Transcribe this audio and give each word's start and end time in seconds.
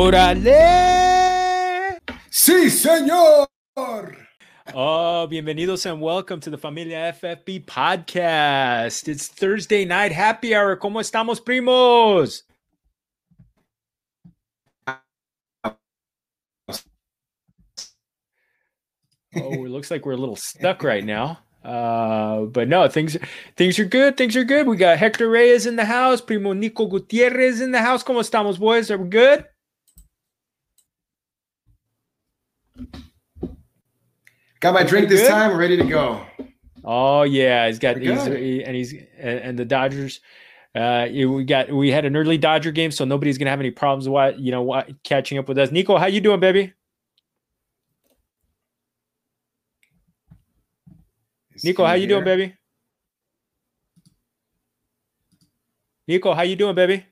¡Órale! 0.00 0.54
¡Sí, 2.30 2.70
señor! 2.70 3.48
Oh, 4.72 5.26
bienvenidos 5.28 5.86
and 5.86 6.00
welcome 6.00 6.38
to 6.38 6.50
the 6.50 6.56
Familia 6.56 7.12
FFB 7.20 7.64
podcast. 7.66 9.08
It's 9.08 9.26
Thursday 9.26 9.84
night 9.84 10.12
happy 10.12 10.54
hour. 10.54 10.76
¿Cómo 10.76 11.00
estamos, 11.00 11.40
primos? 11.40 12.44
Oh, 19.34 19.64
it 19.64 19.68
looks 19.68 19.90
like 19.90 20.06
we're 20.06 20.12
a 20.12 20.16
little 20.16 20.36
stuck 20.36 20.84
right 20.84 21.04
now. 21.04 21.40
Uh, 21.64 22.42
but 22.42 22.68
no, 22.68 22.86
things 22.86 23.16
things 23.56 23.80
are 23.80 23.84
good. 23.84 24.16
Things 24.16 24.36
are 24.36 24.44
good. 24.44 24.68
We 24.68 24.76
got 24.76 24.96
Hector 24.96 25.28
Reyes 25.28 25.66
in 25.66 25.74
the 25.74 25.86
house, 25.86 26.20
Primo 26.20 26.52
Nico 26.52 26.86
Gutierrez 26.86 27.60
in 27.60 27.72
the 27.72 27.82
house. 27.82 28.04
¿Cómo 28.04 28.20
estamos, 28.20 28.60
boys? 28.60 28.92
Are 28.92 28.98
we 28.98 29.08
good? 29.08 29.44
Got 34.60 34.74
my 34.74 34.82
drink 34.82 35.08
this 35.08 35.28
time. 35.28 35.56
Ready 35.56 35.76
to 35.76 35.84
go. 35.84 36.24
Oh 36.84 37.22
yeah, 37.22 37.66
he's 37.66 37.78
got 37.78 37.96
he's, 37.96 38.24
he, 38.24 38.64
and 38.64 38.74
he's 38.74 38.94
and 39.18 39.58
the 39.58 39.64
Dodgers. 39.64 40.20
Uh, 40.74 41.06
we 41.10 41.44
got 41.44 41.70
we 41.70 41.90
had 41.90 42.04
an 42.04 42.16
early 42.16 42.38
Dodger 42.38 42.72
game, 42.72 42.90
so 42.90 43.04
nobody's 43.04 43.38
gonna 43.38 43.50
have 43.50 43.60
any 43.60 43.70
problems. 43.70 44.08
What 44.08 44.38
you 44.38 44.50
know, 44.50 44.62
what 44.62 44.90
catching 45.02 45.38
up 45.38 45.48
with 45.48 45.58
us. 45.58 45.70
Nico, 45.70 45.96
how 45.96 46.06
you 46.06 46.20
doing, 46.20 46.40
baby? 46.40 46.72
Nico, 51.64 51.84
how 51.84 51.94
you 51.94 52.06
doing, 52.06 52.24
baby? 52.24 52.54
Nico, 56.06 56.32
how 56.32 56.42
you 56.42 56.56
doing, 56.56 56.74
baby? 56.74 57.04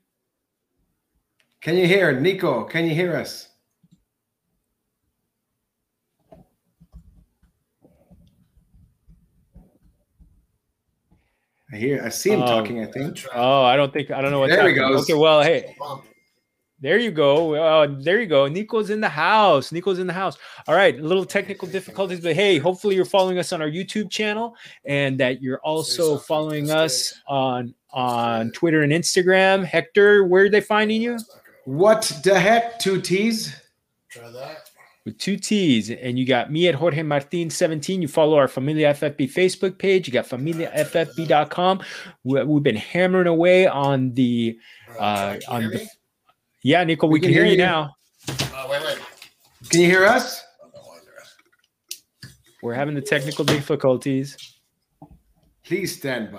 Can 1.60 1.76
you 1.76 1.86
hear 1.86 2.18
Nico? 2.18 2.64
Can 2.64 2.86
you 2.86 2.94
hear 2.94 3.16
us? 3.16 3.48
I 11.76 11.78
hear. 11.78 12.02
I 12.02 12.08
see 12.08 12.30
him 12.30 12.40
um, 12.40 12.48
talking. 12.48 12.82
I 12.82 12.86
think. 12.86 13.26
Oh, 13.34 13.62
I 13.62 13.76
don't 13.76 13.92
think. 13.92 14.10
I 14.10 14.22
don't 14.22 14.30
know 14.30 14.40
what. 14.40 14.48
There 14.48 14.66
he 14.66 14.74
goes. 14.74 15.02
Okay. 15.02 15.14
Well, 15.14 15.42
hey. 15.42 15.76
There 16.80 16.98
you 16.98 17.10
go. 17.10 17.54
Uh, 17.54 17.98
there 18.00 18.20
you 18.20 18.26
go. 18.26 18.48
Nico's 18.48 18.90
in 18.90 19.00
the 19.00 19.08
house. 19.08 19.72
Nico's 19.72 19.98
in 19.98 20.06
the 20.06 20.12
house. 20.12 20.38
All 20.66 20.74
right. 20.74 20.98
A 20.98 21.02
little 21.02 21.24
technical 21.24 21.68
difficulties, 21.68 22.20
but 22.20 22.34
hey, 22.34 22.58
hopefully 22.58 22.94
you're 22.94 23.06
following 23.06 23.38
us 23.38 23.52
on 23.52 23.62
our 23.62 23.68
YouTube 23.68 24.10
channel 24.10 24.54
and 24.84 25.18
that 25.20 25.42
you're 25.42 25.60
also 25.60 26.18
following 26.18 26.70
us 26.70 27.14
on 27.26 27.74
on 27.92 28.52
Twitter 28.52 28.82
and 28.82 28.92
Instagram. 28.92 29.64
Hector, 29.64 30.24
where 30.24 30.44
are 30.44 30.50
they 30.50 30.60
finding 30.60 31.02
you? 31.02 31.18
What 31.64 32.10
the 32.24 32.38
heck? 32.38 32.78
Two 32.78 33.00
T's. 33.00 33.54
Try 34.10 34.30
that 34.30 34.65
with 35.06 35.16
two 35.16 35.38
T's. 35.38 35.90
And 35.90 36.18
you 36.18 36.26
got 36.26 36.52
me 36.52 36.68
at 36.68 36.74
Jorge 36.74 37.02
Martin 37.02 37.48
17. 37.48 38.02
You 38.02 38.08
follow 38.08 38.36
our 38.36 38.48
Familia 38.48 38.92
FFB 38.92 39.32
Facebook 39.32 39.78
page. 39.78 40.06
You 40.06 40.12
got 40.12 40.26
familiaffb.com. 40.28 41.80
We, 42.24 42.44
we've 42.44 42.62
been 42.62 42.76
hammering 42.76 43.28
away 43.28 43.66
on 43.66 44.12
the 44.12 44.58
uh, 44.98 45.36
on 45.48 45.70
the 45.70 45.88
yeah, 46.62 46.84
Nico, 46.84 47.06
we, 47.06 47.14
we 47.14 47.20
can, 47.20 47.28
can, 47.28 47.34
hear, 47.34 47.44
hear 47.44 47.54
you, 47.54 47.58
you 47.60 47.64
now. 47.64 47.94
Uh, 48.28 48.66
wait, 48.68 48.82
wait. 48.82 48.98
Can 49.70 49.80
you 49.80 49.86
hear 49.86 50.04
us? 50.04 50.42
We're 52.62 52.74
having 52.74 52.96
the 52.96 53.00
technical 53.00 53.44
difficulties. 53.44 54.36
Please 55.64 55.96
stand 55.96 56.32
by. 56.32 56.38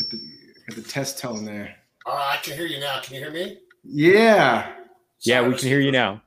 Got 0.00 0.10
the, 0.10 0.20
got 0.68 0.76
the 0.76 0.88
test 0.88 1.18
tone 1.18 1.44
there. 1.44 1.74
All 2.06 2.14
right, 2.14 2.38
I 2.38 2.42
can 2.42 2.54
hear 2.54 2.64
you 2.64 2.80
now. 2.80 3.00
Can 3.02 3.16
you 3.16 3.20
hear 3.20 3.30
me? 3.30 3.58
Yeah. 3.84 4.72
Yeah, 5.22 5.46
we 5.46 5.54
can 5.54 5.68
hear 5.68 5.80
you 5.80 5.92
now. 5.92 6.22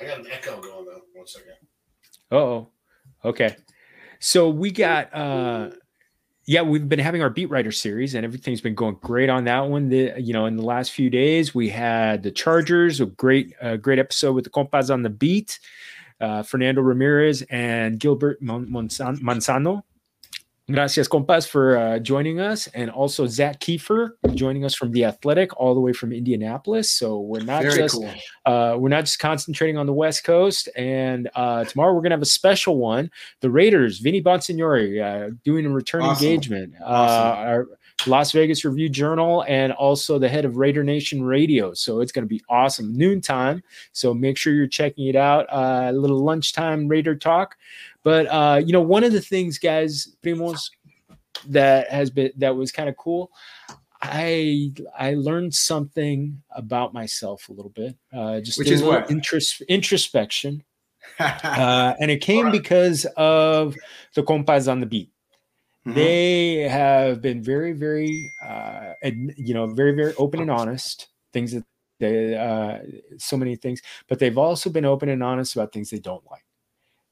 I 0.00 0.04
got 0.04 0.18
an 0.20 0.26
echo 0.30 0.60
going 0.60 0.84
though. 0.84 1.02
One 1.14 1.26
second. 1.26 1.54
Oh, 2.30 2.68
okay. 3.24 3.56
So 4.18 4.48
we 4.48 4.70
got 4.70 5.14
uh 5.14 5.70
yeah, 6.46 6.62
we've 6.62 6.88
been 6.88 6.98
having 6.98 7.22
our 7.22 7.30
beat 7.30 7.46
writer 7.46 7.70
series 7.70 8.14
and 8.14 8.24
everything's 8.24 8.60
been 8.60 8.74
going 8.74 8.96
great 9.02 9.28
on 9.28 9.44
that 9.44 9.68
one. 9.68 9.88
The 9.88 10.14
you 10.18 10.32
know, 10.32 10.46
in 10.46 10.56
the 10.56 10.64
last 10.64 10.92
few 10.92 11.08
days, 11.08 11.54
we 11.54 11.68
had 11.68 12.22
the 12.22 12.30
Chargers, 12.30 13.00
a 13.00 13.06
great 13.06 13.54
uh, 13.62 13.76
great 13.76 13.98
episode 13.98 14.32
with 14.32 14.44
the 14.44 14.50
compas 14.50 14.90
on 14.90 15.02
the 15.02 15.10
beat. 15.10 15.58
Uh, 16.20 16.42
Fernando 16.42 16.82
Ramirez 16.82 17.42
and 17.50 17.98
Gilbert 17.98 18.42
Manzano. 18.42 19.82
Gracias, 20.70 21.08
compas, 21.08 21.46
for 21.46 21.76
uh, 21.76 21.98
joining 21.98 22.40
us, 22.40 22.66
and 22.68 22.90
also 22.90 23.26
Zak 23.26 23.60
Keefer 23.60 24.16
joining 24.34 24.64
us 24.64 24.74
from 24.74 24.92
the 24.92 25.04
Athletic, 25.04 25.58
all 25.58 25.74
the 25.74 25.80
way 25.80 25.92
from 25.92 26.12
Indianapolis. 26.12 26.90
So 26.90 27.20
we're 27.20 27.42
not 27.42 27.62
Very 27.62 27.76
just 27.76 27.94
cool. 27.94 28.10
uh, 28.46 28.76
we're 28.78 28.88
not 28.88 29.04
just 29.04 29.18
concentrating 29.18 29.76
on 29.76 29.86
the 29.86 29.92
West 29.92 30.24
Coast. 30.24 30.68
And 30.76 31.28
uh, 31.34 31.64
tomorrow 31.64 31.94
we're 31.94 32.02
gonna 32.02 32.14
have 32.14 32.22
a 32.22 32.26
special 32.26 32.76
one. 32.76 33.10
The 33.40 33.50
Raiders, 33.50 33.98
Vinny 33.98 34.22
Bonsignore, 34.22 35.00
uh, 35.02 35.34
doing 35.44 35.66
a 35.66 35.70
return 35.70 36.02
awesome. 36.02 36.26
engagement. 36.26 36.74
Uh, 36.80 36.84
awesome. 36.84 37.46
Our 37.48 37.66
Las 38.06 38.32
Vegas 38.32 38.64
Review 38.64 38.88
Journal, 38.88 39.44
and 39.46 39.72
also 39.72 40.18
the 40.18 40.28
head 40.28 40.44
of 40.44 40.56
Raider 40.56 40.82
Nation 40.82 41.22
Radio. 41.22 41.74
So 41.74 42.00
it's 42.00 42.12
going 42.12 42.24
to 42.24 42.28
be 42.28 42.42
awesome. 42.48 42.94
Noontime. 42.94 43.62
So 43.92 44.14
make 44.14 44.38
sure 44.38 44.54
you're 44.54 44.66
checking 44.66 45.08
it 45.08 45.16
out. 45.16 45.46
Uh, 45.50 45.90
a 45.90 45.92
little 45.92 46.22
lunchtime 46.24 46.88
Raider 46.88 47.14
talk. 47.14 47.56
But 48.02 48.26
uh, 48.26 48.62
you 48.64 48.72
know, 48.72 48.80
one 48.80 49.04
of 49.04 49.12
the 49.12 49.20
things, 49.20 49.58
guys, 49.58 50.14
primos, 50.22 50.70
that 51.48 51.90
has 51.90 52.10
been 52.10 52.32
that 52.38 52.56
was 52.56 52.72
kind 52.72 52.88
of 52.88 52.96
cool. 52.96 53.30
I 54.02 54.72
I 54.98 55.14
learned 55.14 55.54
something 55.54 56.42
about 56.50 56.94
myself 56.94 57.48
a 57.48 57.52
little 57.52 57.70
bit. 57.70 57.96
Uh, 58.12 58.40
just 58.40 58.58
which 58.58 58.70
is 58.70 58.82
what 58.82 59.08
intros, 59.08 59.60
introspection, 59.68 60.64
uh, 61.18 61.94
and 62.00 62.10
it 62.10 62.20
came 62.22 62.50
because 62.50 63.04
of 63.16 63.76
the 64.14 64.22
compas 64.22 64.68
on 64.68 64.80
the 64.80 64.86
beat. 64.86 65.10
Mm-hmm. 65.86 65.94
They 65.94 66.54
have 66.68 67.22
been 67.22 67.42
very, 67.42 67.72
very, 67.72 68.30
uh, 68.46 68.92
you 69.02 69.54
know, 69.54 69.66
very, 69.66 69.92
very 69.92 70.14
open 70.16 70.40
and 70.40 70.50
honest. 70.50 71.08
Things 71.32 71.52
that 71.52 71.64
they, 72.00 72.36
uh, 72.36 72.78
so 73.18 73.36
many 73.36 73.56
things, 73.56 73.80
but 74.08 74.18
they've 74.18 74.36
also 74.36 74.70
been 74.70 74.84
open 74.84 75.08
and 75.10 75.22
honest 75.22 75.54
about 75.54 75.72
things 75.72 75.90
they 75.90 75.98
don't 75.98 76.24
like 76.30 76.44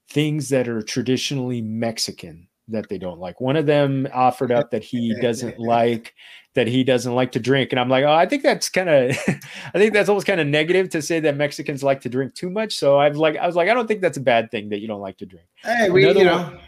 things 0.09 0.49
that 0.49 0.67
are 0.67 0.81
traditionally 0.81 1.61
Mexican 1.61 2.47
that 2.67 2.89
they 2.89 2.97
don't 2.97 3.19
like. 3.19 3.41
One 3.41 3.55
of 3.55 3.65
them 3.65 4.07
offered 4.13 4.51
up 4.51 4.71
that 4.71 4.83
he 4.83 5.15
doesn't 5.21 5.59
like 5.59 6.13
that 6.55 6.67
he 6.67 6.83
doesn't 6.83 7.13
like 7.13 7.31
to 7.33 7.39
drink, 7.39 7.71
and 7.71 7.79
I'm 7.79 7.89
like, 7.89 8.03
oh, 8.03 8.11
I 8.11 8.25
think 8.25 8.43
that's 8.43 8.69
kind 8.69 8.89
of, 8.89 9.11
I 9.27 9.77
think 9.77 9.93
that's 9.93 10.09
almost 10.09 10.25
kind 10.25 10.41
of 10.41 10.47
negative 10.47 10.89
to 10.89 11.01
say 11.01 11.19
that 11.19 11.37
Mexicans 11.37 11.83
like 11.83 12.01
to 12.01 12.09
drink 12.09 12.33
too 12.33 12.49
much. 12.49 12.75
So 12.75 12.99
I've 12.99 13.17
like, 13.17 13.37
I 13.37 13.45
was 13.45 13.55
like, 13.55 13.69
I 13.69 13.73
don't 13.73 13.87
think 13.87 14.01
that's 14.01 14.17
a 14.17 14.21
bad 14.21 14.49
thing 14.49 14.69
that 14.69 14.79
you 14.79 14.87
don't 14.87 15.01
like 15.01 15.17
to 15.17 15.25
drink. 15.25 15.45
Hey, 15.63 15.89
we, 15.89 16.03
Another 16.03 16.19
you 16.19 16.25
know, 16.25 16.37
one, 16.37 16.59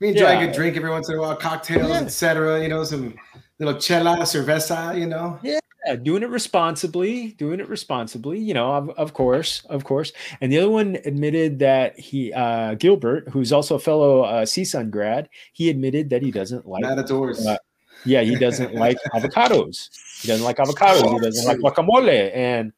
we 0.00 0.08
enjoy 0.08 0.30
yeah. 0.30 0.40
a 0.40 0.46
good 0.46 0.54
drink 0.54 0.76
every 0.76 0.90
once 0.90 1.08
in 1.08 1.16
a 1.16 1.20
while, 1.20 1.36
cocktails, 1.36 1.88
yeah. 1.88 2.00
etc. 2.00 2.62
You 2.62 2.68
know, 2.68 2.84
some 2.84 3.14
little 3.60 3.80
chela, 3.80 4.18
cerveza. 4.22 4.98
You 4.98 5.06
know, 5.06 5.38
yeah, 5.42 5.60
doing 6.02 6.22
it 6.22 6.28
responsibly, 6.28 7.32
doing 7.32 7.60
it 7.60 7.68
responsibly, 7.68 8.38
you 8.38 8.54
know, 8.54 8.72
of, 8.72 8.90
of 8.90 9.12
course, 9.14 9.64
of 9.66 9.84
course. 9.84 10.12
And 10.40 10.52
the 10.52 10.58
other 10.58 10.70
one 10.70 10.98
admitted 11.04 11.58
that 11.60 11.98
he, 11.98 12.32
uh, 12.32 12.74
Gilbert, 12.74 13.28
who's 13.28 13.52
also 13.52 13.76
a 13.76 13.78
fellow 13.78 14.22
uh, 14.22 14.44
CSUN 14.44 14.90
grad, 14.90 15.28
he 15.52 15.70
admitted 15.70 16.10
that 16.10 16.22
he 16.22 16.30
doesn't 16.30 16.66
like 16.66 16.82
matadors. 16.82 17.46
Uh, 17.46 17.56
yeah, 18.04 18.22
he 18.22 18.36
doesn't 18.36 18.74
like 18.74 18.96
avocados. 19.14 19.88
He 20.20 20.28
doesn't 20.28 20.44
like 20.44 20.56
avocados. 20.56 21.12
He 21.12 21.18
doesn't 21.18 21.46
like 21.46 21.58
guacamole. 21.58 22.34
And 22.34 22.72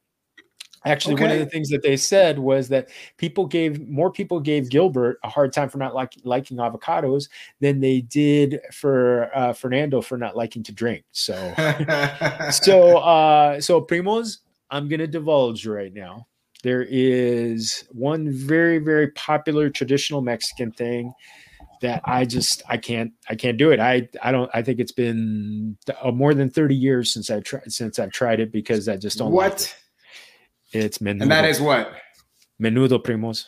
Actually, 0.85 1.15
okay. 1.15 1.23
one 1.23 1.31
of 1.31 1.39
the 1.39 1.45
things 1.45 1.69
that 1.69 1.81
they 1.81 1.95
said 1.95 2.39
was 2.39 2.67
that 2.69 2.89
people 3.17 3.45
gave 3.45 3.87
more 3.87 4.11
people 4.11 4.39
gave 4.39 4.69
Gilbert 4.69 5.19
a 5.23 5.29
hard 5.29 5.53
time 5.53 5.69
for 5.69 5.77
not 5.77 5.95
like, 5.95 6.13
liking 6.23 6.57
avocados 6.57 7.29
than 7.61 7.79
they 7.79 8.01
did 8.01 8.59
for 8.71 9.29
uh, 9.33 9.53
Fernando 9.53 10.01
for 10.01 10.17
not 10.17 10.35
liking 10.35 10.63
to 10.63 10.71
drink. 10.71 11.05
So, 11.11 11.33
so, 12.51 12.97
uh, 12.97 13.61
so 13.61 13.81
primos, 13.81 14.39
I'm 14.69 14.89
gonna 14.89 15.07
divulge 15.07 15.65
right 15.65 15.93
now. 15.93 16.27
There 16.63 16.85
is 16.89 17.85
one 17.91 18.31
very, 18.31 18.79
very 18.79 19.09
popular 19.11 19.69
traditional 19.69 20.21
Mexican 20.21 20.71
thing 20.71 21.13
that 21.83 22.01
I 22.05 22.23
just 22.23 22.63
I 22.67 22.77
can't 22.77 23.11
I 23.29 23.35
can't 23.35 23.57
do 23.57 23.71
it. 23.71 23.79
I 23.79 24.07
I 24.21 24.31
don't 24.31 24.49
I 24.53 24.61
think 24.61 24.79
it's 24.79 24.93
been 24.93 25.77
more 26.13 26.33
than 26.33 26.49
30 26.49 26.75
years 26.75 27.13
since 27.13 27.29
I 27.29 27.41
tried 27.41 27.71
since 27.71 27.99
I've 27.99 28.11
tried 28.11 28.39
it 28.39 28.51
because 28.51 28.87
I 28.87 28.95
just 28.95 29.17
don't 29.17 29.31
what? 29.31 29.51
Like 29.51 29.82
it's 30.73 30.97
menudo. 30.97 31.21
And 31.21 31.31
that 31.31 31.45
is 31.45 31.61
what? 31.61 31.93
Menudo, 32.61 33.01
primos. 33.01 33.45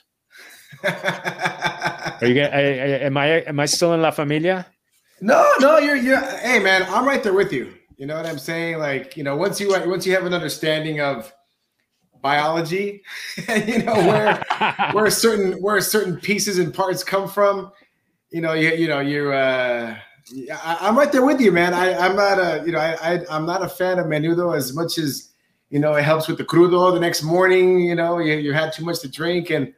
Are 2.22 2.27
you? 2.27 2.42
I, 2.42 2.45
I, 2.45 2.62
am 3.06 3.18
I? 3.18 3.27
Am 3.44 3.60
I 3.60 3.66
still 3.66 3.94
in 3.94 4.01
La 4.01 4.12
Familia? 4.12 4.66
No, 5.22 5.51
no. 5.60 5.77
You're. 5.77 5.95
You're. 5.95 6.22
Hey, 6.39 6.60
man, 6.60 6.83
I'm 6.89 7.06
right 7.06 7.22
there 7.24 7.33
with 7.33 7.51
you. 7.51 7.74
You 7.98 8.06
know 8.06 8.16
what 8.16 8.25
I'm 8.25 8.39
saying? 8.39 8.80
Like, 8.80 9.16
you 9.16 9.24
know, 9.24 9.36
once 9.36 9.60
you 9.60 9.69
once 9.69 10.06
you 10.06 10.13
have 10.13 10.25
an 10.25 10.33
understanding 10.33 11.01
of 11.01 11.31
biology, 12.22 13.04
you 13.68 13.83
know 13.83 13.94
where 13.94 14.44
where 14.92 15.10
certain 15.10 15.54
where 15.62 15.80
certain 15.81 16.18
pieces 16.18 16.60
and 16.60 16.74
parts 16.74 17.04
come 17.04 17.28
from. 17.28 17.71
You 18.31 18.42
know, 18.42 18.54
you 18.54 18.71
you 18.71 18.88
know 18.88 19.00
you're. 19.00 19.33
Uh, 19.33 19.98
I, 20.51 20.89
am 20.89 20.98
right 20.98 21.12
there 21.12 21.24
with 21.24 21.39
you, 21.39 21.51
man. 21.51 21.74
I, 21.74 21.95
I'm 21.95 22.16
not 22.16 22.39
a 22.39 22.63
you 22.66 22.71
know 22.71 22.80
I, 22.80 23.13
I 23.13 23.25
I'm 23.30 23.45
not 23.45 23.63
a 23.63 23.69
fan 23.69 24.00
of 24.00 24.07
menudo 24.07 24.56
as 24.56 24.74
much 24.74 24.98
as 24.98 25.35
You 25.70 25.80
know, 25.80 25.94
it 25.96 26.04
helps 26.04 26.28
with 26.28 26.38
the 26.38 26.46
crudo 26.46 26.94
the 26.94 27.00
next 27.00 27.24
morning. 27.24 27.80
You 27.82 27.96
know, 27.96 28.20
you, 28.20 28.36
you 28.36 28.54
had 28.54 28.72
too 28.72 28.86
much 28.86 29.00
to 29.02 29.10
drink, 29.10 29.50
and 29.50 29.74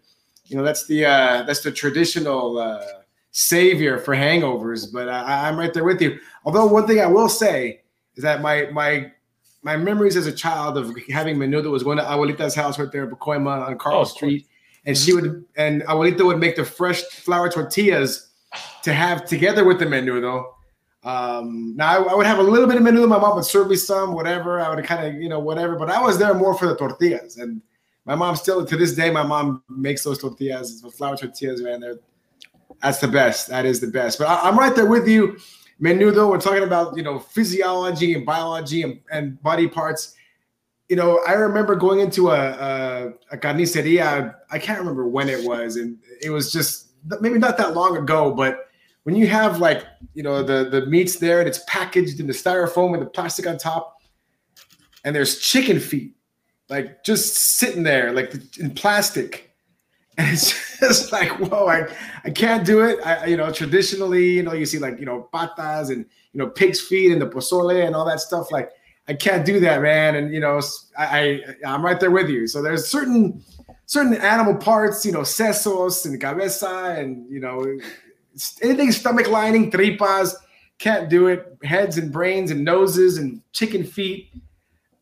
you 0.46 0.58
know 0.58 0.64
that's 0.64 0.86
the 0.88 1.06
uh, 1.06 1.44
that's 1.44 1.62
the 1.62 1.72
traditional 1.72 2.58
uh, 2.58 2.84
savior 3.32 3.98
for 3.98 4.16
hangovers. 4.16 4.92
But 4.92 5.10
I, 5.10 5.48
I'm 5.48 5.58
right 5.58 5.74
there 5.74 5.84
with 5.84 6.02
you. 6.02 6.20
Although 6.46 6.68
one 6.68 6.88
thing 6.88 7.00
I 7.00 7.08
will 7.08 7.30
say 7.30 7.82
is 8.16 8.24
that 8.24 8.42
my 8.42 8.66
my 8.72 9.12
my 9.64 9.78
memories 9.78 10.16
as 10.16 10.28
a 10.28 10.32
child 10.32 10.78
of 10.78 10.96
having 11.10 11.38
menudo 11.38 11.72
was 11.72 11.84
going 11.84 11.98
to 11.98 12.04
Abuelita's 12.04 12.56
house 12.56 12.78
right 12.78 12.92
there 12.92 13.04
in 13.04 13.10
Pacoima 13.10 13.68
on 13.68 13.78
Carl 13.78 14.02
Oh, 14.02 14.04
Street, 14.04 14.46
and 14.86 14.98
she 14.98 15.14
would 15.14 15.46
and 15.56 15.82
Abuelita 15.84 16.26
would 16.26 16.40
make 16.40 16.56
the 16.56 16.66
fresh 16.66 17.02
flour 17.04 17.50
tortillas 17.50 18.30
to 18.84 18.94
have 18.94 19.26
together 19.26 19.66
with 19.66 19.80
the 19.80 19.86
menudo. 19.86 20.46
Um, 21.04 21.76
now 21.76 22.06
I, 22.06 22.12
I 22.12 22.16
would 22.16 22.26
have 22.26 22.40
a 22.40 22.44
little 22.44 22.68
bit 22.68 22.78
of 22.78 22.84
menudo. 22.84 23.08
My 23.08 23.20
mom 23.20 23.36
would 23.36 23.46
serve 23.46 23.70
me 23.70 23.76
some, 23.76 24.14
whatever. 24.14 24.60
I 24.60 24.74
would 24.74 24.84
kind 24.86 25.08
of, 25.08 25.22
you 25.22 25.30
know, 25.30 25.40
whatever. 25.40 25.76
But 25.76 25.90
I 25.90 26.02
was 26.02 26.18
there 26.18 26.34
more 26.34 26.54
for 26.58 26.68
the 26.68 26.76
tortillas. 26.76 27.38
And 27.38 27.62
my 28.06 28.16
mom 28.16 28.36
still, 28.36 28.66
to 28.66 28.78
this 28.78 28.94
day, 28.94 29.12
my 29.12 29.24
mom 29.24 29.64
makes 29.70 30.04
those 30.04 30.18
tortillas, 30.18 30.82
the 30.82 30.90
flour 30.90 31.16
tortillas, 31.16 31.62
man. 31.62 31.80
They're 31.80 32.00
that's 32.82 33.00
the 33.00 33.08
best. 33.08 33.48
That 33.50 33.66
is 33.66 33.80
the 33.80 33.88
best. 33.88 34.20
But 34.20 34.28
I, 34.28 34.48
am 34.48 34.58
right 34.58 34.76
there 34.76 34.86
with 34.86 35.08
you, 35.08 35.38
menudo. 35.82 36.30
We're 36.30 36.40
talking 36.40 36.64
about 36.64 36.96
you 36.96 37.04
know 37.04 37.20
physiology 37.20 38.14
and 38.14 38.26
biology 38.26 38.84
and, 38.84 39.00
and 39.12 39.42
body 39.42 39.68
parts. 39.68 40.16
You 40.90 40.96
know, 40.96 41.22
I 41.28 41.34
remember 41.34 41.76
going 41.76 42.00
into 42.00 42.30
a, 42.30 42.40
a, 42.40 43.14
a 43.32 43.38
carniceria. 43.38 44.36
I 44.52 44.60
can't 44.60 44.80
remember 44.80 45.08
when 45.08 45.28
it 45.28 45.46
was, 45.46 45.76
and 45.76 45.98
it 46.22 46.30
was 46.30 46.52
just 46.52 46.92
maybe 47.20 47.40
not 47.40 47.58
that 47.58 47.74
long 47.74 47.98
ago, 47.98 48.34
but 48.34 48.70
when 49.08 49.16
you 49.16 49.26
have 49.26 49.62
like 49.62 49.86
you 50.14 50.22
know 50.22 50.44
the 50.44 50.68
the 50.70 50.86
meats 50.86 51.16
there 51.16 51.40
and 51.40 51.48
it's 51.48 51.64
packaged 51.66 52.20
in 52.20 52.28
the 52.28 52.34
styrofoam 52.34 52.92
and 52.92 53.02
the 53.02 53.06
plastic 53.06 53.48
on 53.48 53.58
top 53.58 54.02
and 55.06 55.16
there's 55.16 55.40
chicken 55.40 55.80
feet 55.80 56.14
like 56.68 57.06
just 57.06 57.34
sitting 57.58 57.84
there 57.84 58.12
like 58.12 58.36
in 58.60 58.70
plastic. 58.72 59.46
And 60.20 60.34
it's 60.34 60.80
just 60.80 61.12
like 61.12 61.30
whoa 61.40 61.68
i 61.68 61.88
i 62.26 62.32
can't 62.32 62.66
do 62.66 62.82
it. 62.82 62.98
I 63.06 63.28
you 63.28 63.38
know 63.38 63.52
traditionally 63.52 64.32
you 64.38 64.44
know 64.44 64.54
you 64.54 64.66
see 64.66 64.80
like 64.80 65.00
you 65.00 65.06
know 65.06 65.30
patas 65.32 65.92
and 65.92 66.04
you 66.34 66.40
know 66.40 66.48
pig's 66.50 66.82
feet 66.82 67.12
and 67.12 67.22
the 67.22 67.28
pozole 67.28 67.86
and 67.86 67.96
all 67.96 68.06
that 68.06 68.20
stuff 68.20 68.52
like 68.52 68.72
i 69.08 69.14
can't 69.14 69.46
do 69.46 69.60
that 69.60 69.84
man. 69.84 70.16
And 70.16 70.34
you 70.34 70.40
know 70.40 70.60
i, 70.98 71.06
I 71.20 71.22
i'm 71.72 71.86
right 71.86 72.00
there 72.00 72.12
with 72.12 72.30
you. 72.30 72.48
So 72.48 72.64
there's 72.64 72.88
certain 72.88 73.44
certain 73.86 74.16
animal 74.16 74.56
parts 74.56 75.06
you 75.06 75.12
know 75.14 75.22
sesos 75.22 76.06
and 76.06 76.20
cabeza 76.20 76.96
and 76.98 77.30
you 77.32 77.40
know 77.40 77.64
anything 78.62 78.92
stomach 78.92 79.28
lining, 79.28 79.72
tripas, 79.72 80.34
can't 80.80 81.10
do 81.10 81.28
it. 81.28 81.58
Heads 81.64 81.98
and 81.98 82.12
brains 82.12 82.52
and 82.52 82.64
noses 82.64 83.18
and 83.18 83.42
chicken 83.52 83.84
feet. 83.84 84.30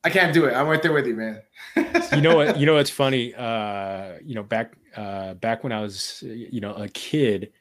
I 0.03 0.09
can't 0.09 0.33
do 0.33 0.45
it. 0.45 0.53
I'm 0.53 0.67
right 0.67 0.81
there 0.81 0.93
with 0.93 1.07
you, 1.07 1.15
man. 1.15 1.41
you 2.13 2.21
know 2.21 2.35
what? 2.35 2.57
You 2.59 2.65
know 2.65 2.75
what's 2.75 2.91
funny? 2.91 3.33
Uh, 3.33 4.13
you 4.23 4.35
know, 4.35 4.43
back 4.43 4.73
uh, 4.95 5.33
back 5.35 5.63
when 5.63 5.73
I 5.73 5.81
was, 5.81 6.23
you 6.23 6.61
know, 6.61 6.73
a 6.73 6.87
kid, 6.87 7.51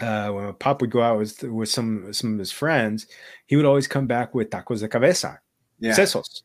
uh, 0.00 0.30
when 0.30 0.44
my 0.46 0.52
pop 0.52 0.80
would 0.80 0.90
go 0.90 1.02
out 1.02 1.18
with 1.18 1.42
with 1.42 1.68
some 1.68 2.12
some 2.12 2.32
of 2.32 2.38
his 2.38 2.50
friends, 2.50 3.06
he 3.46 3.56
would 3.56 3.66
always 3.66 3.86
come 3.86 4.06
back 4.06 4.34
with 4.34 4.50
tacos 4.50 4.80
de 4.80 4.88
cabeza, 4.88 5.40
Yeah. 5.78 5.92
sesos. 5.94 6.42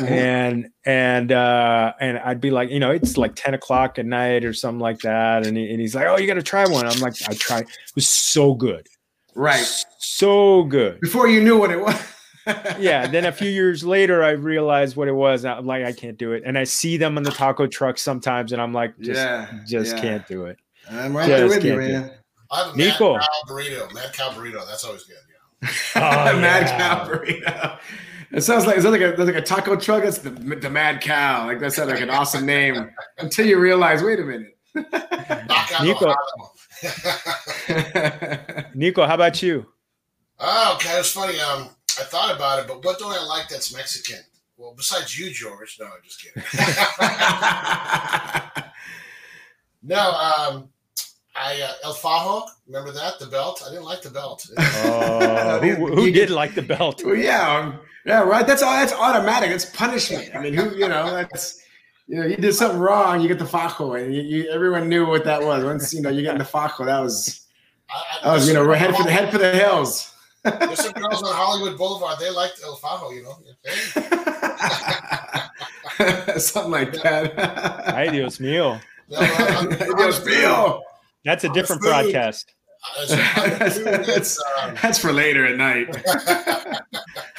And 0.00 0.68
and 0.84 1.32
uh 1.32 1.92
and 2.00 2.18
I'd 2.18 2.40
be 2.40 2.50
like, 2.50 2.70
you 2.70 2.80
know, 2.80 2.90
it's 2.90 3.16
like 3.16 3.34
10 3.34 3.54
o'clock 3.54 3.98
at 3.98 4.06
night 4.06 4.44
or 4.44 4.52
something 4.52 4.80
like 4.80 5.00
that. 5.00 5.46
And, 5.46 5.56
he, 5.56 5.70
and 5.70 5.80
he's 5.80 5.94
like, 5.94 6.06
Oh, 6.06 6.16
you 6.18 6.26
gotta 6.26 6.42
try 6.42 6.66
one. 6.66 6.86
I'm 6.86 7.00
like, 7.00 7.14
I 7.28 7.34
try 7.34 7.58
It 7.58 7.68
was 7.94 8.08
so 8.08 8.54
good. 8.54 8.86
Right. 9.34 9.66
So 9.98 10.64
good. 10.64 11.00
Before 11.00 11.28
you 11.28 11.42
knew 11.42 11.58
what 11.58 11.70
it 11.70 11.80
was. 11.80 12.00
yeah. 12.78 13.06
Then 13.06 13.26
a 13.26 13.32
few 13.32 13.50
years 13.50 13.84
later, 13.84 14.24
I 14.24 14.30
realized 14.30 14.96
what 14.96 15.08
it 15.08 15.14
was. 15.14 15.44
I'm 15.44 15.66
like, 15.66 15.84
I 15.84 15.92
can't 15.92 16.16
do 16.16 16.32
it. 16.32 16.42
And 16.46 16.56
I 16.56 16.64
see 16.64 16.96
them 16.96 17.16
on 17.16 17.22
the 17.22 17.30
taco 17.30 17.66
truck 17.66 17.98
sometimes, 17.98 18.52
and 18.52 18.62
I'm 18.62 18.72
like, 18.72 18.98
just, 18.98 19.20
yeah. 19.20 19.48
just 19.66 19.96
yeah. 19.96 20.00
can't 20.00 20.28
do 20.28 20.46
it. 20.46 20.56
I'm 20.90 21.16
right 21.16 21.26
there 21.26 21.48
with 21.48 21.64
you, 21.64 21.76
man. 21.76 22.12
I 22.50 22.64
have 22.64 22.74
a 22.74 22.76
Nico. 22.76 23.14
mad 23.14 23.22
cow 23.22 23.52
burrito. 23.52 23.92
Mad 23.92 24.12
cow 24.12 24.30
burrito. 24.30 24.66
That's 24.66 24.84
always 24.84 25.04
good. 25.04 25.16
Yeah. 25.62 25.66
Oh, 25.96 26.38
Mad 26.40 26.66
yeah. 26.66 26.78
cow 26.78 27.08
burrito. 27.08 27.78
It 28.32 28.42
sounds 28.42 28.66
like 28.66 28.76
is 28.76 28.84
that 28.84 28.90
like 28.90 29.00
a 29.00 29.22
like 29.22 29.36
a 29.36 29.42
taco 29.42 29.76
truck? 29.76 30.02
That's 30.02 30.18
the, 30.18 30.30
the 30.30 30.70
mad 30.70 31.00
cow. 31.00 31.46
Like 31.46 31.60
that 31.60 31.72
sounds 31.72 31.90
like 31.90 32.00
an 32.00 32.10
awesome 32.10 32.44
name. 32.44 32.90
Until 33.18 33.46
you 33.46 33.58
realize, 33.58 34.02
wait 34.02 34.20
a 34.20 34.24
minute. 34.24 34.56
Nico. 35.82 36.14
Nico, 38.74 39.06
how 39.06 39.14
about 39.14 39.42
you? 39.42 39.66
oh, 40.38 40.72
okay. 40.76 40.94
It 40.94 40.98
was 40.98 41.12
funny. 41.12 41.38
Um, 41.40 41.70
I 41.98 42.04
thought 42.04 42.34
about 42.34 42.60
it, 42.60 42.68
but 42.68 42.84
what 42.84 42.98
don't 42.98 43.12
I 43.12 43.24
like 43.24 43.48
that's 43.48 43.74
Mexican? 43.74 44.20
Well, 44.56 44.74
besides 44.76 45.18
you, 45.18 45.30
George. 45.30 45.78
No, 45.80 45.86
I'm 45.86 45.92
just 46.04 46.22
kidding. 46.22 46.42
no, 49.82 49.98
um, 49.98 50.68
I 51.34 51.60
uh, 51.60 51.72
El 51.84 51.94
Fajo. 51.94 52.46
Remember 52.66 52.92
that 52.92 53.18
the 53.18 53.26
belt? 53.26 53.62
I 53.66 53.70
didn't 53.70 53.84
like 53.84 54.02
the 54.02 54.10
belt. 54.10 54.46
Oh, 54.58 55.58
who, 55.60 55.94
who 55.94 56.10
did 56.10 56.30
like 56.30 56.54
the 56.54 56.62
belt? 56.62 57.02
Well, 57.04 57.16
yeah, 57.16 57.58
um, 57.58 57.80
yeah, 58.06 58.20
right. 58.22 58.46
That's 58.46 58.62
all. 58.62 58.72
That's 58.72 58.92
automatic. 58.92 59.50
It's 59.50 59.64
punishment. 59.66 60.30
I 60.34 60.40
mean, 60.40 60.54
who 60.54 60.74
you 60.76 60.88
know? 60.88 61.10
That's 61.10 61.62
you 62.06 62.16
know, 62.20 62.26
you 62.26 62.36
did 62.36 62.54
something 62.54 62.78
wrong, 62.78 63.20
you 63.20 63.26
get 63.28 63.40
the 63.40 63.44
fajo, 63.44 64.00
and 64.00 64.14
you, 64.14 64.22
you, 64.22 64.48
everyone 64.50 64.88
knew 64.88 65.06
what 65.06 65.24
that 65.24 65.42
was. 65.42 65.64
Once 65.64 65.92
you 65.92 66.00
know 66.00 66.08
you 66.10 66.22
get 66.22 66.38
the 66.38 66.44
fajo, 66.44 66.86
that 66.86 67.00
was 67.00 67.46
I, 67.90 67.94
I, 67.94 68.24
that 68.24 68.32
was 68.34 68.48
you 68.48 68.54
know 68.54 68.70
head 68.72 68.94
for 68.94 69.02
the 69.02 69.10
head 69.10 69.32
for 69.32 69.38
the 69.38 69.50
hills. 69.52 70.12
There's 70.44 70.84
some 70.84 70.92
girls 70.92 71.22
on 71.24 71.34
Hollywood 71.34 71.76
Boulevard. 71.76 72.18
They 72.20 72.30
liked 72.30 72.60
El 72.62 72.76
Fajo. 72.76 73.12
You 73.12 73.24
know. 73.24 73.36
something 76.38 76.70
like 76.70 76.92
that. 77.02 77.36
Ay, 77.94 78.10
Dios 78.10 78.38
mío. 78.38 78.80
No, 79.08 79.18
on- 79.18 79.72
on- 79.72 79.96
Dios 79.96 80.20
mío. 80.20 80.80
That's 81.24 81.42
a 81.42 81.48
different 81.48 81.82
Food. 81.82 81.88
broadcast. 81.88 82.52
It's, 83.00 83.76
it's, 84.08 84.44
um, 84.62 84.76
That's 84.80 84.98
for 84.98 85.12
later 85.12 85.44
at 85.46 85.56
night. 85.56 85.88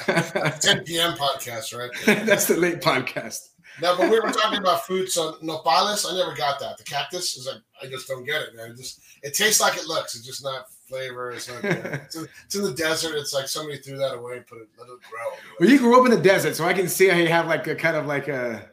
10 0.07 0.83
p.m. 0.85 1.13
podcast, 1.13 1.77
right? 1.77 1.91
That's 2.25 2.45
the 2.45 2.55
late 2.57 2.81
podcast. 2.81 3.49
No, 3.81 3.95
but 3.97 4.09
we 4.09 4.19
were 4.19 4.31
talking 4.31 4.59
about 4.59 4.85
food. 4.85 5.09
So 5.09 5.33
nopales, 5.43 6.05
I 6.11 6.17
never 6.17 6.35
got 6.35 6.59
that. 6.59 6.77
The 6.77 6.83
cactus 6.83 7.37
is 7.37 7.45
like 7.45 7.61
I 7.81 7.87
just 7.87 8.07
don't 8.07 8.25
get 8.25 8.41
it, 8.41 8.55
man. 8.55 8.71
It 8.71 8.77
just 8.77 9.01
it 9.21 9.33
tastes 9.33 9.61
like 9.61 9.77
it 9.77 9.85
looks. 9.85 10.15
It's 10.15 10.25
just 10.25 10.43
not 10.43 10.65
flavor. 10.87 11.31
It's 11.31 11.47
not. 11.47 11.63
It's 11.63 12.15
in, 12.15 12.27
it's 12.45 12.55
in 12.55 12.63
the 12.63 12.73
desert. 12.73 13.15
It's 13.15 13.33
like 13.33 13.47
somebody 13.47 13.77
threw 13.77 13.97
that 13.97 14.15
away 14.15 14.37
and 14.37 14.47
put 14.47 14.59
it 14.61 14.69
let 14.79 14.85
it 14.85 14.99
grow. 15.09 15.37
Well, 15.59 15.69
you 15.69 15.77
grew 15.77 15.99
up 15.99 16.05
in 16.05 16.11
the 16.11 16.21
desert, 16.21 16.55
so 16.55 16.65
I 16.65 16.73
can 16.73 16.87
see 16.87 17.07
how 17.07 17.17
you 17.17 17.27
have 17.27 17.47
like 17.47 17.67
a 17.67 17.75
kind 17.75 17.97
of 17.97 18.05
like 18.05 18.27
a, 18.27 18.69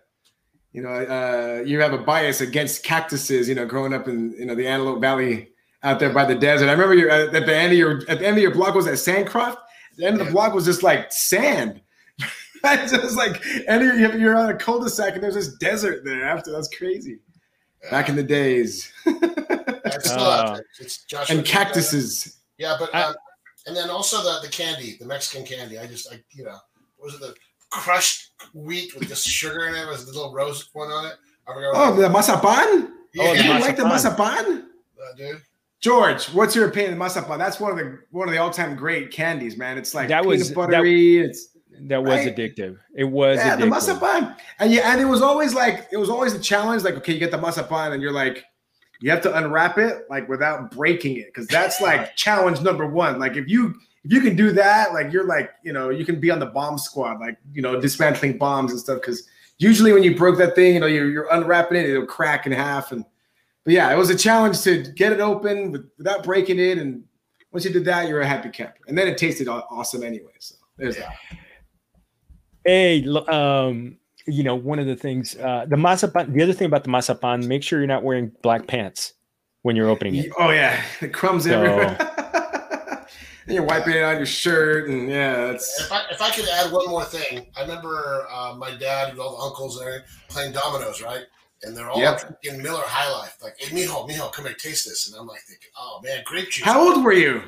you 0.72 0.82
know, 0.82 0.90
uh, 0.90 1.62
you 1.64 1.80
have 1.80 1.92
a 1.92 1.98
bias 1.98 2.40
against 2.40 2.84
cactuses. 2.84 3.48
You 3.48 3.56
know, 3.56 3.66
growing 3.66 3.92
up 3.92 4.08
in 4.08 4.34
you 4.38 4.46
know 4.46 4.54
the 4.54 4.66
Antelope 4.66 5.00
Valley 5.00 5.50
out 5.82 5.98
there 5.98 6.10
by 6.10 6.24
the 6.24 6.34
desert. 6.34 6.68
I 6.68 6.72
remember 6.72 6.94
you 6.94 7.10
at 7.10 7.30
the 7.32 7.56
end 7.56 7.72
of 7.72 7.78
your 7.78 8.02
at 8.08 8.20
the 8.20 8.26
end 8.26 8.36
of 8.36 8.42
your 8.42 8.52
blog 8.52 8.74
was 8.74 8.86
that 8.86 8.94
Sandcroft. 8.94 9.58
The 9.96 10.06
end 10.06 10.14
of 10.14 10.18
the 10.20 10.24
Yeah. 10.26 10.32
block 10.32 10.54
was 10.54 10.64
just 10.64 10.82
like 10.82 11.12
sand. 11.12 11.80
It's 12.66 12.92
just 12.92 13.14
like 13.16 13.42
and 13.68 13.82
you're, 13.84 14.16
you're 14.16 14.34
on 14.36 14.48
a 14.48 14.54
cul-de-sac 14.56 15.12
and 15.14 15.22
there's 15.22 15.34
this 15.34 15.54
desert 15.56 16.02
there 16.02 16.24
after. 16.24 16.50
That's 16.50 16.74
crazy. 16.74 17.18
Back 17.90 18.08
in 18.08 18.16
the 18.16 18.22
days, 18.22 18.90
It's 19.06 20.08
still 20.10 20.24
out 20.24 20.54
there. 20.54 20.64
It's 20.80 21.04
Josh 21.04 21.28
and 21.28 21.44
cactuses. 21.44 22.38
Yeah, 22.56 22.76
but 22.78 22.94
um, 22.94 23.14
and 23.66 23.76
then 23.76 23.90
also 23.90 24.22
the 24.22 24.38
the 24.42 24.48
candy, 24.50 24.96
the 24.98 25.04
Mexican 25.04 25.44
candy. 25.46 25.78
I 25.78 25.86
just 25.86 26.10
I 26.10 26.22
you 26.30 26.44
know 26.44 26.56
what 26.96 27.06
was 27.12 27.14
it 27.16 27.20
the 27.20 27.34
crushed 27.68 28.30
wheat 28.54 28.94
with 28.98 29.08
just 29.08 29.26
sugar 29.28 29.66
in 29.68 29.74
it 29.74 29.86
with 29.86 30.06
the 30.06 30.12
little 30.12 30.32
rose 30.32 30.70
one 30.72 30.88
on 30.90 31.04
it. 31.06 31.16
I 31.46 31.52
forgot 31.52 31.72
Oh, 31.74 31.94
the 31.94 32.08
mazapan. 32.08 32.88
yeah, 33.12 33.24
oh, 33.24 33.32
You 33.32 33.36
the 33.36 33.42
didn't 33.42 33.60
like 33.60 33.76
the 33.76 33.82
mazapan. 33.82 34.16
mazapan? 34.16 34.62
uh, 34.62 35.14
dude. 35.18 35.42
George, 35.84 36.28
what's 36.30 36.56
your 36.56 36.66
opinion 36.66 36.94
of 36.94 36.98
mazapan? 36.98 37.36
That's 37.36 37.60
one 37.60 37.70
of 37.72 37.76
the 37.76 37.98
one 38.10 38.26
of 38.26 38.32
the 38.32 38.40
all-time 38.40 38.74
great 38.74 39.10
candies, 39.10 39.58
man. 39.58 39.76
It's 39.76 39.94
like 39.94 40.08
That 40.08 40.24
was- 40.24 40.48
that- 40.48 40.54
buttery. 40.54 41.18
it's 41.18 41.48
That 41.88 42.02
was 42.02 42.20
Right. 42.20 42.34
addictive. 42.34 42.78
It 42.96 43.04
was 43.04 43.36
yeah, 43.36 43.56
the 43.56 43.66
addictive. 43.66 43.98
mazapan. 43.98 44.36
And 44.60 44.72
yeah, 44.72 44.92
and 44.92 45.00
it 45.00 45.04
was 45.04 45.20
always 45.20 45.52
like 45.52 45.86
it 45.92 45.98
was 45.98 46.08
always 46.08 46.32
a 46.32 46.38
challenge. 46.38 46.84
Like, 46.84 46.94
okay, 46.94 47.12
you 47.12 47.18
get 47.18 47.32
the 47.32 47.36
mazapan, 47.38 47.92
and 47.92 48.00
you're 48.00 48.12
like, 48.12 48.44
you 49.00 49.10
have 49.10 49.20
to 49.22 49.36
unwrap 49.36 49.76
it 49.76 50.06
like 50.08 50.26
without 50.26 50.70
breaking 50.70 51.18
it, 51.18 51.26
because 51.26 51.46
that's 51.48 51.82
like 51.82 52.16
challenge 52.24 52.62
number 52.62 52.86
one. 52.86 53.18
Like 53.18 53.36
if 53.36 53.46
you 53.46 53.74
if 54.04 54.12
you 54.12 54.22
can 54.22 54.36
do 54.36 54.52
that, 54.52 54.94
like 54.94 55.12
you're 55.12 55.26
like, 55.26 55.50
you 55.64 55.72
know, 55.74 55.90
you 55.90 56.06
can 56.06 56.18
be 56.18 56.30
on 56.30 56.38
the 56.38 56.46
bomb 56.46 56.78
squad, 56.78 57.20
like 57.20 57.36
you 57.52 57.60
know, 57.60 57.78
dismantling 57.78 58.38
bombs 58.38 58.70
and 58.70 58.80
stuff. 58.80 59.00
Because 59.02 59.28
usually 59.58 59.92
when 59.92 60.02
you 60.02 60.16
broke 60.16 60.38
that 60.38 60.54
thing, 60.54 60.74
you 60.74 60.80
know, 60.80 60.86
you're, 60.86 61.10
you're 61.10 61.28
unwrapping 61.30 61.76
it, 61.76 61.90
it'll 61.90 62.06
crack 62.06 62.46
in 62.46 62.52
half. 62.52 62.92
And 62.92 63.04
but 63.64 63.72
yeah, 63.74 63.92
it 63.92 63.96
was 63.96 64.10
a 64.10 64.16
challenge 64.16 64.60
to 64.62 64.82
get 64.82 65.12
it 65.12 65.20
open 65.20 65.72
with, 65.72 65.90
without 65.98 66.22
breaking 66.22 66.58
it. 66.58 66.78
And 66.78 67.04
once 67.52 67.64
you 67.64 67.72
did 67.72 67.84
that, 67.86 68.08
you're 68.08 68.20
a 68.20 68.26
happy 68.26 68.50
camper. 68.50 68.74
And 68.88 68.96
then 68.96 69.08
it 69.08 69.16
tasted 69.18 69.48
awesome 69.48 70.02
anyway. 70.02 70.32
So 70.38 70.56
there's 70.76 70.98
Yeah. 70.98 71.10
Hey, 72.64 73.06
um, 73.28 73.98
you 74.26 74.42
know, 74.42 74.54
one 74.54 74.78
of 74.78 74.86
the 74.86 74.96
things, 74.96 75.36
uh, 75.36 75.66
the 75.68 75.76
mazapan. 75.76 76.32
The 76.32 76.42
other 76.42 76.52
thing 76.54 76.66
about 76.66 76.84
the 76.84 76.90
mazapan, 76.90 77.46
make 77.46 77.62
sure 77.62 77.78
you're 77.78 77.86
not 77.88 78.02
wearing 78.02 78.32
black 78.42 78.66
pants 78.66 79.12
when 79.62 79.76
you're 79.76 79.88
opening 79.88 80.14
it. 80.14 80.30
Oh 80.38 80.50
yeah, 80.50 80.82
the 81.00 81.08
crumbs 81.08 81.44
So- 81.44 81.62
everywhere. 81.62 81.96
and 83.46 83.54
you're 83.54 83.64
wiping 83.64 83.94
it 83.94 84.02
on 84.02 84.16
your 84.16 84.26
shirt, 84.26 84.88
and 84.88 85.10
yeah, 85.10 85.48
that's. 85.48 85.78
If 85.80 85.92
I, 85.92 86.04
if 86.10 86.22
I 86.22 86.30
could 86.30 86.48
add 86.48 86.72
one 86.72 86.88
more 86.88 87.04
thing, 87.04 87.46
I 87.56 87.62
remember 87.62 88.26
uh, 88.32 88.54
my 88.56 88.74
dad 88.76 89.10
and 89.10 89.18
all 89.18 89.36
the 89.36 89.42
uncles 89.42 89.78
and 89.80 90.02
playing 90.28 90.52
dominoes, 90.52 91.02
right? 91.02 91.24
And 91.64 91.76
they're 91.76 91.88
all 91.90 91.98
Yep. 92.00 92.20
drinking 92.42 92.62
Miller 92.62 92.82
High 92.84 93.10
Life. 93.10 93.38
Like, 93.42 93.56
hey, 93.58 93.74
mijo, 93.74 94.08
mijo, 94.08 94.32
come 94.32 94.44
here, 94.46 94.54
taste 94.54 94.86
this. 94.86 95.08
And 95.08 95.18
I'm 95.18 95.26
like 95.26 95.40
thinking, 95.42 95.70
oh 95.76 96.00
man, 96.02 96.22
grape 96.24 96.50
juice. 96.50 96.64
How 96.64 96.80
old 96.80 97.04
were 97.04 97.12
you? 97.12 97.42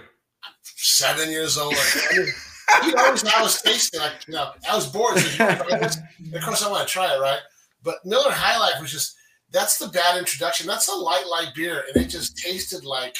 Seven 0.62 1.30
years 1.30 1.56
old. 1.58 1.74
Like, 1.74 2.28
I 2.68 2.86
you 2.86 2.92
know, 2.94 3.04
I 3.36 3.42
was 3.42 3.62
tasting. 3.62 4.00
Like, 4.00 4.26
you 4.26 4.34
know, 4.34 4.50
I 4.68 4.74
was 4.74 4.86
bored. 4.88 5.18
So 5.18 5.44
of 5.48 6.42
course, 6.42 6.62
I 6.62 6.70
want 6.70 6.86
to 6.86 6.92
try 6.92 7.14
it, 7.14 7.20
right? 7.20 7.40
But 7.82 8.04
Miller 8.04 8.30
High 8.32 8.58
Life 8.58 8.80
was 8.80 8.90
just 8.90 9.16
that's 9.52 9.78
the 9.78 9.88
bad 9.88 10.18
introduction. 10.18 10.66
That's 10.66 10.88
a 10.88 10.94
light, 10.94 11.24
light 11.30 11.52
beer, 11.54 11.84
and 11.86 12.02
it 12.02 12.08
just 12.08 12.36
tasted 12.36 12.84
like 12.84 13.16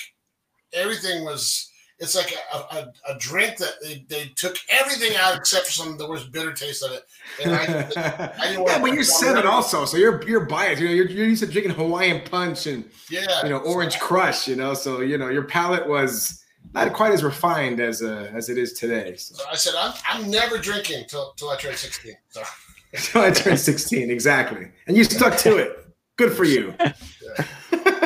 everything 0.73 1.25
was. 1.25 1.71
It's 1.99 2.15
like 2.15 2.35
a, 2.53 2.57
a, 2.59 2.93
a 3.09 3.19
drink 3.19 3.57
that 3.57 3.75
they, 3.83 4.05
they 4.09 4.27
took 4.37 4.57
everything 4.69 5.17
out 5.17 5.35
except 5.35 5.67
for 5.67 5.73
some 5.73 5.89
of 5.89 5.99
the 5.99 6.07
worst 6.07 6.31
bitter 6.31 6.53
taste 6.53 6.85
of 6.85 6.93
it. 6.93 7.05
And 7.43 7.55
I, 7.55 7.63
I 8.39 8.49
didn't 8.49 8.67
yeah, 8.67 8.79
but 8.79 8.93
you're 8.93 9.03
seven 9.03 9.47
also, 9.47 9.87
so 9.87 9.97
you're 9.97 10.23
you're 10.29 10.45
biased. 10.45 10.83
You 10.83 10.89
know, 10.89 10.95
you're, 10.95 11.07
you're 11.07 11.27
used 11.27 11.43
to 11.43 11.51
drinking 11.51 11.73
Hawaiian 11.73 12.21
Punch 12.29 12.67
and 12.67 12.85
yeah, 13.11 13.43
you 13.43 13.49
know 13.49 13.59
Orange 13.59 13.99
Crush. 13.99 14.47
You 14.47 14.57
know, 14.57 14.75
so 14.75 15.01
you 15.01 15.17
know 15.17 15.29
your 15.29 15.45
palate 15.45 15.89
was 15.89 16.43
not 16.75 16.93
quite 16.93 17.13
as 17.13 17.25
refined 17.25 17.81
as 17.81 18.03
uh, 18.03 18.31
as 18.35 18.51
it 18.51 18.59
is 18.59 18.75
today. 18.75 19.17
So, 19.17 19.37
So 19.37 19.45
I 19.51 19.57
said, 19.57 19.75
I'm, 19.79 19.95
I'm 20.09 20.31
never 20.31 20.59
drinking 20.59 21.05
till, 21.09 21.33
till 21.37 21.49
I 21.49 21.57
turn 21.57 21.75
16. 21.75 22.15
So 22.29 22.43
so 22.95 23.23
I 23.23 23.31
turned 23.31 23.59
16 23.59 24.11
exactly, 24.11 24.69
and 24.87 24.97
you 24.97 25.05
stuck 25.05 25.37
to 25.39 25.57
it. 25.57 25.87
Good 26.17 26.33
for 26.33 26.45
you. 26.45 26.75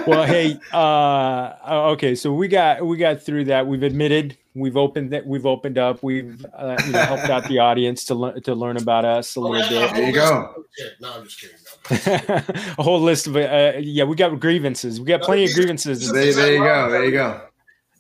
well, 0.06 0.24
hey, 0.24 0.58
uh, 0.72 1.54
okay, 1.92 2.14
so 2.14 2.32
we 2.32 2.48
got 2.48 2.84
we 2.84 2.96
got 2.96 3.22
through 3.22 3.44
that. 3.46 3.66
We've 3.66 3.82
admitted, 3.82 4.36
we've 4.54 4.76
opened 4.76 5.10
that, 5.12 5.26
we've 5.26 5.46
opened 5.46 5.78
up, 5.78 6.02
we've 6.02 6.44
uh, 6.56 6.76
you 6.86 6.92
know, 6.92 7.00
helped 7.00 7.30
out 7.30 7.46
the 7.48 7.58
audience 7.58 8.04
to 8.06 8.14
learn 8.14 8.40
to 8.42 8.54
learn 8.54 8.76
about 8.76 9.04
us 9.04 9.36
a 9.36 9.40
Oh, 9.40 9.42
little 9.42 9.72
yeah, 9.72 9.86
bit. 9.86 9.94
There 9.96 10.06
you 10.08 10.12
go. 10.14 10.64
No, 11.00 11.12
I'm 11.12 11.24
just 11.24 11.40
kidding. 11.40 11.56
No. 11.90 12.42
a 12.78 12.82
whole 12.82 13.00
list 13.00 13.26
of 13.26 13.36
uh, 13.36 13.72
yeah, 13.78 14.04
we 14.04 14.16
got 14.16 14.38
grievances. 14.40 14.98
We 15.00 15.06
got 15.06 15.22
plenty 15.22 15.44
of 15.44 15.52
grievances. 15.54 16.10
There, 16.10 16.32
there 16.32 16.52
you 16.54 16.58
go. 16.60 16.90
There 16.90 17.04
you 17.04 17.12
go. 17.12 17.40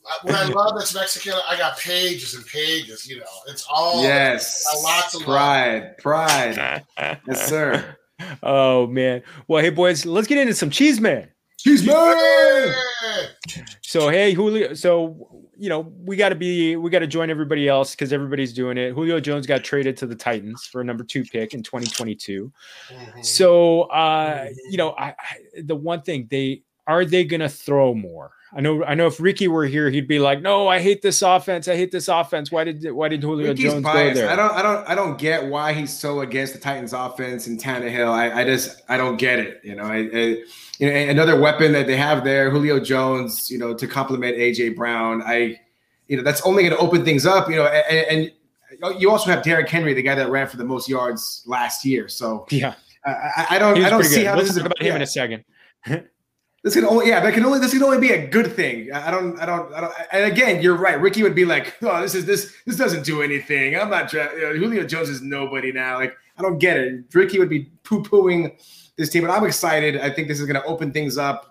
I- 0.08 0.18
What 0.22 0.34
I 0.34 0.44
love 0.46 0.72
that's 0.78 0.94
Mexican, 0.94 1.34
I 1.48 1.56
got 1.58 1.78
pages 1.78 2.34
and 2.34 2.44
pages. 2.46 3.06
You 3.08 3.18
know, 3.18 3.24
it's 3.48 3.66
all 3.72 4.02
Yes. 4.02 4.64
lots 4.82 5.14
of 5.14 5.20
love. 5.20 5.26
Pride. 5.36 5.98
Pride. 5.98 6.84
Yes, 7.28 7.46
sir. 7.48 7.96
Oh 8.42 8.86
man. 8.86 9.22
Well, 9.48 9.62
hey 9.62 9.70
boys, 9.70 10.04
let's 10.06 10.26
get 10.26 10.38
into 10.38 10.54
some 10.54 10.70
cheese 10.70 11.00
man. 11.00 11.28
Man. 11.66 11.84
Yeah. 11.86 13.64
So 13.82 14.08
hey 14.08 14.32
Julio, 14.32 14.74
so 14.74 15.46
you 15.56 15.68
know 15.68 15.80
we 16.04 16.16
got 16.16 16.30
to 16.30 16.34
be 16.34 16.76
we 16.76 16.90
got 16.90 17.00
to 17.00 17.06
join 17.06 17.30
everybody 17.30 17.68
else 17.68 17.92
because 17.92 18.12
everybody's 18.12 18.52
doing 18.52 18.78
it. 18.78 18.92
Julio 18.92 19.20
Jones 19.20 19.46
got 19.46 19.64
traded 19.64 19.96
to 19.98 20.06
the 20.06 20.14
Titans 20.14 20.64
for 20.64 20.80
a 20.80 20.84
number 20.84 21.04
two 21.04 21.24
pick 21.24 21.54
in 21.54 21.62
2022. 21.62 22.52
Mhm. 22.88 23.24
So 23.24 23.82
uh, 23.82 24.48
you 24.70 24.76
know, 24.76 24.90
I, 24.92 25.08
I 25.08 25.14
the 25.62 25.76
one 25.76 26.02
thing 26.02 26.28
they 26.30 26.62
are 26.86 27.04
they 27.04 27.24
going 27.24 27.40
to 27.40 27.48
throw 27.48 27.94
more? 27.94 28.32
I 28.52 28.60
know 28.60 28.84
I 28.84 28.94
know 28.94 29.06
if 29.06 29.20
Ricky 29.20 29.46
were 29.46 29.64
here, 29.64 29.90
he'd 29.90 30.08
be 30.08 30.18
like, 30.18 30.42
"No, 30.42 30.66
I 30.66 30.80
hate 30.80 31.02
this 31.02 31.22
offense. 31.22 31.68
I 31.68 31.76
hate 31.76 31.92
this 31.92 32.08
offense. 32.08 32.50
Why 32.50 32.64
did 32.64 32.90
why 32.92 33.08
did 33.08 33.22
Julio 33.22 33.48
Ricky's 33.48 33.72
Jones 33.72 33.84
go 33.84 34.12
there?" 34.12 34.28
I 34.28 34.34
don't, 34.34 34.52
I 34.52 34.62
don't, 34.62 34.88
I 34.88 34.94
don't 34.96 35.18
get 35.18 35.46
why 35.46 35.72
he's 35.72 35.96
so 35.96 36.20
against 36.20 36.54
the 36.54 36.58
Titans' 36.58 36.92
offense 36.92 37.46
and 37.46 37.60
Tannehill. 37.60 38.08
I, 38.08 38.40
I 38.40 38.44
just, 38.44 38.82
I 38.88 38.96
don't 38.96 39.18
get 39.18 39.38
it. 39.38 39.60
You 39.62 39.76
know, 39.76 39.84
I, 39.84 39.98
I, 39.98 40.44
you 40.78 40.90
know, 40.90 40.90
another 40.90 41.38
weapon 41.38 41.70
that 41.72 41.86
they 41.86 41.96
have 41.96 42.24
there, 42.24 42.50
Julio 42.50 42.80
Jones. 42.80 43.48
You 43.50 43.58
know, 43.58 43.72
to 43.72 43.86
complement 43.86 44.36
AJ 44.36 44.74
Brown. 44.74 45.22
I, 45.24 45.60
you 46.08 46.16
know, 46.16 46.24
that's 46.24 46.42
only 46.42 46.64
going 46.64 46.74
to 46.74 46.78
open 46.78 47.04
things 47.04 47.26
up. 47.26 47.48
You 47.48 47.56
know, 47.56 47.66
and, 47.66 48.32
and 48.80 49.00
you 49.00 49.10
also 49.12 49.30
have 49.30 49.44
Derrick 49.44 49.68
Henry, 49.68 49.94
the 49.94 50.02
guy 50.02 50.16
that 50.16 50.28
ran 50.28 50.48
for 50.48 50.56
the 50.56 50.64
most 50.64 50.88
yards 50.88 51.44
last 51.46 51.84
year. 51.84 52.08
So 52.08 52.46
yeah, 52.50 52.74
I, 53.04 53.46
I, 53.50 53.58
don't, 53.60 53.78
I 53.78 53.90
don't 53.90 54.02
see 54.02 54.16
good. 54.16 54.26
how 54.26 54.34
We'll 54.34 54.42
this 54.42 54.56
is 54.56 54.56
talk 54.56 54.66
about 54.66 54.80
him 54.80 54.88
yeah. 54.88 54.96
in 54.96 55.02
a 55.02 55.06
second. 55.06 55.44
This 56.62 56.74
can 56.74 56.84
only 56.84 57.08
yeah, 57.08 57.20
that 57.20 57.32
can 57.32 57.44
only 57.44 57.58
this 57.58 57.72
can 57.72 57.82
only 57.82 57.98
be 57.98 58.12
a 58.12 58.26
good 58.26 58.52
thing. 58.52 58.92
I 58.92 59.10
don't 59.10 59.38
I 59.40 59.46
don't 59.46 59.72
I 59.72 59.80
don't. 59.80 59.94
And 60.12 60.30
again, 60.30 60.62
you're 60.62 60.76
right. 60.76 61.00
Ricky 61.00 61.22
would 61.22 61.34
be 61.34 61.46
like, 61.46 61.74
oh, 61.82 62.02
this 62.02 62.14
is 62.14 62.26
this 62.26 62.54
this 62.66 62.76
doesn't 62.76 63.04
do 63.04 63.22
anything. 63.22 63.76
I'm 63.76 63.88
not. 63.88 64.10
Dra- 64.10 64.34
you 64.34 64.42
know, 64.42 64.54
Julio 64.54 64.84
Jones 64.84 65.08
is 65.08 65.22
nobody 65.22 65.72
now. 65.72 65.96
Like 65.96 66.14
I 66.38 66.42
don't 66.42 66.58
get 66.58 66.76
it. 66.76 67.04
Ricky 67.14 67.38
would 67.38 67.48
be 67.48 67.70
poo 67.82 68.02
pooing 68.02 68.58
this 68.96 69.08
team, 69.08 69.24
but 69.24 69.30
I'm 69.30 69.46
excited. 69.46 69.98
I 69.98 70.10
think 70.10 70.28
this 70.28 70.38
is 70.38 70.46
going 70.46 70.60
to 70.60 70.66
open 70.66 70.92
things 70.92 71.16
up. 71.16 71.46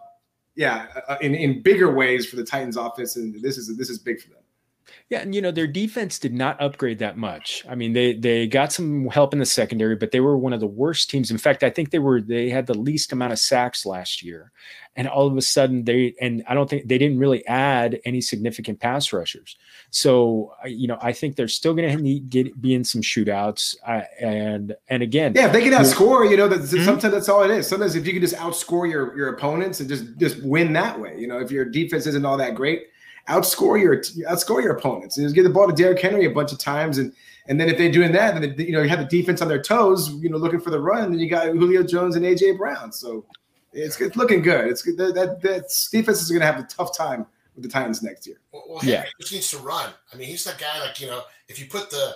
Yeah, 0.56 0.88
uh, 1.08 1.18
in 1.22 1.34
in 1.34 1.64
bigger 1.64 1.92
ways 1.92 2.28
for 2.28 2.36
the 2.36 2.44
Titans' 2.44 2.78
offense, 2.78 3.16
and 3.16 3.42
this 3.42 3.58
is 3.58 3.76
this 3.78 3.90
is 3.90 3.98
big 3.98 4.22
for 4.22 4.30
them. 4.30 4.39
Yeah, 5.10 5.22
and 5.22 5.34
you 5.34 5.42
know 5.42 5.50
their 5.50 5.66
defense 5.66 6.20
did 6.20 6.36
not 6.36 6.62
upgrade 6.62 7.00
that 7.00 7.18
much. 7.18 7.66
I 7.68 7.74
mean, 7.74 7.94
they 7.94 8.14
they 8.14 8.46
got 8.46 8.72
some 8.72 9.08
help 9.08 9.34
in 9.34 9.40
the 9.40 9.46
secondary, 9.46 9.96
but 9.96 10.12
they 10.12 10.20
were 10.20 10.38
one 10.38 10.54
of 10.54 10.60
the 10.60 10.68
worst 10.68 11.10
teams. 11.10 11.32
In 11.32 11.40
fact, 11.40 11.64
I 11.64 11.72
think 11.72 11.90
they 11.90 11.98
were 11.98 12.22
they 12.22 12.50
had 12.50 12.68
the 12.68 12.78
least 12.78 13.12
amount 13.12 13.34
of 13.34 13.40
sacks 13.40 13.88
last 13.88 14.22
year, 14.22 14.52
and 14.96 15.08
all 15.08 15.26
of 15.26 15.36
a 15.36 15.42
sudden 15.42 15.84
they 15.84 16.14
and 16.22 16.44
I 16.48 16.54
don't 16.54 16.70
think 16.70 16.88
they 16.88 17.00
didn't 17.00 17.18
really 17.18 17.44
add 17.48 18.00
any 18.06 18.22
significant 18.22 18.80
pass 18.80 19.12
rushers. 19.12 19.56
So 19.90 20.54
you 20.66 20.88
know, 20.88 21.00
I 21.02 21.12
think 21.12 21.36
they're 21.36 21.48
still 21.48 21.74
going 21.74 21.90
to 21.90 22.04
need 22.04 22.30
get 22.30 22.62
be 22.62 22.76
in 22.76 22.84
some 22.84 23.02
shootouts. 23.02 23.78
Uh, 23.88 24.02
and 24.22 24.76
and 24.90 25.02
again, 25.02 25.34
Yeah, 25.36 25.48
if 25.48 25.54
they 25.54 25.64
can 25.64 25.74
outscore, 25.74 26.30
you 26.30 26.38
know, 26.38 26.48
that 26.48 26.60
Mhm. 26.60 26.86
sometimes 26.86 27.12
that's 27.16 27.30
all 27.30 27.42
it 27.42 27.50
is. 27.50 27.66
Sometimes 27.66 27.96
if 27.96 28.06
you 28.06 28.14
can 28.14 28.22
just 28.22 28.36
outscore 28.36 28.88
your 28.88 29.18
your 29.18 29.30
opponents 29.30 29.80
and 29.80 29.90
just 29.90 30.06
just 30.18 30.44
win 30.44 30.72
that 30.74 31.00
way, 31.00 31.16
you 31.18 31.26
know, 31.28 31.40
if 31.40 31.50
your 31.50 31.66
defense 31.66 32.06
isn't 32.06 32.26
all 32.26 32.38
that 32.38 32.54
great, 32.54 32.84
outscore 33.30 33.80
your 33.82 33.98
outscore 34.30 34.62
your 34.62 34.76
opponents 34.76 35.18
and 35.18 35.26
just 35.26 35.36
give 35.36 35.44
the 35.44 35.50
ball 35.50 35.68
to 35.68 35.74
Derrick 35.74 36.02
Henry 36.02 36.26
a 36.26 36.32
bunch 36.32 36.52
of 36.52 36.60
times, 36.60 36.98
and 36.98 37.14
and 37.48 37.60
then 37.60 37.70
if 37.70 37.78
they're 37.78 37.92
doing 37.92 38.12
that, 38.12 38.40
then 38.40 38.56
you 38.58 38.74
know 38.74 38.82
you 38.82 38.90
have 38.90 39.00
the 39.00 39.06
defense 39.06 39.42
on 39.42 39.48
their 39.48 39.62
toes, 39.62 40.12
you 40.16 40.30
know, 40.30 40.38
looking 40.38 40.60
for 40.60 40.70
the 40.70 40.80
run, 40.80 41.12
then 41.12 41.20
you 41.20 41.30
got 41.30 41.48
Julio 41.48 41.84
Jones 41.84 42.16
and 42.16 42.26
AJ 42.26 42.58
Brown. 42.58 42.92
So 42.92 43.26
it's, 43.74 44.00
it's 44.02 44.16
looking 44.16 44.42
good. 44.42 44.68
It's 44.68 44.82
good. 44.82 44.98
That, 44.98 45.16
that 45.16 45.42
that 45.42 45.88
defense 45.92 46.22
is 46.22 46.30
going 46.30 46.42
to 46.42 46.46
have 46.46 46.60
a 46.60 46.64
tough 46.64 46.96
time 46.96 47.26
with 47.56 47.64
the 47.64 47.70
Titans 47.70 48.02
next 48.02 48.28
year. 48.28 48.38
Well, 48.52 48.64
well 48.68 48.80
Yeah. 48.84 48.98
Henry 48.98 49.12
just 49.20 49.34
needs 49.34 49.52
to 49.52 49.58
run. 49.58 49.92
I 50.14 50.18
mean, 50.18 50.28
he's 50.28 50.44
that 50.46 50.58
guy. 50.58 50.80
Like 50.80 51.00
you 51.00 51.08
know, 51.08 51.22
if 51.48 51.60
you 51.60 51.68
put 51.68 51.90
the 51.90 52.16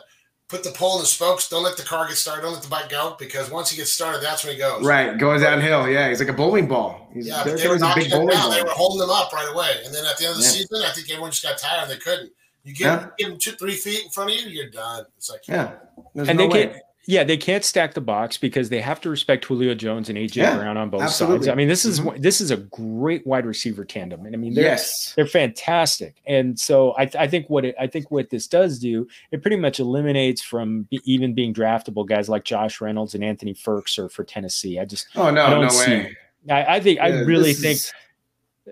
put 0.50 0.64
the 0.64 0.72
pole 0.72 0.96
in 0.98 1.02
the 1.02 1.08
spokes, 1.08 1.50
don't 1.50 1.64
let 1.64 1.78
the 1.78 1.84
car 1.84 2.08
get 2.08 2.16
started. 2.18 2.42
Don't 2.44 2.54
let 2.54 2.62
the 2.62 2.70
bike 2.70 2.90
go 2.90 3.16
because 3.18 3.50
once 3.50 3.70
he 3.72 3.78
gets 3.78 3.92
started, 3.92 4.22
that's 4.22 4.44
when 4.44 4.54
he 4.54 4.60
goes. 4.60 4.84
Right, 4.86 5.18
going 5.18 5.42
downhill. 5.42 5.90
Yeah, 5.90 6.10
he's 6.10 6.20
like 6.20 6.30
a 6.30 6.34
bowling 6.34 6.68
ball. 6.68 7.10
He's, 7.14 7.28
Yeah, 7.28 7.44
but 7.44 7.58
they 7.58 7.68
were 7.68 7.76
a 7.76 7.80
knocking 7.80 8.04
big 8.04 8.12
him 8.12 8.20
bowling 8.20 8.36
down. 8.36 8.52
They 8.52 8.62
were 8.62 8.70
holding 8.70 9.00
them 9.00 9.10
up 9.10 9.32
right 9.34 9.50
away. 9.52 9.82
And 9.86 9.94
then 9.94 10.06
at 10.06 10.18
the 10.18 10.26
end 10.26 10.32
of 10.34 10.38
the 10.38 10.44
Yeah. 10.44 10.50
season, 10.50 10.82
I 10.86 10.92
think 10.92 11.10
everyone 11.10 11.32
just 11.32 11.44
got 11.44 11.58
tired 11.58 11.84
and 11.84 11.92
they 11.92 11.98
couldn't. 11.98 12.32
You 12.64 12.74
give, 12.74 12.86
Yeah. 12.88 13.08
give 13.18 13.30
them 13.30 13.40
two, 13.40 13.52
three 13.54 13.76
feet 13.76 14.04
in 14.06 14.10
front 14.10 14.32
of 14.32 14.38
you, 14.38 14.50
you're 14.50 14.70
done. 14.70 15.06
It's 15.18 15.30
like 15.30 15.48
Yeah, 15.48 15.72
There's 16.14 16.30
and 16.30 16.38
no 16.38 16.48
they 16.48 16.54
way. 16.54 16.68
can't. 16.68 16.84
Yeah, 17.06 17.26
they 17.26 17.36
can't 17.36 17.66
stack 17.66 17.94
the 17.96 18.02
box 18.02 18.38
because 18.38 18.70
they 18.70 18.80
have 18.80 19.02
to 19.02 19.10
respect 19.10 19.44
Julio 19.44 19.76
Jones 19.76 20.08
and 20.08 20.18
AJ 20.18 20.38
Yeah, 20.38 20.56
Brown 20.58 20.78
on 20.78 20.90
both 20.90 21.02
absolutely. 21.02 21.40
sides. 21.40 21.50
I 21.50 21.56
mean, 21.56 21.68
this 21.68 21.84
is 21.84 22.00
Mhm. 22.00 22.22
this 22.22 22.40
is 22.40 22.50
a 22.50 22.56
great 22.58 23.28
wide 23.28 23.46
receiver 23.46 23.84
tandem, 23.84 24.26
and 24.26 24.34
I 24.34 24.38
mean, 24.38 24.54
they're 24.54 24.64
Yes. 24.64 25.14
they're 25.16 25.26
fantastic. 25.28 26.16
And 26.26 26.58
so 26.58 26.92
I, 26.98 27.10
I 27.20 27.28
think 27.28 27.50
what 27.50 27.66
it, 27.66 27.76
I 27.80 27.88
think 27.88 28.10
what 28.12 28.30
this 28.30 28.48
does 28.48 28.80
do, 28.80 29.08
it 29.32 29.42
pretty 29.42 29.58
much 29.58 29.80
eliminates 29.80 30.42
from 30.42 30.84
be, 30.90 31.00
even 31.06 31.34
being 31.34 31.54
draftable 31.54 32.08
guys 32.08 32.30
like 32.30 32.46
Josh 32.46 32.80
Reynolds 32.80 33.14
and 33.16 33.24
Anthony 33.24 33.54
Firkser 33.54 34.10
for 34.12 34.24
Tennessee. 34.24 34.80
I 34.80 34.86
just 34.86 35.08
Oh 35.16 35.30
no, 35.30 35.46
I 35.46 35.50
don't 35.50 35.64
no 35.64 35.70
see 35.70 35.92
way. 35.92 36.18
I, 36.50 36.76
I 36.76 36.80
think 36.80 37.00
I 37.00 37.10
really 37.24 37.54
think 37.54 37.76
is- 37.76 37.94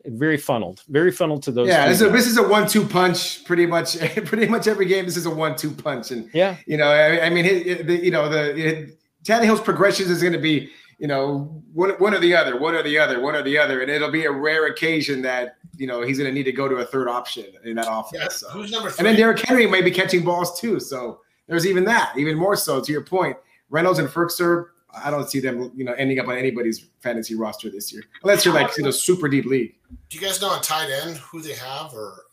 very 0.05 0.37
funneled, 0.37 0.83
very 0.87 1.11
funneled 1.11 1.43
to 1.43 1.51
those. 1.51 1.67
yeah, 1.67 1.83
two 1.83 1.89
this 1.89 2.01
is, 2.01 2.07
a, 2.07 2.09
this 2.11 2.27
is 2.27 2.37
a 2.37 2.47
one-two 2.47 2.85
punch. 2.85 3.43
Pretty 3.45 3.65
much, 3.65 3.97
pretty 4.25 4.47
much 4.47 4.67
every 4.67 4.85
game. 4.85 5.05
This 5.05 5.17
is 5.17 5.25
a 5.25 5.29
one-two 5.29 5.71
punch, 5.71 6.11
and 6.11 6.29
yeah, 6.33 6.57
you 6.65 6.77
know, 6.77 6.87
I, 6.87 7.25
I 7.25 7.29
mean, 7.29 7.45
his, 7.45 7.85
the, 7.85 7.97
you 7.97 8.11
know, 8.11 8.29
the 8.29 8.55
it, 8.55 8.99
Tannehill's 9.23 9.61
progressions 9.61 10.09
is 10.09 10.21
going 10.21 10.33
to 10.33 10.39
be, 10.39 10.69
you 10.97 11.07
know, 11.07 11.61
one, 11.73 11.91
one 11.91 12.13
or 12.13 12.19
the 12.19 12.35
other, 12.35 12.59
one 12.59 12.73
or 12.73 12.83
the 12.83 12.97
other, 12.97 13.21
one 13.21 13.35
or 13.35 13.43
the 13.43 13.57
other, 13.57 13.81
and 13.81 13.91
it'll 13.91 14.11
be 14.11 14.25
a 14.25 14.31
rare 14.31 14.67
occasion 14.67 15.21
that 15.23 15.57
you 15.77 15.87
know 15.87 16.01
he's 16.01 16.17
going 16.17 16.29
to 16.29 16.33
need 16.33 16.43
to 16.43 16.51
go 16.51 16.67
to 16.67 16.75
a 16.77 16.85
third 16.85 17.07
option 17.07 17.45
in 17.63 17.75
that 17.75 17.87
offense. 17.89 18.13
yeah, 18.21 18.27
so. 18.29 18.49
who's 18.49 18.71
number 18.71 18.91
And 18.97 19.05
then 19.05 19.15
Derrick 19.15 19.39
Henry 19.39 19.67
may 19.67 19.81
be 19.81 19.91
catching 19.91 20.23
balls 20.23 20.59
too. 20.59 20.79
So 20.79 21.19
there's 21.47 21.67
even 21.67 21.83
that, 21.85 22.13
even 22.17 22.37
more 22.37 22.55
so. 22.55 22.79
To 22.79 22.91
your 22.91 23.03
point, 23.03 23.35
Reynolds 23.69 23.99
and 23.99 24.07
Firkser, 24.07 24.67
I 24.93 25.09
don't 25.09 25.29
see 25.29 25.39
them, 25.39 25.71
you 25.75 25.83
know, 25.85 25.93
ending 25.93 26.19
up 26.19 26.27
on 26.27 26.37
anybody's 26.37 26.87
fantasy 27.01 27.35
roster 27.35 27.69
this 27.69 27.91
year, 27.93 28.03
unless 28.23 28.43
you're 28.45 28.53
like 28.53 28.77
in 28.77 28.87
a 28.87 28.93
super 28.93 29.27
deep 29.29 29.45
league. 29.45 29.75
Do 30.09 30.17
you 30.17 30.23
guys 30.25 30.41
know 30.41 30.49
on 30.49 30.61
tight 30.61 30.89
end 30.89 31.17
who 31.17 31.41
they 31.41 31.53
have? 31.53 31.93
Or 31.93 32.23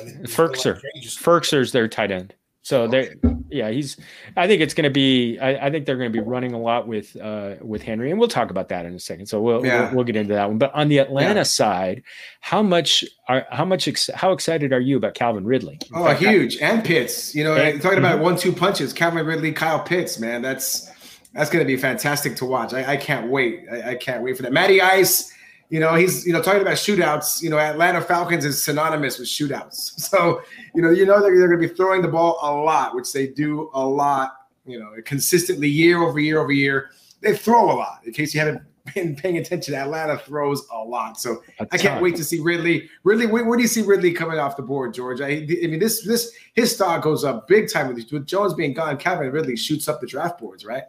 I 0.00 0.04
mean, 0.04 0.22
Firkser. 0.24 0.80
Just, 1.00 1.72
their 1.72 1.88
tight 1.88 2.10
end. 2.10 2.34
So 2.62 2.88
they, 2.88 3.14
yeah, 3.48 3.70
he's. 3.70 3.96
I 4.36 4.48
think 4.48 4.60
it's 4.60 4.74
going 4.74 4.84
to 4.84 4.90
be. 4.90 5.38
I, 5.38 5.66
I 5.66 5.70
think 5.70 5.86
they're 5.86 5.96
going 5.96 6.10
to 6.12 6.12
be 6.12 6.24
running 6.24 6.52
a 6.52 6.58
lot 6.58 6.88
with 6.88 7.16
uh, 7.16 7.54
with 7.62 7.80
Henry, 7.80 8.10
and 8.10 8.18
we'll 8.18 8.28
talk 8.28 8.50
about 8.50 8.68
that 8.70 8.84
in 8.84 8.92
a 8.92 8.98
second. 8.98 9.26
So 9.26 9.40
we'll 9.40 9.64
Yeah. 9.64 9.82
we'll, 9.86 9.96
we'll 9.98 10.04
get 10.04 10.16
into 10.16 10.34
that 10.34 10.48
one. 10.48 10.58
But 10.58 10.74
on 10.74 10.88
the 10.88 10.98
Atlanta 10.98 11.40
Yeah. 11.40 11.44
side, 11.44 12.02
how 12.40 12.64
much 12.64 13.04
are 13.28 13.46
how 13.52 13.64
much 13.64 13.86
ex- 13.86 14.10
how 14.12 14.32
excited 14.32 14.72
are 14.72 14.80
you 14.80 14.96
about 14.96 15.14
Calvin 15.14 15.44
Ridley? 15.44 15.74
In 15.74 15.96
Oh, 15.96 16.06
fact, 16.06 16.20
I- 16.24 16.32
huge. 16.32 16.56
And 16.56 16.84
Pitts, 16.84 17.36
you 17.36 17.44
know, 17.44 17.54
And- 17.54 17.80
talking 17.80 17.98
about 18.00 18.18
one-two 18.18 18.52
punches, 18.52 18.92
Calvin 18.92 19.24
Ridley, 19.24 19.52
Kyle 19.52 19.78
Pitts, 19.80 20.18
man, 20.18 20.42
that's 20.42 20.88
that's 21.36 21.50
going 21.50 21.62
to 21.62 21.66
be 21.66 21.76
fantastic 21.76 22.34
to 22.36 22.46
watch. 22.46 22.72
I, 22.72 22.92
I 22.92 22.96
can't 22.96 23.30
wait. 23.30 23.66
I, 23.70 23.90
I 23.90 23.94
can't 23.94 24.22
wait 24.22 24.36
for 24.36 24.42
that. 24.42 24.52
Matty 24.52 24.80
Ice, 24.80 25.32
You 25.68 25.80
know, 25.80 25.94
he's 25.94 26.26
you 26.26 26.32
know 26.32 26.40
talking 26.40 26.62
about 26.62 26.76
shootouts. 26.76 27.42
You 27.42 27.50
know, 27.50 27.58
Atlanta 27.58 28.00
Falcons 28.00 28.44
is 28.44 28.62
synonymous 28.62 29.18
with 29.18 29.28
shootouts. 29.28 29.92
So 30.06 30.40
you 30.74 30.82
know, 30.82 30.90
you 30.90 31.04
know 31.04 31.20
they're, 31.20 31.38
they're 31.38 31.48
going 31.48 31.60
to 31.60 31.68
be 31.68 31.74
throwing 31.74 32.00
the 32.00 32.08
ball 32.08 32.38
a 32.40 32.50
lot, 32.62 32.94
which 32.94 33.12
they 33.12 33.26
do 33.26 33.70
a 33.74 33.84
lot. 33.86 34.32
You 34.64 34.80
know, 34.80 34.92
consistently 35.04 35.68
year 35.68 36.02
over 36.02 36.18
year 36.18 36.40
over 36.40 36.52
year. 36.52 36.90
They 37.20 37.36
throw 37.36 37.70
a 37.70 37.76
lot. 37.76 38.00
In 38.04 38.12
case 38.12 38.34
you 38.34 38.40
haven't 38.40 38.62
been 38.94 39.14
paying 39.16 39.36
attention, 39.36 39.74
Atlanta 39.74 40.16
throws 40.16 40.66
a 40.72 40.78
lot. 40.78 41.20
So 41.20 41.42
I 41.60 41.66
I 41.72 41.76
can't 41.78 42.00
wait 42.02 42.16
to 42.16 42.24
see 42.24 42.40
Ridley. 42.40 42.88
Ridley, 43.04 43.26
where, 43.26 43.44
where, 43.44 43.56
do 43.56 43.62
you 43.62 43.68
see 43.68 43.82
Ridley 43.82 44.12
coming 44.12 44.38
off 44.38 44.56
the 44.56 44.62
board, 44.62 44.94
George? 44.94 45.20
I, 45.20 45.28
I 45.28 45.66
mean, 45.66 45.80
this 45.80 46.02
this 46.02 46.32
his 46.54 46.74
stock 46.74 47.02
goes 47.02 47.24
up 47.24 47.46
big 47.46 47.70
time 47.70 47.92
with, 47.92 48.10
with 48.10 48.26
Jones 48.26 48.54
being 48.54 48.72
gone. 48.72 48.96
Calvin 48.96 49.30
Ridley 49.30 49.56
shoots 49.56 49.88
up 49.88 50.00
the 50.00 50.06
draft 50.06 50.38
boards, 50.38 50.64
right? 50.64 50.84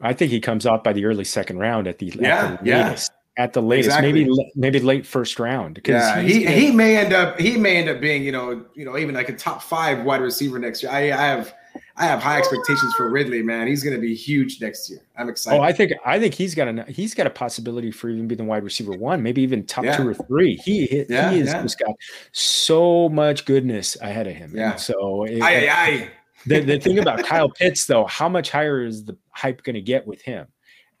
I 0.00 0.12
think 0.12 0.30
he 0.30 0.40
comes 0.40 0.66
off 0.66 0.82
by 0.82 0.92
the 0.92 1.04
early 1.04 1.24
second 1.24 1.58
round 1.58 1.86
at 1.86 1.98
the 1.98 2.06
yeah 2.18 2.52
at 2.52 2.64
the 2.64 2.70
latest. 2.70 3.10
Yeah 3.10 3.14
at 3.38 3.52
the 3.52 3.62
latest, 3.62 3.90
exactly. 3.90 4.12
maybe 4.12 4.50
maybe 4.56 4.80
late 4.80 5.06
first 5.06 5.38
round. 5.38 5.80
Yeah, 5.86 6.20
he, 6.20 6.44
he 6.44 6.72
may 6.72 6.96
end 6.96 7.12
up 7.12 7.38
he 7.38 7.56
may 7.56 7.76
end 7.76 7.88
up 7.88 8.00
being 8.00 8.24
you 8.24 8.32
know 8.32 8.64
you 8.74 8.84
know 8.84 8.98
even 8.98 9.14
like 9.14 9.28
a 9.28 9.36
top 9.36 9.62
five 9.62 10.04
wide 10.04 10.20
receiver 10.20 10.58
next 10.58 10.82
year. 10.82 10.90
I, 10.90 11.12
I 11.12 11.26
have 11.28 11.54
I 11.96 12.06
have 12.06 12.20
high 12.20 12.38
expectations 12.38 12.94
for 12.94 13.08
Ridley, 13.08 13.42
man. 13.42 13.68
He's 13.68 13.82
going 13.82 13.94
to 13.94 14.00
be 14.00 14.14
huge 14.14 14.60
next 14.60 14.90
year. 14.90 15.00
I'm 15.16 15.28
excited. 15.28 15.58
Oh, 15.58 15.62
I 15.62 15.72
think 15.72 15.92
I 16.04 16.18
think 16.18 16.34
he's 16.34 16.54
got 16.54 16.66
a 16.66 16.84
he's 16.88 17.14
got 17.14 17.28
a 17.28 17.30
possibility 17.30 17.92
for 17.92 18.08
even 18.08 18.26
being 18.26 18.38
the 18.38 18.44
wide 18.44 18.64
receiver 18.64 18.92
one, 18.92 19.22
maybe 19.22 19.42
even 19.42 19.64
top 19.64 19.84
yeah. 19.84 19.96
two 19.96 20.08
or 20.08 20.14
three. 20.14 20.56
He 20.56 21.04
yeah, 21.08 21.30
he 21.30 21.38
has 21.38 21.48
yeah. 21.48 21.62
just 21.62 21.78
got 21.78 21.94
so 22.32 23.08
much 23.08 23.44
goodness 23.44 23.96
ahead 24.00 24.26
of 24.26 24.34
him. 24.34 24.52
Yeah. 24.54 24.74
so 24.74 25.24
it, 25.24 25.40
aye, 25.42 25.68
aye. 25.70 26.10
The 26.46 26.60
the 26.60 26.78
thing 26.78 26.98
about 26.98 27.24
Kyle 27.24 27.48
Pitts 27.50 27.86
though, 27.86 28.06
how 28.06 28.28
much 28.28 28.50
higher 28.50 28.84
is 28.84 29.04
the 29.04 29.16
hype 29.30 29.62
going 29.62 29.74
to 29.74 29.80
get 29.80 30.06
with 30.06 30.22
him? 30.22 30.46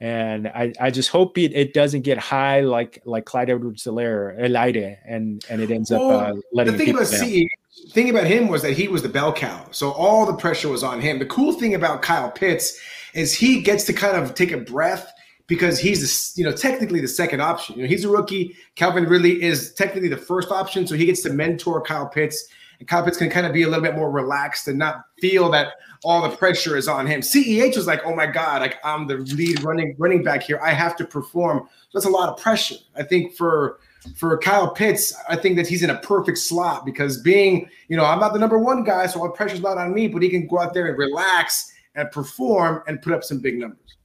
and 0.00 0.46
I, 0.48 0.72
I 0.80 0.90
just 0.90 1.10
hope 1.10 1.36
it, 1.38 1.52
it 1.54 1.74
doesn't 1.74 2.02
get 2.02 2.18
high 2.18 2.60
like 2.60 3.02
like 3.04 3.24
Clyde 3.24 3.50
Edwards-Helaire, 3.50 4.38
Elide, 4.40 4.96
and 5.04 5.44
and 5.50 5.60
it 5.60 5.70
ends 5.70 5.90
well, 5.90 6.10
up 6.10 6.28
uh, 6.28 6.40
letting 6.52 6.72
the 6.74 6.78
thing 6.78 6.94
about 6.94 7.06
C, 7.08 7.48
thing 7.90 8.08
about 8.08 8.26
him 8.26 8.48
was 8.48 8.62
that 8.62 8.74
he 8.74 8.86
was 8.86 9.02
the 9.02 9.08
bell 9.08 9.32
cow, 9.32 9.66
so 9.72 9.90
all 9.92 10.24
the 10.24 10.34
pressure 10.34 10.68
was 10.68 10.84
on 10.84 11.00
him. 11.00 11.18
The 11.18 11.26
cool 11.26 11.52
thing 11.52 11.74
about 11.74 12.02
Kyle 12.02 12.30
Pitts 12.30 12.78
is 13.14 13.34
he 13.34 13.60
gets 13.60 13.84
to 13.84 13.92
kind 13.92 14.16
of 14.16 14.34
take 14.34 14.52
a 14.52 14.58
breath 14.58 15.12
because 15.48 15.80
he's 15.80 16.32
you 16.36 16.44
know 16.44 16.52
technically 16.52 17.00
the 17.00 17.08
second 17.08 17.40
option. 17.40 17.74
You 17.74 17.82
know 17.82 17.88
he's 17.88 18.04
a 18.04 18.08
rookie. 18.08 18.54
Calvin 18.76 19.04
Ridley 19.04 19.42
is 19.42 19.74
technically 19.74 20.08
the 20.08 20.16
first 20.16 20.52
option, 20.52 20.86
so 20.86 20.94
he 20.94 21.06
gets 21.06 21.22
to 21.22 21.30
mentor 21.30 21.82
Kyle 21.82 22.06
Pitts, 22.06 22.46
and 22.78 22.88
Kyle 22.88 23.02
Pitts 23.02 23.16
can 23.16 23.30
kind 23.30 23.46
of 23.46 23.52
be 23.52 23.62
a 23.62 23.68
little 23.68 23.82
bit 23.82 23.96
more 23.96 24.10
relaxed 24.10 24.68
and 24.68 24.78
not 24.78 25.04
feel 25.20 25.50
that 25.50 25.74
all 26.04 26.22
the 26.22 26.36
pressure 26.36 26.76
is 26.76 26.86
on 26.86 27.06
him. 27.06 27.20
CEH 27.20 27.76
was 27.76 27.86
like, 27.86 28.00
oh 28.04 28.14
my 28.14 28.26
God, 28.26 28.62
like 28.62 28.76
I'm 28.84 29.06
the 29.06 29.16
lead 29.16 29.62
running 29.62 29.96
running 29.98 30.22
back 30.22 30.42
here. 30.42 30.60
I 30.62 30.70
have 30.70 30.96
to 30.96 31.04
perform. 31.04 31.68
So 31.90 31.98
that's 31.98 32.06
a 32.06 32.10
lot 32.10 32.28
of 32.28 32.38
pressure. 32.38 32.76
I 32.96 33.02
think 33.02 33.34
for 33.34 33.80
for 34.16 34.38
Kyle 34.38 34.70
Pitts, 34.70 35.12
I 35.28 35.36
think 35.36 35.56
that 35.56 35.66
he's 35.66 35.82
in 35.82 35.90
a 35.90 35.98
perfect 35.98 36.38
slot 36.38 36.86
because 36.86 37.20
being, 37.20 37.68
you 37.88 37.96
know, 37.96 38.04
I'm 38.04 38.20
not 38.20 38.32
the 38.32 38.38
number 38.38 38.58
one 38.58 38.84
guy, 38.84 39.06
so 39.06 39.20
all 39.20 39.30
pressure's 39.30 39.60
not 39.60 39.76
on 39.76 39.92
me, 39.92 40.06
but 40.06 40.22
he 40.22 40.28
can 40.28 40.46
go 40.46 40.60
out 40.60 40.72
there 40.72 40.86
and 40.86 40.96
relax 40.96 41.72
and 41.96 42.10
perform 42.12 42.82
and 42.86 43.02
put 43.02 43.12
up 43.12 43.24
some 43.24 43.40
big 43.40 43.58
numbers. 43.58 43.96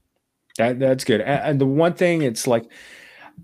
That 0.58 0.80
that's 0.80 1.04
good. 1.04 1.22
And 1.22 1.62
the 1.62 1.66
one 1.66 1.94
thing 1.94 2.24
it's 2.24 2.48
like 2.48 2.66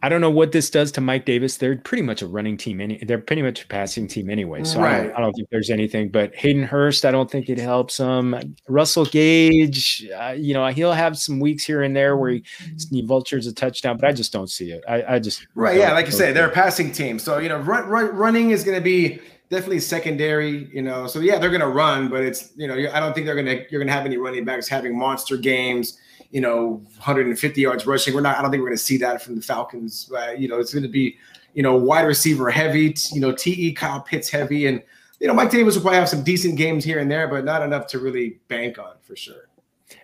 I 0.02 0.08
don't 0.10 0.22
know 0.22 0.30
what 0.30 0.52
this 0.52 0.70
does 0.70 0.92
to 0.94 1.02
Mike 1.02 1.26
Davis. 1.26 1.58
They're 1.58 1.76
pretty 1.76 2.04
much 2.04 2.22
a 2.22 2.28
running 2.28 2.58
team. 2.58 2.80
Any, 2.80 2.98
they're 3.00 3.20
pretty 3.20 3.42
much 3.42 3.64
a 3.64 3.68
passing 3.68 4.08
team 4.08 4.30
anyway. 4.30 4.64
So 4.64 4.80
right. 4.80 4.94
I, 4.94 5.04
don't, 5.04 5.16
I, 5.16 5.22
don't, 5.22 5.34
think 5.34 5.50
there's 5.50 5.70
anything. 5.70 6.10
But 6.10 6.34
Hayden 6.36 6.64
Hurst, 6.64 7.06
I 7.06 7.12
don't 7.12 7.30
think 7.30 7.50
it 7.50 7.58
helps 7.58 7.98
him. 7.98 8.56
Russell 8.68 9.06
Gage, 9.06 10.08
uh, 10.18 10.36
you 10.38 10.54
know, 10.54 10.66
he'll 10.68 10.94
have 10.94 11.18
some 11.18 11.40
weeks 11.40 11.66
here 11.66 11.82
and 11.82 11.96
there 11.96 12.16
where 12.16 12.32
he, 12.32 12.44
he 12.90 13.02
vultures 13.02 13.46
a 13.48 13.54
touchdown, 13.54 13.98
but 13.98 14.08
I 14.08 14.14
just 14.14 14.32
don't 14.32 14.50
see 14.50 14.72
it. 14.72 14.84
I, 14.88 15.16
I 15.16 15.20
just 15.20 15.46
right. 15.56 15.78
Yeah, 15.78 15.92
like 15.92 16.06
you 16.06 16.12
say, 16.14 16.32
they're 16.32 16.50
a 16.50 16.54
passing 16.54 16.92
team. 16.92 17.20
So 17.20 17.40
you 17.40 17.50
know, 17.50 17.58
run, 17.58 17.88
run, 17.90 18.16
running 18.16 18.52
is 18.52 18.64
going 18.64 18.78
to 18.78 18.84
be 18.84 19.20
definitely 19.50 19.80
secondary. 19.80 20.70
You 20.74 20.82
know, 20.82 21.08
so 21.08 21.20
yeah, 21.20 21.40
they're 21.40 21.50
going 21.50 21.62
to 21.62 21.68
run, 21.68 22.08
but 22.08 22.24
it's 22.24 22.52
you 22.56 22.68
know, 22.68 22.76
I 22.76 23.00
don't 23.00 23.14
think 23.14 23.26
they're 23.26 23.36
going 23.36 23.48
to 23.48 23.66
you're 23.70 23.80
going 23.80 23.88
to 23.88 23.94
have 23.94 24.06
any 24.06 24.18
running 24.18 24.46
backs 24.46 24.70
having 24.70 24.98
monster 24.98 25.36
games 25.36 26.00
you 26.32 26.42
know, 26.42 26.82
150 26.98 27.62
yards 27.62 27.86
rushing. 27.86 28.14
We're 28.14 28.22
not. 28.22 28.38
I 28.38 28.42
don't 28.42 28.52
think 28.52 28.62
we're 28.62 28.70
going 28.70 28.78
to 28.78 28.84
see 28.84 28.98
that 28.98 29.22
from 29.22 29.36
the 29.36 29.42
Falcons. 29.42 30.12
Uh, 30.16 30.32
you 30.32 30.48
know, 30.48 30.60
it's 30.60 30.74
going 30.74 30.84
to 30.84 30.90
be, 30.90 31.18
you 31.54 31.64
know, 31.64 31.76
wide 31.76 32.06
receiver 32.06 32.50
heavy. 32.50 32.96
You 33.12 33.22
know, 33.22 33.32
Te 33.32 33.74
Kyle 33.74 34.02
Pitts 34.02 34.30
heavy, 34.30 34.68
and 34.68 34.84
you 35.20 35.28
know, 35.28 35.34
Mike 35.34 35.52
Davis 35.52 35.76
will 35.76 35.82
probably 35.82 36.00
have 36.00 36.10
some 36.10 36.24
decent 36.24 36.56
games 36.56 36.84
here 36.84 37.00
and 37.00 37.10
there, 37.10 37.28
but 37.28 37.46
not 37.46 37.62
enough 37.62 37.88
to 37.88 38.00
really 38.00 38.40
bank 38.48 38.78
on 38.78 38.94
for 39.02 39.16
sure. 39.16 39.50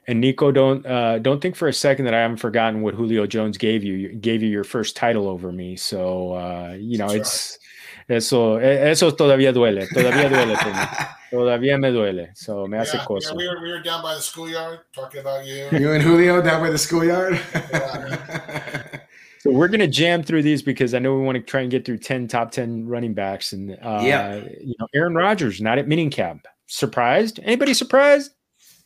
And 0.08 0.20
Nico, 0.20 0.52
don't 0.52 0.86
uh, 0.86 1.20
don't 1.20 1.42
think 1.42 1.56
for 1.56 1.68
a 1.68 1.74
second 1.74 2.06
that 2.06 2.14
I 2.14 2.22
haven't 2.22 2.38
forgotten 2.38 2.82
what 2.82 2.96
Julio 2.96 3.28
Jones 3.28 3.58
gave 3.58 3.84
you. 3.84 4.14
Gave 4.16 4.42
you 4.42 4.50
your 4.50 4.64
first 4.64 4.96
title 4.96 5.28
over 5.28 5.52
me. 5.52 5.76
So 5.76 6.34
uh, 6.34 6.76
you 6.80 6.98
know, 6.98 7.10
That's 7.10 7.18
it's. 7.20 7.52
Right 7.52 7.65
Eso, 8.08 8.60
eso 8.60 9.16
todavía 9.16 9.52
duele, 9.52 9.88
todavía 9.88 10.30
duele 10.30 10.56
Todavía 11.32 11.78
me 11.78 11.92
duele. 11.92 12.32
So 12.36 12.68
me 12.68 12.78
hace 12.78 12.98
cosa. 13.00 13.30
Yeah, 13.32 13.38
we, 13.38 13.48
were, 13.48 13.62
we 13.62 13.72
were 13.72 13.82
down 13.82 14.02
by 14.02 14.16
the 14.16 14.22
schoolyard 14.22 14.82
talking 14.94 15.20
about 15.20 15.46
you. 15.46 15.68
You 15.72 15.92
and 15.92 16.02
Julio 16.04 16.42
down 16.42 16.62
by 16.62 16.70
the 16.70 16.78
schoolyard? 16.78 17.42
so 19.40 19.52
we're 19.52 19.68
gonna 19.68 19.88
jam 19.88 20.24
through 20.24 20.44
these 20.44 20.62
because 20.62 20.94
I 20.94 21.00
know 21.00 21.16
we 21.16 21.24
want 21.24 21.36
to 21.36 21.42
try 21.42 21.62
and 21.62 21.72
get 21.72 21.84
through 21.84 21.98
10 21.98 22.28
top 22.28 22.52
10 22.52 22.88
running 22.88 23.14
backs. 23.14 23.54
And 23.54 23.72
uh, 23.82 24.02
yeah, 24.04 24.36
you 24.62 24.76
know, 24.80 24.88
Aaron 24.94 25.16
Rodgers 25.16 25.60
not 25.60 25.78
at 25.78 25.88
minicamp. 25.88 26.42
Surprised? 26.68 27.40
Anybody 27.44 27.74
surprised? 27.74 28.32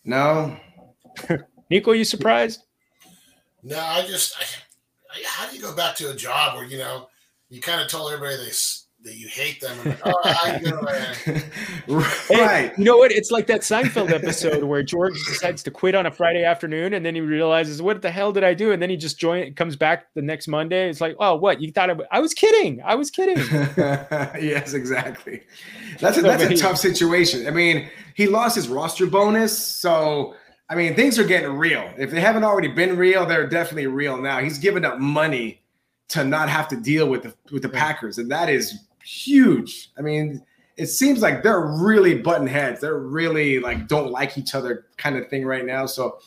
No. 0.06 0.58
Nico, 1.70 1.92
you 1.92 2.04
surprised? 2.04 2.64
No, 3.64 3.78
I 3.78 4.08
just 4.08 4.36
I, 4.40 4.44
I, 5.14 5.24
how 5.28 5.50
do 5.50 5.56
you 5.56 5.62
go 5.62 5.76
back 5.76 5.96
to 5.98 6.10
a 6.10 6.16
job 6.16 6.56
where 6.56 6.66
you 6.66 6.78
know 6.78 7.10
you 7.50 7.62
kind 7.62 7.82
of 7.82 7.90
told 7.90 8.12
everybody 8.12 8.38
they 8.38 8.52
that 9.04 9.16
you 9.16 9.28
hate 9.30 9.62
them. 9.62 9.78
Like, 9.86 10.00
oh, 10.04 10.14
I 10.24 10.60
know, 10.60 10.82
right. 12.38 12.78
you 12.78 12.84
know 12.84 12.98
what? 12.98 13.12
It's 13.12 13.32
like 13.32 13.48
that 13.48 13.62
Seinfeld 13.62 14.12
episode 14.12 14.64
where 14.64 14.84
George 14.84 15.14
decides 15.26 15.64
to 15.64 15.72
quit 15.72 15.96
on 15.96 16.06
a 16.06 16.12
Friday 16.12 16.44
afternoon, 16.44 16.94
and 16.94 17.06
then 17.06 17.16
he 17.16 17.22
realizes, 17.22 17.82
"What 17.82 18.02
the 18.02 18.12
hell 18.12 18.34
did 18.34 18.44
I 18.44 18.54
do?" 18.54 18.72
And 18.72 18.82
then 18.82 18.90
he 18.90 18.98
just 18.98 19.18
join 19.18 19.54
comes 19.54 19.76
back 19.76 20.14
the 20.16 20.22
next 20.22 20.48
Monday. 20.48 20.90
It's 20.90 21.00
like, 21.00 21.16
"Oh, 21.20 21.36
what? 21.36 21.62
You 21.62 21.72
thought 21.72 21.90
I, 21.90 21.96
I 22.12 22.20
was 22.20 22.34
kidding? 22.34 22.82
I 22.84 22.96
was 22.96 23.10
kidding." 23.10 23.38
yes, 23.78 24.74
exactly. 24.74 25.44
That's 26.00 26.18
a, 26.18 26.22
that's 26.22 26.44
a 26.44 26.56
tough 26.58 26.78
situation. 26.78 27.48
I 27.48 27.52
mean, 27.52 27.90
he 28.16 28.28
lost 28.28 28.56
his 28.56 28.68
roster 28.68 29.06
bonus, 29.06 29.58
so. 29.58 30.36
I 30.72 30.76
mean, 30.76 30.94
things 30.94 31.18
are 31.18 31.24
getting 31.24 31.54
real. 31.54 31.92
If 31.98 32.12
they 32.12 32.22
haven't 32.22 32.44
already 32.44 32.68
been 32.68 32.96
real, 32.96 33.26
they're 33.26 33.48
definitely 33.48 33.88
real 33.88 34.22
now. 34.22 34.38
He's 34.38 34.60
giving 34.60 34.86
up 34.86 35.00
money 35.00 35.64
to 36.10 36.24
not 36.24 36.48
have 36.48 36.68
to 36.68 36.76
deal 36.76 37.10
with 37.10 37.24
the 37.24 37.34
with 37.52 37.64
the 37.64 37.70
Packers, 37.70 38.20
and 38.20 38.30
that 38.30 38.50
is 38.50 38.78
huge. 39.04 39.92
I 39.98 40.02
mean, 40.02 40.44
it 40.78 40.88
seems 40.88 41.22
like 41.22 41.44
they're 41.44 41.66
really 41.66 42.16
button 42.16 42.48
heads. 42.48 42.80
They're 42.80 43.00
really 43.00 43.60
like 43.60 43.88
don't 43.88 44.12
like 44.12 44.38
each 44.38 44.56
other 44.56 44.86
kind 44.98 45.18
of 45.18 45.28
thing 45.28 45.46
right 45.46 45.66
now. 45.66 45.86
So, 45.86 46.20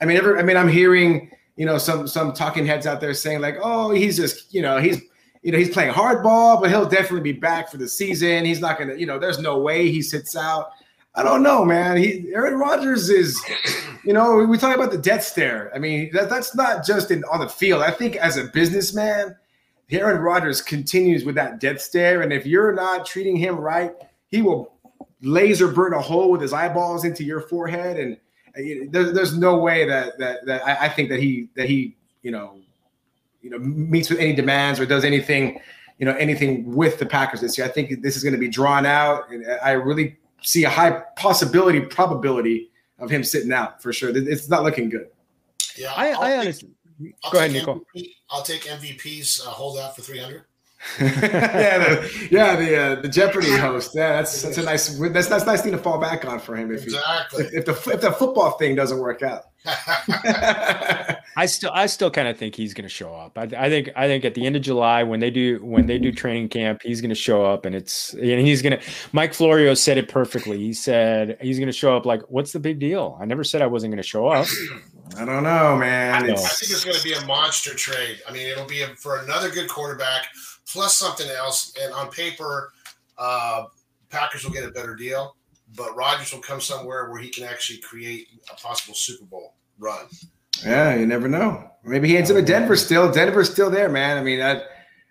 I 0.00 0.06
mean, 0.06 0.16
every, 0.16 0.38
I 0.38 0.42
mean, 0.42 0.56
I'm 0.56 0.68
hearing 0.68 1.30
you 1.56 1.66
know 1.66 1.76
some 1.76 2.08
some 2.08 2.32
talking 2.32 2.64
heads 2.64 2.86
out 2.86 3.00
there 3.00 3.12
saying 3.12 3.40
like, 3.40 3.58
oh, 3.62 3.90
he's 3.90 4.16
just 4.16 4.52
you 4.54 4.62
know 4.62 4.78
he's 4.78 5.00
you 5.42 5.52
know 5.52 5.58
he's 5.58 5.70
playing 5.70 5.92
hardball, 5.92 6.60
but 6.60 6.70
he'll 6.70 6.88
definitely 6.88 7.32
be 7.32 7.38
back 7.38 7.70
for 7.70 7.76
the 7.76 7.88
season. 7.88 8.44
He's 8.44 8.60
not 8.60 8.78
gonna 8.78 8.94
you 8.94 9.06
know 9.06 9.18
there's 9.18 9.38
no 9.38 9.58
way 9.58 9.90
he 9.90 10.00
sits 10.00 10.36
out. 10.36 10.70
I 11.14 11.22
don't 11.22 11.42
know, 11.42 11.64
man. 11.64 11.96
He 11.96 12.30
Aaron 12.32 12.54
Rodgers 12.54 13.10
is, 13.10 13.38
you 14.04 14.12
know, 14.12 14.36
we 14.36 14.56
talk 14.56 14.74
about 14.74 14.92
the 14.92 14.98
death 14.98 15.24
stare. 15.24 15.70
I 15.74 15.78
mean, 15.78 16.10
that, 16.12 16.30
that's 16.30 16.54
not 16.54 16.86
just 16.86 17.10
in 17.10 17.24
on 17.24 17.40
the 17.40 17.48
field. 17.48 17.82
I 17.82 17.90
think 17.90 18.16
as 18.16 18.36
a 18.36 18.44
businessman 18.44 19.36
Aaron 19.90 20.20
Rodgers 20.20 20.60
continues 20.60 21.24
with 21.24 21.34
that 21.36 21.60
death 21.60 21.80
stare, 21.80 22.22
and 22.22 22.32
if 22.32 22.46
you're 22.46 22.72
not 22.72 23.06
treating 23.06 23.36
him 23.36 23.56
right, 23.56 23.92
he 24.28 24.42
will 24.42 24.74
laser 25.22 25.68
burn 25.68 25.94
a 25.94 26.00
hole 26.00 26.30
with 26.30 26.40
his 26.40 26.52
eyeballs 26.52 27.04
into 27.04 27.24
your 27.24 27.40
forehead, 27.40 27.98
and 27.98 28.14
uh, 28.56 28.90
there's, 28.90 29.12
there's 29.12 29.38
no 29.38 29.56
way 29.56 29.86
that 29.86 30.18
that, 30.18 30.44
that 30.46 30.66
I, 30.66 30.86
I 30.86 30.88
think 30.88 31.08
that 31.08 31.20
he 31.20 31.48
that 31.56 31.68
he 31.68 31.96
you 32.22 32.30
know 32.30 32.58
you 33.40 33.50
know 33.50 33.58
meets 33.58 34.10
with 34.10 34.18
any 34.18 34.34
demands 34.34 34.78
or 34.78 34.84
does 34.84 35.04
anything 35.04 35.60
you 35.98 36.04
know 36.04 36.14
anything 36.16 36.74
with 36.74 36.98
the 36.98 37.06
Packers 37.06 37.40
this 37.40 37.56
year. 37.56 37.66
I 37.66 37.70
think 37.70 38.02
this 38.02 38.16
is 38.16 38.22
going 38.22 38.34
to 38.34 38.40
be 38.40 38.48
drawn 38.48 38.84
out, 38.84 39.30
and 39.30 39.44
I 39.62 39.72
really 39.72 40.18
see 40.42 40.64
a 40.64 40.70
high 40.70 41.02
possibility 41.16 41.80
probability 41.80 42.70
of 42.98 43.10
him 43.10 43.24
sitting 43.24 43.52
out 43.52 43.82
for 43.82 43.92
sure. 43.92 44.10
It's 44.14 44.48
not 44.48 44.64
looking 44.64 44.90
good. 44.90 45.08
Yeah, 45.76 45.92
I, 45.96 46.10
I 46.10 46.38
honestly 46.38 46.70
I'll 47.24 47.32
Go 47.32 47.38
ahead, 47.38 47.52
Nico. 47.52 47.84
MVP, 47.94 48.14
I'll 48.30 48.42
take 48.42 48.62
MVP's 48.62 49.44
uh, 49.46 49.50
holdout 49.50 49.96
for 49.96 50.02
300. 50.02 50.44
yeah, 51.00 51.78
the, 51.78 52.28
yeah, 52.30 52.54
the 52.54 52.76
uh, 52.76 53.00
the 53.00 53.08
Jeopardy 53.08 53.50
host. 53.50 53.96
Yeah, 53.96 54.12
that's 54.12 54.42
that's 54.42 54.58
a 54.58 54.62
nice 54.62 54.96
that's 54.96 55.26
that's 55.26 55.44
nice 55.44 55.60
thing 55.60 55.72
to 55.72 55.78
fall 55.78 55.98
back 55.98 56.24
on 56.24 56.38
for 56.38 56.54
him 56.54 56.70
if 56.70 56.84
exactly 56.84 57.48
he, 57.48 57.56
if, 57.56 57.68
if 57.68 57.84
the 57.84 57.90
if 57.94 58.00
the 58.00 58.12
football 58.12 58.52
thing 58.52 58.76
doesn't 58.76 59.00
work 59.00 59.22
out. 59.22 59.46
I 61.36 61.46
still 61.46 61.72
I 61.74 61.86
still 61.86 62.12
kind 62.12 62.28
of 62.28 62.38
think 62.38 62.54
he's 62.54 62.74
going 62.74 62.84
to 62.84 62.88
show 62.88 63.12
up. 63.12 63.36
I, 63.36 63.42
I, 63.56 63.68
think 63.68 63.90
I 63.96 64.06
think 64.06 64.24
at 64.24 64.34
the 64.34 64.46
end 64.46 64.54
of 64.54 64.62
July 64.62 65.02
when 65.02 65.18
they 65.18 65.30
do 65.30 65.58
when 65.64 65.86
they 65.86 65.98
do 65.98 66.12
training 66.12 66.48
camp, 66.48 66.82
he's 66.84 67.00
going 67.00 67.10
to 67.10 67.16
show 67.16 67.44
up 67.44 67.64
and 67.64 67.74
it's 67.74 68.12
and 68.14 68.40
he's 68.40 68.62
going 68.62 68.78
to. 68.78 68.84
Mike 69.12 69.34
Florio 69.34 69.74
said 69.74 69.98
it 69.98 70.08
perfectly. 70.08 70.58
He 70.58 70.72
said 70.72 71.38
he's 71.40 71.58
going 71.58 71.68
to 71.68 71.72
show 71.72 71.96
up 71.96 72.06
like, 72.06 72.22
"What's 72.28 72.52
the 72.52 72.60
big 72.60 72.78
deal? 72.78 73.18
I 73.20 73.24
never 73.24 73.42
said 73.42 73.62
I 73.62 73.66
wasn't 73.66 73.92
going 73.92 74.02
to 74.02 74.08
show 74.08 74.28
up." 74.28 74.46
I 75.16 75.24
don't 75.24 75.42
know, 75.42 75.76
man. 75.76 76.14
I, 76.14 76.32
I 76.32 76.36
think 76.36 76.72
it's 76.72 76.84
going 76.84 76.96
to 76.96 77.02
be 77.02 77.14
a 77.14 77.24
monster 77.26 77.74
trade. 77.74 78.20
I 78.28 78.32
mean, 78.32 78.46
it'll 78.46 78.66
be 78.66 78.82
a, 78.82 78.88
for 78.96 79.18
another 79.18 79.50
good 79.50 79.68
quarterback 79.68 80.26
plus 80.70 80.96
something 80.96 81.28
else. 81.28 81.74
And 81.80 81.92
on 81.92 82.10
paper, 82.10 82.72
uh, 83.16 83.64
Packers 84.10 84.44
will 84.44 84.52
get 84.52 84.64
a 84.64 84.70
better 84.70 84.94
deal, 84.94 85.36
but 85.76 85.96
Rodgers 85.96 86.32
will 86.32 86.40
come 86.40 86.60
somewhere 86.60 87.10
where 87.10 87.20
he 87.20 87.28
can 87.28 87.44
actually 87.44 87.78
create 87.78 88.28
a 88.50 88.56
possible 88.56 88.94
Super 88.94 89.24
Bowl 89.24 89.54
run. 89.78 90.06
Yeah, 90.64 90.94
you 90.94 91.06
never 91.06 91.28
know. 91.28 91.70
Maybe 91.84 92.08
he 92.08 92.16
ends 92.16 92.30
up 92.30 92.36
in 92.36 92.44
Denver 92.44 92.76
still. 92.76 93.10
Denver's 93.10 93.50
still 93.50 93.70
there, 93.70 93.88
man. 93.88 94.18
I 94.18 94.22
mean, 94.22 94.40
I, 94.40 94.62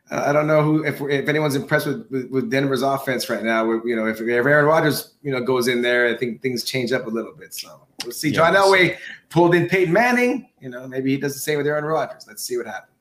I 0.09 0.31
don't 0.31 0.47
know 0.47 0.61
who 0.63 0.85
if, 0.85 1.01
if 1.01 1.27
anyone's 1.27 1.55
impressed 1.55 1.87
with, 1.87 2.09
with, 2.09 2.31
with 2.31 2.49
Denver's 2.49 2.81
offense 2.81 3.29
right 3.29 3.43
now. 3.43 3.69
You 3.83 3.95
know, 3.95 4.05
if, 4.05 4.21
if 4.21 4.27
Aaron 4.27 4.65
Rodgers 4.65 5.15
you 5.21 5.31
know 5.31 5.41
goes 5.41 5.67
in 5.67 5.81
there, 5.81 6.07
I 6.07 6.15
think 6.15 6.41
things 6.41 6.63
change 6.63 6.91
up 6.91 7.07
a 7.07 7.09
little 7.09 7.33
bit. 7.33 7.53
So 7.53 7.81
we'll 8.03 8.13
see. 8.13 8.31
John 8.31 8.53
Elway 8.53 8.97
pulled 9.29 9.53
in 9.53 9.67
Peyton 9.67 9.93
Manning. 9.93 10.49
You 10.61 10.69
know, 10.69 10.87
maybe 10.87 11.11
he 11.11 11.17
does 11.17 11.33
the 11.33 11.41
same 11.41 11.57
with 11.57 11.67
Aaron 11.67 11.83
Rodgers. 11.83 12.25
Let's 12.27 12.43
see 12.43 12.57
what 12.57 12.67
happens. 12.67 12.96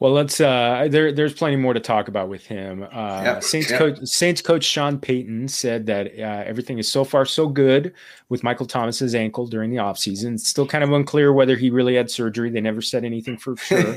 Well, 0.00 0.12
let's. 0.12 0.40
Uh, 0.40 0.88
there, 0.90 1.12
there's 1.12 1.34
plenty 1.34 1.56
more 1.56 1.74
to 1.74 1.80
talk 1.80 2.08
about 2.08 2.28
with 2.28 2.44
him. 2.46 2.82
Uh, 2.82 3.22
yep. 3.24 3.42
Saints 3.42 3.70
yep. 3.70 3.78
coach, 3.78 3.98
Saints 4.04 4.42
coach 4.42 4.64
Sean 4.64 4.98
Payton 4.98 5.48
said 5.48 5.86
that 5.86 6.08
uh, 6.18 6.44
everything 6.46 6.78
is 6.78 6.90
so 6.90 7.04
far 7.04 7.24
so 7.24 7.48
good 7.48 7.92
with 8.28 8.42
Michael 8.42 8.66
Thomas's 8.66 9.14
ankle 9.14 9.46
during 9.46 9.70
the 9.70 9.76
offseason. 9.76 10.34
It's 10.34 10.48
still 10.48 10.66
kind 10.66 10.84
of 10.84 10.92
unclear 10.92 11.32
whether 11.32 11.56
he 11.56 11.70
really 11.70 11.94
had 11.94 12.10
surgery. 12.10 12.50
They 12.50 12.60
never 12.60 12.82
said 12.82 13.04
anything 13.04 13.36
for 13.38 13.56
sure, 13.56 13.94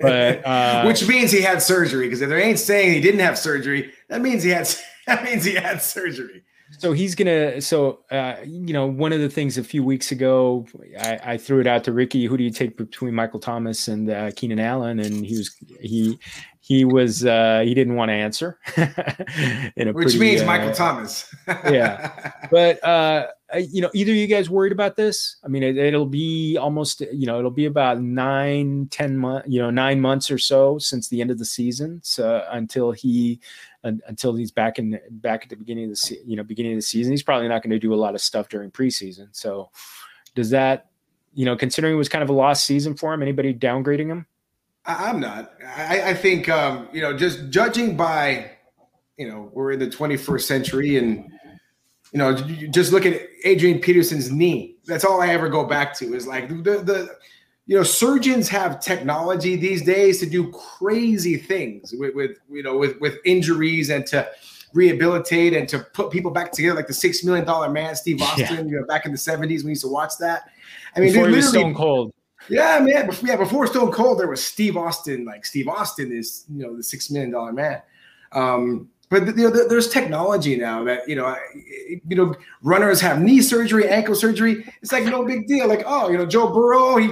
but 0.00 0.46
uh, 0.46 0.84
which 0.84 1.06
means 1.06 1.30
he 1.30 1.42
had 1.42 1.62
surgery. 1.62 2.06
Because 2.06 2.22
if 2.22 2.28
they 2.28 2.42
ain't 2.42 2.58
saying 2.58 2.92
he 2.92 3.00
didn't 3.00 3.20
have 3.20 3.38
surgery, 3.38 3.92
that 4.08 4.20
means 4.20 4.42
he 4.42 4.50
had 4.50 4.68
that 5.06 5.24
means 5.24 5.44
he 5.44 5.54
had 5.54 5.82
surgery. 5.82 6.42
So 6.78 6.92
he's 6.92 7.14
gonna. 7.14 7.60
So 7.60 8.00
uh, 8.10 8.36
you 8.44 8.72
know, 8.72 8.86
one 8.86 9.12
of 9.12 9.20
the 9.20 9.28
things 9.28 9.58
a 9.58 9.64
few 9.64 9.82
weeks 9.82 10.12
ago, 10.12 10.66
I, 11.00 11.20
I, 11.24 11.36
threw 11.36 11.60
it 11.60 11.66
out 11.66 11.84
to 11.84 11.92
Ricky. 11.92 12.24
Who 12.26 12.36
do 12.36 12.44
you 12.44 12.50
take 12.50 12.76
between 12.76 13.14
Michael 13.14 13.40
Thomas 13.40 13.88
and 13.88 14.10
uh, 14.10 14.30
Keenan 14.36 14.58
Allen? 14.58 15.00
And 15.00 15.24
he 15.24 15.36
was 15.36 15.56
he 15.80 16.18
he 16.60 16.84
was 16.84 17.24
uh, 17.24 17.62
he 17.64 17.74
didn't 17.74 17.94
want 17.94 18.08
to 18.08 18.14
answer. 18.14 18.58
Which 18.74 19.94
pretty, 19.94 20.18
means 20.18 20.42
uh, 20.42 20.46
Michael 20.46 20.72
Thomas. 20.72 21.32
yeah, 21.48 22.32
but 22.50 22.82
uh, 22.84 23.28
you 23.54 23.80
know, 23.80 23.90
either 23.94 24.12
you 24.12 24.26
guys 24.26 24.50
worried 24.50 24.72
about 24.72 24.96
this? 24.96 25.36
I 25.44 25.48
mean, 25.48 25.62
it, 25.62 25.94
will 25.94 26.06
be 26.06 26.56
almost 26.56 27.02
you 27.12 27.26
know, 27.26 27.38
it'll 27.38 27.52
be 27.52 27.66
about 27.66 28.00
nine, 28.00 28.88
ten 28.90 29.16
months, 29.16 29.48
you 29.48 29.60
know, 29.60 29.70
nine 29.70 30.00
months 30.00 30.30
or 30.30 30.38
so 30.38 30.78
since 30.78 31.08
the 31.08 31.20
end 31.20 31.30
of 31.30 31.38
the 31.38 31.44
season, 31.44 32.00
so 32.02 32.44
until 32.50 32.90
he 32.90 33.40
until 33.86 34.34
he's 34.34 34.50
back 34.50 34.78
in 34.78 34.98
back 35.10 35.44
at 35.44 35.48
the 35.48 35.56
beginning 35.56 35.84
of 35.84 35.90
the 35.90 36.18
you 36.24 36.36
know 36.36 36.42
beginning 36.42 36.72
of 36.72 36.78
the 36.78 36.82
season. 36.82 37.12
He's 37.12 37.22
probably 37.22 37.48
not 37.48 37.62
going 37.62 37.70
to 37.70 37.78
do 37.78 37.94
a 37.94 37.96
lot 37.96 38.14
of 38.14 38.20
stuff 38.20 38.48
during 38.48 38.70
preseason. 38.70 39.28
So 39.32 39.70
does 40.34 40.50
that 40.50 40.90
you 41.34 41.44
know 41.44 41.56
considering 41.56 41.94
it 41.94 41.98
was 41.98 42.08
kind 42.08 42.22
of 42.22 42.30
a 42.30 42.32
lost 42.32 42.64
season 42.64 42.96
for 42.96 43.14
him? 43.14 43.22
Anybody 43.22 43.54
downgrading 43.54 44.08
him? 44.08 44.26
I'm 44.84 45.18
not. 45.20 45.52
I, 45.64 46.10
I 46.10 46.14
think 46.14 46.48
um, 46.48 46.88
you 46.92 47.00
know 47.00 47.16
just 47.16 47.50
judging 47.50 47.96
by 47.96 48.50
you 49.16 49.28
know 49.28 49.50
we're 49.52 49.72
in 49.72 49.78
the 49.78 49.88
21st 49.88 50.42
century 50.42 50.96
and 50.96 51.30
you 52.12 52.18
know 52.18 52.34
just 52.34 52.92
look 52.92 53.06
at 53.06 53.20
Adrian 53.44 53.80
Peterson's 53.80 54.30
knee. 54.30 54.76
That's 54.86 55.04
all 55.04 55.20
I 55.20 55.28
ever 55.28 55.48
go 55.48 55.64
back 55.64 55.94
to 55.98 56.14
is 56.14 56.26
like 56.26 56.48
the 56.48 56.54
the 56.54 57.16
you 57.66 57.76
know 57.76 57.82
surgeons 57.82 58.48
have 58.48 58.80
technology 58.80 59.56
these 59.56 59.82
days 59.82 60.20
to 60.20 60.26
do 60.26 60.50
crazy 60.52 61.36
things 61.36 61.92
with, 61.98 62.14
with 62.14 62.38
you 62.48 62.62
know 62.62 62.76
with 62.76 62.98
with 63.00 63.18
injuries 63.24 63.90
and 63.90 64.06
to 64.06 64.28
rehabilitate 64.72 65.52
and 65.52 65.68
to 65.68 65.80
put 65.92 66.10
people 66.10 66.30
back 66.30 66.52
together 66.52 66.74
like 66.74 66.86
the 66.86 66.94
six 66.94 67.24
million 67.24 67.44
dollar 67.44 67.70
man 67.70 67.96
steve 67.96 68.20
austin 68.22 68.46
yeah. 68.46 68.62
you 68.62 68.80
know 68.80 68.86
back 68.86 69.06
in 69.06 69.12
the 69.12 69.18
70s 69.18 69.64
we 69.64 69.70
used 69.70 69.82
to 69.82 69.88
watch 69.88 70.12
that. 70.20 70.50
I 70.94 71.00
mean 71.00 71.12
before 71.12 71.28
he 71.28 71.36
was 71.36 71.48
stone 71.48 71.74
cold. 71.74 72.12
Yeah 72.48 72.78
man 72.80 73.06
before, 73.06 73.28
yeah 73.28 73.36
before 73.36 73.66
stone 73.66 73.90
cold 73.90 74.20
there 74.20 74.28
was 74.28 74.44
steve 74.44 74.76
austin 74.76 75.24
like 75.24 75.44
steve 75.44 75.68
austin 75.68 76.12
is 76.12 76.44
you 76.48 76.64
know 76.64 76.76
the 76.76 76.82
six 76.82 77.10
million 77.10 77.32
dollar 77.32 77.52
man. 77.52 77.82
Um 78.32 78.90
but 79.08 79.36
you 79.36 79.50
know, 79.50 79.68
there's 79.68 79.88
technology 79.88 80.56
now 80.56 80.82
that 80.84 81.08
you 81.08 81.14
know, 81.14 81.36
you 82.08 82.16
know, 82.16 82.34
runners 82.62 83.00
have 83.00 83.20
knee 83.20 83.40
surgery, 83.40 83.88
ankle 83.88 84.14
surgery. 84.14 84.64
It's 84.82 84.92
like 84.92 85.04
no 85.04 85.24
big 85.24 85.46
deal. 85.46 85.68
Like, 85.68 85.84
oh, 85.86 86.10
you 86.10 86.18
know, 86.18 86.26
Joe 86.26 86.52
Burrow, 86.52 86.96
he 86.96 87.10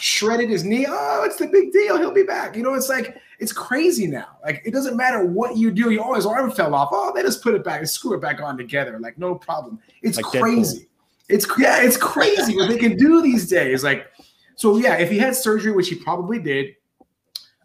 shredded 0.00 0.50
his 0.50 0.64
knee. 0.64 0.86
Oh, 0.88 1.22
it's 1.24 1.36
the 1.36 1.46
big 1.46 1.72
deal. 1.72 1.98
He'll 1.98 2.12
be 2.12 2.24
back. 2.24 2.56
You 2.56 2.62
know, 2.62 2.74
it's 2.74 2.88
like 2.88 3.16
it's 3.38 3.52
crazy 3.52 4.06
now. 4.06 4.38
Like 4.44 4.62
it 4.64 4.72
doesn't 4.72 4.96
matter 4.96 5.24
what 5.24 5.56
you 5.56 5.70
do. 5.70 5.90
You 5.90 6.02
oh, 6.02 6.14
his 6.14 6.26
arm 6.26 6.50
fell 6.50 6.74
off. 6.74 6.88
Oh, 6.92 7.12
they 7.14 7.22
just 7.22 7.42
put 7.42 7.54
it 7.54 7.62
back 7.62 7.80
and 7.80 7.88
screw 7.88 8.14
it 8.14 8.20
back 8.20 8.40
on 8.40 8.56
together. 8.56 8.98
Like 8.98 9.18
no 9.18 9.34
problem. 9.34 9.78
It's 10.02 10.16
like 10.16 10.26
crazy. 10.26 10.78
Deadpool. 10.80 10.86
It's 11.28 11.46
yeah, 11.58 11.82
it's 11.82 11.96
crazy 11.96 12.56
what 12.56 12.68
they 12.68 12.78
can 12.78 12.96
do 12.96 13.20
these 13.20 13.48
days. 13.48 13.82
Like, 13.82 14.06
so 14.54 14.76
yeah, 14.76 14.96
if 14.96 15.10
he 15.10 15.18
had 15.18 15.34
surgery, 15.34 15.72
which 15.72 15.88
he 15.88 15.96
probably 15.96 16.38
did, 16.38 16.75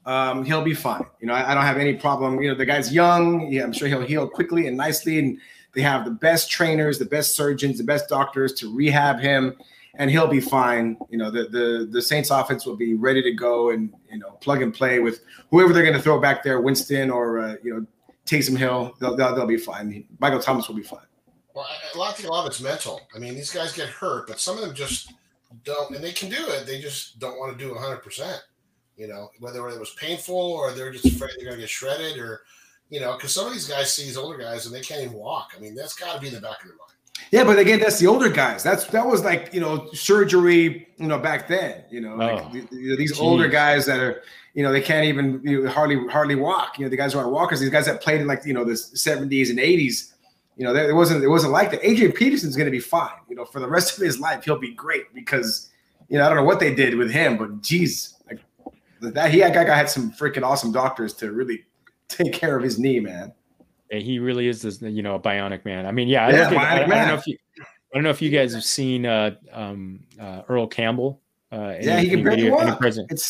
um, 0.06 0.44
he'll 0.44 0.64
be 0.64 0.74
fine. 0.74 1.06
You 1.20 1.28
know, 1.28 1.34
I, 1.34 1.52
I, 1.52 1.54
don't 1.54 1.64
have 1.64 1.78
any 1.78 1.94
problem. 1.94 2.42
You 2.42 2.50
know, 2.50 2.56
the 2.56 2.66
guy's 2.66 2.92
young. 2.92 3.52
Yeah, 3.52 3.64
I'm 3.64 3.74
sure 3.74 3.88
he'll 3.88 4.02
heal 4.02 4.28
quickly 4.28 4.68
and 4.68 4.76
nicely. 4.76 5.20
And 5.20 5.40
they 5.74 5.82
have 5.82 6.06
the 6.06 6.12
best 6.12 6.50
trainers, 6.50 6.98
the 6.98 7.06
best 7.06 7.36
surgeons, 7.36 7.78
the 7.78 7.84
best 7.84 8.10
doctors 8.10 8.54
to 8.54 8.74
rehab 8.74 9.20
him, 9.20 9.56
and 9.96 10.10
he'll 10.10 10.28
be 10.28 10.40
fine. 10.40 10.98
You 11.10 11.20
know, 11.20 11.30
the 11.30 11.44
the 11.44 11.88
the 11.90 12.02
Saints 12.02 12.32
offense 12.32 12.66
will 12.66 12.76
be 12.76 12.96
ready 12.96 13.22
to 13.22 13.32
go 13.32 13.70
and 13.70 13.94
you 14.12 14.18
know 14.18 14.32
plug 14.42 14.62
and 14.62 14.74
play 14.74 15.00
with 15.00 15.22
whoever 15.52 15.72
they're 15.72 15.84
going 15.84 15.96
to 15.96 16.02
throw 16.02 16.20
back 16.20 16.44
there, 16.44 16.60
Winston 16.62 17.12
or 17.12 17.40
uh, 17.40 17.56
you 17.64 17.74
know 17.74 17.86
Taysom 18.26 18.58
Hill. 18.58 18.96
They'll, 19.00 19.16
they'll 19.16 19.36
they'll 19.36 19.46
be 19.46 19.58
fine. 19.58 20.04
Michael 20.20 20.40
Thomas 20.40 20.68
will 20.68 20.76
be 20.76 20.84
fine. 20.84 21.06
Well, 21.54 21.68
a 21.94 21.98
lot 21.98 22.18
of 22.18 22.26
a 22.26 22.28
lot 22.28 22.42
of 22.42 22.48
it's 22.48 22.62
mental. 22.62 23.02
I 23.16 23.20
mean, 23.20 23.36
these 23.36 23.52
guys 23.52 23.72
get 23.72 23.88
hurt, 23.88 24.28
but 24.28 24.40
some 24.40 24.58
of 24.58 24.64
them 24.64 24.74
just 24.74 25.14
don't, 25.64 25.94
and 25.94 26.04
they 26.04 26.12
can 26.12 26.30
do 26.30 26.44
it. 26.48 26.66
They 26.66 26.82
just 26.82 27.20
don't 27.20 27.38
want 27.38 27.58
to 27.58 27.64
do 27.64 27.72
100 27.72 27.98
percent 27.98 28.42
you 28.98 29.08
know, 29.08 29.30
whether 29.40 29.68
it 29.70 29.80
was 29.80 29.92
painful 29.92 30.36
or 30.36 30.72
they're 30.72 30.92
just 30.92 31.06
afraid 31.06 31.32
they're 31.38 31.46
going 31.46 31.58
to 31.58 31.62
get 31.62 31.70
shredded 31.70 32.18
or, 32.18 32.42
you 32.90 33.00
know, 33.00 33.14
because 33.14 33.32
some 33.34 33.48
of 33.48 33.54
these 33.54 33.68
guys 33.68 33.94
see 33.94 34.04
these 34.04 34.18
older 34.18 34.38
guys 34.38 34.66
and 34.66 34.76
they 34.76 34.82
can't 34.82 35.02
even 35.02 35.14
walk. 35.14 35.54
I 35.56 35.60
mean, 35.60 35.76
that's 35.76 35.96
got 35.96 36.16
to 36.16 36.22
be 36.22 36.28
in 36.28 36.34
the 36.34 36.42
back 36.42 36.62
of 36.62 36.68
their 36.68 36.78
mind. 36.78 36.92
Yeah, 37.30 37.44
but 37.44 37.60
again, 37.60 37.80
that's 37.80 38.00
the 38.00 38.08
older 38.08 38.30
guys. 38.30 38.64
That's 38.64 38.86
that 38.88 39.06
was 39.06 39.24
like 39.24 39.54
you 39.54 39.62
know 39.62 39.90
surgery, 39.94 40.88
you 40.98 41.08
know, 41.08 41.20
back 41.20 41.48
then. 41.48 41.84
You 41.90 42.02
know, 42.02 42.16
like 42.16 42.44
oh, 42.44 42.50
these 42.52 43.12
geez. 43.12 43.20
older 43.20 43.48
guys 43.48 43.86
that 43.86 44.00
are, 44.00 44.24
you 44.54 44.64
know, 44.64 44.72
they 44.72 44.82
can't 44.82 45.06
even 45.06 45.40
you 45.44 45.64
know, 45.64 45.70
hardly 45.70 46.08
hardly 46.08 46.36
walk. 46.36 46.78
You 46.78 46.86
know, 46.86 46.90
the 46.90 46.98
guys 46.98 47.14
who 47.14 47.20
are 47.20 47.30
walkers. 47.30 47.60
These 47.60 47.70
guys 47.70 47.86
that 47.86 48.02
played 48.02 48.22
in 48.22 48.28
like 48.28 48.46
you 48.46 48.54
know 48.54 48.66
the 48.66 48.76
seventies 48.76 49.50
and 49.50 49.60
eighties. 49.60 50.16
You 50.58 50.66
know, 50.66 50.76
it 50.76 50.94
wasn't 50.94 51.24
it 51.24 51.30
wasn't 51.30 51.54
like 51.54 51.72
that. 51.72 51.88
Adrian 51.88 52.12
Peterson's 52.12 52.56
going 52.56 52.66
to 52.66 52.72
be 52.72 52.80
fine. 52.80 53.12
You 53.30 53.36
know, 53.36 53.46
for 53.46 53.60
the 53.60 53.68
rest 53.68 53.98
of 53.98 54.04
his 54.04 54.20
life, 54.20 54.44
he'll 54.44 54.60
be 54.60 54.74
great 54.74 55.14
because 55.14 55.70
you 56.10 56.18
know 56.18 56.26
I 56.26 56.28
don't 56.28 56.38
know 56.38 56.44
what 56.44 56.60
they 56.60 56.76
did 56.76 56.96
with 56.98 57.12
him, 57.12 57.38
but 57.38 57.62
geez, 57.62 58.16
that 59.02 59.32
he 59.32 59.40
that 59.40 59.54
guy 59.54 59.76
had 59.76 59.90
some 59.90 60.12
freaking 60.12 60.44
awesome 60.44 60.72
doctors 60.72 61.14
to 61.16 61.32
really 61.32 61.64
take 62.08 62.34
care 62.34 62.56
of 62.56 62.64
his 62.64 62.80
knee, 62.80 63.00
man. 63.00 63.34
Yeah, 63.92 64.00
he 64.00 64.20
really 64.20 64.48
is 64.48 64.62
this, 64.62 64.82
you 64.82 65.02
know, 65.02 65.16
a 65.16 65.20
bionic 65.20 65.66
man. 65.66 65.86
I 65.86 65.92
mean, 65.92 66.08
yeah, 66.08 66.28
I, 66.28 66.32
yeah, 66.32 66.50
don't, 66.50 66.60
I, 66.60 66.84
I 66.84 66.88
don't 66.88 67.08
know 67.08 67.16
if 67.16 67.28
you, 67.28 67.38
I 67.60 67.64
don't 67.94 68.04
know 68.04 68.10
if 68.10 68.22
you 68.22 68.30
guys 68.30 68.54
have 68.54 68.64
seen 68.64 69.06
uh, 69.06 69.36
um, 69.52 70.02
uh, 70.20 70.44
Earl 70.48 70.68
Campbell. 70.68 71.22
Uh, 71.52 71.76
yeah, 71.82 72.00
he 72.00 72.10
can 72.10 72.24
barely 72.24 72.50
walk. 72.50 72.82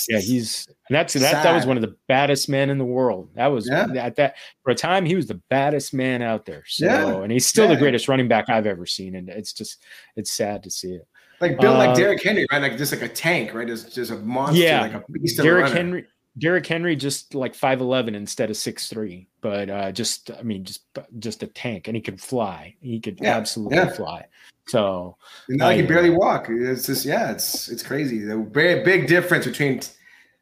Yeah, 0.08 0.20
he's 0.20 0.68
that's 0.92 1.16
that. 1.16 1.42
That 1.42 1.56
was 1.56 1.66
one 1.66 1.76
of 1.76 1.82
the 1.82 1.96
baddest 2.08 2.50
men 2.50 2.70
in 2.70 2.78
the 2.78 2.86
world. 2.86 3.32
That 3.34 3.48
was 3.48 3.68
yeah. 3.68 3.88
at 3.96 4.16
that 4.18 4.36
for 4.64 4.70
a 4.70 4.76
time 4.76 5.06
he 5.06 5.16
was 5.16 5.26
the 5.26 5.42
baddest 5.50 5.92
man 5.92 6.22
out 6.22 6.46
there. 6.46 6.64
So, 6.68 6.86
yeah. 6.86 7.24
and 7.24 7.32
he's 7.32 7.48
still 7.48 7.66
yeah. 7.66 7.74
the 7.74 7.80
greatest 7.80 8.08
running 8.08 8.28
back 8.28 8.48
I've 8.48 8.68
ever 8.68 8.86
seen, 8.86 9.16
and 9.16 9.28
it's 9.28 9.54
just 9.54 9.82
it's 10.16 10.32
sad 10.32 10.62
to 10.62 10.70
see 10.70 10.92
it. 10.92 11.08
Like 11.42 11.60
built 11.60 11.76
uh, 11.76 11.80
like 11.80 11.96
Derrick 11.96 12.22
Henry, 12.22 12.46
right? 12.52 12.62
Like 12.62 12.78
just 12.78 12.92
like 12.92 13.02
a 13.02 13.08
tank, 13.08 13.54
right? 13.54 13.68
Just 13.68 13.94
just 13.94 14.12
a 14.12 14.18
monster, 14.18 14.62
yeah. 14.62 14.82
like 14.82 14.94
a 14.94 15.04
beast 15.12 15.40
of 15.40 15.44
Derrick 15.44 15.74
Henry. 15.74 16.06
Derrick 16.38 16.66
Henry 16.66 16.96
just 16.96 17.36
like 17.36 17.56
five 17.56 17.82
eleven 17.82 18.16
instead 18.16 18.50
of 18.50 18.58
six 18.58 18.88
three, 18.88 19.28
but 19.42 19.70
uh, 19.70 19.92
just 19.92 20.30
I 20.32 20.44
mean 20.44 20.64
just 20.64 20.86
just 21.20 21.44
a 21.44 21.48
tank, 21.48 21.88
and 21.88 21.96
he 21.96 22.02
could 22.02 22.22
fly. 22.22 22.76
He 22.80 23.00
could 23.00 23.20
yeah, 23.20 23.36
absolutely 23.36 23.78
yeah. 23.78 23.90
fly. 23.90 24.26
So 24.68 25.18
now 25.50 25.72
he 25.72 25.78
can 25.78 25.88
barely 25.88 26.12
walk. 26.12 26.46
It's 26.50 26.86
just 26.86 27.06
yeah, 27.06 27.32
it's 27.32 27.70
it's 27.70 27.84
crazy. 27.84 28.20
The 28.20 28.38
very 28.38 28.84
big 28.84 29.08
difference 29.08 29.46
between 29.46 29.82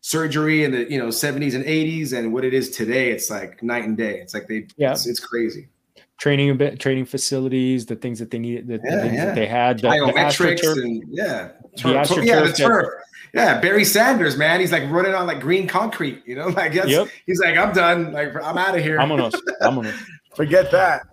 surgery 0.01 0.63
in 0.65 0.71
the 0.71 0.91
you 0.91 0.99
know 0.99 1.07
70s 1.07 1.55
and 1.55 1.65
80s 1.65 2.11
and 2.11 2.33
what 2.33 2.43
it 2.43 2.53
is 2.53 2.71
today. 2.71 3.11
It's 3.11 3.29
like 3.29 3.63
night 3.63 3.85
and 3.85 3.97
day. 3.97 4.19
It's 4.19 4.33
like 4.33 4.47
they 4.47 4.67
yeah, 4.75 4.91
it's, 4.91 5.07
it's 5.07 5.19
crazy 5.19 5.69
training 6.19 6.49
a 6.49 6.55
bit, 6.55 6.79
training 6.79 7.05
facilities, 7.05 7.85
the 7.85 7.95
things 7.95 8.19
that 8.19 8.29
they 8.29 8.39
needed, 8.39 8.67
the, 8.67 8.79
yeah, 8.83 8.95
the 8.95 9.01
things 9.01 9.13
yeah. 9.15 9.25
that 9.25 9.35
they 9.35 9.47
had, 9.47 9.79
the, 9.79 9.87
biometrics, 9.87 10.61
the 10.61 10.81
and 10.81 11.03
yeah, 11.09 11.49
turf, 11.77 12.09
the 12.09 12.25
yeah, 12.25 12.41
the 12.41 12.53
turf. 12.53 12.87
Yeah, 13.33 13.59
Barry 13.59 13.85
Sanders, 13.85 14.37
man, 14.37 14.59
he's 14.59 14.71
like 14.71 14.89
running 14.89 15.13
on 15.13 15.27
like 15.27 15.39
green 15.39 15.67
concrete. 15.67 16.23
You 16.25 16.35
know, 16.35 16.47
like 16.49 16.73
yep. 16.73 17.07
he's 17.25 17.39
like, 17.39 17.57
I'm 17.57 17.73
done. 17.73 18.11
Like 18.11 18.35
I'm 18.35 18.57
out 18.57 18.77
of 18.77 18.83
here. 18.83 18.99
I'm 18.99 19.09
gonna, 19.09 19.31
I'm 19.61 19.75
gonna 19.75 19.93
forget 20.35 20.71
that. 20.71 21.07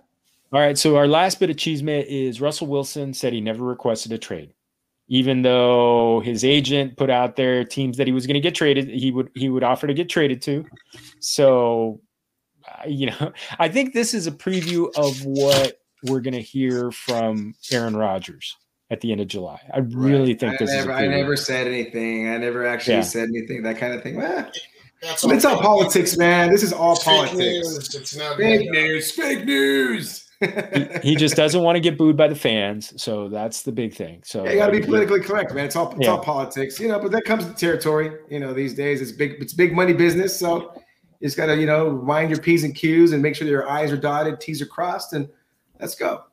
All 0.53 0.61
right, 0.61 0.77
so 0.77 0.95
our 0.95 1.07
last 1.07 1.39
bit 1.39 1.49
of 1.49 1.57
cheesemate 1.57 2.07
is 2.07 2.39
Russell 2.39 2.67
Wilson 2.67 3.13
said 3.13 3.33
he 3.33 3.41
never 3.41 3.65
requested 3.65 4.13
a 4.13 4.17
trade, 4.17 4.53
even 5.09 5.41
though 5.41 6.21
his 6.21 6.45
agent 6.45 6.95
put 6.95 7.09
out 7.09 7.35
there 7.35 7.65
teams 7.65 7.97
that 7.97 8.07
he 8.07 8.13
was 8.13 8.25
going 8.25 8.35
to 8.35 8.39
get 8.39 8.55
traded. 8.55 8.87
He 8.87 9.11
would 9.11 9.29
he 9.35 9.49
would 9.49 9.63
offer 9.63 9.87
to 9.87 9.93
get 9.93 10.09
traded 10.09 10.41
to. 10.43 10.65
So 11.19 11.99
you 12.87 13.07
know, 13.07 13.31
I 13.59 13.69
think 13.69 13.93
this 13.93 14.13
is 14.13 14.27
a 14.27 14.31
preview 14.31 14.95
of 14.97 15.23
what 15.25 15.79
we're 16.03 16.19
going 16.21 16.33
to 16.35 16.41
hear 16.41 16.91
from 16.91 17.55
Aaron 17.71 17.95
Rodgers. 17.95 18.55
at 18.89 19.01
the 19.01 19.11
end 19.11 19.19
of 19.19 19.27
July. 19.27 19.59
I 19.73 19.79
really 19.79 20.29
Right. 20.31 20.39
think 20.39 20.53
I 20.53 20.57
this 20.59 20.69
never, 20.71 20.91
is. 20.91 20.95
I 20.97 21.01
a 21.01 21.07
never 21.09 21.17
never. 21.23 21.35
said 21.35 21.67
anything. 21.67 22.29
I 22.29 22.37
never 22.37 22.65
actually 22.65 22.93
Yeah. 22.95 23.01
said 23.01 23.27
anything. 23.35 23.61
That 23.63 23.77
kind 23.77 23.93
of 23.93 24.01
thing. 24.01 24.15
Well, 24.15 24.49
That's 25.01 25.25
it's 25.25 25.43
all 25.43 25.59
politics, 25.59 26.15
man. 26.17 26.49
This 26.51 26.63
is 26.63 26.71
all 26.71 26.93
It's 26.93 27.03
fake 27.03 27.13
politics. 27.13 27.37
news. 27.67 27.95
It's 27.95 28.15
now 28.15 28.35
Fake 28.37 28.71
news. 28.71 29.11
Fake 29.11 29.43
news. 29.45 30.23
He 31.03 31.15
just 31.17 31.35
doesn't 31.35 31.61
want 31.63 31.75
to 31.75 31.79
get 31.81 31.97
booed 31.97 32.15
by 32.15 32.27
the 32.29 32.35
fans, 32.35 32.93
so 33.01 33.27
that's 33.27 33.63
the 33.63 33.71
big 33.73 33.93
thing. 33.93 34.21
So 34.23 34.45
Yeah, 34.45 34.51
you 34.51 34.57
got 34.57 34.65
to 34.67 34.71
be 34.79 34.85
politically 34.85 35.19
correct, 35.19 35.53
man. 35.53 35.65
It's 35.65 35.75
all 35.75 35.91
it's 35.91 36.01
Yeah. 36.05 36.11
all 36.11 36.19
politics, 36.19 36.79
you 36.79 36.87
know. 36.87 36.99
But 36.99 37.11
that 37.11 37.25
comes 37.25 37.43
with 37.45 37.57
territory, 37.57 38.11
you 38.29 38.39
know. 38.39 38.53
These 38.53 38.73
days, 38.75 39.01
it's 39.01 39.11
big. 39.11 39.35
It's 39.41 39.53
big 39.53 39.73
money 39.73 39.93
business, 39.93 40.37
so 40.39 40.71
you 41.19 41.27
just 41.27 41.37
got 41.37 41.47
to, 41.47 41.57
you 41.57 41.65
know, 41.65 41.91
mind 41.91 42.29
your 42.29 42.39
p's 42.39 42.63
and 42.63 42.75
q's 42.75 43.11
and 43.13 43.21
make 43.21 43.35
sure 43.35 43.45
that 43.45 43.51
your 43.51 43.69
i's 43.69 43.91
are 43.91 43.97
dotted, 43.97 44.39
t's 44.39 44.61
are 44.61 44.65
crossed, 44.65 45.13
and 45.13 45.27
let's 45.79 45.95
go. 45.95 46.23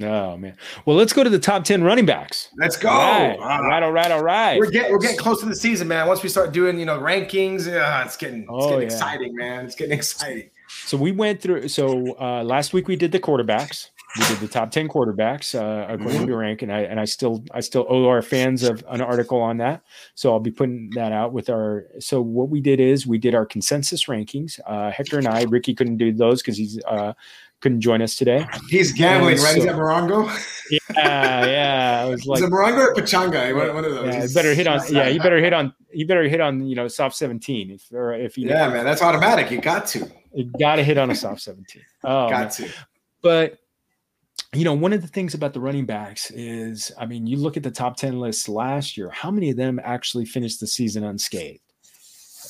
No 0.00 0.36
man. 0.36 0.56
Well, 0.86 0.94
let's 0.96 1.12
go 1.12 1.24
to 1.24 1.30
the 1.30 1.40
top 1.40 1.64
ten 1.64 1.82
running 1.82 2.06
backs. 2.06 2.50
Let's 2.56 2.76
go. 2.76 2.88
All 2.88 2.96
right, 2.96 3.36
all 3.38 3.62
right, 3.64 3.82
all 3.82 3.90
right, 3.92 4.10
all 4.12 4.22
right. 4.22 4.56
We're 4.58 4.70
getting 4.70 4.92
we're 4.92 5.00
getting 5.00 5.18
close 5.18 5.40
to 5.40 5.46
the 5.46 5.56
season, 5.56 5.88
man. 5.88 6.06
Once 6.06 6.22
we 6.22 6.28
start 6.28 6.52
doing, 6.52 6.78
you 6.78 6.84
know, 6.86 7.00
rankings, 7.00 7.66
uh, 7.66 8.04
it's 8.06 8.16
getting 8.16 8.42
it's 8.42 8.48
Oh, 8.50 8.68
getting 8.68 8.80
yeah. 8.82 8.94
exciting, 8.94 9.34
man. 9.34 9.64
It's 9.64 9.74
getting 9.74 9.92
exciting. 9.98 10.50
So 10.84 10.96
we 10.96 11.10
went 11.10 11.40
through. 11.40 11.66
So 11.68 12.16
uh, 12.20 12.44
last 12.44 12.72
week 12.72 12.86
we 12.86 12.94
did 12.94 13.10
the 13.10 13.18
quarterbacks. 13.18 13.90
We 14.16 14.24
did 14.26 14.38
the 14.38 14.48
top 14.48 14.70
ten 14.70 14.88
quarterbacks 14.88 15.54
uh, 15.54 15.92
according 15.92 16.26
to 16.28 16.36
rank, 16.36 16.62
and 16.62 16.72
I 16.72 16.80
and 16.80 16.98
I 16.98 17.04
still 17.04 17.44
I 17.52 17.60
still 17.60 17.84
owe 17.88 18.06
our 18.08 18.22
fans 18.22 18.62
of 18.62 18.82
an 18.88 19.00
article 19.02 19.40
on 19.40 19.58
that. 19.58 19.82
So 20.14 20.32
I'll 20.32 20.40
be 20.40 20.50
putting 20.50 20.90
that 20.94 21.12
out 21.12 21.32
with 21.34 21.50
our. 21.50 21.86
So 22.00 22.22
what 22.22 22.48
we 22.48 22.60
did 22.60 22.80
is 22.80 23.06
we 23.06 23.18
did 23.18 23.34
our 23.34 23.44
consensus 23.44 24.06
rankings. 24.06 24.58
Uh, 24.66 24.90
Hector 24.90 25.18
and 25.18 25.28
I, 25.28 25.42
Ricky 25.44 25.74
couldn't 25.74 25.98
do 25.98 26.10
those 26.12 26.40
because 26.42 26.56
he's 26.56 26.80
uh, 26.86 27.12
couldn't 27.60 27.80
join 27.82 28.00
us 28.00 28.16
today. 28.16 28.46
He's 28.70 28.92
gambling, 28.92 29.36
Yeah, 29.36 29.42
right? 29.44 29.62
So- 29.62 29.68
at 29.68 29.74
Morongo. 29.76 30.44
Yeah, 30.70 31.46
yeah. 31.46 32.02
I 32.02 32.08
was 32.08 32.24
like, 32.26 32.38
Is 32.40 32.44
it 32.46 32.50
Morongo 32.50 32.78
or 32.88 32.94
Pechanga? 32.94 33.54
One, 33.56 33.74
one 33.74 33.84
of 33.84 33.90
those. 33.92 34.14
yeah, 34.14 34.22
you 34.24 34.34
better 34.34 34.54
hit 34.54 34.66
on. 34.66 34.80
Yeah, 34.90 35.08
you 35.08 35.20
better 35.20 35.38
hit 35.40 35.52
on. 35.52 35.74
You 35.92 36.06
better 36.06 36.28
hit 36.28 36.40
on. 36.40 36.66
You 36.66 36.76
know, 36.76 36.88
soft 36.88 37.16
seventeen. 37.16 37.70
If 37.72 37.92
or 37.92 38.14
if 38.14 38.38
you, 38.38 38.48
Yeah, 38.48 38.68
man. 38.70 38.84
That's 38.84 39.02
automatic. 39.02 39.50
You 39.50 39.60
got 39.60 39.86
to. 39.88 40.10
you 40.34 40.50
got 40.58 40.76
to 40.76 40.82
hit 40.84 40.96
on 40.98 41.10
a 41.10 41.14
soft 41.14 41.42
seventeen. 41.42 41.82
Oh, 42.04 42.28
man. 42.30 42.42
got 42.44 42.52
to. 42.52 42.68
but 43.22 43.58
you 44.54 44.64
know 44.64 44.72
one 44.72 44.92
of 44.92 45.02
the 45.02 45.08
things 45.08 45.34
about 45.34 45.52
the 45.52 45.60
running 45.60 45.84
backs 45.84 46.30
is 46.30 46.90
i 46.98 47.04
mean 47.04 47.26
you 47.26 47.36
look 47.36 47.56
at 47.56 47.62
the 47.62 47.70
top 47.70 47.96
10 47.96 48.18
lists 48.18 48.48
last 48.48 48.96
year 48.96 49.10
how 49.10 49.30
many 49.30 49.50
of 49.50 49.56
them 49.56 49.78
actually 49.84 50.24
finished 50.24 50.60
the 50.60 50.66
season 50.66 51.04
unscathed? 51.04 51.60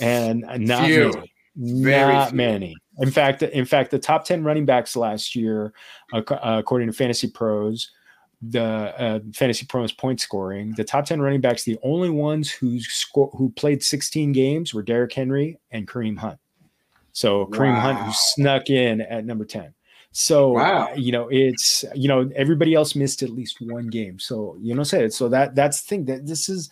And 0.01 0.45
not 0.61 0.87
Few. 0.87 1.11
many 1.57 1.83
Very 1.83 2.13
not 2.13 2.29
few. 2.29 2.37
many. 2.37 2.77
In 2.99 3.11
fact 3.11 3.43
in 3.43 3.65
fact 3.65 3.91
the 3.91 3.99
top 3.99 4.25
10 4.25 4.45
running 4.45 4.65
backs 4.65 4.95
last 4.95 5.35
year 5.35 5.73
uh, 6.13 6.23
according 6.41 6.87
to 6.87 6.93
fantasy 6.93 7.29
pros 7.29 7.91
the 8.41 8.63
uh, 8.63 9.19
fantasy 9.35 9.67
pros 9.67 9.91
point 9.91 10.21
scoring 10.21 10.73
the 10.77 10.85
top 10.85 11.05
10 11.05 11.21
running 11.21 11.41
backs 11.41 11.65
the 11.65 11.77
only 11.83 12.11
ones 12.11 12.49
who 12.49 12.79
sco- 12.81 13.33
who 13.37 13.51
played 13.51 13.83
16 13.83 14.31
games 14.31 14.73
were 14.73 14.83
Derrick 14.83 15.13
henry 15.13 15.59
and 15.73 15.89
kareem 15.89 16.17
hunt. 16.17 16.39
So 17.11 17.47
kareem 17.47 17.77
hunt 17.77 17.99
who 17.99 18.13
snuck 18.13 18.71
in 18.71 19.01
at 19.01 19.25
number 19.25 19.45
10 19.45 19.75
so 20.13 20.53
Wow. 20.53 20.93
you 20.95 21.13
know 21.13 21.29
it's 21.31 21.85
you 21.95 22.09
know 22.09 22.31
everybody 22.35 22.75
else 22.75 22.95
missed 22.95 23.23
at 23.23 23.31
least 23.31 23.59
one 23.61 23.89
game. 23.89 24.19
So 24.19 24.57
you 24.61 24.75
know 24.75 24.83
say 24.83 25.05
it. 25.05 25.13
So 25.13 25.29
that 25.29 25.55
that's 25.55 25.83
the 25.83 25.89
thing 25.89 26.05
that 26.07 26.27
this 26.27 26.49
is 26.49 26.71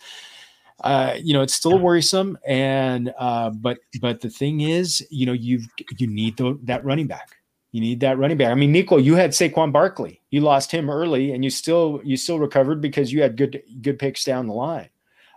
uh 0.83 1.15
you 1.21 1.33
know 1.33 1.41
it's 1.41 1.53
still 1.55 1.79
worrisome 1.79 2.37
and 2.45 3.11
uh 3.17 3.49
but 3.49 3.79
but 4.01 4.21
the 4.21 4.29
thing 4.29 4.61
is 4.61 5.05
you 5.09 5.25
know 5.25 5.33
you've 5.33 5.67
you 5.97 6.07
need 6.07 6.37
the, 6.37 6.57
that 6.63 6.83
running 6.85 7.07
back. 7.07 7.37
You 7.71 7.81
need 7.81 7.99
that 8.01 8.17
running 8.17 8.37
back. 8.37 8.51
I 8.51 8.55
mean 8.55 8.71
nico 8.71 8.97
you 8.97 9.15
had 9.15 9.31
Saquon 9.31 9.71
barkley. 9.71 10.21
You 10.29 10.41
lost 10.41 10.71
him 10.71 10.89
early 10.89 11.31
and 11.31 11.43
you 11.43 11.49
still 11.49 12.01
you 12.03 12.17
still 12.17 12.39
recovered 12.39 12.81
because 12.81 13.11
you 13.13 13.21
had 13.21 13.37
good 13.37 13.61
good 13.81 13.97
picks 13.99 14.23
down 14.23 14.47
the 14.47 14.53
line. 14.53 14.89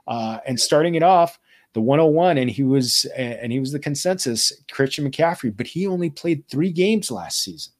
Uh 0.06 0.38
and 0.46 0.58
starting 0.58 0.94
it 0.94 1.02
off 1.02 1.38
the 1.72 1.80
101 1.80 2.36
and 2.36 2.50
he 2.50 2.64
was 2.64 3.04
and 3.16 3.52
he 3.52 3.60
was 3.60 3.70
the 3.70 3.78
consensus 3.78 4.52
christian 4.72 5.08
mccaffrey 5.08 5.56
but 5.56 5.68
he 5.68 5.86
only 5.86 6.10
played 6.10 6.42
three 6.48 6.72
games 6.72 7.12
last 7.12 7.44
season 7.44 7.72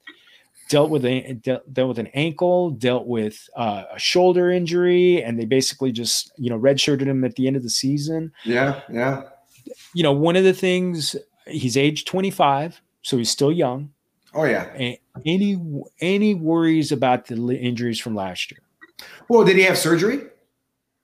dealt 0.70 0.88
with 0.88 1.04
a 1.04 1.34
dealt, 1.34 1.70
dealt 1.74 1.88
with 1.88 1.98
an 1.98 2.06
ankle, 2.14 2.70
dealt 2.70 3.06
with 3.06 3.50
uh, 3.56 3.82
a 3.92 3.98
shoulder 3.98 4.50
injury, 4.50 5.22
and 5.22 5.38
they 5.38 5.44
basically 5.44 5.92
just 5.92 6.32
you 6.38 6.48
know 6.48 6.58
redshirted 6.58 7.02
him 7.06 7.22
at 7.24 7.34
the 7.34 7.46
end 7.46 7.56
of 7.56 7.62
the 7.62 7.68
season. 7.68 8.32
Yeah, 8.44 8.80
yeah. 8.90 9.24
You 9.94 10.02
know, 10.02 10.12
one 10.12 10.36
of 10.36 10.44
the 10.44 10.54
things 10.54 11.14
he's 11.46 11.76
age 11.76 12.04
25, 12.06 12.80
so 13.02 13.18
he's 13.18 13.30
still 13.30 13.52
young. 13.52 13.90
Oh 14.32 14.44
yeah. 14.44 14.70
A- 14.76 15.00
Any 15.26 15.60
any 16.00 16.34
worries 16.34 16.92
about 16.92 17.26
the 17.26 17.36
injuries 17.58 18.00
from 18.00 18.14
last 18.14 18.50
year? 18.50 18.60
Well, 19.28 19.44
did 19.44 19.56
he 19.56 19.62
have 19.64 19.76
surgery? 19.76 20.20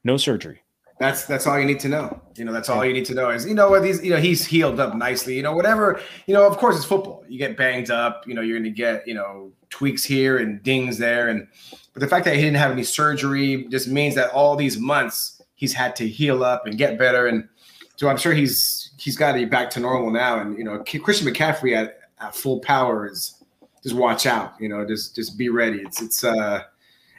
No 0.05 0.16
surgery. 0.16 0.62
That's 0.98 1.26
that's 1.26 1.46
all 1.46 1.59
you 1.59 1.66
need 1.66 1.81
to 1.81 1.88
know. 1.88 2.22
You 2.37 2.44
know, 2.46 2.52
that's 2.52 2.70
all 2.70 2.83
you 2.85 2.92
need 2.94 3.05
to 3.07 3.14
know 3.14 3.29
is 3.31 3.44
you 3.46 3.55
know 3.55 3.68
what 3.68 3.83
these 3.83 4.02
you 4.02 4.11
know 4.11 4.16
he's 4.18 4.46
healed 4.46 4.81
up 4.81 4.94
nicely. 4.94 5.35
You 5.37 5.42
know, 5.42 5.55
whatever 5.55 6.00
you 6.26 6.33
know. 6.33 6.46
Of 6.46 6.57
course, 6.57 6.76
it's 6.76 6.87
football. 6.87 7.22
You 7.29 7.38
get 7.38 7.57
banged 7.57 7.90
up. 7.90 8.26
You 8.26 8.35
know, 8.35 8.40
you're 8.40 8.57
going 8.59 8.72
to 8.72 8.76
get 8.85 9.07
you 9.07 9.12
know 9.14 9.52
tweaks 9.70 10.05
here 10.05 10.38
and 10.38 10.62
dings 10.62 10.98
there, 10.98 11.29
and 11.29 11.46
but 11.92 12.00
the 12.00 12.09
fact 12.09 12.24
that 12.26 12.35
he 12.35 12.42
didn't 12.42 12.59
have 12.59 12.72
any 12.72 12.85
surgery 12.85 13.66
just 13.70 13.88
means 13.88 14.14
that 14.16 14.31
all 14.31 14.57
these 14.57 14.79
months 14.79 15.40
he's 15.55 15.72
had 15.72 15.96
to 15.96 16.07
heal 16.07 16.44
up 16.44 16.66
and 16.66 16.79
get 16.79 16.98
better. 16.98 17.26
And 17.26 17.48
so 17.96 18.09
I'm 18.09 18.18
sure 18.18 18.33
he's 18.33 18.92
he's 18.98 19.16
got 19.16 19.33
to 19.33 19.38
be 19.38 19.44
back 19.44 19.70
to 19.70 19.81
normal 19.81 20.11
now. 20.11 20.38
And 20.38 20.57
you 20.57 20.64
know, 20.64 20.79
Christian 20.85 21.26
McCaffrey 21.26 21.74
at, 21.76 22.00
at 22.20 22.35
full 22.35 22.61
power 22.61 23.09
is 23.09 23.42
just 23.83 23.96
watch 23.96 24.26
out. 24.26 24.55
You 24.61 24.68
know, 24.68 24.87
just 24.87 25.16
just 25.16 25.37
be 25.37 25.48
ready. 25.48 25.79
It's 25.79 26.00
it's 26.00 26.22
uh 26.22 26.62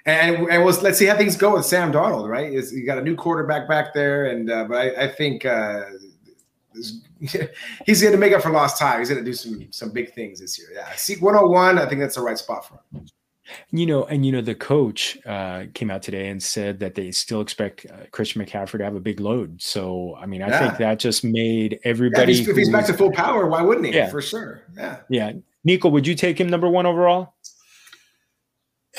and 0.05 0.47
and 0.49 0.63
was 0.63 0.81
let's 0.81 0.97
see 0.97 1.05
how 1.05 1.17
things 1.17 1.35
go 1.35 1.55
with 1.55 1.65
Sam 1.65 1.91
Darnold, 1.91 2.29
right? 2.29 2.53
Is 2.53 2.71
you 2.71 2.85
got 2.85 2.97
a 2.97 3.01
new 3.01 3.15
quarterback 3.15 3.67
back 3.67 3.93
there, 3.93 4.27
and 4.27 4.49
uh, 4.49 4.63
but 4.63 4.77
I, 4.77 5.03
I 5.03 5.07
think 5.09 5.43
uh, 5.43 5.85
he's 7.85 8.01
going 8.01 8.11
to 8.13 8.17
make 8.17 8.33
up 8.33 8.41
for 8.41 8.49
lost 8.51 8.77
time. 8.79 8.99
He's 8.99 9.09
going 9.09 9.23
to 9.23 9.29
do 9.29 9.33
some 9.33 9.67
some 9.71 9.89
big 9.91 10.13
things 10.13 10.39
this 10.39 10.57
year. 10.59 10.69
Yeah, 10.73 10.91
see 10.95 11.15
101. 11.15 11.77
I 11.79 11.85
think 11.87 12.01
that's 12.01 12.15
the 12.15 12.21
right 12.21 12.37
spot 12.37 12.67
for 12.67 12.79
him. 12.97 13.05
You 13.71 13.85
know, 13.85 14.03
and 14.05 14.25
you 14.25 14.33
know, 14.33 14.41
the 14.41 14.55
coach 14.55 15.17
uh, 15.25 15.67
came 15.73 15.89
out 15.89 16.01
today 16.01 16.27
and 16.27 16.43
said 16.43 16.79
that 16.81 16.95
they 16.95 17.11
still 17.11 17.39
expect 17.39 17.85
uh, 17.89 18.05
Christian 18.11 18.43
McCaffrey 18.45 18.79
to 18.79 18.83
have 18.83 18.95
a 18.95 18.99
big 18.99 19.21
load. 19.21 19.61
So, 19.61 20.15
I 20.19 20.25
mean, 20.25 20.41
I 20.41 20.49
Yeah. 20.49 20.59
think 20.59 20.77
that 20.79 20.99
just 20.99 21.23
made 21.23 21.71
Yeah, 21.71 21.77
if 21.79 21.85
everybody. 21.85 22.33
he's, 22.33 22.45
if 22.47 22.57
he's 22.57 22.69
back 22.69 22.85
to 22.87 22.93
full 22.93 23.11
power, 23.13 23.47
why 23.47 23.61
wouldn't 23.61 23.85
he? 23.87 23.93
Yeah. 23.93 24.09
For 24.09 24.21
sure. 24.21 24.63
Yeah. 24.75 24.97
yeah, 25.09 25.31
Nico, 25.63 25.87
would 25.87 26.05
you 26.05 26.13
take 26.13 26.37
him 26.39 26.49
number 26.49 26.67
one 26.69 26.85
overall 26.85 27.35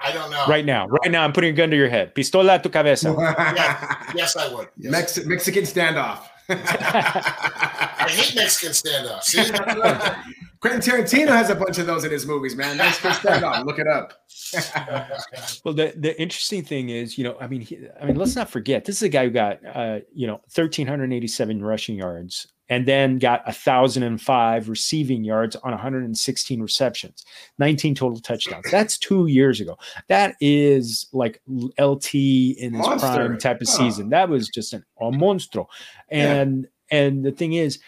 I 0.00 0.12
don't 0.12 0.30
know. 0.30 0.44
right 0.48 0.64
now? 0.64 0.86
Right 0.86 1.10
now, 1.10 1.24
I'm 1.24 1.32
putting 1.32 1.50
a 1.50 1.56
gun 1.56 1.70
to 1.70 1.76
your 1.76 1.88
head. 1.88 2.14
Pistola 2.14 2.56
a 2.58 2.62
tu 2.62 2.68
cabeza. 2.68 3.10
Yes, 4.14 4.36
I 4.36 4.52
would. 4.54 4.68
Yes. 4.76 4.90
Mex- 4.92 5.24
Mexican 5.26 5.64
standoff. 5.64 6.20
I 6.48 8.06
hate 8.08 8.34
Mexican 8.34 8.72
standoff. 8.72 9.22
See, 9.22 9.50
Quentin 10.60 10.80
Tarantino 10.80 11.28
has 11.28 11.50
a 11.50 11.54
bunch 11.54 11.78
of 11.78 11.86
those 11.86 12.04
in 12.04 12.10
his 12.10 12.26
movies, 12.26 12.56
man. 12.56 12.76
Mexican 12.76 13.12
standoff. 13.12 13.64
Look 13.64 13.78
it 13.78 13.86
up. 13.86 14.12
Well, 15.64 15.74
the 15.74 15.92
the 15.96 16.20
interesting 16.20 16.62
thing 16.62 16.90
is, 16.90 17.18
you 17.18 17.24
know, 17.24 17.36
I 17.40 17.48
mean, 17.48 17.60
he, 17.62 17.78
I 18.00 18.06
mean, 18.06 18.16
let's 18.16 18.36
not 18.36 18.50
forget 18.50 18.84
this 18.84 18.96
is 18.96 19.02
a 19.02 19.08
guy 19.08 19.24
who 19.24 19.30
got, 19.30 19.58
uh, 19.66 20.00
you 20.12 20.26
know, 20.26 20.40
thirteen 20.50 20.86
hundred 20.86 21.12
eighty-seven 21.12 21.62
rushing 21.62 21.96
yards, 21.96 22.46
and 22.68 22.86
then 22.86 23.18
got 23.18 23.42
a 23.46 23.52
thousand 23.52 24.04
and 24.04 24.20
five 24.20 24.68
receiving 24.68 25.22
yards 25.24 25.54
on 25.56 25.70
one 25.72 25.78
hundred 25.80 26.04
and 26.04 26.16
sixteen 26.16 26.60
receptions, 26.62 27.24
nineteen 27.58 27.94
total 27.94 28.18
touchdowns. 28.20 28.70
That's 28.70 28.98
two 28.98 29.26
years 29.26 29.60
ago. 29.60 29.76
That 30.08 30.34
is 30.40 31.06
like 31.12 31.40
LT 31.78 32.14
in 32.14 32.72
his 32.74 32.86
Monster. 32.86 33.06
prime 33.08 33.38
type 33.38 33.60
of 33.60 33.68
Huh. 33.68 33.76
season. 33.76 34.08
That 34.10 34.28
was 34.28 34.48
just 34.48 34.72
an 34.72 34.84
a 35.00 35.04
monstro, 35.10 35.66
Yeah. 36.10 36.34
and 36.40 36.68
and 36.90 37.24
the 37.24 37.32
thing 37.32 37.52
is. 37.54 37.78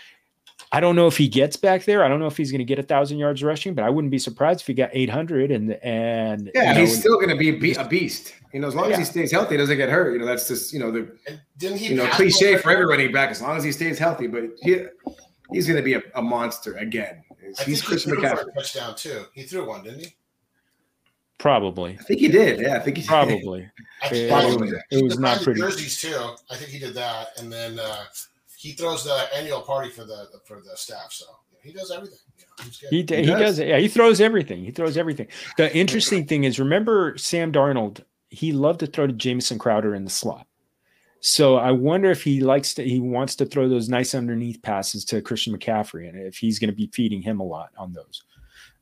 I 0.77 0.81
don't 0.81 0.95
know 0.95 1.07
if 1.07 1.17
he 1.17 1.27
gets 1.27 1.57
back 1.57 1.85
there. 1.85 2.05
I 2.05 2.09
don't 2.09 2.21
know 2.21 2.27
if 2.27 2.37
he's 2.37 2.51
going 2.53 2.59
to 2.59 2.65
get 2.65 2.79
a 2.79 2.83
thousand 2.83 3.17
yards 3.19 3.43
rushing, 3.43 3.73
but 3.75 3.83
I 3.85 3.89
wouldn't 3.91 4.11
be 4.11 4.19
surprised 4.19 4.61
if 4.61 4.67
he 4.67 4.75
got 4.75 4.91
800 4.93 5.51
and, 5.51 5.73
and 5.83 6.51
Yeah, 6.55 6.69
you 6.71 6.75
know, 6.75 6.81
he's 6.81 6.99
still 7.01 7.15
going 7.17 7.31
to 7.31 7.37
be 7.37 7.49
a 7.49 7.59
be- 7.59 7.73
a 7.75 7.87
beast. 7.89 8.35
You 8.53 8.61
know, 8.61 8.69
as 8.69 8.75
long 8.75 8.93
as 8.93 8.99
he 8.99 9.05
stays 9.05 9.33
healthy, 9.33 9.55
he 9.55 9.57
doesn't 9.57 9.77
get 9.77 9.89
hurt. 9.89 10.13
You 10.13 10.19
know, 10.19 10.27
that's 10.27 10.49
just 10.49 10.73
you 10.75 10.79
know 10.79 10.91
the 10.91 11.17
didn't 11.57 11.79
he? 11.79 11.87
you 11.89 11.95
know 11.97 12.07
cliche 12.09 12.55
over- 12.55 12.63
for 12.63 12.71
every 12.73 12.85
running 12.87 13.11
back 13.13 13.31
as 13.31 13.41
long 13.41 13.57
as 13.57 13.65
he 13.65 13.73
stays 13.73 13.99
healthy. 13.99 14.27
But 14.27 14.45
he, 14.63 14.85
he's 15.53 15.67
going 15.67 15.77
to 15.79 15.83
be 15.83 15.95
a, 15.95 16.03
a 16.15 16.21
monster 16.23 16.75
again. 16.77 17.23
I 17.31 17.63
He's 17.63 17.81
think 17.81 17.85
Christian 17.85 18.17
he 18.17 18.23
McCaffrey. 18.23 18.55
touchdown 18.55 18.95
too. 18.97 19.25
He 19.35 19.45
threw 19.45 19.67
one, 19.67 19.83
didn't 19.85 20.01
he? 20.01 20.15
probably, 21.39 21.97
I 22.01 22.03
think 22.03 22.21
he 22.21 22.29
did. 22.29 22.61
Yeah, 22.61 22.77
I 22.77 22.81
think 22.81 22.97
he 22.97 23.03
did. 23.03 23.09
probably. 23.09 23.71
I 24.03 24.07
It- 24.07 24.11
think 24.11 24.25
it 24.25 24.29
Probably. 24.31 24.71
was- 24.73 24.83
it 24.91 25.05
was 25.05 25.19
not 25.19 25.35
Prime 25.37 25.45
pretty. 25.45 25.61
Jerseys 25.61 26.01
too. 26.01 26.35
I 26.51 26.57
think 26.57 26.71
he 26.71 26.79
did 26.79 26.95
that, 26.95 27.39
and 27.39 27.53
then 27.53 27.79
uh, 27.79 28.05
he 28.67 28.73
throws 28.73 29.05
the 29.05 29.29
annual 29.35 29.61
party 29.61 29.91
for 29.91 30.05
the 30.05 30.27
for 30.45 30.61
the 30.61 30.77
staff. 30.77 31.13
So 31.13 31.25
he 31.63 31.73
does 31.73 31.91
everything. 31.93 32.19
You 32.37 32.45
know, 32.45 32.65
he's 32.65 32.79
good. 32.79 32.91
He, 32.91 32.97
He 32.97 33.23
he 33.23 33.31
does. 33.31 33.41
does. 33.41 33.59
Yeah, 33.61 33.79
he 33.79 33.89
throws 33.89 34.21
everything. 34.21 34.65
He 34.65 34.73
throws 34.73 34.97
everything. 34.97 35.29
The 35.57 35.75
interesting 35.77 36.27
thing 36.27 36.45
is, 36.45 36.59
remember 36.59 37.17
Sam 37.17 37.53
Darnold? 37.53 38.03
He 38.29 38.53
loved 38.53 38.81
to 38.81 38.87
throw 38.87 39.07
to 39.07 39.13
Jamison 39.13 39.59
Crowder 39.59 39.95
in 39.95 40.05
the 40.05 40.11
slot. 40.11 40.47
So 41.21 41.57
I 41.57 41.71
wonder 41.71 42.11
if 42.11 42.23
he 42.25 42.41
likes 42.41 42.75
to. 42.75 42.85
He 42.85 42.99
wants 42.99 43.37
to 43.37 43.47
throw 43.47 43.69
those 43.69 43.89
nice 43.89 44.15
underneath 44.15 44.61
passes 44.63 45.05
to 45.07 45.23
Christian 45.23 45.57
McCaffrey, 45.57 46.09
and 46.09 46.19
if 46.21 46.37
he's 46.37 46.59
going 46.59 46.71
to 46.71 46.77
be 46.77 46.89
feeding 46.93 47.23
him 47.23 47.39
a 47.41 47.45
lot 47.45 47.71
on 47.79 47.93
those. 47.93 48.25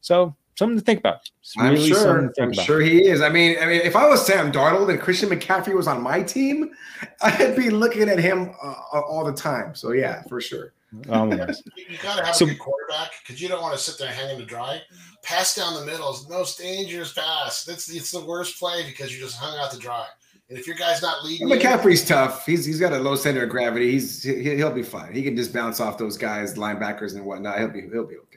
So 0.01 0.35
something 0.57 0.79
to 0.79 0.85
think 0.85 1.01
about. 1.01 1.21
I'm 1.59 1.77
sure. 1.77 2.33
I'm 2.41 2.53
about. 2.53 2.65
sure 2.65 2.81
he 2.81 3.07
is. 3.07 3.21
I 3.21 3.29
mean, 3.29 3.57
I 3.61 3.67
mean, 3.67 3.81
if 3.83 3.97
I 3.97 4.09
was 4.09 4.25
Sam 4.25 4.53
Darnold 4.53 4.91
and 4.91 5.01
Christian 5.01 5.29
McCaffrey 5.29 5.75
was 5.75 5.87
on 5.87 6.03
my 6.03 6.23
team, 6.23 6.71
I'd 7.23 7.57
be 7.57 7.71
looking 7.71 8.09
at 8.09 8.19
him 8.19 8.55
uh, 8.63 9.01
all 9.01 9.25
the 9.25 9.33
time. 9.33 9.75
So 9.75 9.93
yeah, 9.93 10.23
for 10.29 10.41
sure. 10.41 10.73
Oh, 11.09 11.27
you, 11.27 11.33
you 11.89 11.99
gotta 12.03 12.25
have 12.25 12.37
so, 12.37 12.45
a 12.45 12.49
good 12.49 12.59
quarterback 12.59 13.11
because 13.23 13.41
you 13.43 13.49
don't 13.49 13.63
want 13.63 13.77
to 13.77 13.83
sit 13.83 13.99
there 13.99 14.13
hanging 14.13 14.39
to 14.39 14.45
dry. 14.45 14.81
Pass 15.23 15.57
down 15.57 15.75
the 15.75 15.85
middle 15.85 16.13
is 16.13 16.27
the 16.27 16.33
most 16.33 16.59
dangerous 16.59 17.13
pass. 17.13 17.65
That's 17.65 17.93
it's 17.93 18.11
the 18.11 18.25
worst 18.25 18.59
play 18.59 18.85
because 18.87 19.13
you 19.13 19.21
just 19.21 19.37
hung 19.37 19.59
out 19.59 19.73
to 19.73 19.79
dry. 19.79 20.07
And 20.49 20.59
if 20.59 20.67
your 20.67 20.77
guy's 20.77 21.01
not 21.01 21.25
leading, 21.25 21.49
McCaffrey's 21.49 22.03
you, 22.03 22.09
tough. 22.15 22.47
He's 22.47 22.65
he's 22.65 22.79
got 22.79 22.93
a 22.93 22.99
low 22.99 23.17
center 23.17 23.45
of 23.45 23.51
gravity. 23.51 23.93
He's 23.93 24.23
he, 24.23 24.55
will 24.63 24.71
be 24.71 24.83
fine. 24.83 25.13
He 25.13 25.23
can 25.23 25.37
just 25.37 25.53
bounce 25.53 25.81
off 25.81 25.99
those 25.99 26.17
guys, 26.17 26.55
linebackers 26.55 27.15
and 27.15 27.25
whatnot. 27.25 27.59
He'll 27.59 27.69
be 27.69 27.81
he'll 27.83 28.07
be 28.07 28.17
okay. 28.17 28.34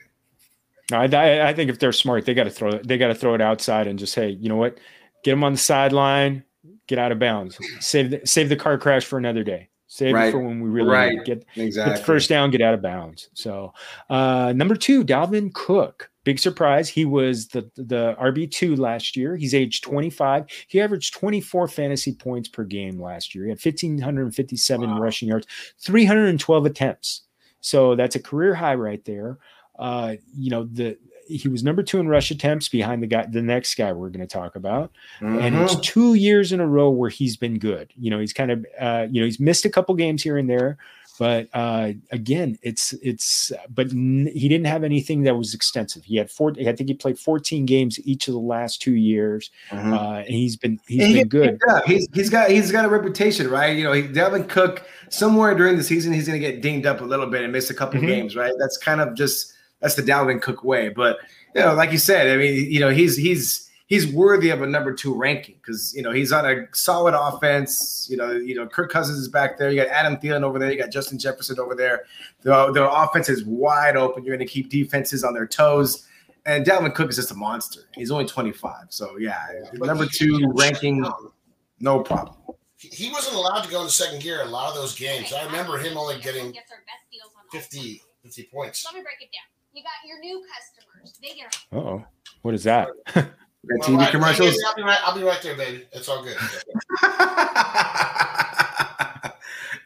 I, 0.91 1.49
I 1.49 1.53
think 1.53 1.69
if 1.69 1.79
they're 1.79 1.91
smart, 1.91 2.25
they 2.25 2.33
got 2.33 2.45
to 2.45 2.49
throw 2.49 2.69
it. 2.69 2.87
They 2.87 2.97
got 2.97 3.07
to 3.07 3.15
throw 3.15 3.33
it 3.33 3.41
outside 3.41 3.87
and 3.87 3.99
just 3.99 4.15
hey, 4.15 4.29
you 4.29 4.49
know 4.49 4.55
what? 4.55 4.77
Get 5.23 5.31
them 5.31 5.43
on 5.43 5.53
the 5.53 5.57
sideline. 5.57 6.43
Get 6.87 6.99
out 6.99 7.11
of 7.11 7.19
bounds. 7.19 7.57
Save 7.79 8.11
the, 8.11 8.21
save 8.25 8.49
the 8.49 8.55
car 8.55 8.77
crash 8.77 9.05
for 9.05 9.17
another 9.17 9.43
day. 9.43 9.69
Save 9.87 10.13
right. 10.13 10.27
it 10.27 10.31
for 10.31 10.39
when 10.39 10.61
we 10.61 10.69
really 10.69 10.89
right. 10.89 11.25
get 11.25 11.45
exactly. 11.55 11.95
get 11.95 12.05
first 12.05 12.29
down, 12.29 12.51
get 12.51 12.61
out 12.61 12.73
of 12.73 12.81
bounds. 12.81 13.29
So 13.33 13.73
uh, 14.09 14.53
number 14.55 14.75
two, 14.75 15.03
Dalvin 15.03 15.53
Cook. 15.53 16.09
Big 16.25 16.39
surprise. 16.39 16.89
He 16.89 17.05
was 17.05 17.47
the 17.47 17.71
the 17.77 18.13
RB 18.19 18.51
two 18.51 18.75
last 18.75 19.15
year. 19.15 19.37
He's 19.37 19.55
age 19.55 19.79
25. 19.79 20.45
He 20.67 20.81
averaged 20.81 21.13
24 21.13 21.69
fantasy 21.69 22.13
points 22.13 22.49
per 22.49 22.65
game 22.65 23.01
last 23.01 23.33
year. 23.33 23.45
He 23.45 23.49
had 23.49 23.63
1557 23.63 24.89
wow. 24.89 24.99
rushing 24.99 25.29
yards, 25.29 25.47
312 25.79 26.65
attempts. 26.65 27.23
So 27.61 27.95
that's 27.95 28.15
a 28.17 28.21
career 28.21 28.53
high 28.53 28.75
right 28.75 29.03
there. 29.05 29.37
Uh, 29.77 30.15
you 30.35 30.49
know 30.49 30.63
the 30.63 30.97
he 31.27 31.47
was 31.47 31.63
number 31.63 31.83
two 31.83 31.99
in 31.99 32.07
rush 32.07 32.31
attempts 32.31 32.69
behind 32.69 33.03
the 33.03 33.07
guy, 33.07 33.25
the 33.25 33.41
next 33.41 33.75
guy 33.75 33.91
we're 33.91 34.09
going 34.09 34.25
to 34.25 34.27
talk 34.27 34.55
about. 34.55 34.91
Mm-hmm. 35.19 35.39
And 35.39 35.55
it's 35.57 35.75
two 35.81 36.13
years 36.13 36.51
in 36.51 36.59
a 36.59 36.67
row 36.67 36.89
where 36.89 37.09
he's 37.09 37.37
been 37.37 37.59
good. 37.59 37.91
You 37.99 38.09
know, 38.09 38.19
he's 38.19 38.33
kind 38.33 38.51
of, 38.51 38.65
uh, 38.79 39.07
you 39.09 39.21
know, 39.21 39.25
he's 39.25 39.39
missed 39.39 39.65
a 39.65 39.69
couple 39.69 39.93
games 39.95 40.23
here 40.23 40.37
and 40.37 40.49
there, 40.49 40.77
but 41.19 41.49
uh, 41.53 41.93
again, 42.11 42.59
it's, 42.61 42.93
it's, 43.01 43.51
but 43.73 43.87
n- 43.87 44.29
he 44.33 44.47
didn't 44.47 44.67
have 44.67 44.83
anything 44.83 45.23
that 45.23 45.35
was 45.35 45.53
extensive. 45.53 46.05
He 46.05 46.15
had 46.15 46.29
four, 46.29 46.53
I 46.59 46.73
think 46.73 46.89
he 46.89 46.93
played 46.93 47.17
14 47.17 47.65
games 47.65 47.99
each 48.05 48.27
of 48.27 48.33
the 48.33 48.39
last 48.39 48.81
two 48.81 48.93
years. 48.93 49.49
Mm-hmm. 49.69 49.93
Uh, 49.93 50.17
and 50.19 50.29
he's 50.29 50.55
been, 50.55 50.79
he's 50.87 51.03
and 51.03 51.13
been 51.13 51.27
good. 51.27 51.59
He's, 51.85 52.07
he's 52.13 52.29
got, 52.29 52.51
he's 52.51 52.71
got 52.71 52.85
a 52.85 52.89
reputation, 52.89 53.49
right? 53.49 53.75
You 53.75 53.83
know, 53.83 53.93
he, 53.93 54.03
Dalvin 54.03 54.47
Cook, 54.47 54.83
somewhere 55.09 55.55
during 55.55 55.75
the 55.75 55.83
season, 55.83 56.13
he's 56.13 56.27
going 56.27 56.39
to 56.39 56.47
get 56.47 56.61
dinged 56.61 56.85
up 56.85 57.01
a 57.01 57.05
little 57.05 57.27
bit 57.27 57.41
and 57.43 57.51
miss 57.51 57.69
a 57.69 57.73
couple 57.73 57.99
mm-hmm. 57.99 58.07
games, 58.07 58.35
right? 58.35 58.53
That's 58.59 58.77
kind 58.77 59.01
of 59.01 59.15
just, 59.15 59.53
that's 59.79 59.95
the 59.95 60.01
Dalvin 60.01 60.41
Cook 60.41 60.63
way. 60.63 60.89
But 60.89 61.17
you 61.55 61.61
know, 61.61 61.73
like 61.73 61.91
you 61.91 61.97
said, 61.97 62.29
I 62.29 62.37
mean, 62.37 62.71
you 62.71 62.79
know, 62.79 62.89
he's 62.89 63.15
he's 63.17 63.69
he's 63.87 64.11
worthy 64.11 64.49
of 64.49 64.61
a 64.61 64.67
number 64.67 64.93
two 64.93 65.15
ranking 65.15 65.55
because 65.55 65.93
you 65.95 66.01
know 66.01 66.11
he's 66.11 66.31
on 66.31 66.45
a 66.45 66.67
solid 66.73 67.13
offense. 67.13 68.07
You 68.09 68.17
know, 68.17 68.31
you 68.31 68.55
know, 68.55 68.67
Kirk 68.67 68.91
Cousins 68.91 69.17
is 69.17 69.27
back 69.27 69.57
there. 69.57 69.71
You 69.71 69.77
got 69.77 69.87
Adam 69.87 70.17
Thielen 70.17 70.43
over 70.43 70.59
there. 70.59 70.71
You 70.71 70.77
got 70.77 70.91
Justin 70.91 71.17
Jefferson 71.17 71.59
over 71.59 71.75
there. 71.75 72.03
The 72.41 72.71
the 72.71 72.89
offense 72.89 73.29
is 73.29 73.43
wide 73.45 73.95
open. 73.95 74.23
You're 74.23 74.35
going 74.35 74.47
to 74.47 74.51
keep 74.51 74.69
defenses 74.69 75.23
on 75.23 75.33
their 75.33 75.47
toes. 75.47 76.07
And 76.45 76.65
Dalvin 76.65 76.95
Cook 76.95 77.09
is 77.09 77.17
just 77.17 77.31
a 77.31 77.35
monster. 77.35 77.81
He's 77.93 78.09
only 78.09 78.25
25. 78.25 78.85
So 78.89 79.17
yeah, 79.17 79.37
number 79.73 80.05
two 80.05 80.49
ranking, 80.55 81.05
no 81.81 82.01
problem. 82.01 82.37
He 82.77 83.11
wasn't 83.11 83.35
allowed 83.35 83.63
to 83.63 83.71
go 83.71 83.81
into 83.81 83.91
second 83.91 84.21
gear 84.21 84.43
a 84.43 84.45
lot 84.45 84.69
of 84.69 84.75
those 84.75 84.97
games. 84.97 85.33
I 85.33 85.43
remember 85.45 85.77
him 85.77 85.97
only 85.97 86.19
getting 86.19 86.55
50, 87.51 88.01
50 88.23 88.49
points. 88.53 88.85
Let 88.85 88.93
me 88.93 89.01
break 89.01 89.17
it 89.19 89.29
down. 89.33 89.56
You 89.77 89.83
got 89.83 90.07
your 90.07 90.19
new 90.19 90.43
customers. 90.55 91.19
They 91.21 91.35
get. 91.35 91.55
oh, 91.71 92.03
what 92.41 92.55
is 92.55 92.63
that? 92.63 92.87
TV 93.15 93.95
right, 93.95 94.09
commercials. 94.09 94.57
I'll 94.65 94.75
be, 94.75 94.81
right, 94.81 94.97
I'll 95.03 95.15
be 95.15 95.21
right 95.21 95.39
there, 95.43 95.55
baby. 95.55 95.85
It's 95.91 96.09
all 96.09 96.23
good. 96.23 96.35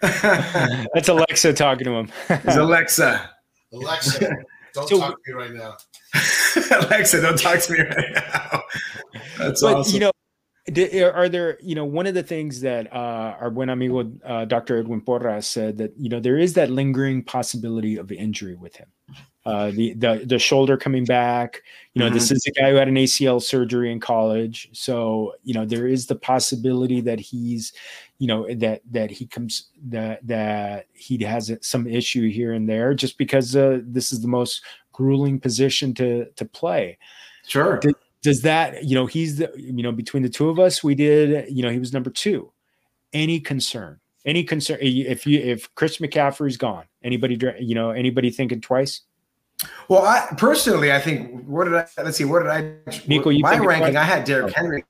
That's 0.93 1.09
Alexa 1.09 1.51
talking 1.55 1.83
to 1.83 1.91
him. 1.91 2.09
it's 2.29 2.55
Alexa. 2.55 3.31
Alexa, 3.73 4.29
don't 4.73 4.87
so, 4.87 4.97
talk 4.97 5.21
to 5.25 5.31
me 5.33 5.33
right 5.33 5.51
now. 5.51 5.75
Alexa, 6.87 7.21
don't 7.21 7.37
talk 7.37 7.59
to 7.59 7.73
me 7.73 7.79
right 7.79 8.11
now. 8.13 8.63
That's 9.39 9.61
but, 9.61 9.75
awesome. 9.75 9.93
You 9.93 9.99
know, 9.99 10.11
are 11.13 11.27
there 11.27 11.57
you 11.61 11.75
know 11.75 11.83
one 11.83 12.07
of 12.07 12.13
the 12.13 12.23
things 12.23 12.61
that 12.61 12.87
uh, 12.93 13.35
our 13.41 13.49
buen 13.49 13.67
amigo 13.69 14.09
uh, 14.23 14.45
dr 14.45 14.77
edwin 14.77 15.01
porras 15.01 15.47
said 15.47 15.79
that 15.79 15.91
you 15.97 16.07
know 16.07 16.19
there 16.19 16.37
is 16.37 16.53
that 16.53 16.69
lingering 16.69 17.23
possibility 17.23 17.97
of 17.97 18.11
injury 18.11 18.55
with 18.55 18.75
him 18.75 18.87
uh, 19.45 19.71
the 19.71 19.93
the 19.93 20.23
the 20.25 20.39
shoulder 20.39 20.77
coming 20.77 21.05
back. 21.05 21.63
You 21.93 21.99
know, 21.99 22.05
mm-hmm. 22.05 22.13
this 22.13 22.31
is 22.31 22.45
a 22.45 22.51
guy 22.51 22.69
who 22.69 22.75
had 22.75 22.87
an 22.87 22.95
ACL 22.95 23.41
surgery 23.41 23.91
in 23.91 23.99
college, 23.99 24.69
so 24.71 25.33
you 25.43 25.53
know 25.53 25.65
there 25.65 25.87
is 25.87 26.05
the 26.05 26.15
possibility 26.15 27.01
that 27.01 27.19
he's, 27.19 27.73
you 28.19 28.27
know, 28.27 28.47
that 28.55 28.81
that 28.91 29.09
he 29.09 29.25
comes 29.25 29.69
that 29.87 30.25
that 30.27 30.85
he 30.93 31.17
has 31.23 31.51
some 31.61 31.87
issue 31.87 32.29
here 32.29 32.53
and 32.53 32.69
there, 32.69 32.93
just 32.93 33.17
because 33.17 33.55
uh, 33.55 33.79
this 33.83 34.13
is 34.13 34.21
the 34.21 34.27
most 34.27 34.63
grueling 34.91 35.39
position 35.39 35.93
to 35.95 36.25
to 36.35 36.45
play. 36.45 36.97
Sure. 37.47 37.79
Does, 37.79 37.93
does 38.21 38.41
that 38.43 38.83
you 38.83 38.93
know 38.93 39.07
he's 39.07 39.37
the 39.37 39.51
you 39.57 39.81
know 39.81 39.91
between 39.91 40.21
the 40.21 40.29
two 40.29 40.49
of 40.49 40.59
us 40.59 40.83
we 40.83 40.93
did 40.93 41.49
you 41.49 41.63
know 41.63 41.69
he 41.69 41.79
was 41.79 41.93
number 41.93 42.11
two. 42.11 42.51
Any 43.11 43.39
concern? 43.39 43.99
Any 44.23 44.43
concern 44.43 44.77
if 44.81 45.25
you 45.25 45.39
if 45.39 45.73
Chris 45.73 45.97
McCaffrey's 45.97 46.57
gone? 46.57 46.85
Anybody 47.03 47.39
you 47.59 47.73
know 47.73 47.89
anybody 47.89 48.29
thinking 48.29 48.61
twice? 48.61 49.01
Well, 49.89 50.03
I 50.03 50.27
personally, 50.37 50.91
I 50.91 50.99
think 50.99 51.45
what 51.45 51.65
did 51.65 51.75
I 51.75 51.87
let's 51.97 52.17
see, 52.17 52.25
what 52.25 52.43
did 52.43 52.51
I 52.51 52.75
Nico, 53.07 53.29
you 53.29 53.43
my 53.43 53.57
ranking? 53.57 53.97
I 53.97 54.03
had 54.03 54.23
Derrick 54.23 54.53
Henry. 54.53 54.83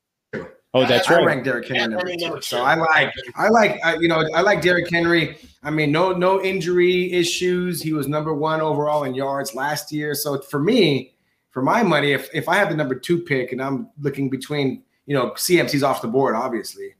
Oh, 0.73 0.85
that's 0.85 1.09
I, 1.09 1.15
right. 1.15 1.23
I 1.23 1.25
ranked 1.25 1.45
Derrick 1.45 1.67
Henry 1.67 2.15
number 2.15 2.39
two. 2.39 2.41
So 2.41 2.63
I 2.63 2.75
like, 2.75 3.11
I 3.35 3.49
like, 3.49 3.79
uh, 3.83 3.97
you 3.99 4.07
know, 4.07 4.23
I 4.33 4.41
like 4.41 4.61
Derrick 4.61 4.89
Henry. 4.89 5.37
I 5.63 5.69
mean, 5.69 5.91
no, 5.91 6.13
no 6.13 6.41
injury 6.41 7.11
issues. 7.11 7.81
He 7.81 7.91
was 7.91 8.07
number 8.07 8.33
one 8.33 8.61
overall 8.61 9.03
in 9.03 9.13
yards 9.13 9.53
last 9.53 9.91
year. 9.91 10.15
So 10.15 10.39
for 10.41 10.59
me, 10.59 11.15
for 11.49 11.61
my 11.61 11.83
money, 11.83 12.13
if 12.13 12.29
if 12.33 12.47
I 12.47 12.55
have 12.55 12.69
the 12.69 12.75
number 12.75 12.95
two 12.95 13.19
pick 13.19 13.51
and 13.51 13.61
I'm 13.61 13.89
looking 13.99 14.29
between, 14.29 14.83
you 15.05 15.13
know, 15.13 15.31
CMC's 15.31 15.83
off 15.83 16.01
the 16.01 16.07
board, 16.07 16.35
obviously, 16.35 16.95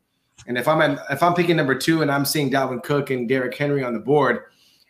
and 0.48 0.58
if 0.58 0.68
I'm 0.68 0.82
at, 0.82 1.00
if 1.10 1.24
I'm 1.24 1.34
picking 1.34 1.56
number 1.56 1.76
two 1.76 2.02
and 2.02 2.12
I'm 2.12 2.26
seeing 2.26 2.52
Dalvin 2.52 2.84
Cook 2.84 3.10
and 3.10 3.30
Derrick 3.30 3.56
Henry 3.56 3.84
on 3.84 3.94
the 3.94 4.00
board, 4.00 4.44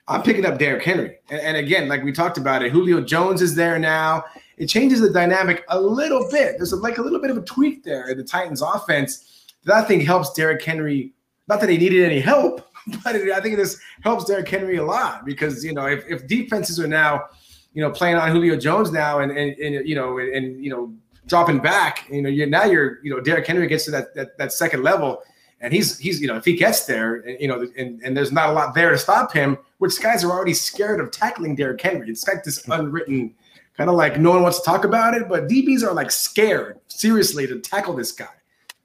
I'm 0.07 0.23
picking 0.23 0.45
up 0.45 0.57
Derrick 0.57 0.83
Henry. 0.83 1.17
And, 1.29 1.41
and, 1.41 1.57
again, 1.57 1.87
like 1.87 2.03
we 2.03 2.11
talked 2.11 2.37
about 2.37 2.63
it, 2.63 2.71
Julio 2.71 3.01
Jones 3.01 3.41
is 3.41 3.55
there 3.55 3.79
now. 3.79 4.23
It 4.57 4.67
changes 4.67 5.01
the 5.01 5.09
dynamic 5.09 5.63
a 5.69 5.79
little 5.79 6.27
bit. 6.29 6.55
There's 6.57 6.73
a, 6.73 6.75
like 6.75 6.97
a 6.97 7.01
little 7.01 7.19
bit 7.19 7.31
of 7.31 7.37
a 7.37 7.41
tweak 7.41 7.83
there 7.83 8.09
in 8.09 8.17
the 8.17 8.23
Titans 8.23 8.61
offense 8.61 9.45
that 9.63 9.75
I 9.75 9.83
think 9.83 10.03
helps 10.03 10.33
Derrick 10.33 10.63
Henry. 10.63 11.13
Not 11.47 11.61
that 11.61 11.69
he 11.69 11.77
needed 11.77 12.03
any 12.03 12.19
help, 12.19 12.67
but 13.03 13.15
it, 13.15 13.31
I 13.31 13.41
think 13.41 13.57
this 13.57 13.79
helps 14.03 14.25
Derrick 14.25 14.49
Henry 14.49 14.77
a 14.77 14.85
lot 14.85 15.25
because, 15.25 15.63
you 15.63 15.73
know, 15.73 15.85
if, 15.87 16.03
if 16.07 16.27
defenses 16.27 16.79
are 16.79 16.87
now, 16.87 17.25
you 17.73 17.81
know, 17.81 17.91
playing 17.91 18.17
on 18.17 18.31
Julio 18.31 18.57
Jones 18.57 18.91
now 18.91 19.19
and, 19.19 19.31
and, 19.31 19.57
and 19.57 19.87
you 19.87 19.95
know, 19.95 20.17
and, 20.17 20.33
and, 20.35 20.63
you 20.63 20.71
know, 20.71 20.93
dropping 21.27 21.59
back, 21.59 22.09
you 22.09 22.21
know, 22.21 22.29
you're 22.29 22.47
now 22.47 22.65
you're, 22.65 22.99
you 23.03 23.13
know, 23.13 23.21
Derrick 23.21 23.47
Henry 23.47 23.67
gets 23.67 23.85
to 23.85 23.91
that, 23.91 24.13
that, 24.15 24.37
that 24.37 24.51
second 24.51 24.83
level 24.83 25.21
and 25.61 25.71
he's 25.71 25.97
he's 25.97 26.19
you 26.19 26.27
know 26.27 26.35
if 26.35 26.45
he 26.45 26.55
gets 26.55 26.85
there, 26.85 27.27
you 27.39 27.47
know, 27.47 27.65
and, 27.77 28.01
and 28.01 28.17
there's 28.17 28.31
not 28.31 28.49
a 28.49 28.51
lot 28.51 28.73
there 28.73 28.89
to 28.89 28.97
stop 28.97 29.31
him, 29.31 29.57
which 29.77 30.01
guys 30.01 30.23
are 30.23 30.31
already 30.31 30.53
scared 30.53 30.99
of 30.99 31.11
tackling 31.11 31.55
Derrick 31.55 31.81
Henry. 31.81 32.09
It's 32.09 32.27
like 32.27 32.43
this 32.43 32.67
unwritten 32.67 33.33
kind 33.77 33.89
of 33.89 33.95
like 33.95 34.19
no 34.19 34.31
one 34.31 34.43
wants 34.43 34.59
to 34.59 34.65
talk 34.65 34.83
about 34.83 35.13
it, 35.13 35.29
but 35.29 35.47
DBs 35.47 35.83
are 35.83 35.93
like 35.93 36.11
scared 36.11 36.79
seriously 36.87 37.47
to 37.47 37.59
tackle 37.59 37.95
this 37.95 38.11
guy. 38.11 38.27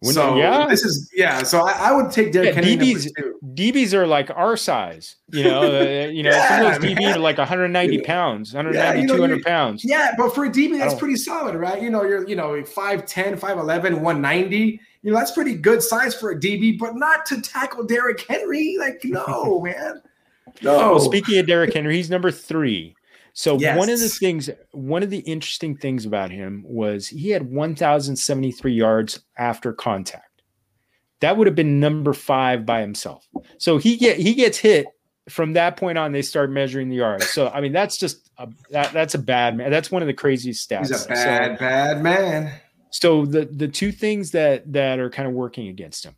When, 0.01 0.13
so 0.13 0.37
yeah, 0.37 0.67
this 0.67 0.85
is 0.85 1.11
yeah. 1.15 1.43
So 1.43 1.63
I, 1.63 1.73
I 1.73 1.93
would 1.93 2.13
take 2.13 2.31
Derrick 2.31 2.55
yeah, 2.55 2.63
Henry. 2.63 2.77
DBs, 2.77 3.11
DBs 3.55 3.95
are 3.95 4.07
like 4.07 4.31
our 4.31 4.55
size. 4.57 5.17
You 5.31 5.45
know, 5.45 5.63
uh, 5.63 6.07
you 6.13 6.23
know, 6.23 6.31
yeah, 6.31 6.49
some 6.49 6.67
of 6.67 6.83
those 6.83 6.91
DBs 6.91 7.17
are 7.17 7.19
like 7.19 7.39
190 7.39 8.03
pounds, 8.03 8.53
190, 8.53 8.99
yeah, 8.99 9.01
you 9.01 9.07
know, 9.07 9.17
200 9.17 9.43
pounds. 9.43 9.83
Yeah, 9.83 10.15
but 10.19 10.35
for 10.35 10.45
a 10.45 10.51
DB, 10.51 10.79
that's 10.79 10.95
pretty 10.95 11.17
solid, 11.17 11.55
right? 11.55 11.81
You 11.81 11.89
know, 11.89 12.05
you're 12.05 12.29
you 12.29 12.37
know 12.37 12.51
5'10, 12.51 13.41
5'11, 13.41 13.95
190 13.95 14.81
you 15.07 15.13
know, 15.13 15.19
that's 15.21 15.31
pretty 15.31 15.55
good 15.55 15.81
size 15.85 16.17
for 16.17 16.33
a 16.33 16.37
DB, 16.37 16.77
but 16.77 16.97
not 16.97 17.25
to 17.27 17.41
tackle 17.41 17.85
Derrick 17.85 18.27
Henry. 18.29 18.77
Like, 18.77 19.03
no, 19.05 19.61
man. 19.65 20.03
No. 20.63 20.77
Well, 20.77 21.01
speaking 21.01 21.39
of 21.39 21.47
Derrick 21.47 21.73
Henry, 21.73 21.95
he's 21.95 22.11
number 22.11 22.33
three. 22.33 22.97
So 23.33 23.57
yes. 23.57 23.79
one 23.79 23.89
of 23.89 24.01
the 24.01 24.09
things, 24.09 24.51
one 24.73 25.05
of 25.05 25.11
the 25.11 25.21
interesting 25.21 25.77
things 25.77 26.07
about 26.07 26.33
him 26.33 26.65
was 26.67 27.07
he 27.07 27.31
had 27.31 27.53
1,073 27.53 28.73
yards 28.73 29.21
after 29.39 29.73
contact. 29.73 30.43
That 31.21 31.37
would 31.37 31.47
have 31.47 31.55
been 31.55 31.79
number 31.79 32.13
five 32.13 32.67
by 32.67 32.81
himself. 32.81 33.29
So 33.59 33.79
he 33.79 33.97
get 33.97 34.19
he 34.19 34.35
gets 34.35 34.59
hit 34.59 34.87
from 35.29 35.53
that 35.53 35.77
point 35.77 35.99
on. 35.99 36.11
They 36.11 36.23
start 36.23 36.51
measuring 36.51 36.89
the 36.89 36.97
yards. 36.97 37.31
So 37.31 37.49
I 37.49 37.61
mean, 37.61 37.73
that's 37.73 37.97
just 37.97 38.29
a, 38.39 38.49
that, 38.71 38.93
that's 38.93 39.15
a 39.15 39.19
bad 39.19 39.57
man. 39.57 39.71
That's 39.71 39.91
one 39.91 40.03
of 40.03 40.09
the 40.09 40.15
craziest 40.15 40.69
stats. 40.69 40.89
He's 40.89 41.05
a 41.05 41.09
bad 41.09 41.59
so, 41.59 41.61
bad 41.61 42.03
man. 42.03 42.61
So 42.91 43.27
the 43.27 43.45
the 43.45 43.69
two 43.69 43.93
things 43.93 44.31
that 44.33 44.73
that 44.73 44.99
are 44.99 45.11
kind 45.11 45.29
of 45.29 45.35
working 45.35 45.69
against 45.69 46.05
him. 46.05 46.17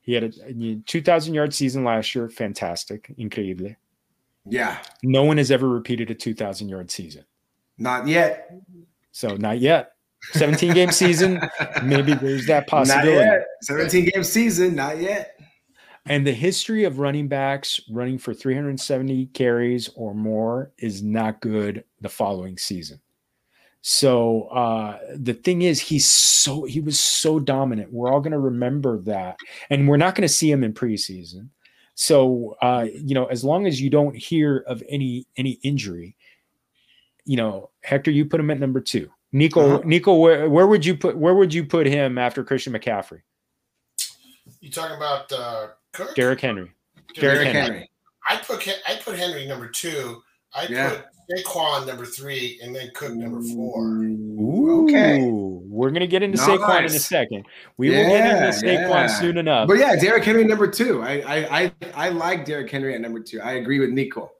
He 0.00 0.12
had 0.12 0.24
a, 0.24 0.32
a 0.48 0.76
2,000 0.84 1.32
yard 1.32 1.54
season 1.54 1.82
last 1.82 2.14
year, 2.14 2.28
fantastic, 2.28 3.10
increíble. 3.18 3.74
Yeah. 4.46 4.78
No 5.02 5.24
one 5.24 5.38
has 5.38 5.50
ever 5.50 5.66
repeated 5.66 6.10
a 6.10 6.14
2,000 6.14 6.68
yard 6.68 6.90
season. 6.90 7.24
Not 7.78 8.06
yet. 8.06 8.50
So 9.12 9.36
not 9.36 9.60
yet. 9.60 9.92
17 10.32 10.74
game 10.74 10.90
season, 10.90 11.40
maybe 11.82 12.14
there's 12.14 12.46
that 12.46 12.66
possibility. 12.66 13.10
Not 13.24 13.24
yet. 13.24 13.46
17 13.62 14.10
game 14.12 14.24
season, 14.24 14.74
not 14.74 14.98
yet. 14.98 15.38
And 16.06 16.26
the 16.26 16.32
history 16.32 16.84
of 16.84 16.98
running 16.98 17.28
backs 17.28 17.80
running 17.90 18.16
for 18.16 18.32
370 18.32 19.26
carries 19.26 19.90
or 19.96 20.14
more 20.14 20.72
is 20.78 21.02
not 21.02 21.40
good 21.40 21.84
the 22.00 22.08
following 22.08 22.56
season. 22.56 23.00
So 23.86 24.44
uh, 24.44 24.98
the 25.14 25.34
thing 25.34 25.60
is, 25.60 25.78
he's 25.78 26.08
so 26.08 26.64
he 26.64 26.80
was 26.80 26.98
so 26.98 27.38
dominant. 27.38 27.92
We're 27.92 28.10
all 28.10 28.20
going 28.20 28.32
to 28.32 28.38
remember 28.38 28.96
that, 29.00 29.36
and 29.68 29.86
we're 29.86 29.98
not 29.98 30.14
going 30.14 30.26
to 30.26 30.32
see 30.32 30.50
him 30.50 30.64
in 30.64 30.72
preseason. 30.72 31.50
So 31.94 32.56
uh, 32.62 32.86
you 32.94 33.14
know, 33.14 33.26
as 33.26 33.44
long 33.44 33.66
as 33.66 33.82
you 33.82 33.90
don't 33.90 34.16
hear 34.16 34.64
of 34.66 34.82
any 34.88 35.26
any 35.36 35.60
injury, 35.62 36.16
you 37.26 37.36
know, 37.36 37.68
Hector, 37.82 38.10
you 38.10 38.24
put 38.24 38.40
him 38.40 38.50
at 38.50 38.58
number 38.58 38.80
two. 38.80 39.10
Nico, 39.32 39.74
Uh-huh. 39.74 39.82
Nico, 39.84 40.14
where, 40.14 40.48
where 40.48 40.66
would 40.66 40.86
you 40.86 40.96
put 40.96 41.18
where 41.18 41.34
would 41.34 41.52
you 41.52 41.62
put 41.62 41.86
him 41.86 42.16
after 42.16 42.42
Christian 42.42 42.72
McCaffrey? 42.72 43.20
You 44.60 44.70
talking 44.70 44.96
about 44.96 45.30
uh, 45.30 45.66
Kirk? 45.92 46.14
Derrick 46.14 46.40
Henry. 46.40 46.72
Derrick 47.14 47.16
Derrick 47.16 47.38
Derrick 47.38 47.48
Henry. 47.48 47.74
Henry. 47.74 47.90
I 48.26 48.36
put 48.38 48.66
I 48.88 48.94
put 49.04 49.18
Henry 49.18 49.46
number 49.46 49.68
two. 49.68 50.22
I 50.54 50.66
Yeah. 50.68 50.90
put 50.90 51.04
Saquon 51.30 51.86
number 51.86 52.04
three, 52.04 52.60
and 52.62 52.74
then 52.76 52.90
Cook 52.94 53.14
number 53.14 53.40
four. 53.42 53.82
Ooh, 54.02 54.84
Okay. 54.84 55.22
We're 55.74 55.90
gonna 55.90 56.06
get 56.06 56.22
into 56.22 56.38
Saquon 56.38 56.80
in 56.80 56.84
a 56.84 56.90
second. 56.90 57.44
We 57.78 57.90
will 57.90 57.96
get 57.96 58.26
into 58.26 58.66
Saquon 58.66 58.88
yeah. 58.88 59.06
soon 59.06 59.38
enough. 59.38 59.66
But 59.66 59.78
yeah, 59.78 59.96
Derrick 59.96 60.22
Henry 60.24 60.44
number 60.44 60.68
two. 60.68 61.02
I 61.02 61.12
I 61.26 61.60
I, 61.60 61.72
I 61.94 62.08
like 62.10 62.44
Derrick 62.44 62.70
Henry 62.70 62.94
at 62.94 63.00
number 63.00 63.20
two. 63.20 63.40
I 63.40 63.52
agree 63.54 63.80
with 63.80 63.90
Nico 63.90 64.30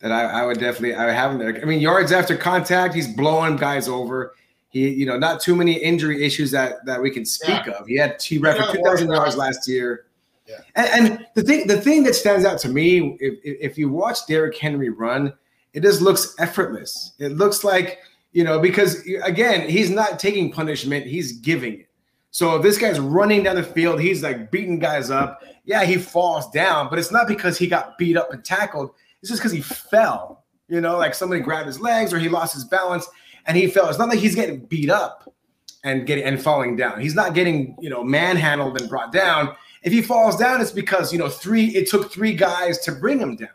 that 0.00 0.12
I, 0.12 0.24
I 0.24 0.44
would 0.44 0.58
definitely 0.58 0.94
I 0.94 1.06
would 1.06 1.14
have 1.14 1.32
him 1.32 1.38
there. 1.38 1.60
I 1.62 1.64
mean, 1.64 1.80
yards 1.80 2.12
after 2.12 2.36
contact, 2.36 2.94
he's 2.94 3.08
blowing 3.08 3.56
guys 3.56 3.88
over. 3.88 4.34
He, 4.70 4.90
you 4.90 5.06
know, 5.06 5.18
not 5.18 5.40
too 5.40 5.56
many 5.56 5.72
injury 5.72 6.22
issues 6.24 6.50
that 6.50 6.84
that 6.84 7.00
we 7.00 7.10
can 7.10 7.24
speak 7.24 7.66
of. 7.68 7.86
He 7.86 7.96
had 7.96 8.20
he 8.20 8.36
ran 8.36 8.56
for 8.56 8.76
two 8.76 8.82
thousand 8.82 9.10
yards 9.10 9.36
last 9.36 9.66
year. 9.66 10.04
Yeah. 10.48 10.60
And, 10.74 10.88
and 10.88 11.26
the 11.34 11.42
thing 11.42 11.66
the 11.66 11.80
thing 11.80 12.04
that 12.04 12.14
stands 12.14 12.44
out 12.44 12.58
to 12.60 12.68
me, 12.68 13.16
if 13.20 13.38
if 13.44 13.78
you 13.78 13.88
watch 13.88 14.26
Derrick 14.26 14.56
Henry 14.56 14.88
run, 14.88 15.32
it 15.74 15.82
just 15.82 16.00
looks 16.00 16.34
effortless. 16.38 17.12
It 17.18 17.32
looks 17.32 17.64
like 17.64 17.98
you 18.32 18.44
know 18.44 18.58
because 18.58 19.06
again, 19.22 19.68
he's 19.68 19.90
not 19.90 20.18
taking 20.18 20.50
punishment; 20.50 21.06
he's 21.06 21.32
giving 21.32 21.80
it. 21.80 21.88
So 22.30 22.56
if 22.56 22.62
this 22.62 22.78
guy's 22.78 23.00
running 23.00 23.42
down 23.42 23.56
the 23.56 23.62
field, 23.62 24.00
he's 24.00 24.22
like 24.22 24.50
beating 24.50 24.78
guys 24.78 25.10
up. 25.10 25.42
Yeah, 25.64 25.84
he 25.84 25.96
falls 25.96 26.50
down, 26.50 26.88
but 26.88 26.98
it's 26.98 27.12
not 27.12 27.26
because 27.26 27.58
he 27.58 27.66
got 27.66 27.98
beat 27.98 28.16
up 28.16 28.32
and 28.32 28.44
tackled. 28.44 28.90
It's 29.20 29.30
just 29.30 29.40
because 29.40 29.52
he 29.52 29.60
fell. 29.60 30.44
You 30.68 30.80
know, 30.80 30.98
like 30.98 31.14
somebody 31.14 31.40
grabbed 31.40 31.66
his 31.66 31.80
legs 31.80 32.12
or 32.12 32.18
he 32.18 32.28
lost 32.28 32.54
his 32.54 32.64
balance 32.64 33.08
and 33.46 33.56
he 33.56 33.66
fell. 33.66 33.88
It's 33.88 33.98
not 33.98 34.08
like 34.08 34.18
he's 34.18 34.34
getting 34.34 34.60
beat 34.66 34.90
up 34.90 35.34
and 35.82 36.06
getting 36.06 36.24
and 36.24 36.40
falling 36.40 36.76
down. 36.76 37.00
He's 37.00 37.14
not 37.14 37.34
getting 37.34 37.76
you 37.80 37.90
know 37.90 38.04
manhandled 38.04 38.80
and 38.80 38.88
brought 38.88 39.12
down. 39.12 39.54
If 39.82 39.92
he 39.92 40.02
falls 40.02 40.36
down, 40.36 40.60
it's 40.60 40.70
because 40.70 41.12
you 41.12 41.18
know 41.18 41.28
three. 41.28 41.66
It 41.68 41.88
took 41.88 42.12
three 42.12 42.34
guys 42.34 42.78
to 42.80 42.92
bring 42.92 43.18
him 43.18 43.36
down. 43.36 43.48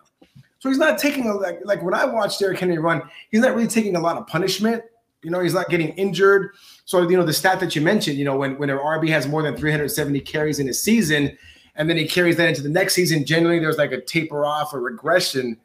So 0.59 0.69
he's 0.69 0.77
not 0.77 0.97
taking 0.97 1.27
a 1.27 1.33
like 1.33 1.59
like 1.65 1.83
when 1.83 1.93
I 1.93 2.05
watch 2.05 2.39
Derrick 2.39 2.59
Henry 2.59 2.77
run, 2.77 3.01
he's 3.29 3.41
not 3.41 3.53
really 3.53 3.67
taking 3.67 3.95
a 3.95 3.99
lot 3.99 4.17
of 4.17 4.27
punishment. 4.27 4.83
You 5.21 5.31
know, 5.31 5.39
he's 5.39 5.53
not 5.53 5.69
getting 5.69 5.89
injured. 5.89 6.51
So 6.85 7.07
you 7.07 7.17
know 7.17 7.25
the 7.25 7.33
stat 7.33 7.59
that 7.59 7.75
you 7.75 7.81
mentioned, 7.81 8.17
you 8.17 8.25
know, 8.25 8.37
when 8.37 8.57
when 8.57 8.69
an 8.69 8.77
RB 8.77 9.09
has 9.09 9.27
more 9.27 9.41
than 9.41 9.57
370 9.57 10.21
carries 10.21 10.59
in 10.59 10.69
a 10.69 10.73
season, 10.73 11.37
and 11.75 11.89
then 11.89 11.97
he 11.97 12.07
carries 12.07 12.37
that 12.37 12.47
into 12.47 12.61
the 12.61 12.69
next 12.69 12.93
season, 12.93 13.25
generally 13.25 13.59
there's 13.59 13.77
like 13.77 13.91
a 13.91 14.01
taper 14.01 14.45
off 14.45 14.73
or 14.73 14.79
regression. 14.79 15.57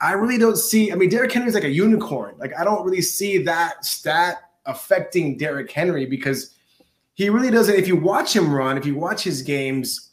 I 0.00 0.12
really 0.12 0.36
don't 0.36 0.56
see. 0.56 0.92
I 0.92 0.96
mean, 0.96 1.08
Derrick 1.08 1.32
Henry's 1.32 1.54
like 1.54 1.64
a 1.64 1.70
unicorn. 1.70 2.34
Like 2.38 2.52
I 2.58 2.64
don't 2.64 2.84
really 2.84 3.02
see 3.02 3.38
that 3.44 3.84
stat 3.84 4.50
affecting 4.66 5.38
Derrick 5.38 5.70
Henry 5.70 6.06
because 6.06 6.53
he 7.14 7.30
really 7.30 7.50
doesn't. 7.50 7.74
If 7.74 7.88
you 7.88 7.96
watch 7.96 8.34
him 8.34 8.52
run, 8.52 8.76
if 8.76 8.84
you 8.84 8.96
watch 8.96 9.22
his 9.22 9.42
games, 9.42 10.10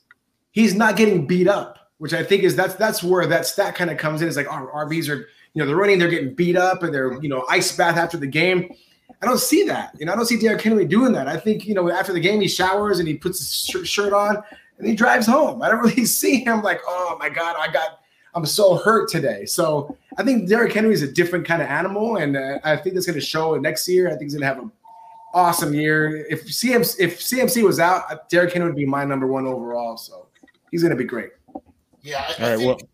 he's 0.52 0.76
not 0.76 0.96
getting 0.96 1.26
beat 1.26 1.48
up, 1.48 1.92
which 1.98 2.14
I 2.14 2.24
think 2.24 2.44
is 2.44 2.56
that's 2.56 2.76
that's 2.76 3.04
where 3.04 3.26
that 3.28 3.46
stat 3.46 3.76
kind 3.76 3.90
of 3.90 3.98
comes 3.98 4.22
in. 4.22 4.28
It's 4.28 4.38
like 4.38 4.48
oh, 4.48 4.70
RBs 4.74 5.10
are 5.10 5.28
you 5.54 5.62
know 5.62 5.66
they're 5.66 5.76
running, 5.76 6.00
they're 6.00 6.10
getting 6.10 6.34
beat 6.34 6.56
up, 6.56 6.84
and 6.84 6.94
they're 6.94 7.22
you 7.22 7.30
know 7.30 7.46
ice 7.50 7.76
bath 7.76 7.98
after 7.98 8.18
the 8.18 8.28
game. 8.28 8.74
I 9.22 9.26
don't 9.26 9.40
see 9.40 9.64
that. 9.64 9.96
You 10.00 10.06
know, 10.06 10.14
I 10.14 10.16
don't 10.16 10.26
see 10.26 10.40
Derrick 10.40 10.62
Henry 10.62 10.86
doing 10.86 11.12
that. 11.14 11.28
I 11.28 11.38
think 11.38 11.66
you 11.66 11.74
know 11.74 11.90
after 11.92 12.14
the 12.14 12.20
game 12.20 12.40
he 12.40 12.48
showers 12.48 13.00
and 13.00 13.08
he 13.08 13.16
puts 13.16 13.40
his 13.40 13.88
shirt, 13.88 14.14
on 14.14 14.42
and 14.78 14.88
he 14.88 14.96
drives 14.96 15.26
home. 15.26 15.62
I 15.62 15.70
don't 15.70 15.80
really 15.84 16.06
see 16.06 16.44
him 16.44 16.62
like 16.62 16.82
oh 16.88 17.18
my 17.20 17.30
god, 17.30 17.56
I 17.58 17.72
got 17.72 18.00
I'm 18.34 18.46
so 18.46 18.78
hurt 18.78 19.10
today. 19.10 19.46
So 19.46 19.98
I 20.18 20.24
think 20.24 20.48
Derrick 20.48 20.72
Henry 20.72 20.94
is 20.94 21.02
a 21.02 21.12
different 21.12 21.46
kind 21.46 21.62
of 21.62 21.68
animal, 21.68 22.18
and 22.18 22.38
uh, 22.38 22.60
I 22.64 22.78
think 22.78 22.96
that's 22.96 23.06
going 23.06 23.20
to 23.20 23.26
show 23.26 23.58
next 23.58 23.88
year. 23.88 24.08
I 24.08 24.12
think 24.12 24.24
he's 24.24 24.34
going 24.34 24.42
to 24.42 24.48
have 24.48 24.60
an 24.60 24.72
awesome 25.34 25.74
year. 25.74 26.26
If 26.30 26.46
CMC 26.46 27.00
if 27.00 27.20
CMC 27.20 27.64
was 27.64 27.80
out, 27.80 28.30
Derrick 28.30 28.54
Henry 28.54 28.68
would 28.70 28.76
be 28.76 28.86
my 28.86 29.06
number 29.06 29.28
one 29.28 29.46
overall. 29.48 29.98
So 29.98 30.28
he's 30.72 30.82
going 30.82 30.92
to 30.92 30.98
be 30.98 31.04
great. 31.06 31.32
Yeah, 32.02 32.18
I, 32.18 32.22
All 32.22 32.46
I 32.48 32.50
right, 32.52 32.58
think 32.60 32.68
well- 32.80 32.88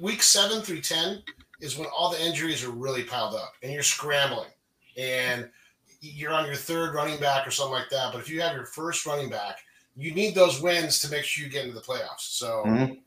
week 0.00 0.22
seven 0.22 0.62
through 0.62 0.80
ten 0.80 1.22
is 1.60 1.76
when 1.78 1.88
all 1.96 2.10
the 2.10 2.20
injuries 2.24 2.64
are 2.64 2.70
really 2.70 3.02
piled 3.04 3.34
up, 3.34 3.52
and 3.62 3.72
you're 3.72 3.82
scrambling, 3.82 4.50
and 4.96 5.48
you're 6.00 6.32
on 6.32 6.44
your 6.46 6.56
third 6.56 6.94
running 6.94 7.18
back 7.20 7.46
or 7.46 7.50
something 7.50 7.72
like 7.72 7.88
that. 7.90 8.12
But 8.12 8.20
if 8.20 8.28
you 8.28 8.40
have 8.42 8.54
your 8.54 8.66
first 8.66 9.06
running 9.06 9.30
back, 9.30 9.58
you 9.96 10.12
need 10.12 10.34
those 10.34 10.60
wins 10.60 11.00
to 11.00 11.08
make 11.10 11.24
sure 11.24 11.44
you 11.44 11.50
get 11.50 11.64
into 11.64 11.74
the 11.74 11.80
playoffs. 11.80 12.20
So 12.20 12.62
Mhm. 12.66 13.00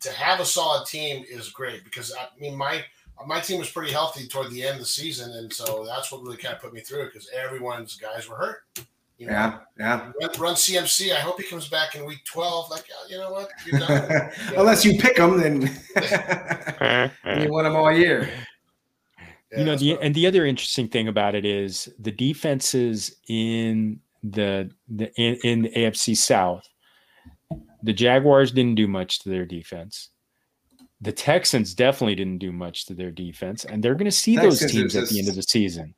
to 0.00 0.10
have 0.12 0.40
a 0.40 0.44
solid 0.44 0.86
team 0.86 1.24
is 1.28 1.50
great 1.50 1.84
because 1.84 2.12
I 2.12 2.26
mean 2.40 2.56
my 2.56 2.84
my 3.26 3.40
team 3.40 3.58
was 3.58 3.70
pretty 3.70 3.92
healthy 3.92 4.26
toward 4.26 4.50
the 4.50 4.62
end 4.62 4.74
of 4.74 4.80
the 4.80 4.86
season, 4.86 5.32
and 5.32 5.52
so 5.52 5.84
that's 5.86 6.10
what 6.10 6.22
really 6.22 6.36
kind 6.36 6.54
of 6.54 6.60
put 6.60 6.72
me 6.72 6.80
through 6.80 7.02
it 7.02 7.12
because 7.12 7.28
everyone's 7.30 7.96
guys 7.96 8.28
were 8.28 8.36
hurt. 8.36 8.62
You 9.18 9.26
know, 9.26 9.32
Yeah, 9.32 9.58
yeah. 9.78 10.10
run, 10.20 10.30
run 10.38 10.54
CMC. 10.56 11.12
I 11.12 11.20
hope 11.20 11.40
he 11.40 11.46
comes 11.48 11.68
back 11.68 11.94
in 11.94 12.04
week 12.04 12.24
twelve. 12.24 12.70
Like, 12.70 12.80
uh, 12.90 13.06
you 13.08 13.18
know 13.18 13.30
what? 13.30 13.48
You're 13.64 13.80
done. 13.80 14.30
Unless 14.56 14.84
you 14.84 14.98
pick 14.98 15.16
him, 15.18 15.38
then 15.38 15.62
you 17.40 17.52
want 17.52 17.66
him 17.68 17.76
all 17.76 17.92
year. 17.92 18.28
Yeah, 19.52 19.58
you 19.58 19.64
know 19.64 19.76
the 19.76 19.98
and 20.00 20.14
the 20.14 20.26
other 20.26 20.44
interesting 20.44 20.88
thing 20.88 21.06
about 21.06 21.36
it 21.36 21.44
is 21.44 21.88
the 22.00 22.10
defenses 22.10 23.14
in 23.28 24.00
the 24.24 24.70
the 24.88 25.12
in, 25.14 25.36
in 25.44 25.62
the 25.62 25.70
AFC 25.70 26.16
South. 26.16 26.68
The 27.84 27.92
Jaguars 27.92 28.50
didn't 28.50 28.74
do 28.76 28.88
much 28.88 29.20
to 29.20 29.28
their 29.28 29.46
defense. 29.46 30.08
The 31.04 31.12
Texans 31.12 31.74
definitely 31.74 32.14
didn't 32.14 32.38
do 32.38 32.50
much 32.50 32.86
to 32.86 32.94
their 32.94 33.10
defense, 33.10 33.64
and 33.66 33.82
they're 33.82 33.94
going 33.94 34.06
to 34.06 34.10
see 34.24 34.36
those 34.36 34.60
teams 34.60 34.94
is 34.94 35.02
at 35.02 35.08
the 35.10 35.18
end 35.18 35.28
of 35.28 35.34
the 35.34 35.42
season. 35.42 35.94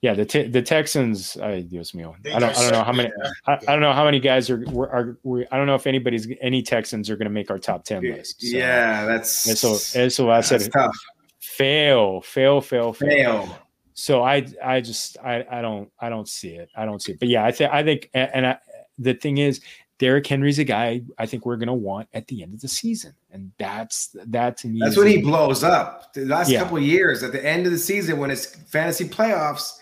Yeah, 0.00 0.14
the 0.14 0.24
te- 0.24 0.48
the 0.48 0.62
Texans. 0.62 1.36
I 1.36 1.60
Dios 1.60 1.92
mío. 1.92 2.14
I 2.34 2.38
don't. 2.38 2.56
I 2.56 2.62
don't 2.62 2.72
know 2.72 2.82
how 2.82 2.92
many. 2.92 3.10
I. 3.46 3.52
I 3.68 3.72
don't 3.72 3.80
know 3.80 3.92
how 3.92 4.04
many 4.04 4.20
guys 4.20 4.48
are. 4.48 4.64
Are, 4.74 4.88
are 4.88 5.18
we, 5.22 5.46
I 5.52 5.56
don't 5.58 5.66
know 5.66 5.74
if 5.74 5.86
anybody's 5.86 6.26
any 6.40 6.62
Texans 6.62 7.10
are 7.10 7.16
going 7.16 7.26
to 7.26 7.36
make 7.40 7.50
our 7.50 7.58
top 7.58 7.84
ten 7.84 8.02
list. 8.02 8.40
So, 8.40 8.56
yeah, 8.56 9.04
that's 9.04 9.46
Eso, 9.48 9.74
eso 9.98 10.26
va 10.26 10.32
a 10.32 10.42
that's 10.42 10.48
ser 10.48 10.70
tough. 10.70 10.96
fail, 11.38 12.20
fail, 12.22 12.60
fail, 12.60 12.92
fail. 12.92 13.10
Fail. 13.10 13.58
So 13.94 14.22
I, 14.22 14.46
I 14.64 14.80
just, 14.80 15.18
I, 15.18 15.44
I 15.50 15.60
don't, 15.60 15.90
I 16.00 16.08
don't 16.08 16.26
see 16.26 16.54
it. 16.54 16.70
I 16.74 16.86
don't 16.86 17.02
see 17.02 17.12
it. 17.12 17.20
But 17.20 17.28
yeah, 17.28 17.44
I 17.44 17.52
think, 17.52 17.72
I 17.72 17.82
think, 17.82 18.08
and 18.14 18.46
I, 18.46 18.58
the 18.98 19.12
thing 19.12 19.36
is, 19.36 19.60
Derrick 19.98 20.26
Henry's 20.26 20.58
a 20.58 20.64
guy 20.64 21.02
I 21.18 21.26
think 21.26 21.46
we're 21.46 21.56
going 21.56 21.68
to 21.68 21.74
want 21.74 22.08
at 22.12 22.26
the 22.26 22.42
end 22.42 22.54
of 22.54 22.60
the 22.60 22.68
season, 22.68 23.14
and 23.30 23.52
that's 23.58 24.16
that 24.26 24.56
to 24.58 24.68
me. 24.68 24.80
That's 24.82 24.96
when 24.96 25.06
he 25.06 25.18
blows 25.22 25.62
up. 25.62 26.12
The 26.12 26.24
last 26.24 26.50
Yeah. 26.50 26.60
couple 26.60 26.78
of 26.78 26.82
years, 26.82 27.22
at 27.22 27.32
the 27.32 27.44
end 27.44 27.66
of 27.66 27.72
the 27.72 27.78
season, 27.78 28.18
when 28.18 28.30
it's 28.30 28.46
fantasy 28.46 29.04
playoffs, 29.08 29.74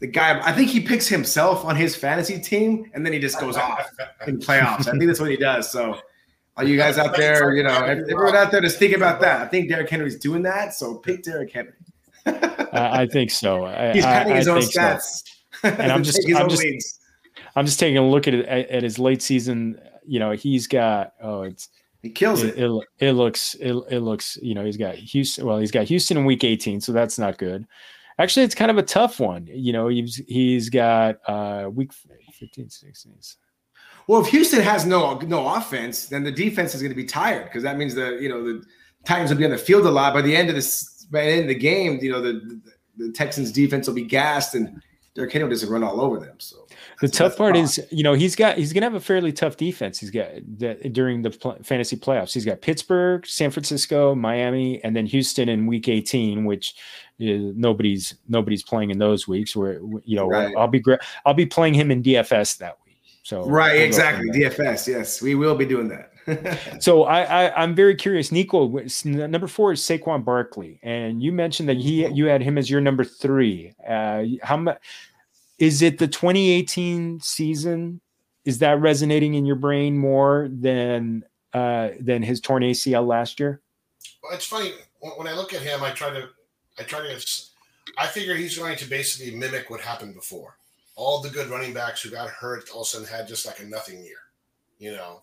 the 0.00 0.06
guy, 0.08 0.38
I 0.44 0.52
think 0.52 0.68
he 0.70 0.80
picks 0.80 1.06
himself 1.08 1.64
on 1.64 1.74
his 1.74 1.96
fantasy 1.96 2.38
team, 2.38 2.90
and 2.92 3.04
then 3.06 3.12
he 3.14 3.18
just 3.18 3.40
goes 3.40 3.56
off 3.56 3.88
in 4.26 4.38
playoffs. 4.38 4.86
I 4.88 4.90
think 4.92 5.06
that's 5.06 5.20
what 5.20 5.30
he 5.30 5.36
does. 5.38 5.70
So, 5.70 5.98
all 6.58 6.66
you 6.68 6.76
guys 6.76 6.98
out 6.98 7.16
there, 7.16 7.54
you 7.54 7.62
know, 7.62 7.82
everyone 7.84 8.36
out 8.36 8.50
there, 8.50 8.60
just 8.60 8.78
think 8.78 8.94
about 8.94 9.20
that. 9.22 9.40
I 9.42 9.46
think 9.48 9.68
Derrick 9.70 9.88
Henry's 9.88 10.16
doing 10.18 10.42
that. 10.42 10.74
So 10.74 10.96
pick 10.96 11.22
Derrick 11.22 11.52
Henry. 11.52 11.72
I, 12.26 13.02
I 13.02 13.06
think 13.06 13.30
so. 13.30 13.64
I, 13.64 13.92
He's 13.92 14.04
I- 14.04 14.08
padding 14.12 14.32
I 14.34 14.36
his 14.36 14.48
own 14.48 14.60
think 14.60 14.72
so. 14.72 14.80
stats. 14.80 15.22
And 15.62 15.92
I'm 15.92 16.02
just- 16.04 16.26
I'm 16.34 16.48
just- 16.48 16.62
leads. 16.62 17.00
I'm 17.56 17.64
just 17.66 17.80
taking 17.80 17.96
a 17.96 18.06
look 18.06 18.28
at 18.28 18.34
it 18.34 18.46
at, 18.46 18.68
at 18.68 18.82
his 18.82 18.98
late 18.98 19.22
season. 19.22 19.80
You 20.06 20.20
know, 20.20 20.32
he's 20.32 20.66
got 20.66 21.14
oh, 21.20 21.42
it's 21.42 21.68
He 22.02 22.10
kills 22.10 22.42
it, 22.42 22.56
it. 22.56 22.70
it, 22.70 22.84
it 22.98 23.12
looks 23.12 23.54
it, 23.54 23.72
it 23.90 24.00
looks 24.00 24.38
you 24.42 24.54
know 24.54 24.64
he's 24.64 24.76
got 24.76 24.94
Houston. 24.94 25.46
Well, 25.46 25.58
he's 25.58 25.72
got 25.72 25.86
Houston 25.86 26.18
in 26.18 26.24
week 26.26 26.44
18, 26.44 26.80
so 26.80 26.92
that's 26.92 27.18
not 27.18 27.38
good. 27.38 27.66
Actually, 28.18 28.44
it's 28.44 28.54
kind 28.54 28.70
of 28.70 28.78
a 28.78 28.82
tough 28.82 29.18
one. 29.18 29.46
You 29.50 29.72
know, 29.72 29.88
he's 29.88 30.16
he's 30.28 30.68
got 30.68 31.16
uh 31.26 31.68
week 31.72 31.92
15, 31.92 32.70
16. 32.70 33.14
Well, 34.06 34.20
if 34.20 34.28
Houston 34.28 34.60
has 34.60 34.86
no 34.86 35.18
no 35.20 35.54
offense, 35.54 36.06
then 36.06 36.22
the 36.22 36.30
defense 36.30 36.74
is 36.74 36.82
going 36.82 36.92
to 36.92 36.96
be 36.96 37.04
tired 37.04 37.44
because 37.44 37.62
that 37.62 37.76
means 37.76 37.94
the 37.94 38.18
you 38.20 38.28
know 38.28 38.44
the 38.44 38.62
Titans 39.04 39.30
will 39.30 39.38
be 39.38 39.44
on 39.44 39.50
the 39.50 39.58
field 39.58 39.86
a 39.86 39.90
lot. 39.90 40.14
By 40.14 40.22
the 40.22 40.36
end 40.36 40.48
of 40.48 40.54
this, 40.54 41.06
by 41.10 41.24
the 41.24 41.30
end 41.32 41.40
of 41.42 41.48
the 41.48 41.54
game, 41.54 41.98
you 42.02 42.12
know 42.12 42.20
the, 42.20 42.32
the, 42.32 42.60
the 43.06 43.12
Texans 43.12 43.50
defense 43.50 43.86
will 43.86 43.94
be 43.94 44.04
gassed, 44.04 44.54
and 44.54 44.80
Derrick 45.16 45.32
Henry 45.32 45.48
doesn't 45.48 45.68
run 45.70 45.82
all 45.82 46.00
over 46.00 46.20
them. 46.20 46.36
So 46.38 46.66
the 47.00 47.08
tough 47.08 47.36
part 47.36 47.56
is, 47.56 47.80
you 47.90 48.04
know, 48.04 48.12
he's 48.12 48.36
got 48.36 48.58
he's 48.58 48.72
gonna 48.72 48.84
have 48.84 48.94
a 48.94 49.00
fairly 49.00 49.32
tough 49.32 49.56
defense. 49.56 49.98
He's 49.98 50.10
got 50.10 50.28
that 50.58 50.92
during 50.92 51.22
the 51.22 51.30
pl- 51.30 51.56
fantasy 51.64 51.96
playoffs. 51.96 52.34
He's 52.34 52.44
got 52.44 52.60
Pittsburgh, 52.60 53.26
San 53.26 53.50
Francisco, 53.50 54.14
Miami, 54.14 54.82
and 54.84 54.94
then 54.94 55.06
Houston 55.06 55.48
in 55.48 55.66
Week 55.66 55.88
18, 55.88 56.44
which 56.44 56.74
is, 57.18 57.56
nobody's 57.56 58.14
nobody's 58.28 58.62
playing 58.62 58.90
in 58.90 58.98
those 58.98 59.26
weeks. 59.26 59.56
Where 59.56 59.80
you 60.04 60.16
know, 60.16 60.28
Right. 60.28 60.54
I'll 60.56 60.68
be. 60.68 60.84
I'll 61.24 61.34
be 61.34 61.46
playing 61.46 61.74
him 61.74 61.90
in 61.90 62.02
DFS 62.02 62.58
that 62.58 62.76
week. 62.86 62.98
So 63.22 63.44
right, 63.46 63.80
exactly. 63.80 64.28
DFS. 64.30 64.86
Yes, 64.86 65.22
we 65.22 65.34
will 65.34 65.54
be 65.56 65.64
doing 65.64 65.88
that. 65.88 66.12
So 66.80 67.04
I, 67.04 67.22
I 67.22 67.62
I'm 67.62 67.74
very 67.74 67.94
curious. 67.94 68.32
Nico, 68.32 68.66
number 69.04 69.46
four 69.46 69.72
is 69.72 69.80
Saquon 69.80 70.24
Barkley, 70.24 70.80
and 70.82 71.22
you 71.22 71.32
mentioned 71.32 71.68
that 71.68 71.76
he 71.76 72.06
you 72.06 72.26
had 72.26 72.42
him 72.42 72.58
as 72.58 72.68
your 72.68 72.80
number 72.80 73.04
three. 73.04 73.72
Uh, 73.88 74.24
how 74.42 74.56
much 74.56 74.78
is 75.58 75.82
it? 75.82 75.98
The 75.98 76.08
2018 76.08 77.20
season 77.20 78.00
is 78.44 78.58
that 78.58 78.80
resonating 78.80 79.34
in 79.34 79.44
your 79.44 79.56
brain 79.56 79.98
more 79.98 80.48
than 80.50 81.24
uh, 81.52 81.90
than 82.00 82.22
his 82.22 82.40
torn 82.40 82.62
ACL 82.62 83.06
last 83.06 83.38
year? 83.40 83.60
Well, 84.22 84.32
it's 84.32 84.46
funny 84.46 84.72
when 85.00 85.12
when 85.12 85.26
I 85.26 85.32
look 85.32 85.52
at 85.52 85.62
him. 85.62 85.82
I 85.82 85.90
try 85.90 86.10
to, 86.10 86.28
I 86.78 86.82
try 86.82 87.00
to, 87.00 87.26
I 87.98 88.06
figure 88.06 88.34
he's 88.34 88.56
going 88.56 88.76
to 88.76 88.88
basically 88.88 89.36
mimic 89.36 89.68
what 89.68 89.80
happened 89.80 90.14
before. 90.14 90.56
All 90.94 91.20
the 91.20 91.28
good 91.28 91.48
running 91.48 91.74
backs 91.74 92.02
who 92.02 92.10
got 92.10 92.30
hurt 92.30 92.70
all 92.70 92.82
of 92.82 92.86
a 92.86 92.90
sudden 92.90 93.06
had 93.06 93.28
just 93.28 93.46
like 93.46 93.60
a 93.60 93.64
nothing 93.64 94.02
year. 94.02 94.18
You 94.78 94.92
know, 94.92 95.22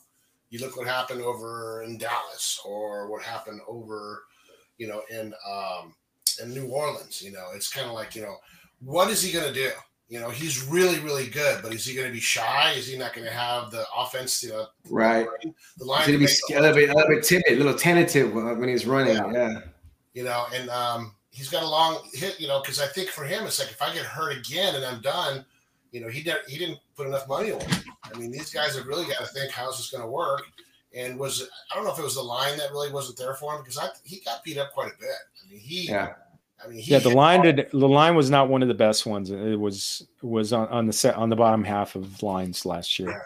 you 0.54 0.60
look 0.60 0.78
what 0.78 0.86
happened 0.86 1.24
over 1.24 1.82
in 1.82 1.98
Dallas 1.98 2.62
or 2.64 3.10
what 3.10 3.24
happened 3.24 3.60
over, 3.68 4.22
you 4.78 4.88
know, 4.88 5.02
in 5.10 5.34
um, 5.52 5.96
in 6.44 6.54
New 6.54 6.68
Orleans. 6.68 7.24
You 7.24 7.32
know, 7.32 7.48
it's 7.56 7.74
kind 7.74 7.88
of 7.88 7.94
like 7.94 8.16
you 8.16 8.22
know, 8.22 8.36
what 8.80 9.10
is 9.10 9.24
he 9.24 9.32
going 9.32 9.48
to 9.48 9.54
do? 9.54 9.72
You 10.10 10.20
know, 10.20 10.30
he's 10.30 10.64
really, 10.64 11.00
really 11.00 11.26
good, 11.26 11.64
but 11.64 11.74
is 11.74 11.88
he 11.88 11.96
going 11.96 12.06
to 12.06 12.14
be 12.14 12.20
shy? 12.20 12.74
Is 12.78 12.86
he 12.86 12.96
not 12.96 13.16
going 13.16 13.26
to 13.26 13.34
have 13.34 13.72
the 13.72 13.84
offense? 13.98 14.44
You 14.44 14.50
know, 14.50 14.68
right. 14.92 15.26
the 15.80 15.86
line. 15.86 16.02
He's 16.08 16.08
gonna 16.08 16.20
be 16.20 16.26
make 16.26 16.60
a 16.60 16.62
little 16.62 16.76
bit, 16.76 16.90
a 16.92 16.94
little 16.94 17.16
bit 17.16 17.24
timid, 17.24 17.46
a 17.48 17.56
little 17.56 17.74
tentative 17.74 18.32
when 18.32 18.60
when 18.60 18.70
he's 18.70 18.86
running. 18.86 19.16
Yeah. 19.16 19.32
Yeah. 19.34 19.60
you 20.14 20.24
know, 20.24 20.46
and 20.54 20.70
um, 20.70 21.16
he's 21.32 21.50
got 21.50 21.64
a 21.64 21.68
long 21.68 22.08
hit, 22.14 22.40
you 22.40 22.48
know, 22.48 22.62
because 22.62 22.80
I 22.80 22.86
think 22.86 23.10
for 23.10 23.24
him, 23.24 23.44
it's 23.48 23.58
like 23.60 23.72
if 23.72 23.82
I 23.82 23.92
get 23.92 24.06
hurt 24.06 24.38
again 24.38 24.76
and 24.76 24.86
I'm 24.86 25.02
done, 25.02 25.46
you 25.94 26.02
know, 26.02 26.10
he 26.10 26.22
didn't 26.22 26.50
he 26.50 26.58
didn't 26.58 26.80
put 26.98 27.08
enough 27.08 27.28
money 27.30 27.52
on. 27.54 27.62
it. 27.62 27.84
I 28.04 28.18
mean, 28.18 28.32
these 28.32 28.52
guys 28.52 28.76
have 28.76 28.86
really 28.88 29.06
got 29.06 29.20
to 29.20 29.28
think 29.28 29.52
how's 29.52 29.78
this 29.78 29.90
going 29.92 30.04
to 30.04 30.10
work. 30.10 30.42
And 30.96 31.18
was 31.18 31.48
I 31.72 31.76
don't 31.76 31.86
know 31.86 31.94
if 31.94 32.00
it 32.00 32.04
was 32.04 32.16
the 32.16 32.22
line 32.22 32.58
that 32.58 32.72
really 32.72 32.92
wasn't 32.92 33.18
there 33.18 33.34
for 33.36 33.54
him 33.56 33.62
because 33.62 33.78
I 33.78 33.88
he 34.04 34.20
got 34.26 34.44
beat 34.44 34.58
up 34.58 34.74
quite 34.74 34.92
a 34.92 35.00
bit. 35.00 35.10
I 35.46 35.50
mean, 35.50 35.60
he, 35.60 35.88
Yeah. 35.88 36.14
I 36.64 36.68
mean, 36.68 36.80
he 36.80 36.92
Yeah, 36.92 37.00
the 37.00 37.10
line 37.10 37.42
hard. 37.44 37.56
did 37.56 37.70
the 37.72 37.88
line 37.88 38.16
was 38.16 38.30
not 38.30 38.50
one 38.50 38.62
of 38.62 38.68
the 38.68 38.74
best 38.74 39.06
ones. 39.06 39.32
It 39.32 39.60
was 39.60 40.06
was 40.22 40.52
on, 40.54 40.68
on 40.68 40.86
the 40.88 40.94
set 40.94 41.16
on 41.16 41.30
the 41.30 41.36
bottom 41.36 41.64
half 41.64 41.96
of 41.96 42.22
lines 42.22 42.66
last 42.66 43.00
year. 43.00 43.26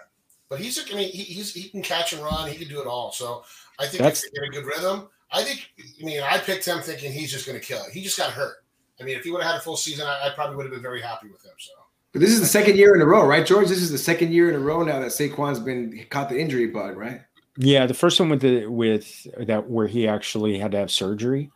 but 0.50 0.60
he's 0.60 0.80
I 0.80 0.96
mean, 0.96 1.10
he, 1.12 1.24
he's 1.24 1.54
he 1.54 1.70
can 1.70 1.82
catch 1.82 2.14
and 2.14 2.22
run. 2.24 2.50
He 2.50 2.58
can 2.58 2.68
do 2.70 2.80
it 2.82 2.88
all. 2.88 3.12
So 3.12 3.44
I 3.80 3.86
think 3.88 4.00
That's- 4.04 4.24
if 4.24 4.32
get 4.34 4.44
a 4.44 4.50
good 4.50 4.66
rhythm, 4.66 5.08
I 5.32 5.44
think. 5.44 5.70
I 6.02 6.06
mean, 6.06 6.22
I 6.22 6.38
picked 6.38 6.66
him 6.66 6.80
thinking 6.82 7.12
he's 7.12 7.32
just 7.32 7.46
going 7.46 7.60
to 7.60 7.66
kill 7.66 7.84
it. 7.84 7.92
He 7.92 8.02
just 8.02 8.18
got 8.18 8.32
hurt. 8.32 8.64
I 9.00 9.04
mean, 9.04 9.18
if 9.18 9.24
he 9.24 9.32
would 9.32 9.44
have 9.44 9.52
had 9.52 9.60
a 9.60 9.64
full 9.64 9.78
season, 9.78 10.08
I, 10.08 10.28
I 10.28 10.30
probably 10.34 10.56
would 10.56 10.66
have 10.66 10.74
been 10.74 10.82
very 10.82 11.02
happy 11.02 11.28
with 11.28 11.44
him. 11.46 11.52
So. 11.60 11.72
But 12.14 12.22
this 12.22 12.32
is 12.32 12.40
the 12.40 12.48
second 12.48 12.78
year 12.78 12.96
in 12.96 13.02
a 13.02 13.06
row, 13.06 13.26
right, 13.26 13.46
George? 13.46 13.68
This 13.68 13.82
is 13.82 13.92
the 13.92 13.98
second 13.98 14.32
year 14.32 14.50
in 14.50 14.56
a 14.56 14.60
row 14.60 14.84
now 14.84 15.00
that 15.00 15.10
Saquon's 15.10 15.60
been 15.60 16.06
caught 16.10 16.30
the 16.30 16.40
injury 16.40 16.68
bug, 16.68 16.98
right? 16.98 17.22
Yeah, 17.58 17.86
the 17.86 17.94
first 17.94 18.20
one 18.20 18.30
with 18.30 18.42
the 18.42 18.68
with 18.68 19.28
that 19.46 19.70
where 19.70 19.88
he 19.88 20.08
actually 20.08 20.58
had 20.58 20.72
to 20.72 20.78
have 20.78 20.92
surgery. 20.92 21.52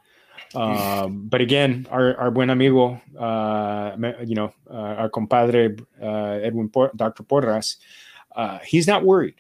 Um, 0.56 1.28
but 1.30 1.42
again, 1.42 1.88
our 1.90 2.18
our 2.18 2.32
buen 2.32 2.50
amigo, 2.50 3.00
uh, 3.18 3.96
you 4.26 4.36
know, 4.36 4.54
uh, 4.70 4.74
our 4.74 5.10
compadre 5.10 5.78
uh, 6.02 6.40
Edwin 6.44 6.70
Por- 6.70 6.92
Dr. 6.96 7.24
Porras, 7.24 7.78
uh, 8.36 8.60
he's 8.60 8.88
not 8.88 9.04
worried 9.04 9.36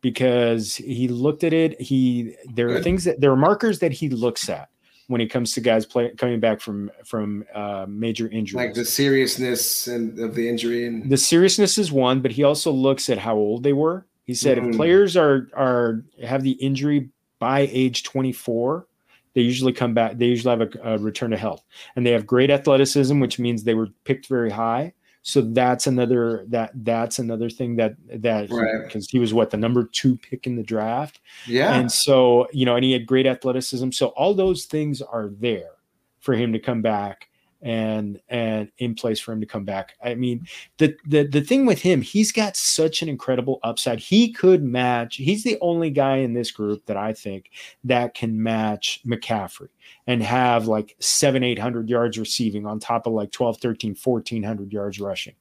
because 0.00 0.76
he 0.76 1.08
looked 1.08 1.44
at 1.44 1.52
it. 1.52 1.80
He 1.80 2.36
there 2.54 2.68
are 2.68 2.74
Good. 2.74 2.84
things 2.84 3.04
that 3.04 3.20
there 3.20 3.32
are 3.32 3.36
markers 3.36 3.80
that 3.80 3.92
he 3.92 4.08
looks 4.08 4.48
at 4.48 4.68
when 5.08 5.20
it 5.20 5.26
comes 5.26 5.52
to 5.52 5.60
guys 5.60 5.86
play, 5.86 6.10
coming 6.16 6.40
back 6.40 6.60
from 6.60 6.90
from 7.04 7.44
uh, 7.54 7.86
major 7.88 8.28
injuries. 8.28 8.54
Like 8.66 8.74
the 8.74 8.84
seriousness 8.84 9.86
and 9.86 10.18
of 10.18 10.34
the 10.34 10.48
injury 10.48 10.86
and 10.86 11.08
the 11.10 11.16
seriousness 11.16 11.78
is 11.78 11.92
one, 11.92 12.20
but 12.20 12.32
he 12.32 12.42
also 12.44 12.70
looks 12.70 13.08
at 13.08 13.18
how 13.18 13.36
old 13.36 13.62
they 13.62 13.72
were. 13.72 14.06
He 14.24 14.34
said 14.34 14.58
Mhm. 14.58 14.70
if 14.70 14.76
players 14.76 15.16
are 15.16 15.48
are 15.54 16.04
have 16.22 16.42
the 16.42 16.52
injury 16.52 17.10
by 17.38 17.68
age 17.70 18.02
24, 18.02 18.86
they 19.34 19.42
usually 19.42 19.72
come 19.72 19.94
back. 19.94 20.16
They 20.18 20.26
usually 20.26 20.58
have 20.58 20.68
a, 20.74 20.94
a 20.94 20.98
return 20.98 21.30
to 21.30 21.36
health, 21.36 21.62
and 21.94 22.04
they 22.04 22.10
have 22.10 22.26
great 22.26 22.50
athleticism, 22.50 23.20
which 23.20 23.38
means 23.38 23.62
they 23.62 23.74
were 23.74 23.88
picked 24.04 24.26
very 24.28 24.50
high. 24.50 24.92
So 25.28 25.40
that's 25.40 25.88
another 25.88 26.44
that 26.50 26.70
that's 26.84 27.18
another 27.18 27.50
thing 27.50 27.74
that 27.76 27.96
that 28.06 28.48
Right. 28.48 28.84
because 28.86 29.10
he 29.10 29.18
was 29.18 29.34
what 29.34 29.50
the 29.50 29.56
number 29.56 29.82
two 29.82 30.16
pick 30.16 30.46
in 30.46 30.54
the 30.54 30.62
draft. 30.62 31.18
yeah. 31.48 31.74
And 31.74 31.90
so, 31.90 32.46
you 32.52 32.64
know, 32.64 32.76
and 32.76 32.84
he 32.84 32.92
had 32.92 33.06
great 33.06 33.26
athleticism. 33.26 33.90
So 33.90 34.08
all 34.08 34.34
those 34.34 34.66
things 34.66 35.02
are 35.02 35.26
there 35.28 35.72
for 36.20 36.34
him 36.34 36.52
to 36.52 36.60
come 36.60 36.80
back 36.80 37.28
and 37.66 38.20
and 38.28 38.70
in 38.78 38.94
place 38.94 39.18
for 39.18 39.32
him 39.32 39.40
to 39.40 39.46
come 39.46 39.64
back. 39.64 39.96
I 40.02 40.14
mean, 40.14 40.46
the 40.78 40.96
the 41.04 41.24
the 41.24 41.40
thing 41.40 41.66
with 41.66 41.82
him, 41.82 42.00
he's 42.00 42.30
got 42.30 42.56
such 42.56 43.02
an 43.02 43.08
incredible 43.08 43.58
upside. 43.64 43.98
He 43.98 44.32
could 44.32 44.62
match, 44.62 45.16
he's 45.16 45.42
the 45.42 45.58
only 45.60 45.90
guy 45.90 46.18
in 46.18 46.32
this 46.32 46.52
group 46.52 46.86
that 46.86 46.96
I 46.96 47.12
think 47.12 47.50
that 47.82 48.14
can 48.14 48.40
match 48.40 49.00
McCaffrey 49.04 49.68
and 50.06 50.22
have 50.22 50.68
like 50.68 50.94
seven, 51.00 51.42
800 51.42 51.90
yards 51.90 52.18
receiving 52.18 52.66
on 52.66 52.78
top 52.78 53.08
of 53.08 53.12
like 53.12 53.32
12, 53.32 53.58
13, 53.58 53.96
1400 54.00 54.72
yards 54.72 55.00
rushing. 55.00 55.34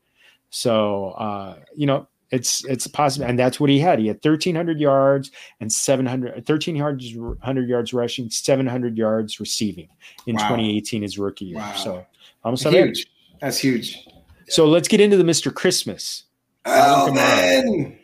So, 0.50 1.10
uh, 1.10 1.60
you 1.76 1.86
know, 1.86 2.08
it's 2.36 2.64
it's 2.66 2.86
possible, 2.88 3.26
and 3.26 3.40
that's 3.40 3.60
what 3.60 3.70
he 3.70 3.80
had. 3.80 3.98
He 4.00 4.08
had 4.08 4.18
1,300 4.18 4.80
yards 4.80 5.32
and 5.60 5.72
700, 5.72 6.36
1,300 6.48 7.70
yards 7.70 7.94
rushing, 7.94 8.30
700 8.30 8.98
yards 8.98 9.40
receiving 9.40 9.88
in 10.28 10.36
Wow. 10.36 10.50
2018, 10.50 11.02
his 11.02 11.18
rookie 11.18 11.46
year. 11.46 11.58
Wow. 11.58 11.74
So 11.74 12.06
almost 12.44 12.68
huge. 12.68 13.08
That's 13.42 13.58
huge. 13.58 14.08
So 14.48 14.68
let's 14.68 14.88
get 14.88 15.00
into 15.02 15.18
the 15.18 15.24
Mr. 15.24 15.54
Christmas, 15.54 16.26
Alvin 16.66 17.16
Kamara. 17.16 17.56
Alvin. 17.58 18.00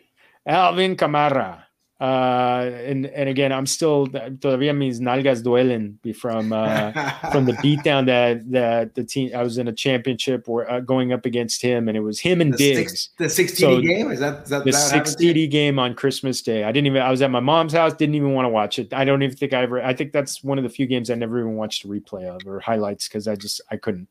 Alvin 0.48 0.96
Kamara. 0.96 1.64
Uh, 2.02 2.72
and 2.84 3.06
and 3.06 3.30
again, 3.30 3.52
I'm 3.52 3.68
still 3.68 4.08
todavía 4.08 4.76
mis 4.76 5.00
nalgas 5.00 5.44
duelen 5.44 6.00
from 6.16 6.52
uh, 6.52 6.92
from 7.32 7.46
the 7.46 7.54
beatdown 7.54 8.08
that 8.08 8.50
that 8.50 8.96
the 8.96 9.04
team 9.04 9.30
I 9.36 9.44
was 9.44 9.60
in 9.60 9.68
a 9.68 9.72
championship 9.72 10.48
where 10.48 10.68
uh, 10.68 10.80
going 10.80 11.14
up 11.14 11.28
against 11.28 11.62
him, 11.62 11.88
and 11.88 11.96
it 11.96 12.00
was 12.00 12.20
him 12.20 12.42
and 12.42 12.54
the 12.54 12.58
Diggs. 12.58 12.92
six, 12.92 13.10
the 13.20 13.30
16 13.30 13.56
So, 13.56 13.82
game 13.82 14.10
is 14.10 14.20
that 14.20 14.46
is 14.46 14.50
that 14.50 14.66
the 14.66 14.72
that 14.72 14.78
six? 14.78 15.16
TD 15.16 15.48
game 15.52 15.78
on 15.78 15.94
Christmas 15.94 16.42
Day. 16.42 16.64
I 16.64 16.72
didn't 16.72 16.88
even. 16.88 17.04
I 17.04 17.12
was 17.12 17.22
at 17.22 17.30
my 17.30 17.40
mom's 17.40 17.74
house. 17.74 17.94
Didn't 17.94 18.16
even 18.16 18.34
want 18.34 18.46
to 18.46 18.50
watch 18.50 18.80
it. 18.80 18.92
I 18.96 19.06
don't 19.06 19.22
even 19.22 19.38
think 19.38 19.54
I 19.54 19.62
ever. 19.62 19.80
I 19.84 19.94
think 19.94 20.12
that's 20.12 20.44
one 20.44 20.58
of 20.58 20.64
the 20.64 20.72
few 20.72 20.88
games 20.88 21.12
I 21.12 21.16
never 21.16 21.38
even 21.40 21.54
watched 21.56 21.86
a 21.86 21.88
replay 21.88 22.24
of 22.26 22.48
or 22.48 22.60
highlights 22.62 23.08
because 23.08 23.28
I 23.28 23.36
just 23.36 23.62
I 23.70 23.78
couldn't. 23.78 24.10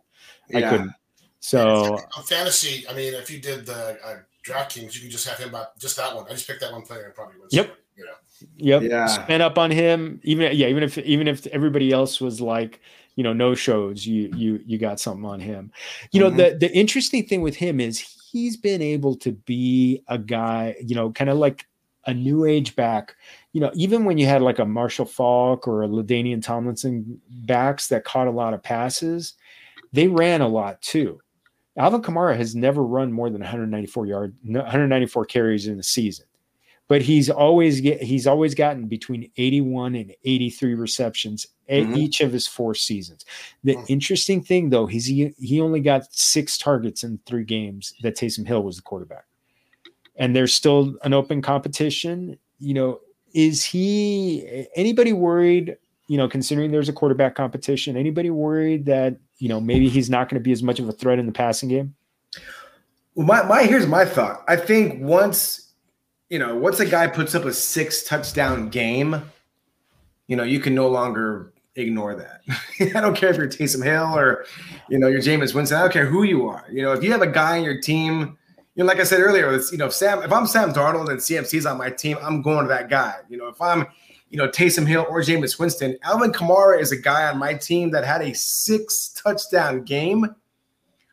I 0.54 0.62
couldn't. 0.62 0.92
So 1.40 1.98
fantasy, 2.24 2.86
I 2.88 2.92
mean, 2.92 3.14
if 3.14 3.30
you 3.30 3.40
did 3.40 3.66
the 3.66 3.98
uh, 4.04 4.18
DraftKings, 4.44 4.94
you 4.94 5.00
can 5.02 5.10
just 5.10 5.28
have 5.28 5.38
him 5.38 5.50
about 5.50 5.78
just 5.78 5.96
that 5.96 6.14
one. 6.14 6.26
I 6.28 6.30
just 6.30 6.46
picked 6.46 6.60
that 6.60 6.72
one 6.72 6.82
player 6.82 7.04
and 7.04 7.14
probably 7.14 7.38
wins. 7.38 7.52
Yep. 7.52 7.74
You 7.96 8.04
know, 8.06 8.12
Yep. 8.56 8.82
Yeah. 8.90 9.06
Spent 9.06 9.42
up 9.42 9.58
on 9.58 9.70
him. 9.70 10.20
Even 10.24 10.56
yeah, 10.56 10.68
even 10.68 10.82
if 10.82 10.96
even 10.98 11.28
if 11.28 11.46
everybody 11.48 11.92
else 11.92 12.20
was 12.20 12.40
like, 12.40 12.80
you 13.16 13.22
know, 13.24 13.34
no 13.34 13.54
shows, 13.54 14.06
you 14.06 14.30
you 14.34 14.60
you 14.64 14.78
got 14.78 14.98
something 14.98 15.26
on 15.26 15.40
him. 15.40 15.70
You 16.12 16.20
know, 16.20 16.30
Mhm. 16.30 16.36
the 16.36 16.56
the 16.68 16.74
interesting 16.74 17.26
thing 17.26 17.42
with 17.42 17.56
him 17.56 17.80
is 17.80 17.98
he's 17.98 18.56
been 18.56 18.80
able 18.80 19.16
to 19.16 19.32
be 19.32 20.02
a 20.08 20.16
guy, 20.16 20.76
you 20.82 20.94
know, 20.94 21.10
kind 21.10 21.28
of 21.28 21.36
like 21.36 21.66
a 22.06 22.14
new 22.14 22.46
age 22.46 22.74
back. 22.76 23.14
You 23.52 23.60
know, 23.60 23.70
even 23.74 24.06
when 24.06 24.16
you 24.16 24.24
had 24.24 24.40
like 24.40 24.58
a 24.58 24.64
Marshall 24.64 25.04
Faulk 25.04 25.68
or 25.68 25.82
a 25.82 25.88
LaDainian 25.88 26.42
Tomlinson 26.42 27.20
backs 27.28 27.88
that 27.88 28.04
caught 28.04 28.26
a 28.28 28.30
lot 28.30 28.54
of 28.54 28.62
passes, 28.62 29.34
they 29.92 30.08
ran 30.08 30.40
a 30.40 30.48
lot 30.48 30.80
too. 30.80 31.20
Alvin 31.76 32.02
Kamara 32.02 32.36
has 32.36 32.54
never 32.54 32.82
run 32.84 33.12
more 33.12 33.30
than 33.30 33.40
194 33.40 34.06
yard, 34.06 34.34
194 34.42 35.24
carries 35.26 35.66
in 35.66 35.78
a 35.78 35.82
season 35.82 36.26
but 36.88 37.02
he's 37.02 37.30
always 37.30 37.80
get 37.80 38.02
he's 38.02 38.26
always 38.26 38.52
gotten 38.52 38.88
between 38.88 39.30
81 39.36 39.94
and 39.94 40.12
83 40.24 40.74
receptions 40.74 41.46
Mhm. 41.68 41.94
each 41.96 42.20
of 42.20 42.32
his 42.32 42.48
four 42.48 42.74
seasons. 42.74 43.24
The 43.62 43.76
Mhm. 43.76 43.84
interesting 43.88 44.42
thing 44.42 44.70
though, 44.70 44.86
he's 44.86 45.06
he, 45.06 45.32
he 45.38 45.60
only 45.60 45.78
got 45.78 46.12
six 46.12 46.58
targets 46.58 47.04
in 47.04 47.20
three 47.26 47.44
games 47.44 47.94
that 48.02 48.16
Taysom 48.16 48.44
Hill 48.44 48.64
was 48.64 48.74
the 48.74 48.82
quarterback. 48.82 49.24
And 50.16 50.34
there's 50.34 50.52
still 50.52 50.96
an 51.04 51.12
open 51.12 51.42
competition. 51.42 52.36
You 52.58 52.74
know, 52.74 53.00
is 53.34 53.62
he 53.62 54.66
anybody 54.74 55.12
worried, 55.12 55.76
you 56.08 56.16
know, 56.16 56.28
considering 56.28 56.72
there's 56.72 56.88
a 56.88 56.92
quarterback 56.92 57.36
competition, 57.36 57.96
anybody 57.96 58.30
worried 58.30 58.86
that, 58.86 59.16
you 59.40 59.48
know, 59.48 59.60
maybe 59.60 59.88
he's 59.88 60.08
not 60.08 60.28
going 60.28 60.40
to 60.40 60.44
be 60.44 60.52
as 60.52 60.62
much 60.62 60.78
of 60.78 60.88
a 60.88 60.92
threat 60.92 61.18
in 61.18 61.26
the 61.26 61.32
passing 61.32 61.68
game? 61.68 61.94
Well, 63.14 63.26
my, 63.26 63.42
my 63.42 63.62
here's 63.64 63.86
my 63.86 64.04
thought. 64.04 64.44
I 64.46 64.56
think 64.56 65.02
once 65.02 65.70
you 66.30 66.38
know, 66.38 66.56
once 66.56 66.78
a 66.80 66.86
guy 66.86 67.08
puts 67.08 67.34
up 67.34 67.44
a 67.44 67.52
six 67.52 68.04
touchdown 68.04 68.68
game, 68.70 69.20
you 70.28 70.36
know, 70.36 70.44
you 70.44 70.60
can 70.60 70.74
no 70.74 70.88
longer 70.88 71.52
ignore 71.74 72.14
that. 72.14 72.42
I 72.96 73.00
don't 73.00 73.16
care 73.16 73.30
if 73.30 73.36
you're 73.36 73.48
Taysom 73.48 73.84
Hill 73.84 74.16
or, 74.16 74.46
you 74.88 74.98
know, 74.98 75.08
you're 75.08 75.20
Jameis 75.20 75.54
Winston. 75.54 75.76
I 75.76 75.82
don't 75.82 75.92
care 75.92 76.06
who 76.06 76.22
you 76.22 76.48
are. 76.48 76.64
You 76.70 76.82
know, 76.82 76.92
if 76.92 77.02
you 77.02 77.10
have 77.10 77.20
a 77.20 77.26
guy 77.26 77.56
in 77.56 77.64
your 77.64 77.80
team, 77.80 78.38
you 78.76 78.84
know, 78.84 78.84
like 78.84 79.00
I 79.00 79.02
said 79.02 79.20
earlier, 79.20 79.52
it's, 79.52 79.72
you 79.72 79.78
know, 79.78 79.88
Sam, 79.88 80.22
if 80.22 80.32
I'm 80.32 80.46
Sam 80.46 80.72
Darnold 80.72 81.10
and 81.10 81.18
CMC's 81.18 81.66
on 81.66 81.76
my 81.76 81.90
team, 81.90 82.16
I'm 82.22 82.42
going 82.42 82.62
to 82.62 82.68
that 82.68 82.88
guy. 82.88 83.16
You 83.28 83.36
know, 83.36 83.48
if 83.48 83.60
I'm, 83.60 83.86
you 84.30 84.38
know, 84.38 84.48
Taysom 84.48 84.86
Hill 84.86 85.06
or 85.08 85.20
Jameis 85.20 85.58
Winston, 85.58 85.98
Alvin 86.02 86.32
Kamara 86.32 86.80
is 86.80 86.92
a 86.92 86.96
guy 86.96 87.28
on 87.28 87.38
my 87.38 87.54
team 87.54 87.90
that 87.90 88.04
had 88.04 88.22
a 88.22 88.32
six 88.32 89.08
touchdown 89.08 89.82
game. 89.82 90.34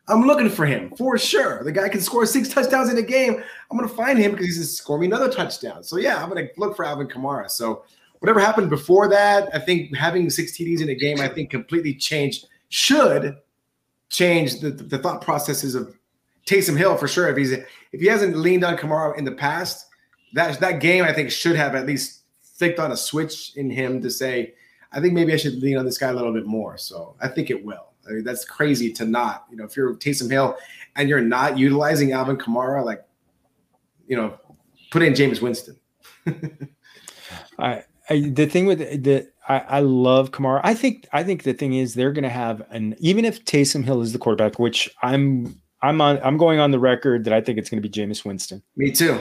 I'm 0.06 0.22
looking 0.22 0.48
for 0.48 0.64
him 0.64 0.90
for 0.96 1.18
sure. 1.18 1.62
The 1.64 1.72
guy 1.72 1.88
can 1.88 2.00
score 2.00 2.24
six 2.24 2.48
touchdowns 2.48 2.88
in 2.88 2.96
a 2.96 3.02
game. 3.02 3.42
I'm 3.70 3.76
going 3.76 3.88
to 3.88 3.94
find 3.94 4.18
him 4.18 4.30
because 4.30 4.46
he's 4.46 4.56
going 4.56 4.66
to 4.66 4.72
score 4.72 4.98
me 4.98 5.06
another 5.06 5.30
touchdown. 5.30 5.82
So, 5.82 5.98
yeah, 5.98 6.22
I'm 6.22 6.30
going 6.30 6.46
to 6.46 6.52
look 6.56 6.76
for 6.76 6.84
Alvin 6.84 7.08
Kamara. 7.08 7.50
So, 7.50 7.82
whatever 8.20 8.40
happened 8.40 8.70
before 8.70 9.08
that, 9.08 9.54
I 9.54 9.58
think 9.58 9.94
having 9.94 10.30
six 10.30 10.52
TDs 10.52 10.80
in 10.80 10.88
a 10.88 10.94
game, 10.94 11.20
I 11.20 11.28
think 11.28 11.50
completely 11.50 11.94
changed, 11.94 12.46
should 12.68 13.36
change 14.08 14.60
the, 14.60 14.70
the 14.70 14.98
thought 14.98 15.20
processes 15.20 15.74
of 15.74 15.94
Taysom 16.46 16.78
Hill 16.78 16.96
for 16.96 17.08
sure. 17.08 17.28
If 17.28 17.36
he's 17.36 17.52
if 17.52 18.00
he 18.00 18.06
hasn't 18.06 18.36
leaned 18.36 18.64
on 18.64 18.76
Kamara 18.76 19.18
in 19.18 19.24
the 19.24 19.32
past, 19.32 19.86
that 20.32 20.58
that 20.60 20.80
game 20.80 21.04
I 21.04 21.12
think 21.12 21.30
should 21.30 21.56
have 21.56 21.74
at 21.74 21.86
least 21.86 22.17
flicked 22.58 22.78
on 22.78 22.92
a 22.92 22.96
switch 22.96 23.52
in 23.56 23.70
him 23.70 24.02
to 24.02 24.10
say, 24.10 24.54
I 24.92 25.00
think 25.00 25.14
maybe 25.14 25.32
I 25.32 25.36
should 25.36 25.54
lean 25.54 25.78
on 25.78 25.84
this 25.84 25.98
guy 25.98 26.08
a 26.08 26.12
little 26.12 26.32
bit 26.32 26.46
more. 26.46 26.76
So 26.76 27.14
I 27.20 27.28
think 27.28 27.50
it 27.50 27.64
will. 27.64 27.92
I 28.06 28.12
mean, 28.12 28.24
that's 28.24 28.44
crazy 28.44 28.92
to 28.94 29.04
not, 29.04 29.46
you 29.50 29.56
know, 29.56 29.64
if 29.64 29.76
you're 29.76 29.94
Taysom 29.94 30.30
Hill 30.30 30.56
and 30.96 31.08
you're 31.08 31.20
not 31.20 31.58
utilizing 31.58 32.12
Alvin 32.12 32.36
Kamara, 32.36 32.84
like, 32.84 33.04
you 34.06 34.16
know, 34.16 34.38
put 34.90 35.02
in 35.02 35.12
Jameis 35.12 35.42
Winston. 35.42 35.78
I, 37.58 37.84
I, 38.08 38.20
the 38.30 38.46
thing 38.46 38.66
with 38.66 38.78
the 38.78 39.30
I, 39.48 39.58
I 39.58 39.80
love 39.80 40.30
Kamara. 40.30 40.60
I 40.64 40.74
think 40.74 41.06
I 41.12 41.22
think 41.22 41.42
the 41.42 41.52
thing 41.52 41.74
is 41.74 41.94
they're 41.94 42.12
going 42.12 42.24
to 42.24 42.30
have 42.30 42.62
an 42.70 42.94
even 42.98 43.24
if 43.24 43.44
Taysom 43.44 43.84
Hill 43.84 44.02
is 44.02 44.12
the 44.12 44.18
quarterback, 44.18 44.58
which 44.58 44.90
I'm 45.02 45.60
I'm 45.82 46.00
on 46.00 46.18
I'm 46.22 46.38
going 46.38 46.60
on 46.60 46.70
the 46.70 46.78
record 46.78 47.24
that 47.24 47.32
I 47.32 47.40
think 47.40 47.58
it's 47.58 47.68
going 47.68 47.82
to 47.82 47.88
be 47.88 47.92
Jameis 47.92 48.24
Winston. 48.24 48.62
Me 48.76 48.90
too. 48.90 49.20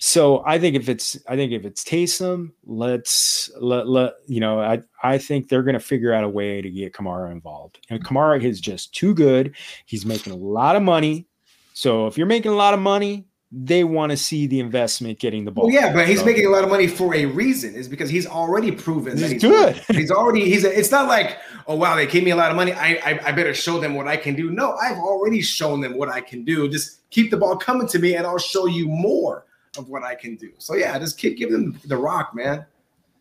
So 0.00 0.44
I 0.46 0.58
think 0.58 0.76
if 0.76 0.88
it's 0.88 1.18
I 1.28 1.36
think 1.36 1.52
if 1.52 1.64
it's 1.64 1.82
Taysom, 1.82 2.52
let's 2.64 3.50
let, 3.60 3.88
let 3.88 4.14
you 4.26 4.40
know 4.40 4.60
I 4.60 4.82
I 5.02 5.18
think 5.18 5.48
they're 5.48 5.62
going 5.62 5.74
to 5.74 5.80
figure 5.80 6.12
out 6.12 6.24
a 6.24 6.28
way 6.28 6.62
to 6.62 6.70
get 6.70 6.92
Kamara 6.92 7.32
involved. 7.32 7.80
And 7.90 8.04
Kamara 8.04 8.42
is 8.42 8.60
just 8.60 8.94
too 8.94 9.14
good. 9.14 9.54
He's 9.86 10.06
making 10.06 10.32
a 10.32 10.36
lot 10.36 10.76
of 10.76 10.82
money. 10.82 11.26
So 11.74 12.06
if 12.06 12.16
you're 12.16 12.26
making 12.26 12.52
a 12.52 12.56
lot 12.56 12.74
of 12.74 12.80
money, 12.80 13.26
they 13.50 13.82
want 13.82 14.10
to 14.10 14.16
see 14.16 14.46
the 14.46 14.60
investment 14.60 15.18
getting 15.18 15.44
the 15.44 15.50
ball. 15.50 15.66
Well, 15.66 15.74
yeah, 15.74 15.92
but 15.92 16.06
he's 16.06 16.20
so, 16.20 16.26
making 16.26 16.46
a 16.46 16.50
lot 16.50 16.64
of 16.64 16.70
money 16.70 16.86
for 16.86 17.14
a 17.14 17.24
reason. 17.24 17.74
Is 17.74 17.88
because 17.88 18.10
he's 18.10 18.26
already 18.26 18.70
proven 18.70 19.12
he's 19.12 19.22
that 19.22 19.32
he's 19.32 19.42
good. 19.42 19.82
He's 19.96 20.10
already 20.10 20.44
he's. 20.44 20.64
A, 20.64 20.78
it's 20.78 20.92
not 20.92 21.08
like 21.08 21.38
oh 21.66 21.74
wow 21.74 21.96
they 21.96 22.06
gave 22.06 22.22
me 22.22 22.30
a 22.30 22.36
lot 22.36 22.50
of 22.50 22.56
money. 22.56 22.72
I, 22.72 23.00
I 23.04 23.20
I 23.26 23.32
better 23.32 23.54
show 23.54 23.80
them 23.80 23.94
what 23.94 24.06
I 24.06 24.16
can 24.16 24.36
do. 24.36 24.50
No, 24.50 24.74
I've 24.74 24.98
already 24.98 25.40
shown 25.40 25.80
them 25.80 25.96
what 25.96 26.08
I 26.08 26.20
can 26.20 26.44
do. 26.44 26.68
Just 26.68 27.08
keep 27.10 27.30
the 27.32 27.36
ball 27.36 27.56
coming 27.56 27.88
to 27.88 27.98
me, 27.98 28.14
and 28.14 28.26
I'll 28.26 28.38
show 28.38 28.66
you 28.66 28.86
more 28.86 29.44
of 29.78 29.88
what 29.88 30.02
I 30.02 30.14
can 30.14 30.36
do. 30.36 30.52
So 30.58 30.74
yeah, 30.74 30.98
just 30.98 31.18
keep 31.18 31.38
give 31.38 31.50
them 31.50 31.78
the 31.86 31.96
rock, 31.96 32.34
man. 32.34 32.66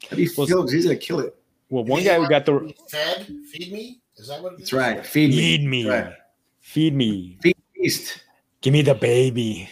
He 0.09 0.29
well, 0.37 0.47
feels 0.47 0.71
he's 0.71 0.85
gonna 0.85 0.97
kill 0.97 1.19
it. 1.19 1.35
Well, 1.69 1.83
one 1.83 2.03
guy 2.03 2.19
who 2.19 2.27
got 2.27 2.45
the 2.45 2.73
fed, 2.89 3.27
feed 3.51 3.71
me. 3.71 3.99
Is 4.17 4.27
that 4.27 4.41
what 4.41 4.53
it 4.53 4.55
is? 4.55 4.71
That's 4.71 4.73
right. 4.73 5.05
Feed, 5.05 5.33
feed 5.33 5.61
me. 5.63 5.83
me. 5.83 5.89
Right. 5.89 6.13
Feed 6.61 6.95
me. 6.95 7.37
Feed 7.41 7.57
beast. 7.75 8.23
Give 8.61 8.73
me 8.73 8.81
the 8.81 8.95
baby. 8.95 9.69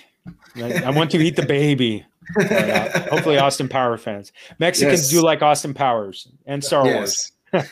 I 0.56 0.92
want 0.92 1.12
to 1.12 1.18
eat 1.18 1.36
the 1.36 1.46
baby. 1.46 2.06
uh, 2.40 3.02
hopefully, 3.10 3.38
Austin 3.38 3.68
Power 3.68 3.98
fans. 3.98 4.32
Mexicans 4.60 5.02
yes. 5.02 5.10
do 5.12 5.26
like 5.26 5.42
Austin 5.42 5.74
Powers 5.74 6.28
and 6.46 6.64
Star 6.64 6.86
yes. 6.86 7.32
Wars. 7.54 7.72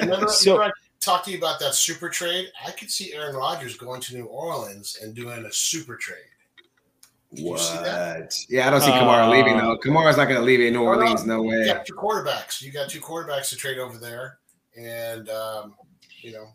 remember, 0.00 0.28
so, 0.28 0.54
remember 0.54 0.64
I 0.64 0.70
talked 1.00 1.26
to 1.26 1.30
you 1.32 1.38
about 1.38 1.60
that 1.60 1.74
super 1.74 2.08
trade? 2.08 2.48
I 2.66 2.72
could 2.72 2.90
see 2.90 3.14
Aaron 3.14 3.36
Rodgers 3.36 3.76
going 3.76 4.00
to 4.02 4.14
New 4.14 4.26
Orleans 4.26 4.98
and 5.02 5.14
doing 5.14 5.44
a 5.44 5.52
super 5.52 5.96
trade. 5.96 6.18
What? 7.40 8.44
Yeah, 8.48 8.66
I 8.66 8.70
don't 8.70 8.80
see 8.80 8.90
Kamara 8.90 9.26
uh, 9.26 9.30
leaving 9.30 9.56
though. 9.58 9.78
Kamara's 9.78 10.16
not 10.16 10.26
going 10.26 10.40
to 10.40 10.44
leave 10.44 10.60
in 10.60 10.72
New 10.72 10.82
Orleans. 10.82 11.24
No 11.26 11.42
way. 11.42 11.60
You 11.60 11.66
got 11.66 11.86
two 11.86 11.94
quarterbacks. 11.94 12.62
You 12.62 12.72
got 12.72 12.88
two 12.88 13.00
quarterbacks 13.00 13.48
to 13.50 13.56
trade 13.56 13.78
over 13.78 13.98
there, 13.98 14.38
and 14.76 15.28
um, 15.30 15.74
you 16.20 16.32
know 16.32 16.48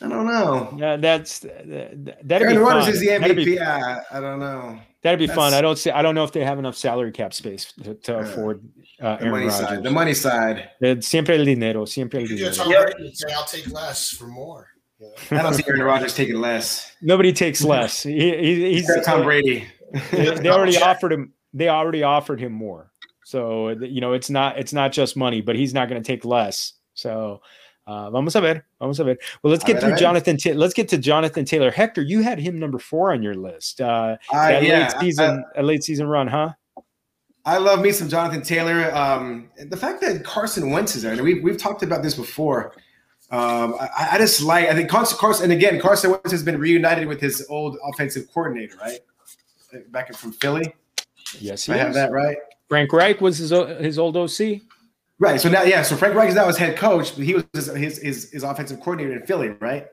I 0.00 0.08
don't 0.08 0.26
know. 0.26 0.74
Yeah, 0.76 0.96
that's 0.96 1.40
that, 1.40 2.16
that'd 2.22 2.42
Aaron 2.42 2.56
be 2.56 2.62
Rodgers 2.62 2.84
fun. 2.84 2.94
is 2.94 3.00
the 3.00 3.06
MVP. 3.08 3.44
Be, 3.44 3.52
yeah, 3.52 4.00
I 4.10 4.20
don't 4.20 4.40
know. 4.40 4.80
That'd 5.02 5.18
be 5.18 5.26
That's, 5.26 5.36
fun. 5.36 5.52
I 5.52 5.60
don't 5.60 5.76
see. 5.76 5.90
I 5.90 6.00
don't 6.02 6.14
know 6.14 6.24
if 6.24 6.32
they 6.32 6.44
have 6.44 6.58
enough 6.58 6.76
salary 6.76 7.12
cap 7.12 7.34
space 7.34 7.72
to, 7.84 7.94
to 7.94 8.18
afford 8.18 8.62
uh, 9.00 9.16
the 9.16 9.22
Aaron 9.22 9.30
money 9.30 9.46
Rodgers. 9.46 9.68
side. 9.68 9.82
The 9.82 9.90
money 9.90 10.14
side. 10.14 10.70
Siempre 11.00 11.36
el 11.36 11.44
dinero. 11.44 11.84
Siempre 11.84 12.20
el 12.20 12.26
dinero. 12.26 12.48
just 12.48 12.60
already 12.60 13.12
say 13.14 13.32
I'll 13.32 13.44
take 13.44 13.70
less 13.72 14.10
for 14.10 14.26
more. 14.26 14.68
You? 15.00 15.12
I 15.32 15.42
don't 15.42 15.54
see 15.54 15.64
Aaron 15.66 15.82
Rodgers 15.82 16.14
taking 16.14 16.36
less. 16.36 16.92
Nobody 17.00 17.32
takes 17.32 17.62
less. 17.64 18.04
He, 18.04 18.12
he, 18.12 18.74
he's 18.74 19.04
Tom 19.04 19.22
Brady. 19.22 19.66
they 20.10 20.48
already 20.48 20.76
offered 20.78 21.12
him. 21.12 21.32
They 21.54 21.68
already 21.68 22.02
offered 22.02 22.40
him 22.40 22.52
more. 22.52 22.90
So 23.24 23.70
you 23.70 24.00
know, 24.00 24.12
it's 24.12 24.30
not. 24.30 24.58
It's 24.58 24.72
not 24.72 24.92
just 24.92 25.16
money, 25.16 25.40
but 25.40 25.56
he's 25.56 25.74
not 25.74 25.88
going 25.88 26.02
to 26.02 26.06
take 26.06 26.24
less. 26.24 26.74
So 26.94 27.40
uh, 27.86 28.10
vamos 28.10 28.34
a 28.34 28.40
ver, 28.40 28.64
vamos 28.78 28.98
a 28.98 29.04
ver. 29.04 29.16
Well, 29.42 29.50
let's 29.50 29.64
get 29.64 29.80
through 29.80 29.96
Jonathan. 29.96 30.36
Ta- 30.36 30.52
let's 30.52 30.74
get 30.74 30.88
to 30.90 30.98
Jonathan 30.98 31.44
Taylor. 31.44 31.70
Hector, 31.70 32.02
you 32.02 32.22
had 32.22 32.38
him 32.38 32.58
number 32.58 32.78
four 32.78 33.12
on 33.12 33.22
your 33.22 33.34
list. 33.34 33.80
Uh, 33.80 34.16
Uh, 34.32 34.60
yeah, 34.62 34.88
late 34.88 35.00
season, 35.00 35.44
a 35.56 35.62
late 35.62 35.82
season 35.82 36.06
run, 36.06 36.28
huh? 36.28 36.52
I 37.44 37.58
love 37.58 37.80
me 37.80 37.90
some 37.90 38.08
Jonathan 38.08 38.42
Taylor. 38.42 38.94
Um, 38.94 39.50
the 39.68 39.76
fact 39.76 40.00
that 40.02 40.22
Carson 40.24 40.70
Wentz 40.70 40.94
is 40.94 41.02
there, 41.02 41.12
and 41.12 41.20
we've, 41.22 41.42
we've 41.42 41.58
talked 41.58 41.82
about 41.82 42.02
this 42.02 42.14
before. 42.14 42.72
Um, 43.32 43.74
I, 43.80 44.10
I 44.12 44.18
just 44.18 44.42
like, 44.42 44.68
I 44.68 44.74
think 44.74 44.88
Carson, 44.88 45.18
Carson, 45.18 45.44
and 45.44 45.52
again, 45.52 45.80
Carson 45.80 46.10
Wentz 46.10 46.30
has 46.30 46.42
been 46.44 46.60
reunited 46.60 47.08
with 47.08 47.20
his 47.20 47.44
old 47.48 47.78
offensive 47.82 48.28
coordinator, 48.32 48.76
right? 48.76 49.00
Back 49.90 50.14
from 50.14 50.32
Philly. 50.32 50.74
Yes, 51.38 51.68
I 51.68 51.76
have 51.76 51.94
that 51.94 52.12
right. 52.12 52.36
Frank 52.68 52.92
Reich 52.92 53.20
was 53.20 53.38
his 53.38 53.50
his 53.50 53.98
old 53.98 54.16
OC. 54.16 54.60
Right. 55.18 55.40
So 55.40 55.48
now, 55.48 55.62
yeah. 55.62 55.82
So 55.82 55.96
Frank 55.96 56.14
Reich 56.14 56.30
is 56.30 56.34
now 56.34 56.46
his 56.46 56.56
head 56.56 56.76
coach, 56.76 57.14
but 57.14 57.24
he 57.24 57.34
was 57.34 57.44
his 57.52 57.66
his, 57.66 57.98
his, 57.98 58.30
his 58.32 58.42
offensive 58.42 58.80
coordinator 58.80 59.20
in 59.20 59.26
Philly, 59.26 59.50
right? 59.60 59.86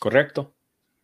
Correcto. 0.00 0.48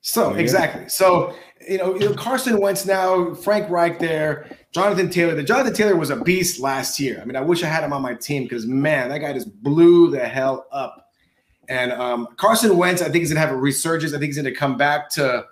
So 0.01 0.31
Oh, 0.31 0.35
yeah. 0.35 0.39
exactly. 0.39 0.89
So 0.89 1.35
you 1.69 1.77
know, 1.79 1.95
you 1.95 2.09
know, 2.09 2.15
Carson 2.15 2.61
Wentz 2.61 2.87
now, 2.87 3.35
Frank 3.35 3.69
Reich 3.69 3.99
there, 3.99 4.49
Jonathan 4.73 5.11
Taylor. 5.11 5.35
The 5.35 5.43
Jonathan 5.43 5.75
Taylor 5.75 5.97
was 5.97 6.11
a 6.11 6.17
beast 6.17 6.61
last 6.61 6.99
year. 6.99 7.21
I 7.21 7.25
mean, 7.25 7.37
I 7.37 7.41
wish 7.41 7.63
I 7.63 7.67
had 7.67 7.85
him 7.85 7.93
on 7.93 8.01
my 8.01 8.15
team 8.15 8.45
because 8.45 8.65
man, 8.67 9.11
that 9.11 9.19
guy 9.19 9.33
just 9.33 9.53
blew 9.63 10.11
the 10.11 10.27
hell 10.27 10.67
up. 10.73 11.11
And 11.69 11.93
um, 11.93 12.29
Carson 12.37 12.77
Wentz, 12.79 13.03
I 13.03 13.07
think 13.07 13.17
he's 13.17 13.29
gonna 13.31 13.41
have 13.41 13.51
a 13.51 13.57
resurgence. 13.57 14.15
I 14.15 14.19
think 14.19 14.29
he's 14.29 14.37
gonna 14.37 14.55
come 14.55 14.77
back 14.79 15.11
to, 15.11 15.45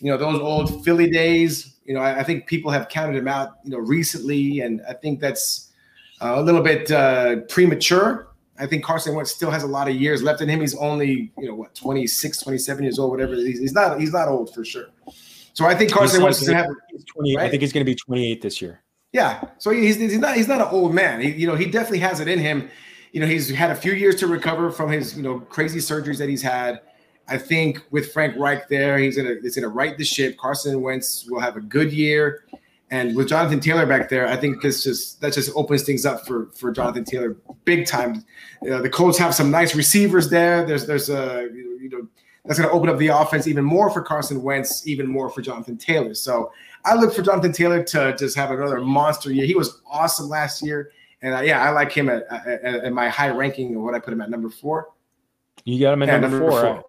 you 0.00 0.10
know, 0.12 0.16
those 0.16 0.38
old 0.38 0.84
Philly 0.84 1.10
days. 1.10 1.74
You 1.88 1.94
know, 1.94 2.00
I, 2.00 2.20
I 2.20 2.22
think 2.22 2.46
people 2.46 2.70
have 2.70 2.90
counted 2.90 3.16
him 3.16 3.26
out, 3.26 3.54
you 3.64 3.70
know, 3.70 3.78
recently, 3.78 4.60
and 4.60 4.82
I 4.86 4.92
think 4.92 5.20
that's 5.20 5.72
uh, 6.20 6.34
a 6.36 6.42
little 6.42 6.60
bit 6.60 6.90
uh, 6.90 7.36
premature. 7.48 8.28
I 8.58 8.66
think 8.66 8.84
Carson 8.84 9.14
Wentz 9.14 9.30
still 9.30 9.50
has 9.50 9.62
a 9.62 9.66
lot 9.66 9.88
of 9.88 9.94
years 9.94 10.22
left 10.22 10.42
in 10.42 10.50
him. 10.50 10.60
He's 10.60 10.76
only, 10.76 11.32
you 11.38 11.48
know, 11.48 11.54
what, 11.54 11.74
26, 11.74 12.42
27 12.42 12.84
years 12.84 12.98
old, 12.98 13.10
whatever. 13.10 13.34
He's, 13.36 13.58
he's 13.58 13.72
not 13.72 13.98
he's 13.98 14.12
not 14.12 14.28
old 14.28 14.52
for 14.52 14.66
sure. 14.66 14.88
So 15.54 15.64
I 15.64 15.74
think 15.74 15.90
Carson 15.90 16.22
Wentz 16.22 16.42
is 16.42 16.48
gonna 16.48 16.58
have 16.58 16.70
He's 16.90 17.04
28. 17.04 17.38
I 17.38 17.48
think 17.48 17.62
he's 17.62 17.72
going 17.72 17.86
to 17.86 17.90
be 17.90 17.94
28 17.94 18.42
this 18.42 18.60
year. 18.60 18.82
yeah. 19.12 19.42
So 19.56 19.70
he's, 19.70 19.96
he's 19.96 20.18
not 20.18 20.36
he's 20.36 20.48
not 20.48 20.60
an 20.60 20.68
old 20.70 20.92
man. 20.92 21.22
He, 21.22 21.30
you 21.30 21.46
know, 21.46 21.54
he 21.54 21.66
definitely 21.70 22.00
has 22.00 22.20
it 22.20 22.28
in 22.28 22.38
him. 22.38 22.68
You 23.12 23.20
know, 23.20 23.26
he's 23.26 23.48
had 23.48 23.70
a 23.70 23.74
few 23.74 23.92
years 23.92 24.16
to 24.16 24.26
recover 24.26 24.70
from 24.70 24.90
his, 24.90 25.16
you 25.16 25.22
know, 25.22 25.40
crazy 25.40 25.78
surgeries 25.78 26.18
that 26.18 26.28
he's 26.28 26.42
had. 26.42 26.82
I 27.28 27.38
think 27.38 27.82
with 27.90 28.12
Frank 28.12 28.36
Reich 28.36 28.68
there, 28.68 28.98
he's 28.98 29.16
gonna 29.16 29.36
it's 29.42 29.56
gonna 29.56 29.68
right 29.68 29.96
the 29.96 30.04
ship. 30.04 30.36
Carson 30.38 30.80
Wentz 30.80 31.26
will 31.28 31.40
have 31.40 31.56
a 31.56 31.60
good 31.60 31.92
year. 31.92 32.44
And 32.90 33.14
with 33.14 33.28
Jonathan 33.28 33.60
Taylor 33.60 33.84
back 33.84 34.08
there, 34.08 34.26
I 34.26 34.36
think 34.36 34.62
this 34.62 34.82
just 34.82 35.20
that 35.20 35.34
just 35.34 35.50
opens 35.54 35.82
things 35.82 36.06
up 36.06 36.26
for 36.26 36.46
for 36.52 36.72
Jonathan 36.72 37.04
Taylor 37.04 37.36
big 37.64 37.86
time. 37.86 38.24
You 38.62 38.70
know, 38.70 38.82
the 38.82 38.88
Colts 38.88 39.18
have 39.18 39.34
some 39.34 39.50
nice 39.50 39.74
receivers 39.74 40.30
there. 40.30 40.64
There's 40.64 40.86
there's 40.86 41.10
a 41.10 41.48
you 41.52 41.90
know, 41.90 42.08
that's 42.44 42.58
going 42.58 42.68
to 42.68 42.74
open 42.74 42.88
up 42.88 42.98
the 42.98 43.08
offense 43.08 43.46
even 43.46 43.64
more 43.64 43.90
for 43.90 44.00
Carson 44.00 44.42
Wentz, 44.42 44.86
even 44.86 45.06
more 45.06 45.28
for 45.28 45.42
Jonathan 45.42 45.76
Taylor. 45.76 46.14
So 46.14 46.50
I 46.84 46.94
look 46.94 47.14
for 47.14 47.20
Jonathan 47.20 47.52
Taylor 47.52 47.82
to 47.84 48.16
just 48.16 48.36
have 48.36 48.50
another 48.50 48.80
monster 48.80 49.30
year. 49.30 49.44
He 49.44 49.54
was 49.54 49.82
awesome 49.86 50.28
last 50.28 50.62
year, 50.62 50.90
and 51.20 51.34
uh, 51.34 51.40
yeah, 51.40 51.62
I 51.62 51.70
like 51.70 51.92
him 51.92 52.08
at, 52.08 52.24
at, 52.30 52.64
at 52.64 52.92
my 52.92 53.08
high 53.10 53.28
ranking 53.28 53.76
of 53.76 53.82
what 53.82 53.94
I 53.94 53.98
put 53.98 54.14
him 54.14 54.22
at 54.22 54.30
number 54.30 54.48
four. 54.48 54.88
You 55.64 55.78
got 55.78 55.92
him 55.92 56.02
at 56.02 56.08
Yeah, 56.08 56.20
number, 56.20 56.38
four. 56.38 56.84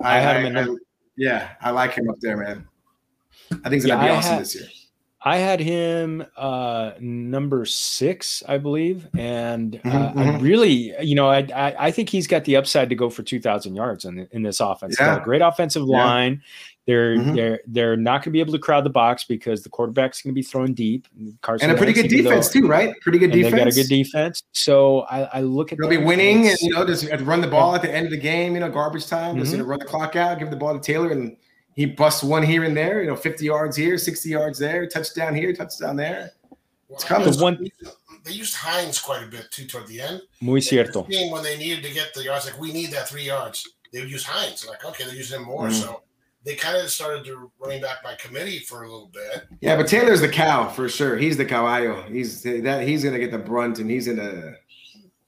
I 0.00 0.18
had 0.18 0.36
him 0.36 0.46
at 0.46 0.52
number- 0.64 0.80
yeah, 1.16 1.50
I 1.60 1.70
like 1.70 1.92
him 1.92 2.08
up 2.08 2.16
there, 2.20 2.36
man. 2.36 2.66
I 3.50 3.56
think 3.70 3.74
he's 3.74 3.86
gonna 3.86 4.02
be 4.04 4.10
I 4.10 4.16
awesome 4.16 4.32
had- 4.34 4.40
this 4.42 4.54
year. 4.54 4.64
I 5.20 5.38
had 5.38 5.58
him 5.58 6.24
uh, 6.36 6.92
number 7.00 7.64
six, 7.64 8.42
I 8.46 8.56
believe, 8.56 9.08
and 9.18 9.74
uh, 9.84 10.12
Mhm, 10.12 10.16
I 10.16 10.38
really, 10.38 10.94
you 11.04 11.16
know, 11.16 11.28
I, 11.28 11.38
I 11.54 11.86
I 11.86 11.90
think 11.90 12.08
he's 12.08 12.28
got 12.28 12.44
the 12.44 12.54
upside 12.54 12.88
to 12.90 12.94
go 12.94 13.10
for 13.10 13.24
two 13.24 13.40
thousand 13.40 13.74
yards 13.74 14.04
in 14.04 14.28
in 14.30 14.42
this 14.44 14.60
offense. 14.60 14.96
Yeah. 14.98 15.16
a 15.20 15.24
great 15.24 15.42
offensive 15.42 15.82
Yeah. 15.88 15.96
line. 16.04 16.42
They're 16.88 17.18
Mhm. 17.18 17.36
they're 17.36 17.60
they're 17.66 17.96
not 17.98 18.20
going 18.22 18.22
to 18.24 18.30
be 18.30 18.40
able 18.40 18.54
to 18.54 18.58
crowd 18.58 18.82
the 18.82 18.88
box 18.90 19.22
because 19.22 19.62
the 19.62 19.68
quarterback's 19.68 20.22
going 20.22 20.32
to 20.32 20.34
be 20.34 20.42
throwing 20.42 20.72
deep. 20.72 21.06
Carson 21.42 21.68
and 21.68 21.76
a 21.76 21.78
pretty 21.78 21.92
good 21.92 22.06
even 22.10 22.24
though- 22.24 22.30
defense 22.30 22.48
too, 22.50 22.66
right? 22.66 22.94
Pretty 23.02 23.18
good 23.18 23.26
and 23.26 23.34
defense. 23.34 23.52
they 23.52 23.58
got 23.58 23.68
a 23.68 23.74
good 23.74 23.88
defense. 23.88 24.42
So 24.52 25.00
I, 25.02 25.24
I 25.24 25.40
look 25.42 25.70
at 25.70 25.76
They'll 25.78 25.90
be 25.90 25.96
them 25.96 26.06
winning, 26.06 26.36
and 26.38 26.46
it's- 26.46 26.62
you 26.62 26.72
know, 26.72 26.86
just 26.86 27.04
run 27.20 27.42
the 27.42 27.46
ball 27.46 27.74
at 27.74 27.82
the 27.82 27.94
end 27.94 28.06
of 28.06 28.10
the 28.10 28.16
game. 28.16 28.54
You 28.54 28.60
know, 28.60 28.70
garbage 28.70 29.06
time. 29.06 29.36
Just 29.38 29.50
Mhm. 29.50 29.52
you 29.52 29.58
know, 29.58 29.64
run 29.64 29.80
the 29.80 29.84
clock 29.84 30.16
out, 30.16 30.38
give 30.38 30.48
the 30.48 30.56
ball 30.56 30.72
to 30.72 30.80
Taylor, 30.80 31.10
and 31.10 31.36
he 31.76 31.84
busts 31.84 32.22
one 32.24 32.42
here 32.42 32.64
and 32.64 32.74
there. 32.74 33.02
You 33.02 33.08
know, 33.08 33.16
fifty 33.16 33.44
yards 33.44 33.76
here, 33.76 33.98
sixty 33.98 34.30
yards 34.30 34.58
there, 34.58 34.86
touchdown 34.86 35.34
here, 35.34 35.52
touchdown 35.52 35.94
there. 35.96 36.30
It's 36.90 37.04
coming. 37.04 37.30
The 37.30 37.42
one- 37.42 37.68
they 38.24 38.32
used 38.32 38.54
Hines 38.54 38.98
quite 38.98 39.22
a 39.22 39.26
bit 39.26 39.50
too 39.50 39.66
toward 39.66 39.88
the 39.88 40.00
end. 40.00 40.22
muy 40.40 40.60
cierto. 40.60 41.02
Game 41.02 41.30
when 41.30 41.42
they 41.42 41.58
needed 41.58 41.84
to 41.84 41.92
get 41.92 42.14
the 42.14 42.24
yards, 42.24 42.46
like 42.46 42.58
we 42.58 42.72
need 42.72 42.92
that 42.92 43.10
three 43.10 43.24
yards, 43.24 43.62
they 43.92 44.00
would 44.00 44.10
use 44.10 44.24
Hines. 44.24 44.66
Like 44.66 44.82
okay, 44.86 45.04
they're 45.04 45.14
using 45.14 45.40
him 45.40 45.46
more, 45.46 45.68
Mhm. 45.68 45.82
so 45.82 46.00
they 46.48 46.54
kind 46.54 46.78
of 46.78 46.88
started 46.88 47.26
to 47.26 47.50
running 47.60 47.82
back 47.82 48.02
by 48.02 48.14
committee 48.14 48.58
for 48.58 48.82
a 48.82 48.90
little 48.90 49.10
bit. 49.12 49.44
Yeah, 49.60 49.76
but 49.76 49.86
Taylor's 49.86 50.22
the 50.22 50.30
cow 50.30 50.66
for 50.66 50.88
sure. 50.88 51.18
He's 51.18 51.36
the 51.36 51.44
caballo. 51.44 52.02
He's 52.08 52.42
that. 52.42 52.88
He's 52.88 53.04
gonna 53.04 53.18
get 53.18 53.30
the 53.30 53.38
brunt, 53.38 53.78
and 53.80 53.90
he's 53.90 54.06
gonna. 54.06 54.54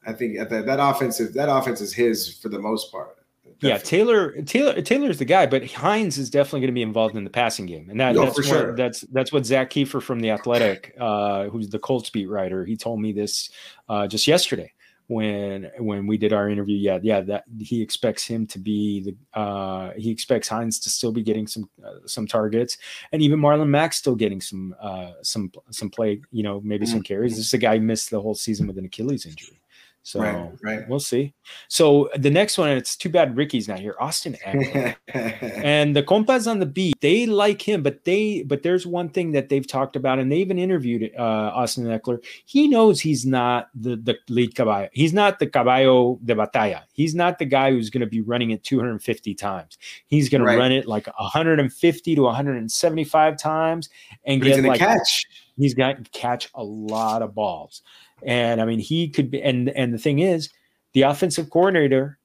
I 0.07 0.15
think 0.15 0.39
that 0.39 0.65
that 0.65 0.79
offensive 0.81 1.35
that 1.35 1.55
offense 1.55 1.83
is 1.83 1.93
his 1.93 2.39
for 2.39 2.49
the 2.49 2.59
most 2.59 2.91
part. 2.91 3.19
Yeah, 3.61 3.77
Taylor 3.77 4.41
Taylor 4.43 4.81
Taylor's 4.81 5.19
the 5.19 5.27
guy, 5.27 5.45
but 5.45 5.71
Hines 5.71 6.17
is 6.17 6.31
definitely 6.31 6.61
going 6.61 6.69
to 6.69 6.75
be 6.75 6.81
involved 6.81 7.15
in 7.15 7.25
the 7.25 7.31
passing 7.31 7.67
game, 7.67 7.91
and 7.91 8.01
that, 8.01 8.15
No, 8.15 8.25
that's 8.25 8.37
for 8.37 8.43
what, 8.43 8.49
sure. 8.49 8.77
that's 8.77 9.03
that's 9.13 9.31
what 9.31 9.45
Zak 9.45 9.69
Keefer 9.69 10.01
from 10.03 10.21
the 10.21 10.31
Athletic, 10.31 10.95
uh, 10.99 11.45
who's 11.51 11.69
the 11.69 11.79
Colts 11.79 12.09
beat 12.09 12.31
writer, 12.31 12.65
he 12.65 12.79
told 12.79 13.03
me 13.03 13.13
this 13.13 13.51
uh, 13.91 14.07
just 14.07 14.27
yesterday 14.27 14.73
when 15.11 15.69
when 15.79 16.07
we 16.07 16.17
did 16.17 16.33
our 16.33 16.49
interview. 16.49 16.77
Yeah, 16.77 17.01
yeah, 17.03 17.21
that 17.23 17.45
he 17.59 17.83
expects 17.83 18.25
him 18.25 18.47
to 18.47 18.61
be 18.61 19.01
the 19.01 19.39
uh, 19.39 19.91
he 19.97 20.11
expects 20.11 20.47
Hines 20.47 20.79
to 20.81 20.89
still 20.89 21.11
be 21.11 21.23
getting 21.23 21.49
some 21.49 21.69
uh, 21.85 22.07
some 22.07 22.29
targets, 22.29 22.79
and 23.11 23.21
even 23.21 23.41
Marlon 23.41 23.69
Mack 23.69 23.93
still 23.93 24.15
getting 24.15 24.41
some 24.41 24.75
uh, 24.81 25.13
some 25.23 25.51
some 25.71 25.91
play. 25.91 26.23
You 26.31 26.45
know, 26.45 26.61
maybe 26.61 26.87
some 26.87 27.03
carries. 27.03 27.37
This 27.37 27.47
is 27.47 27.55
a 27.55 27.59
guy 27.59 27.79
who 27.79 27.83
missed 27.83 28.11
the 28.11 28.21
whole 28.21 28.37
season 28.37 28.69
with 28.69 28.79
an 28.79 28.85
Achilles 28.85 29.27
injury. 29.27 29.61
So 30.03 30.21
Right, 30.21 30.51
right. 30.63 30.89
we'll 30.89 30.99
see. 30.99 31.35
So 31.69 32.09
the 32.17 32.31
next 32.31 32.57
one, 32.57 32.71
it's 32.71 32.97
too 32.97 33.11
bad 33.11 33.37
Ricky's 33.37 33.69
not 33.69 33.81
here. 33.81 33.95
Austin 34.01 34.35
Ekeler. 34.47 34.97
and 35.63 35.95
the 35.95 36.03
compas 36.03 36.47
on 36.47 36.59
the 36.59 36.67
beat, 36.67 36.95
they 37.01 37.27
like 37.27 37.61
him, 37.61 37.83
but 37.83 38.05
they 38.05 38.43
but 38.43 38.63
there's 38.63 38.87
one 38.87 39.11
thing 39.11 39.33
that 39.33 39.51
they've 39.51 39.67
talked 39.67 39.97
about, 39.97 40.19
and 40.19 40.33
they 40.33 40.39
even 40.39 40.59
interviewed 40.59 41.11
uh, 41.19 41.23
Austin 41.55 41.85
Ekeler. 41.85 42.25
He 42.47 42.67
knows 42.67 42.99
he's 43.01 43.27
not 43.27 43.69
the 43.75 43.97
the 43.97 44.17
lead 44.31 44.55
caballo. 44.55 44.89
He's 44.93 45.13
not 45.13 45.39
the 45.39 45.47
caballo 45.47 46.19
de 46.25 46.35
batalla. 46.35 46.83
He's 46.93 47.15
not 47.15 47.39
the 47.39 47.45
guy 47.45 47.71
who's 47.71 47.91
going 47.91 48.01
to 48.01 48.07
be 48.07 48.23
running 48.23 48.51
it 48.53 48.65
250 48.65 49.35
times. 49.35 49.77
He's 50.07 50.29
going 50.31 50.43
Right. 50.43 50.55
to 50.55 50.59
run 50.59 50.73
it 50.73 50.87
like 50.87 51.07
150 51.19 52.15
to 52.15 52.23
175 52.23 53.37
times 53.37 53.89
and 54.25 54.41
But 54.41 54.47
he's 54.47 54.57
get 54.57 54.65
like 54.65 54.79
catch. 54.79 55.27
He's 55.59 55.75
going 55.75 56.03
to 56.03 56.11
catch 56.11 56.49
a 56.55 56.65
lot 56.65 57.21
of 57.21 57.35
balls. 57.35 57.83
And 58.25 58.61
I 58.61 58.65
mean, 58.65 58.79
he 58.79 59.09
could 59.09 59.31
be, 59.31 59.43
and 59.43 59.69
and 59.71 59.95
the 59.95 59.99
thing 59.99 60.19
is, 60.19 60.51
the 60.93 61.03
offensive 61.03 61.51
coordinator 61.51 62.19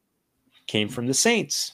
came 0.67 0.89
from 0.89 1.07
the 1.07 1.13
Saints. 1.13 1.73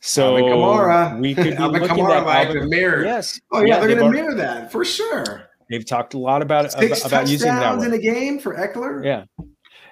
So 0.00 0.36
Alvin 0.36 0.52
Kamara. 0.52 1.20
we 1.20 1.34
could 1.34 1.44
be 1.44 1.52
Alvin 1.56 1.82
looking 1.82 1.96
Kamara 1.96 2.20
at 2.20 2.46
Alvin, 2.46 2.60
have 2.62 2.68
mirrored. 2.68 3.04
Yes. 3.06 3.40
Oh 3.52 3.62
yeah, 3.62 3.80
they're 3.80 3.96
gonna 3.96 4.10
mirror 4.10 4.34
that 4.34 4.70
for 4.70 4.84
sure. 4.84 5.44
They've 5.70 5.84
talked 5.84 6.14
a 6.14 6.18
lot 6.18 6.40
about 6.40 6.72
Six 6.72 7.00
about, 7.00 7.06
about 7.06 7.28
using 7.28 7.48
that 7.48 7.60
touchdowns 7.60 7.84
in 7.84 7.90
one. 7.90 8.00
a 8.00 8.02
game 8.02 8.38
for 8.38 8.54
Ekeler. 8.54 9.04
Yeah. 9.04 9.24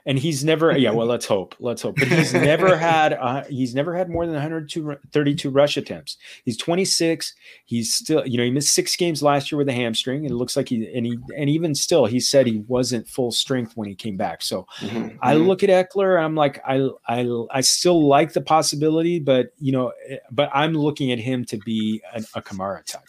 And 0.07 0.18
he's 0.18 0.44
never, 0.44 0.76
yeah. 0.78 0.92
Well, 0.92 1.07
let's 1.14 1.26
hope. 1.26 1.57
Let's 1.59 1.82
hope. 1.82 1.96
But 1.96 2.07
he's 2.09 2.32
never 2.32 2.76
had, 2.76 3.12
uh, 3.14 3.42
he's 3.44 3.74
never 3.74 3.94
had 3.94 4.09
more 4.09 4.24
than 4.24 4.34
132 4.34 5.50
rush 5.50 5.76
attempts. 5.76 6.16
He's 6.44 6.57
26. 6.57 7.34
He's 7.64 7.92
still, 7.92 8.24
you 8.24 8.38
know, 8.38 8.44
he 8.44 8.50
missed 8.50 8.72
six 8.72 8.94
games 8.94 9.22
last 9.22 9.50
year 9.50 9.59
with 9.59 9.68
a 9.68 9.72
hamstring, 9.72 10.24
and 10.24 10.30
it 10.30 10.36
looks 10.36 10.57
like 10.57 10.68
he, 10.68 10.90
and 10.96 11.04
he, 11.04 11.18
and 11.36 11.50
even 11.50 11.74
still, 11.74 12.07
he 12.07 12.20
said 12.20 12.46
he 12.46 12.59
wasn't 12.68 13.09
full 13.09 13.32
strength 13.32 13.76
when 13.76 13.88
he 13.88 13.94
came 13.96 14.16
back. 14.16 14.42
So 14.42 14.66
Mhm, 14.78 15.18
I 15.20 15.34
mhm. 15.34 15.46
look 15.46 15.62
at 15.64 15.70
Ekeler, 15.70 16.22
I'm 16.22 16.36
like, 16.36 16.62
I, 16.66 16.88
I, 17.09 17.26
I 17.50 17.61
still 17.62 18.07
like 18.07 18.32
the 18.32 18.40
possibility, 18.40 19.18
but 19.18 19.48
you 19.59 19.72
know, 19.72 19.92
eh, 20.09 20.18
but 20.30 20.50
I'm 20.54 20.72
looking 20.74 21.11
at 21.11 21.18
him 21.18 21.44
to 21.46 21.57
be 21.59 22.00
an, 22.14 22.24
a 22.34 22.40
Kamara 22.42 22.84
type. 22.84 23.02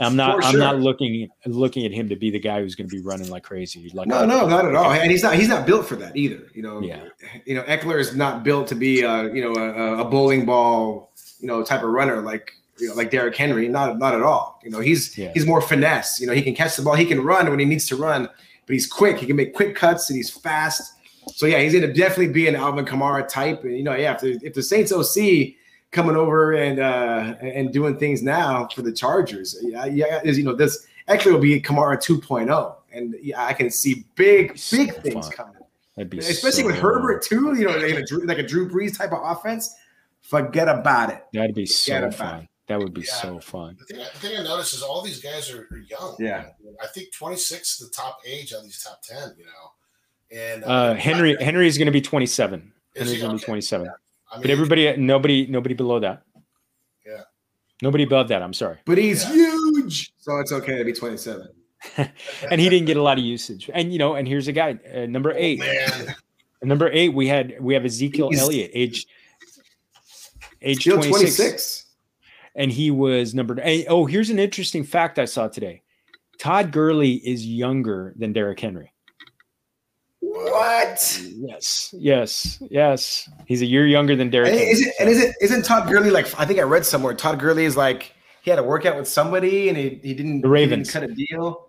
I'm 0.00 0.16
not, 0.16 0.36
For 0.40 0.44
I'm 0.48 0.58
not 0.58 0.80
looking, 0.80 1.28
looking 1.46 1.84
at 1.84 1.92
him 1.92 2.08
to 2.08 2.16
be 2.16 2.30
the 2.30 2.38
guy 2.38 2.60
who's 2.60 2.74
going 2.74 2.88
to 2.88 2.96
be 2.96 3.02
running 3.02 3.28
like 3.28 3.42
crazy. 3.42 3.90
Like, 3.92 4.08
No, 4.08 4.24
no, 4.24 4.46
not 4.48 4.64
at 4.64 4.74
all. 4.74 4.90
And 4.92 5.10
he's 5.10 5.22
not 5.22 5.34
he's 5.34 5.48
not 5.48 5.66
built 5.66 5.86
for 5.86 5.96
that 5.96 6.16
either. 6.16 6.48
You 6.54 6.62
know, 6.62 6.80
Yeah. 6.80 7.04
you 7.44 7.54
know, 7.54 7.62
Ekeler 7.64 7.98
is 7.98 8.16
not 8.16 8.42
built 8.42 8.66
to 8.68 8.74
be 8.74 9.02
a 9.02 9.24
you 9.32 9.42
know 9.42 9.54
a, 9.54 9.98
a 10.00 10.04
bowling 10.04 10.46
ball 10.46 11.12
you 11.40 11.46
know 11.46 11.62
type 11.62 11.82
of 11.82 11.90
runner 11.90 12.20
like 12.20 12.52
you 12.78 12.88
know 12.88 12.94
like 12.94 13.10
Derrick 13.10 13.36
Henry. 13.36 13.68
Not 13.68 13.98
not 13.98 14.14
at 14.14 14.22
all. 14.22 14.58
You 14.64 14.70
know, 14.70 14.80
he's 14.80 15.16
Yeah. 15.18 15.32
he's 15.34 15.46
more 15.46 15.60
finesse. 15.60 16.18
You 16.20 16.26
know, 16.26 16.32
he 16.32 16.42
can 16.42 16.54
catch 16.54 16.76
the 16.76 16.82
ball, 16.82 16.94
he 16.94 17.04
can 17.04 17.20
run 17.22 17.48
when 17.50 17.58
he 17.58 17.64
needs 17.66 17.86
to 17.88 17.96
run, 17.96 18.22
but 18.66 18.72
he's 18.72 18.86
quick. 18.86 19.18
He 19.18 19.26
can 19.26 19.36
make 19.36 19.54
quick 19.54 19.74
cuts 19.74 20.08
and 20.08 20.16
he's 20.16 20.30
fast. 20.30 20.94
So 21.34 21.44
yeah, 21.46 21.58
he's 21.60 21.74
gonna 21.74 21.92
definitely 21.92 22.32
be 22.32 22.48
an 22.48 22.56
Alvin 22.56 22.86
Kamara 22.86 23.28
type. 23.28 23.64
And 23.64 23.76
you 23.76 23.82
know, 23.82 23.94
yeah, 23.94 24.14
if 24.14 24.20
the, 24.22 24.40
if 24.42 24.54
the 24.54 24.62
Saints 24.62 24.92
OC 24.92 25.54
coming 25.90 26.16
over 26.16 26.52
and 26.52 26.78
uh 26.78 27.34
and 27.40 27.72
doing 27.72 27.98
things 27.98 28.22
now 28.22 28.68
for 28.68 28.82
the 28.82 28.92
Chargers, 28.92 29.56
yeah, 29.62 29.84
yeah, 29.86 30.20
is 30.24 30.38
you 30.38 30.44
know 30.44 30.54
this 30.54 30.86
Ekeler 31.08 31.32
will 31.32 31.40
be 31.40 31.60
Kamara 31.60 31.96
2.0, 31.96 32.76
and 32.92 33.16
yeah, 33.20 33.44
I 33.44 33.52
can 33.52 33.70
see 33.70 34.04
big 34.14 34.56
So 34.56 34.76
big 34.76 34.94
things 35.02 35.26
fun. 35.26 35.32
coming, 35.36 35.54
that'd 35.96 36.10
be 36.10 36.18
especially 36.18 36.64
with 36.64 36.76
so- 36.76 36.82
Herbert 36.82 37.22
too. 37.22 37.54
You 37.56 37.66
know, 37.66 37.76
like 37.76 37.94
a, 37.98 38.04
Drew- 38.04 38.26
like 38.26 38.38
a 38.38 38.42
Drew 38.46 38.68
Brees 38.70 38.96
type 38.96 39.12
of 39.12 39.18
offense. 39.22 39.74
Forget 40.22 40.68
about 40.68 41.10
it. 41.10 41.24
That'd 41.32 41.54
be 41.54 41.66
so 41.66 41.94
Forget 41.94 42.04
about 42.14 42.14
fun. 42.36 42.48
That 42.68 42.78
would 42.78 42.94
be 42.94 43.00
Yeah. 43.00 43.14
so 43.14 43.40
fun. 43.40 43.76
The 43.80 43.84
thing, 43.86 43.98
the 43.98 44.18
thing 44.20 44.36
I 44.38 44.44
noticed 44.44 44.74
is 44.74 44.82
all 44.82 45.02
these 45.02 45.20
guys 45.20 45.50
are, 45.50 45.66
are 45.72 45.78
young. 45.78 46.14
Yeah. 46.20 46.50
I 46.80 46.86
think 46.88 47.12
26 47.12 47.80
is 47.80 47.88
the 47.88 47.92
top 47.92 48.20
age 48.24 48.52
on 48.52 48.62
these 48.62 48.80
top 48.84 49.02
10, 49.02 49.34
you 49.38 49.44
know. 49.46 50.38
And 50.40 50.62
Uh, 50.64 50.94
Henry 50.94 51.36
Henry 51.40 51.66
is 51.66 51.76
going 51.78 51.86
to 51.86 51.92
be 51.92 52.00
27. 52.02 52.72
Is 52.94 53.02
Henry's 53.02 53.20
going 53.22 53.30
to 53.32 53.36
be 53.38 53.42
Okay. 53.42 53.46
27. 53.46 53.88
I 54.30 54.36
mean, 54.36 54.42
But 54.42 54.50
everybody, 54.50 54.96
nobody, 54.96 55.46
nobody 55.46 55.74
below 55.74 55.98
that. 56.00 56.22
Yeah. 57.06 57.22
Nobody 57.82 58.04
above 58.04 58.28
that. 58.28 58.42
I'm 58.42 58.52
sorry. 58.52 58.78
But 58.84 58.98
he's 58.98 59.24
Yeah. 59.24 59.50
huge, 59.74 60.12
so 60.18 60.38
it's 60.38 60.52
okay 60.52 60.78
to 60.78 60.84
be 60.84 60.92
27. 60.92 61.48
And 62.50 62.60
he 62.60 62.68
didn't 62.68 62.86
get 62.86 62.96
a 62.96 63.02
lot 63.02 63.18
of 63.18 63.24
usage. 63.24 63.70
And 63.72 63.92
you 63.92 63.98
know, 63.98 64.14
and 64.14 64.28
here's 64.28 64.48
a 64.48 64.52
guy, 64.52 64.78
uh, 64.94 65.06
number 65.06 65.32
oh, 65.32 65.36
eight. 65.36 65.58
man. 65.58 66.14
Number 66.62 66.90
eight, 66.92 67.14
we 67.14 67.26
had 67.26 67.58
we 67.58 67.72
have 67.72 67.86
Ezekiel 67.86 68.28
He's- 68.28 68.42
Elliott, 68.42 68.70
age 68.74 69.06
age 70.60 70.84
26, 70.84 71.08
26. 71.08 71.86
and 72.54 72.70
he 72.70 72.90
was 72.90 73.34
number. 73.34 73.58
And, 73.58 73.86
oh, 73.88 74.04
here's 74.04 74.28
an 74.28 74.38
interesting 74.38 74.84
fact 74.84 75.18
I 75.18 75.24
saw 75.24 75.48
today. 75.48 75.80
Todd 76.38 76.70
Gurley 76.70 77.14
is 77.14 77.46
younger 77.46 78.12
than 78.16 78.34
Derrick 78.34 78.60
Henry. 78.60 78.92
What? 80.20 81.22
Yes, 81.34 81.94
yes, 81.96 82.62
yes. 82.70 83.28
He's 83.46 83.62
a 83.62 83.66
year 83.66 83.86
younger 83.86 84.14
than 84.14 84.30
Derrick. 84.30 84.52
And 84.52 84.60
is 84.60 84.86
it? 84.86 84.94
And 85.00 85.08
is 85.08 85.22
it? 85.22 85.34
Isn't 85.40 85.64
Todd 85.64 85.88
Gurley 85.88 86.10
like? 86.10 86.26
I 86.38 86.44
think 86.44 86.58
I 86.58 86.62
read 86.62 86.84
somewhere. 86.86 87.14
Todd 87.14 87.38
Gurley 87.40 87.64
is 87.64 87.76
like 87.76 88.12
he 88.42 88.50
had 88.50 88.58
a 88.58 88.62
workout 88.62 88.96
with 88.96 89.08
somebody, 89.08 89.68
and 89.68 89.76
he, 89.78 90.00
he 90.02 90.12
didn't. 90.12 90.12
The 90.12 90.14
he 90.14 90.14
didn't 90.14 90.50
Ravens. 90.50 90.90
cut 90.90 91.02
a 91.04 91.08
deal. 91.08 91.68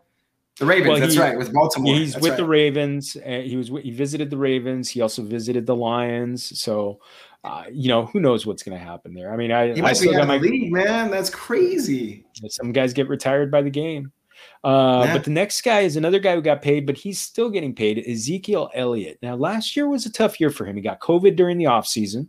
The 0.57 0.65
Ravens. 0.65 0.89
Well, 0.89 0.99
that's 0.99 1.13
he- 1.13 1.19
right. 1.19 1.37
With 1.37 1.53
Baltimore. 1.53 1.93
He's 1.95 2.13
That's 2.13 2.23
with 2.23 2.31
right. 2.31 2.37
the 2.37 2.45
Ravens. 2.45 3.15
Uh, 3.25 3.39
he 3.39 3.55
was 3.55 3.69
he 3.69 3.91
visited 3.91 4.29
the 4.29 4.37
Ravens. 4.37 4.89
He 4.89 5.01
also 5.01 5.23
visited 5.23 5.65
the 5.65 5.75
Lions. 5.75 6.59
So, 6.59 6.99
uh, 7.45 7.63
you 7.71 7.87
know, 7.87 8.07
who 8.07 8.19
knows 8.19 8.45
what's 8.45 8.61
going 8.63 8.77
to 8.77 8.83
happen 8.83 9.13
there? 9.13 9.33
I 9.33 9.37
mean, 9.37 9.51
I, 9.51 9.73
He 9.73 9.81
I 9.81 9.93
still 9.93 10.11
got 10.11 10.27
my 10.27 10.37
league, 10.37 10.71
man. 10.73 11.09
That's 11.09 11.29
crazy. 11.29 12.25
some 12.49 12.73
guys 12.73 12.91
get 12.93 13.07
retired 13.07 13.49
by 13.49 13.61
the 13.61 13.69
game. 13.71 14.11
Uh, 14.63 15.03
Yeah. 15.05 15.13
But 15.13 15.23
the 15.23 15.31
next 15.31 15.61
guy 15.61 15.81
is 15.81 15.95
another 15.95 16.19
guy 16.19 16.35
who 16.35 16.41
got 16.41 16.61
paid, 16.61 16.85
but 16.85 16.97
he's 16.97 17.19
still 17.19 17.49
getting 17.49 17.73
paid. 17.73 18.03
Ezekiel 18.07 18.69
Elliott. 18.73 19.17
Now, 19.21 19.35
last 19.35 19.75
year 19.75 19.87
was 19.87 20.05
a 20.05 20.11
tough 20.11 20.39
year 20.39 20.49
for 20.49 20.65
him. 20.65 20.75
He 20.75 20.81
got 20.81 20.99
COVID 20.99 21.35
during 21.35 21.57
the 21.57 21.65
offseason. 21.65 22.27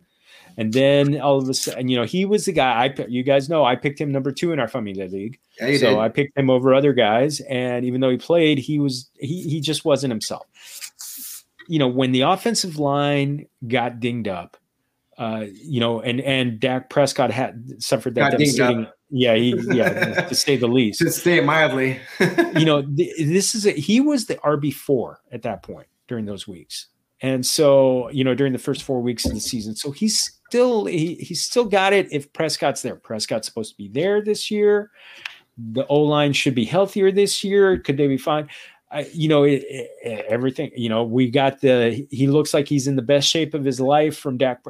And 0.58 0.72
then 0.72 1.20
all 1.20 1.38
of 1.38 1.48
a 1.48 1.54
sudden, 1.54 1.88
you 1.88 1.96
know, 1.96 2.04
he 2.04 2.24
was 2.24 2.44
the 2.44 2.52
guy 2.52 2.84
I, 2.84 3.04
you 3.08 3.22
guys 3.22 3.48
know, 3.48 3.64
I 3.64 3.76
picked 3.76 4.00
him 4.00 4.12
number 4.12 4.32
two 4.32 4.52
in 4.52 4.58
our 4.58 4.68
Familia 4.68 5.06
League. 5.06 5.38
Yeah, 5.58 5.76
so 5.78 5.90
did. 5.90 5.98
I 5.98 6.08
picked 6.08 6.36
him 6.36 6.50
over 6.50 6.74
other 6.74 6.92
guys, 6.92 7.40
and 7.40 7.84
even 7.84 8.00
though 8.00 8.10
he 8.10 8.18
played, 8.18 8.58
he 8.58 8.78
was 8.78 9.10
he 9.14 9.42
he 9.42 9.60
just 9.60 9.84
wasn't 9.84 10.10
himself. 10.10 10.46
You 11.68 11.78
know, 11.78 11.88
when 11.88 12.12
the 12.12 12.22
offensive 12.22 12.78
line 12.78 13.46
got 13.66 14.00
dinged 14.00 14.28
up, 14.28 14.56
uh, 15.18 15.46
you 15.52 15.80
know, 15.80 16.00
and 16.00 16.20
and 16.20 16.58
Dak 16.58 16.90
Prescott 16.90 17.30
had 17.30 17.82
suffered 17.82 18.14
that 18.16 18.32
devastating. 18.32 18.86
Yeah, 19.10 19.34
he 19.34 19.54
yeah, 19.72 20.20
to 20.28 20.34
say 20.34 20.56
the 20.56 20.66
least. 20.68 21.00
to 21.00 21.10
say 21.10 21.38
it 21.38 21.44
mildly. 21.44 22.00
You 22.58 22.64
know, 22.66 22.82
th- 22.82 23.14
this 23.18 23.54
is 23.54 23.66
a, 23.66 23.72
he 23.72 24.00
was 24.00 24.26
the 24.26 24.36
RB 24.36 24.72
four 24.74 25.20
at 25.32 25.42
that 25.42 25.62
point 25.62 25.86
during 26.08 26.24
those 26.24 26.46
weeks, 26.48 26.86
and 27.20 27.44
so 27.44 28.08
you 28.10 28.24
know 28.24 28.34
during 28.34 28.52
the 28.52 28.58
first 28.58 28.82
four 28.82 29.00
weeks 29.02 29.24
of 29.24 29.32
the 29.34 29.40
season, 29.40 29.74
so 29.76 29.90
he's 29.90 30.38
still 30.48 30.84
he 30.86 31.14
he's 31.16 31.42
still 31.42 31.64
got 31.64 31.92
it. 31.92 32.08
If 32.12 32.32
Prescott's 32.32 32.82
there, 32.82 32.96
Prescott's 32.96 33.46
supposed 33.46 33.72
to 33.72 33.76
be 33.76 33.88
there 33.88 34.22
this 34.22 34.50
year 34.50 34.90
the 35.72 35.86
O 35.88 36.00
line 36.00 36.32
should 36.32 36.54
be 36.54 36.64
healthier 36.64 37.12
this 37.12 37.44
year. 37.44 37.78
Could 37.78 37.98
they 37.98 38.06
be 38.08 38.16
fine? 38.16 38.48
I, 38.90 39.06
you 39.12 39.28
know, 39.28 39.42
it, 39.44 39.62
it- 39.68 40.24
everything. 40.28 40.70
You 40.74 40.88
know, 40.88 41.04
we 41.04 41.30
got 41.30 41.60
the. 41.60 42.06
He 42.10 42.26
looks 42.26 42.54
like 42.54 42.68
he's 42.68 42.86
in 42.86 42.96
the 42.96 43.02
best 43.02 43.28
shape 43.28 43.52
of 43.54 43.64
his 43.64 43.78
life 43.80 44.16
from 44.16 44.38
Dak. 44.38 44.60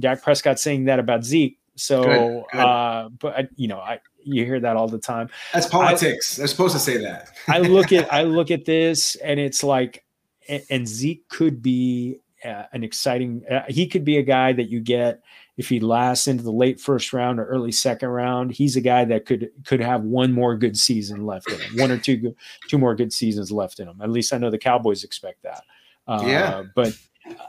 Dak 0.00 0.22
Prescott 0.22 0.58
saying 0.58 0.84
that 0.86 0.98
about 0.98 1.24
Zeke. 1.24 1.58
So, 1.76 2.02
Good, 2.02 2.44
good. 2.52 2.60
uh, 2.60 3.08
but 3.20 3.36
I, 3.36 3.48
you 3.56 3.68
know, 3.68 3.78
I 3.78 4.00
you 4.24 4.44
hear 4.44 4.58
that 4.60 4.76
all 4.76 4.88
the 4.88 4.98
time. 4.98 5.30
That's 5.54 5.66
politics. 5.66 6.36
They're 6.36 6.48
supposed 6.48 6.74
to 6.74 6.80
say 6.80 6.96
that. 6.98 7.30
I 7.46 7.58
look 7.60 7.92
at 7.92 8.12
I 8.12 8.22
look 8.24 8.50
at 8.50 8.64
this, 8.66 9.14
and 9.16 9.38
it's 9.38 9.62
like, 9.62 10.04
and, 10.48 10.62
and 10.70 10.88
Zeke 10.88 11.28
could 11.28 11.62
be 11.62 12.16
uh, 12.44 12.64
an 12.72 12.82
exciting. 12.82 13.42
Uh, 13.48 13.62
he 13.68 13.86
could 13.86 14.04
be 14.04 14.16
a 14.18 14.22
guy 14.22 14.52
that 14.54 14.68
you 14.68 14.80
get 14.80 15.22
if 15.56 15.68
he 15.68 15.78
lasts 15.78 16.26
into 16.26 16.42
the 16.42 16.52
late 16.52 16.80
first 16.80 17.12
round 17.12 17.38
or 17.38 17.44
early 17.46 17.70
second 17.72 18.08
round. 18.08 18.50
He's 18.50 18.74
a 18.74 18.80
guy 18.80 19.04
that 19.04 19.24
could 19.24 19.48
could 19.64 19.80
have 19.80 20.02
one 20.02 20.32
more 20.32 20.56
good 20.56 20.76
season 20.76 21.26
left 21.26 21.48
in 21.48 21.60
him, 21.60 21.76
one 21.78 21.92
or 21.92 21.98
two 21.98 22.16
good- 22.16 22.36
two 22.66 22.78
more 22.78 22.96
good 22.96 23.12
seasons 23.12 23.52
left 23.52 23.78
in 23.78 23.86
him. 23.86 24.00
At 24.02 24.10
least 24.10 24.32
I 24.32 24.38
know 24.38 24.50
the 24.50 24.58
Cowboys 24.58 25.04
expect 25.04 25.44
that. 25.44 25.62
Uh, 26.08 26.24
Yeah. 26.26 26.64
but 26.74 26.92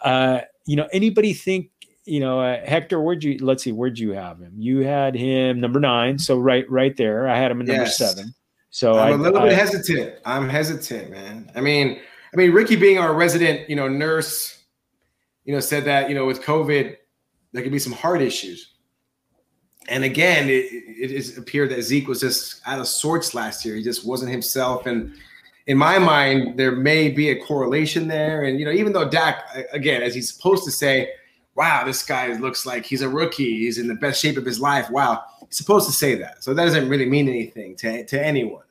uh, 0.04 0.42
you 0.68 0.76
know, 0.76 0.88
anybody 0.94 1.34
think? 1.34 1.72
You 2.10 2.20
know, 2.20 2.40
uh, 2.42 2.66
Hector, 2.66 3.00
where'd 3.02 3.24
you? 3.24 3.38
Let's 3.40 3.64
see, 3.64 3.72
where'd 3.72 4.00
you 4.00 4.12
have 4.12 4.40
him? 4.40 4.54
You 4.58 4.80
had 4.80 5.16
him 5.16 5.60
number 5.60 5.80
nine, 5.80 6.18
so 6.18 6.38
right, 6.40 6.70
right 6.70 6.96
there. 6.98 7.28
I 7.30 7.38
had 7.38 7.52
him 7.52 7.62
at 7.62 7.68
number 7.68 7.84
Yes. 7.84 7.98
seven. 7.98 8.34
So 8.72 8.94
I'm 8.98 9.14
I, 9.14 9.16
a 9.16 9.18
little 9.18 9.40
I- 9.40 9.50
bit 9.50 9.58
hesitant. 9.58 10.16
I'm 10.26 10.50
hesitant, 10.50 11.12
man. 11.12 11.52
I 11.56 11.62
mean, 11.62 12.00
I 12.34 12.38
mean, 12.38 12.52
Ricky 12.52 12.76
being 12.76 12.98
our 12.98 13.14
resident, 13.14 13.70
you 13.70 13.76
know, 13.76 13.88
nurse, 13.88 14.64
you 15.46 15.54
know, 15.54 15.60
said 15.60 15.86
that 15.86 16.10
you 16.10 16.16
know 16.16 16.26
with 16.26 16.42
COVID 16.42 16.96
there 17.52 17.64
could 17.64 17.72
be 17.72 17.80
some 17.80 17.94
heart 17.94 18.22
issues. 18.22 18.74
And 19.88 20.04
again, 20.04 20.50
it, 20.50 20.66
it 20.72 21.12
is 21.12 21.36
appeared 21.38 21.72
that 21.72 21.82
Zeke 21.82 22.08
was 22.08 22.20
just 22.20 22.62
out 22.68 22.80
of 22.80 22.88
sorts 22.88 23.34
last 23.34 23.66
year. 23.66 23.76
He 23.76 23.82
just 23.82 24.06
wasn't 24.06 24.32
himself. 24.32 24.86
And 24.86 25.14
in 25.66 25.78
my 25.80 25.98
mind, 25.98 26.60
there 26.60 26.72
may 26.74 27.10
be 27.10 27.30
a 27.30 27.44
correlation 27.44 28.08
there. 28.08 28.44
And 28.44 28.60
you 28.60 28.66
know, 28.66 28.72
even 28.72 28.94
though 28.94 29.10
Dak, 29.10 29.46
again, 29.74 30.04
as 30.04 30.14
he's 30.14 30.32
supposed 30.32 30.64
to 30.66 30.72
say, 30.72 31.10
"Wow, 31.60 31.84
this 31.86 32.04
guy 32.04 32.32
looks 32.34 32.66
like 32.66 32.86
he's 32.86 33.02
a 33.02 33.10
rookie. 33.10 33.60
He's 33.60 33.78
in 33.78 33.88
the 33.88 33.96
best 33.96 34.22
shape 34.22 34.38
of 34.38 34.46
his 34.46 34.60
life." 34.62 34.90
Wow, 34.90 35.24
he's 35.42 35.58
supposed 35.58 35.86
to 35.88 35.94
say 35.94 36.16
that. 36.16 36.42
So 36.42 36.54
that 36.54 36.64
doesn't 36.64 36.88
really 36.88 37.06
mean 37.06 37.28
anything 37.28 37.76
to 37.78 38.06
to 38.06 38.26
anyone. 38.26 38.64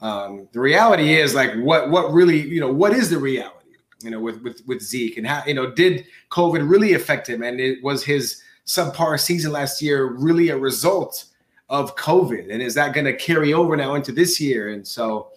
Um, 0.00 0.48
the 0.52 0.60
reality 0.60 1.14
is 1.14 1.34
like 1.34 1.54
what 1.54 1.90
what 1.90 2.12
really 2.12 2.40
you 2.40 2.60
know 2.60 2.72
what 2.72 2.92
is 2.92 3.10
the 3.10 3.18
reality 3.18 3.62
you 4.02 4.10
know 4.10 4.20
with 4.20 4.42
with 4.42 4.62
with 4.66 4.82
Zeke 4.82 5.16
and 5.16 5.26
how 5.26 5.42
you 5.46 5.54
know 5.54 5.70
did 5.70 6.06
COVID 6.30 6.68
really 6.68 6.94
affect 6.94 7.28
him 7.28 7.42
and 7.42 7.60
it 7.60 7.82
was 7.84 8.04
his 8.04 8.42
subpar 8.66 9.18
season 9.18 9.52
last 9.52 9.80
year 9.80 10.06
really 10.06 10.48
a 10.48 10.56
result 10.56 11.26
of 11.68 11.94
COVID 11.96 12.52
and 12.52 12.60
is 12.60 12.74
that 12.74 12.94
going 12.94 13.06
to 13.06 13.16
carry 13.16 13.54
over 13.54 13.76
now 13.76 13.94
into 13.94 14.12
this 14.12 14.40
year 14.40 14.70
and 14.70 14.86
so 14.86 15.30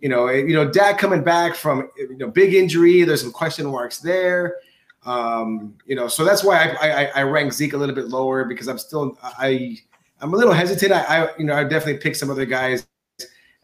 you 0.00 0.08
know 0.08 0.28
you 0.28 0.54
know 0.54 0.70
Dak 0.70 0.98
coming 0.98 1.22
back 1.22 1.54
from 1.54 1.90
you 1.96 2.16
know 2.16 2.28
big 2.28 2.54
injury 2.54 3.02
there's 3.02 3.20
some 3.20 3.32
question 3.32 3.66
marks 3.66 3.98
there 3.98 4.56
um, 5.06 5.74
you 5.86 5.96
know 5.96 6.08
so 6.08 6.24
that's 6.24 6.44
why 6.44 6.76
I, 6.80 6.88
I 6.88 7.04
I 7.16 7.22
rank 7.22 7.52
Zeke 7.52 7.72
a 7.72 7.76
little 7.76 7.94
bit 7.94 8.08
lower 8.08 8.44
because 8.44 8.68
I'm 8.68 8.78
still 8.78 9.18
I 9.22 9.78
I'm 10.20 10.34
a 10.34 10.36
little 10.36 10.52
hesitant 10.52 10.92
I, 10.92 11.02
I 11.24 11.28
you 11.38 11.44
know 11.44 11.54
I 11.54 11.64
definitely 11.64 11.98
pick 11.98 12.16
some 12.16 12.30
other 12.30 12.44
guys 12.44 12.86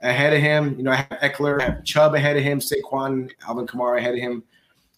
ahead 0.03 0.32
of 0.32 0.40
him. 0.40 0.74
You 0.76 0.82
know, 0.82 0.90
I 0.93 0.97
have 0.97 1.32
Ekeler, 1.32 1.61
I 1.61 1.64
have 1.64 1.84
Chubb 1.84 2.14
ahead 2.14 2.36
of 2.36 2.43
him, 2.43 2.59
Saquon, 2.59 3.30
Alvin 3.47 3.66
Kamara 3.66 3.99
ahead 3.99 4.14
of 4.14 4.20
him. 4.20 4.43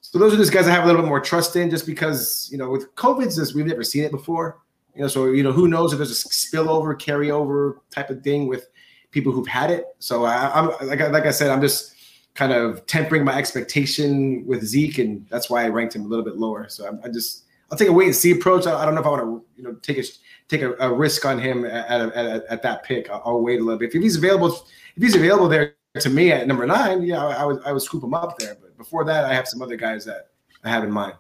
So 0.01 0.19
those 0.19 0.35
are 0.35 0.37
just 0.37 0.53
guys 0.53 0.67
I 0.67 0.71
have 0.71 0.85
a 0.85 0.87
little 0.87 1.03
bit 1.03 1.09
more 1.09 1.21
trust 1.21 1.57
in, 1.57 1.71
just 1.71 1.87
because 1.87 2.49
you 2.51 2.59
know 2.59 2.71
with 2.71 2.95
COVID, 2.95 3.35
just 3.35 3.55
we've 3.55 3.67
never 3.67 3.85
seen 3.85 4.05
it 4.05 4.11
before. 4.11 4.59
You 4.95 5.03
know, 5.03 5.09
so 5.09 5.27
you 5.27 5.43
know 5.43 5.53
who 5.53 5.69
knows 5.69 5.93
if 5.93 5.99
there's 5.99 6.11
a 6.11 6.29
spillover, 6.29 6.99
carryover 6.99 7.79
type 7.91 8.11
of 8.11 8.23
thing 8.23 8.47
with 8.47 8.69
people 9.11 9.33
who've 9.33 9.47
had 9.47 9.71
it. 9.71 9.87
So 9.99 10.25
I, 10.25 10.51
I'm 10.55 10.67
like 10.87 11.01
like 11.01 11.27
I 11.27 11.31
said, 11.31 11.51
I'm 11.51 11.61
just 11.61 11.94
kind 12.35 12.53
of 12.53 12.85
tempering 12.87 13.25
my 13.25 13.37
expectation 13.37 14.45
with 14.47 14.65
Zeke, 14.65 14.99
and 14.99 15.27
that's 15.29 15.49
why 15.49 15.65
I 15.65 15.69
ranked 15.69 15.95
him 15.95 16.03
a 16.05 16.09
little 16.09 16.25
bit 16.25 16.37
lower. 16.37 16.69
So 16.69 16.87
I'm, 16.87 17.01
I 17.05 17.09
just 17.09 17.45
I'll 17.71 17.79
take 17.79 17.89
a 17.89 17.93
wait 17.93 18.07
and 18.07 18.15
see 18.15 18.33
approach. 18.33 18.67
I, 18.67 18.75
I 18.81 18.85
don't 18.85 18.95
know 18.95 19.01
if 19.01 19.07
I 19.07 19.11
want 19.11 19.23
to 19.23 19.45
you 19.57 19.63
know 19.65 19.75
take 19.83 19.99
a 19.99 20.03
take 20.49 20.63
a, 20.63 20.75
a 20.75 20.93
risk 20.93 21.25
on 21.25 21.39
him 21.39 21.65
at, 21.65 21.87
at, 21.89 22.13
at, 22.13 22.45
at 22.47 22.63
that 22.63 22.83
pick. 22.83 23.09
I'll, 23.11 23.23
I'll 23.25 23.41
wait 23.41 23.61
a 23.61 23.65
little 23.65 23.79
bit 23.79 23.95
if 23.95 24.03
he's 24.03 24.17
available 24.17 24.49
if 24.97 25.03
he's 25.03 25.15
available 25.15 25.49
there 25.49 25.75
to 26.01 26.11
me 26.11 26.33
at 26.33 26.47
number 26.47 26.67
nine, 26.67 27.03
yeah, 27.03 27.25
I, 27.25 27.43
I 27.43 27.45
would 27.45 27.65
I 27.65 27.73
would 27.73 27.83
scoop 27.83 28.03
him 28.03 28.15
up 28.15 28.39
there. 28.39 28.57
But 28.61 28.77
before 28.77 29.05
that, 29.05 29.25
I 29.25 29.35
have 29.35 29.47
some 29.47 29.63
other 29.63 29.77
guys 29.77 30.05
that 30.05 30.31
I 30.65 30.71
have 30.71 30.83
in 30.85 30.91
mind. 30.91 31.15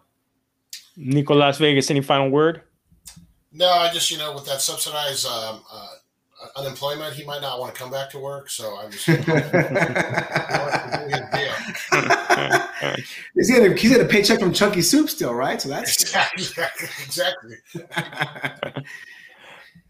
Nico 0.97 1.35
Las 1.35 1.59
Vegas. 1.59 1.91
Any 1.91 2.01
final 2.01 2.31
word? 2.31 2.62
No, 3.53 3.71
I 3.71 3.93
just 3.93 4.11
you 4.11 4.19
know 4.19 4.35
with 4.35 4.47
that 4.47 4.61
subsidized 4.61 5.27
um, 5.27 5.62
uh, 5.73 5.89
unemployment, 6.57 7.14
he 7.14 7.24
might 7.24 7.42
not 7.42 7.59
want 7.61 7.74
to 7.74 7.80
come 7.80 7.90
back 7.90 8.11
to 8.11 8.18
work. 8.18 8.50
So 8.50 8.74
I 8.76 8.86
was. 8.86 9.05
He's 13.34 13.50
getting 13.50 13.72
a, 13.72 13.76
he's 13.76 13.90
getting 13.90 14.07
a 14.07 14.09
paycheck 14.09 14.38
from 14.40 14.52
Chunky 14.52 14.82
Soup 14.82 15.09
still, 15.09 15.34
right? 15.34 15.61
So 15.61 15.68
that's 15.68 16.02
exactly. 16.02 17.57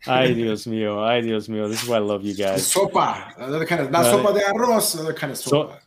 Ay, 0.06 0.34
Dios 0.34 0.66
mío. 0.66 1.02
Ay, 1.02 1.22
Dios 1.22 1.48
mío. 1.48 1.68
This 1.68 1.82
is 1.82 1.88
why 1.88 1.96
I 1.96 2.00
love 2.00 2.24
you 2.24 2.34
guys. 2.34 2.62
sopa, 2.72 3.34
another 3.38 3.64
kind 3.66 3.80
of 3.82 3.90
not 3.90 4.04
Uh, 4.06 4.12
sopa 4.12 4.34
de 4.34 4.40
arroz, 4.44 4.94
another 4.94 5.14
kind 5.14 5.32
of 5.32 5.38
sopa. 5.38 5.78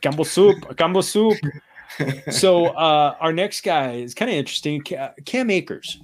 Cambo 0.00 0.24
soup. 0.26 0.58
Cambo 0.76 1.02
soup. 1.02 1.38
So 2.30 2.66
uh, 2.66 3.16
our 3.20 3.32
next 3.32 3.62
guy 3.62 3.92
is 3.94 4.14
kind 4.14 4.30
of 4.30 4.36
interesting. 4.36 4.82
Ca- 4.86 5.14
Cam 5.24 5.50
Akers. 5.50 5.98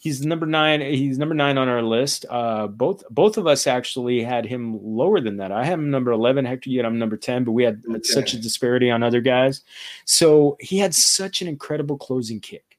He's 0.00 0.24
number 0.24 0.46
nine. 0.46 0.80
He's 0.80 1.18
number 1.18 1.34
nine 1.34 1.58
on 1.58 1.68
our 1.68 1.82
list. 1.82 2.24
Uh, 2.30 2.68
both 2.68 3.04
both 3.10 3.36
of 3.36 3.46
us 3.46 3.66
actually 3.66 4.22
had 4.22 4.46
him 4.46 4.78
lower 4.82 5.20
than 5.20 5.36
that. 5.36 5.52
I 5.52 5.62
have 5.62 5.78
him 5.78 5.90
number 5.90 6.10
eleven. 6.10 6.46
Hector, 6.46 6.70
you 6.70 6.78
had 6.78 6.86
him 6.86 6.98
number 6.98 7.18
ten, 7.18 7.44
but 7.44 7.52
we 7.52 7.64
had 7.64 7.84
Number 7.84 8.00
such 8.02 8.32
a 8.32 8.38
disparity 8.38 8.90
on 8.90 9.02
other 9.02 9.20
guys. 9.20 9.62
So 10.06 10.56
he 10.58 10.78
had 10.78 10.94
such 10.94 11.42
an 11.42 11.48
incredible 11.48 11.98
closing 11.98 12.40
kick, 12.40 12.78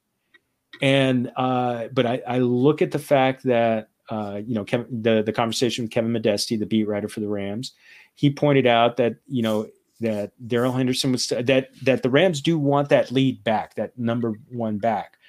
and 0.81 1.31
uh, 1.35 1.89
but 1.93 2.07
I, 2.07 2.23
I 2.27 2.39
look 2.39 2.81
at 2.81 2.89
the 2.89 2.97
fact 2.97 3.43
that 3.43 3.89
uh, 4.09 4.41
you 4.43 4.55
know 4.55 4.65
Kevin, 4.65 5.03
the 5.03 5.21
the 5.21 5.31
conversation 5.31 5.83
with 5.83 5.91
Kevin 5.91 6.11
Modesti, 6.11 6.57
the 6.57 6.65
beat 6.65 6.87
writer 6.87 7.07
for 7.07 7.19
the 7.19 7.29
Rams, 7.29 7.73
he 8.15 8.31
pointed 8.31 8.65
out 8.65 8.97
that 8.97 9.17
you 9.27 9.43
know 9.43 9.67
that 9.99 10.31
Darrell 10.47 10.73
Henderson 10.73 11.11
was 11.11 11.27
that 11.27 11.67
that 11.83 12.01
the 12.01 12.09
Rams 12.09 12.41
do 12.41 12.57
want 12.57 12.89
that 12.89 13.11
lead 13.11 13.43
back, 13.43 13.75
that 13.75 13.95
number 13.95 14.33
one 14.49 14.79
back, 14.79 15.19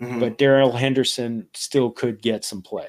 Mhm, 0.00 0.20
but 0.20 0.38
Darrell 0.38 0.72
Henderson 0.72 1.46
still 1.54 1.90
could 1.90 2.22
get 2.22 2.44
some 2.44 2.62
play 2.62 2.88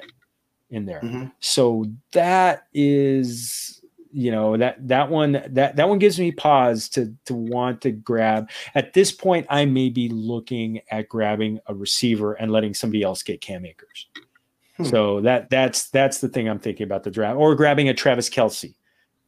in 0.70 0.86
there. 0.86 1.00
mhm. 1.00 1.32
So 1.40 1.86
that 2.12 2.66
is 2.72 3.76
you 4.12 4.32
know 4.32 4.56
that 4.56 4.76
that 4.88 5.08
one 5.08 5.32
that 5.50 5.76
that 5.76 5.88
one 5.88 5.98
gives 6.00 6.18
me 6.18 6.32
pause 6.32 6.88
to 6.88 7.14
to 7.26 7.32
want 7.34 7.80
to 7.80 7.92
grab 7.92 8.50
at 8.74 8.92
this 8.92 9.12
point 9.12 9.46
i 9.48 9.64
may 9.64 9.88
be 9.88 10.08
looking 10.08 10.80
at 10.90 11.08
grabbing 11.08 11.60
a 11.66 11.74
receiver 11.76 12.32
and 12.32 12.50
letting 12.50 12.74
somebody 12.74 13.04
else 13.04 13.22
get 13.22 13.40
cam 13.40 13.64
akers 13.64 14.08
Hmm. 14.78 14.84
so 14.84 15.20
that 15.20 15.48
that's 15.48 15.90
that's 15.90 16.18
the 16.18 16.28
thing 16.28 16.48
i'm 16.48 16.58
thinking 16.58 16.82
about 16.82 17.04
the 17.04 17.10
draft 17.12 17.36
or 17.36 17.54
grabbing 17.54 17.88
a 17.88 17.94
travis 17.94 18.28
kelce 18.28 18.74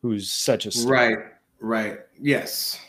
who's 0.00 0.32
such 0.32 0.66
a 0.66 0.72
star. 0.72 0.92
Right, 0.92 1.18
right, 1.60 1.98
yes, 2.20 2.80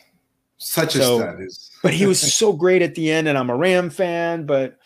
such 0.58 0.94
a 0.96 0.98
So- 1.02 1.36
is. 1.40 1.70
but 1.82 1.92
he 1.94 2.06
was 2.06 2.20
so 2.34 2.52
great 2.52 2.80
at 2.82 2.94
the 2.94 3.10
end 3.10 3.28
and 3.28 3.36
i'm 3.36 3.50
a 3.50 3.56
ram 3.56 3.90
fan 3.90 4.46
but 4.46 4.78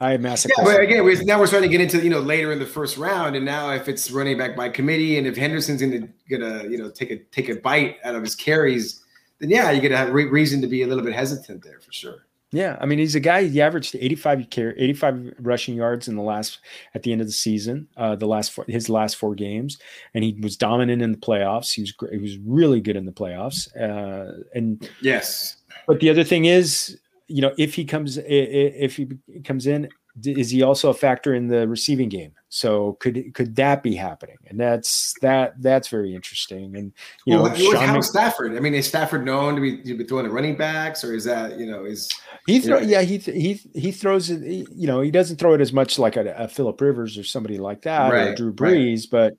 i 0.00 0.10
have 0.12 0.20
massive 0.20 0.50
Yeah, 0.58 0.64
but 0.64 0.80
again, 0.80 1.04
we're, 1.04 1.22
now 1.22 1.38
we're 1.38 1.46
starting 1.46 1.70
to 1.70 1.76
get 1.78 1.80
into 1.82 2.02
you 2.04 2.10
know 2.10 2.20
later 2.20 2.52
in 2.52 2.58
the 2.58 2.66
first 2.66 2.96
round, 2.98 3.36
and 3.36 3.44
now 3.44 3.70
if 3.70 3.88
it's 3.88 4.10
running 4.10 4.36
back 4.36 4.56
by 4.56 4.68
committee, 4.68 5.16
and 5.18 5.26
if 5.26 5.36
Henderson's 5.36 5.80
gonna 5.80 6.08
gonna 6.28 6.64
you 6.68 6.76
know 6.78 6.90
take 6.90 7.10
a 7.10 7.18
take 7.30 7.48
a 7.48 7.54
bite 7.54 7.96
out 8.04 8.14
of 8.16 8.22
his 8.22 8.34
carries, 8.34 9.00
then 9.38 9.50
yeah, 9.50 9.70
you're 9.70 9.80
gonna 9.80 9.96
have 9.96 10.12
re- 10.12 10.26
reason 10.26 10.60
to 10.60 10.66
be 10.66 10.82
a 10.82 10.86
little 10.86 11.04
bit 11.04 11.14
hesitant 11.14 11.62
there 11.62 11.78
for 11.80 11.92
sure. 11.92 12.26
Yeah, 12.54 12.78
I 12.80 12.86
mean 12.86 13.00
he's 13.00 13.16
a 13.16 13.20
guy. 13.20 13.44
He 13.44 13.60
averaged 13.60 13.96
85 13.96 14.48
carry, 14.50 14.80
85 14.80 15.34
rushing 15.40 15.74
yards 15.74 16.06
in 16.06 16.14
the 16.14 16.22
last 16.22 16.60
at 16.94 17.02
the 17.02 17.10
end 17.10 17.20
of 17.20 17.26
the 17.26 17.32
season. 17.32 17.88
Uh, 17.96 18.14
the 18.14 18.26
last 18.26 18.52
four, 18.52 18.64
his 18.68 18.88
last 18.88 19.16
four 19.16 19.34
games, 19.34 19.78
and 20.14 20.22
he 20.22 20.36
was 20.40 20.56
dominant 20.56 21.02
in 21.02 21.10
the 21.10 21.18
playoffs. 21.18 21.74
He 21.74 21.82
was 21.82 21.90
gr- 21.92 22.12
he 22.12 22.18
was 22.18 22.38
really 22.38 22.80
good 22.80 22.96
in 22.96 23.06
the 23.06 23.12
playoffs. 23.12 23.68
Uh, 23.76 24.44
and 24.54 24.88
Yes, 25.02 25.56
but 25.88 25.98
the 25.98 26.10
other 26.10 26.22
thing 26.22 26.44
is, 26.44 26.98
you 27.26 27.42
know, 27.42 27.52
if 27.58 27.74
he 27.74 27.84
comes 27.84 28.18
if 28.18 28.96
he 28.96 29.08
comes 29.42 29.66
in, 29.66 29.88
is 30.22 30.50
he 30.50 30.62
also 30.62 30.90
a 30.90 30.94
factor 30.94 31.34
in 31.34 31.48
the 31.48 31.66
receiving 31.66 32.08
game? 32.08 32.32
So 32.48 32.96
could 33.00 33.34
could 33.34 33.56
that 33.56 33.82
be 33.82 33.96
happening? 33.96 34.36
And 34.46 34.60
that's 34.60 35.12
that 35.22 35.60
that's 35.60 35.88
very 35.88 36.14
interesting. 36.14 36.76
And 36.76 36.92
you 37.26 37.34
know, 37.34 37.42
well, 37.42 37.54
Sean 37.54 37.94
Mc- 37.94 38.04
Stafford? 38.04 38.56
I 38.56 38.60
mean, 38.60 38.74
is 38.74 38.86
Stafford 38.86 39.24
known 39.24 39.56
to 39.56 39.60
be, 39.60 39.82
to 39.82 39.96
be 39.98 40.04
throwing 40.04 40.26
the 40.26 40.32
running 40.32 40.56
backs, 40.56 41.02
or 41.02 41.14
is 41.14 41.24
that 41.24 41.58
you 41.58 41.66
know 41.66 41.84
is 41.84 42.08
He 42.46 42.60
throw, 42.60 42.78
Yeah. 42.78 43.00
yeah, 43.00 43.02
he 43.02 43.18
he 43.18 43.54
he 43.74 43.90
throws 43.90 44.30
it. 44.30 44.68
You 44.72 44.86
know, 44.86 45.00
he 45.00 45.10
doesn't 45.10 45.36
throw 45.38 45.54
it 45.54 45.60
as 45.60 45.72
much 45.72 45.98
like 45.98 46.16
a, 46.16 46.32
a 46.34 46.46
Philip 46.48 46.80
Rivers 46.80 47.18
or 47.18 47.24
somebody 47.24 47.58
like 47.58 47.82
that 47.82 48.12
or 48.12 48.14
Right, 48.14 48.36
Drew 48.36 48.50
right. 48.50 48.56
Brees, 48.74 49.10
but 49.10 49.36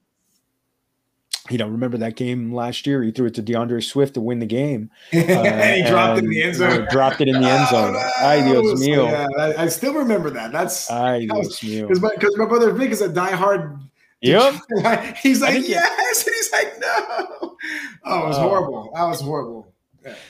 you 1.50 1.58
know, 1.58 1.68
remember 1.68 1.98
that 2.00 2.16
game 2.16 2.54
last 2.54 2.88
year? 2.88 3.04
He 3.04 3.12
threw 3.12 3.28
it 3.28 3.34
to 3.36 3.42
D'Andre 3.42 3.80
Swift 3.82 4.16
to 4.16 4.22
win 4.22 4.40
the 4.40 4.46
game. 4.46 4.90
uh, 5.14 5.18
he 5.18 5.84
dropped 5.88 6.18
it 6.20 6.24
in 6.24 6.30
the 6.32 6.44
end 6.44 6.56
zone? 6.56 6.82
uh, 6.82 6.86
dropped 6.90 7.22
it 7.22 7.28
in 7.28 7.40
the 7.42 7.48
end 7.48 7.68
zone. 7.70 7.96
Ay, 8.20 8.42
Oh, 8.46 8.62
Dios 8.64 8.80
no. 8.82 8.88
mío. 8.88 9.12
Yeah, 9.12 9.28
I, 9.60 9.64
I 9.64 9.68
still 9.68 9.94
remember 9.94 10.30
that. 10.32 10.52
That's 10.52 10.90
Ay, 10.90 11.20
Dios 11.28 11.60
mío. 11.60 11.88
because 11.88 12.02
my, 12.02 12.10
my 12.38 12.46
brother 12.46 12.72
Vic 12.72 12.92
is 12.92 13.02
a 13.02 13.10
diehard. 13.10 13.80
Yep. 14.22 14.56
He's 15.22 15.42
like, 15.42 15.68
yeah. 15.68 15.84
yes, 15.86 16.26
and 16.26 16.34
he's 16.36 16.52
like, 16.52 16.80
no. 16.80 17.58
Oh, 18.06 18.24
it 18.24 18.28
was 18.28 18.38
Oh. 18.38 18.42
horrible. 18.42 18.92
That 18.96 19.04
was 19.04 19.22
horrible. 19.22 19.72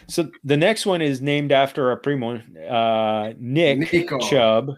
So 0.08 0.30
the 0.44 0.58
next 0.58 0.86
one 0.86 1.02
is 1.02 1.22
named 1.22 1.52
after 1.52 1.90
our 1.90 1.98
primo, 1.98 2.42
uh, 2.70 3.34
Nick 3.38 3.92
Nico. 3.94 4.20
Chubb. 4.20 4.72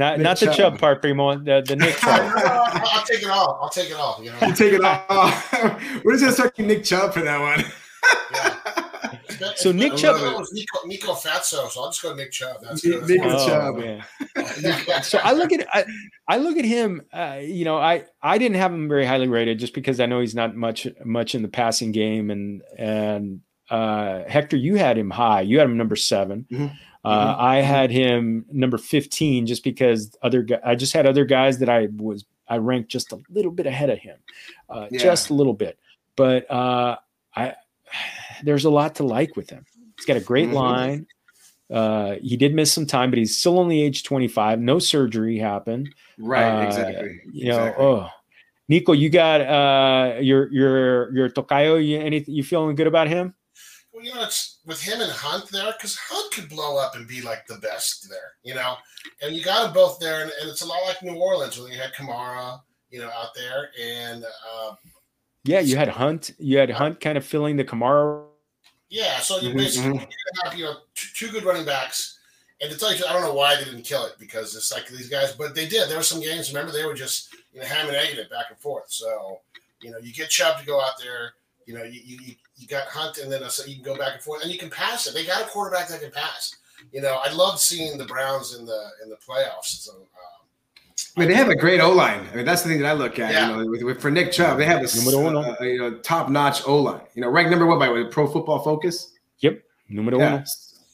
Not 0.00 0.16
Nick 0.18 0.24
not 0.24 0.40
the 0.40 0.46
Chubb. 0.46 0.56
Chubb 0.56 0.78
part, 0.80 1.00
Primo. 1.02 1.36
The 1.36 1.62
the 1.66 1.76
Nick 1.76 1.90
No, 2.02 2.10
Chubb. 2.10 2.34
no, 2.36 2.42
I'll, 2.42 2.88
I'll 2.98 3.04
take 3.04 3.22
it 3.22 3.28
off. 3.28 3.58
I'll 3.62 3.68
take 3.68 3.90
it 3.90 3.96
off. 3.96 4.18
You 4.24 4.30
know. 4.32 4.46
You 4.48 4.54
take 4.54 4.72
it 4.72 4.82
off. 4.82 5.52
We're 6.04 6.12
just 6.12 6.22
gonna 6.24 6.32
start 6.32 6.56
getting 6.56 6.68
Nick 6.68 6.84
Chubb 6.84 7.12
for 7.12 7.20
that 7.20 7.38
one. 7.38 7.64
Yeah. 8.32 8.56
So 9.56 9.72
Nick 9.72 9.96
Chubb- 9.96 10.20
was 10.38 10.52
Nico, 10.52 10.86
Nico 10.86 11.12
Fatso, 11.14 11.68
so 11.70 11.82
I'll 11.82 11.90
just 11.90 12.02
go 12.02 12.14
Nick 12.14 12.30
Chubb. 12.30 12.58
That's 12.62 12.84
Nick- 12.84 13.00
good. 13.00 13.08
Nick 13.08 13.22
That's 13.22 13.44
Chubb. 13.46 13.74
Oh, 13.76 13.78
man. 13.78 15.02
so 15.02 15.18
I 15.22 15.32
look 15.32 15.52
at 15.52 15.66
I, 15.72 15.84
I 16.28 16.36
look 16.38 16.56
at 16.58 16.64
him. 16.64 17.02
Uh, 17.12 17.38
you 17.42 17.64
know, 17.64 17.76
I 17.78 18.04
I 18.22 18.38
didn't 18.38 18.56
have 18.58 18.72
him 18.72 18.88
very 18.88 19.04
highly 19.06 19.28
rated 19.28 19.58
just 19.58 19.74
because 19.74 19.98
I 20.00 20.06
know 20.06 20.20
he's 20.20 20.34
not 20.34 20.54
much 20.56 20.86
much 21.04 21.34
in 21.34 21.42
the 21.42 21.48
passing 21.48 21.92
game, 21.92 22.30
and 22.30 22.62
and 22.78 23.40
uh, 23.70 24.24
Hector, 24.28 24.56
you 24.56 24.76
had 24.76 24.98
him 24.98 25.10
high. 25.10 25.40
You 25.42 25.58
had 25.58 25.66
him 25.68 25.76
number 25.76 25.96
7 25.96 26.46
Mhm. 26.50 26.72
Uh, 27.02 27.34
Mhm. 27.34 27.38
I 27.40 27.56
had 27.62 27.90
him 27.90 28.44
number 28.52 28.76
fifteen 28.76 29.46
just 29.46 29.64
because 29.64 30.14
other 30.22 30.46
I 30.62 30.74
just 30.74 30.92
had 30.92 31.06
other 31.06 31.24
guys 31.24 31.58
that 31.60 31.68
I 31.70 31.88
was 31.96 32.26
I 32.46 32.58
ranked 32.58 32.90
just 32.90 33.12
a 33.12 33.18
little 33.30 33.52
bit 33.52 33.64
ahead 33.66 33.88
of 33.90 33.98
him, 33.98 34.18
uh, 34.68 34.86
Yeah. 34.90 34.98
just 34.98 35.30
a 35.30 35.34
little 35.34 35.54
bit. 35.54 35.78
But 36.16 36.50
uh, 36.50 36.96
I 37.34 37.54
there's 38.42 38.64
a 38.66 38.70
lot 38.70 38.96
to 38.96 39.02
like 39.02 39.34
with 39.36 39.48
him. 39.50 39.64
He's 39.96 40.04
got 40.04 40.16
a 40.18 40.20
great 40.20 40.48
Mhm. 40.50 40.52
line. 40.54 41.06
Uh, 41.70 42.16
he 42.20 42.36
did 42.36 42.52
miss 42.54 42.70
some 42.72 42.84
time, 42.86 43.10
but 43.10 43.18
he's 43.18 43.38
still 43.38 43.58
only 43.58 43.80
age 43.80 44.02
25. 44.02 44.60
No 44.60 44.78
surgery 44.80 45.38
happened. 45.38 45.88
Right, 46.18 46.50
Uh, 46.62 46.66
exactly. 46.66 47.20
You 47.32 47.46
know, 47.46 47.58
exactly. 47.66 47.84
oh, 47.86 48.08
Nico, 48.68 48.92
you 48.92 49.08
got 49.08 49.40
uh, 49.40 50.18
your 50.20 50.52
your 50.52 51.14
your 51.16 51.28
Tokayo. 51.30 51.82
You 51.84 51.98
anything? 51.98 52.34
You 52.34 52.42
feeling 52.42 52.74
good 52.76 52.86
about 52.88 53.08
him? 53.08 53.34
Well, 54.00 54.08
you 54.08 54.14
know, 54.14 54.22
it's 54.24 54.58
with 54.66 54.80
him 54.80 55.00
and 55.00 55.10
Hunt 55.12 55.50
there 55.50 55.72
because 55.76 55.96
Hunt 55.96 56.32
could 56.32 56.48
blow 56.48 56.78
up 56.78 56.96
and 56.96 57.06
be 57.06 57.20
like 57.20 57.46
the 57.46 57.56
best 57.58 58.08
there, 58.08 58.32
you 58.42 58.54
know. 58.54 58.76
And 59.22 59.34
you 59.34 59.42
got 59.42 59.64
them 59.64 59.74
both 59.74 59.98
there, 59.98 60.22
and, 60.22 60.32
and 60.40 60.50
it's 60.50 60.62
a 60.62 60.66
lot 60.66 60.78
like 60.86 61.02
New 61.02 61.16
Orleans 61.16 61.58
when 61.60 61.70
you 61.72 61.78
had 61.78 61.92
Kamara, 61.92 62.60
you 62.90 63.00
know, 63.00 63.10
out 63.10 63.34
there, 63.34 63.70
and 63.80 64.24
uh, 64.24 64.74
Yeah, 65.44 65.60
you 65.60 65.76
had 65.76 65.88
Hunt. 65.88 66.32
You 66.38 66.58
had 66.58 66.70
Hunt 66.70 67.00
kind 67.00 67.18
of 67.18 67.24
filling 67.24 67.56
the 67.56 67.64
Kamara. 67.64 68.24
yeah. 68.88 69.18
So 69.20 69.38
you 69.38 69.50
Mhm, 69.50 69.56
basically 69.56 69.98
mhm. 69.98 70.12
have 70.44 70.54
you 70.54 70.64
know 70.64 70.76
two, 70.94 71.08
two 71.26 71.32
good 71.32 71.44
running 71.44 71.64
backs. 71.66 72.18
And 72.62 72.70
to 72.70 72.78
tell 72.78 72.94
you, 72.94 73.04
I 73.06 73.12
don't 73.14 73.22
know 73.22 73.32
why 73.32 73.56
they 73.56 73.64
didn't 73.64 73.84
kill 73.84 74.04
it 74.04 74.16
because 74.18 74.54
it's 74.54 74.70
like 74.70 74.86
these 74.88 75.08
guys, 75.08 75.32
but 75.32 75.54
they 75.54 75.66
did. 75.66 75.88
There 75.88 75.96
were 75.96 76.02
some 76.02 76.20
games. 76.20 76.52
Remember, 76.52 76.72
they 76.72 76.84
were 76.84 76.94
just 76.94 77.34
you 77.52 77.60
know 77.60 77.66
ham 77.66 77.86
and 77.88 77.96
egging 77.96 78.18
it 78.18 78.30
back 78.30 78.46
and 78.50 78.58
forth. 78.58 78.90
So 78.90 79.40
you 79.82 79.90
know, 79.90 79.98
you 79.98 80.12
get 80.12 80.28
Chubb 80.30 80.58
to 80.60 80.66
go 80.66 80.80
out 80.80 80.98
there. 81.02 81.32
You 81.70 81.78
know, 81.78 81.84
you 81.84 82.00
you, 82.04 82.34
you 82.56 82.66
got 82.66 82.88
Hunt, 82.88 83.18
and 83.18 83.30
then 83.30 83.44
uh, 83.44 83.48
so 83.48 83.64
you 83.64 83.76
can 83.76 83.84
go 83.84 83.96
back 83.96 84.14
and 84.14 84.22
forth, 84.22 84.42
and 84.42 84.50
you 84.50 84.58
can 84.58 84.70
pass 84.70 85.06
it. 85.06 85.14
They 85.14 85.24
got 85.24 85.40
a 85.42 85.44
quarterback 85.44 85.86
that 85.86 86.00
can 86.00 86.10
pass. 86.10 86.56
You 86.90 87.00
know, 87.00 87.20
I 87.24 87.32
love 87.32 87.60
seeing 87.60 87.96
the 87.96 88.06
Browns 88.06 88.56
in 88.58 88.66
the 88.66 88.88
in 89.04 89.08
the 89.08 89.14
playoffs. 89.16 89.66
So, 89.84 89.92
um, 89.92 90.02
I 91.16 91.20
mean, 91.20 91.28
they 91.28 91.34
have 91.36 91.48
a 91.48 91.54
great 91.54 91.80
O 91.80 91.92
line. 91.92 92.26
I 92.32 92.36
mean, 92.36 92.44
that's 92.44 92.62
the 92.62 92.70
thing 92.70 92.80
that 92.80 92.88
I 92.88 92.94
look 92.94 93.20
at. 93.20 93.32
Yeah. 93.32 93.50
You 93.56 93.64
know, 93.64 93.70
with, 93.70 93.82
with, 93.84 94.00
for 94.00 94.10
Nick 94.10 94.32
Chubb, 94.32 94.58
they 94.58 94.64
have 94.66 94.82
a 94.82 94.96
Numero 94.96 95.28
uno. 95.28 95.40
uh, 95.60 95.62
you 95.62 95.78
know 95.78 95.98
top 95.98 96.28
notch 96.28 96.66
O 96.66 96.76
line. 96.78 97.02
You 97.14 97.22
know, 97.22 97.28
ranked 97.30 97.50
number 97.50 97.66
one 97.66 97.78
by 97.78 97.88
what, 97.88 98.10
Pro 98.10 98.26
Football 98.26 98.58
Focus. 98.64 99.12
Numero 99.88 100.18
Yeah. 100.18 100.34
uno. 100.34 100.44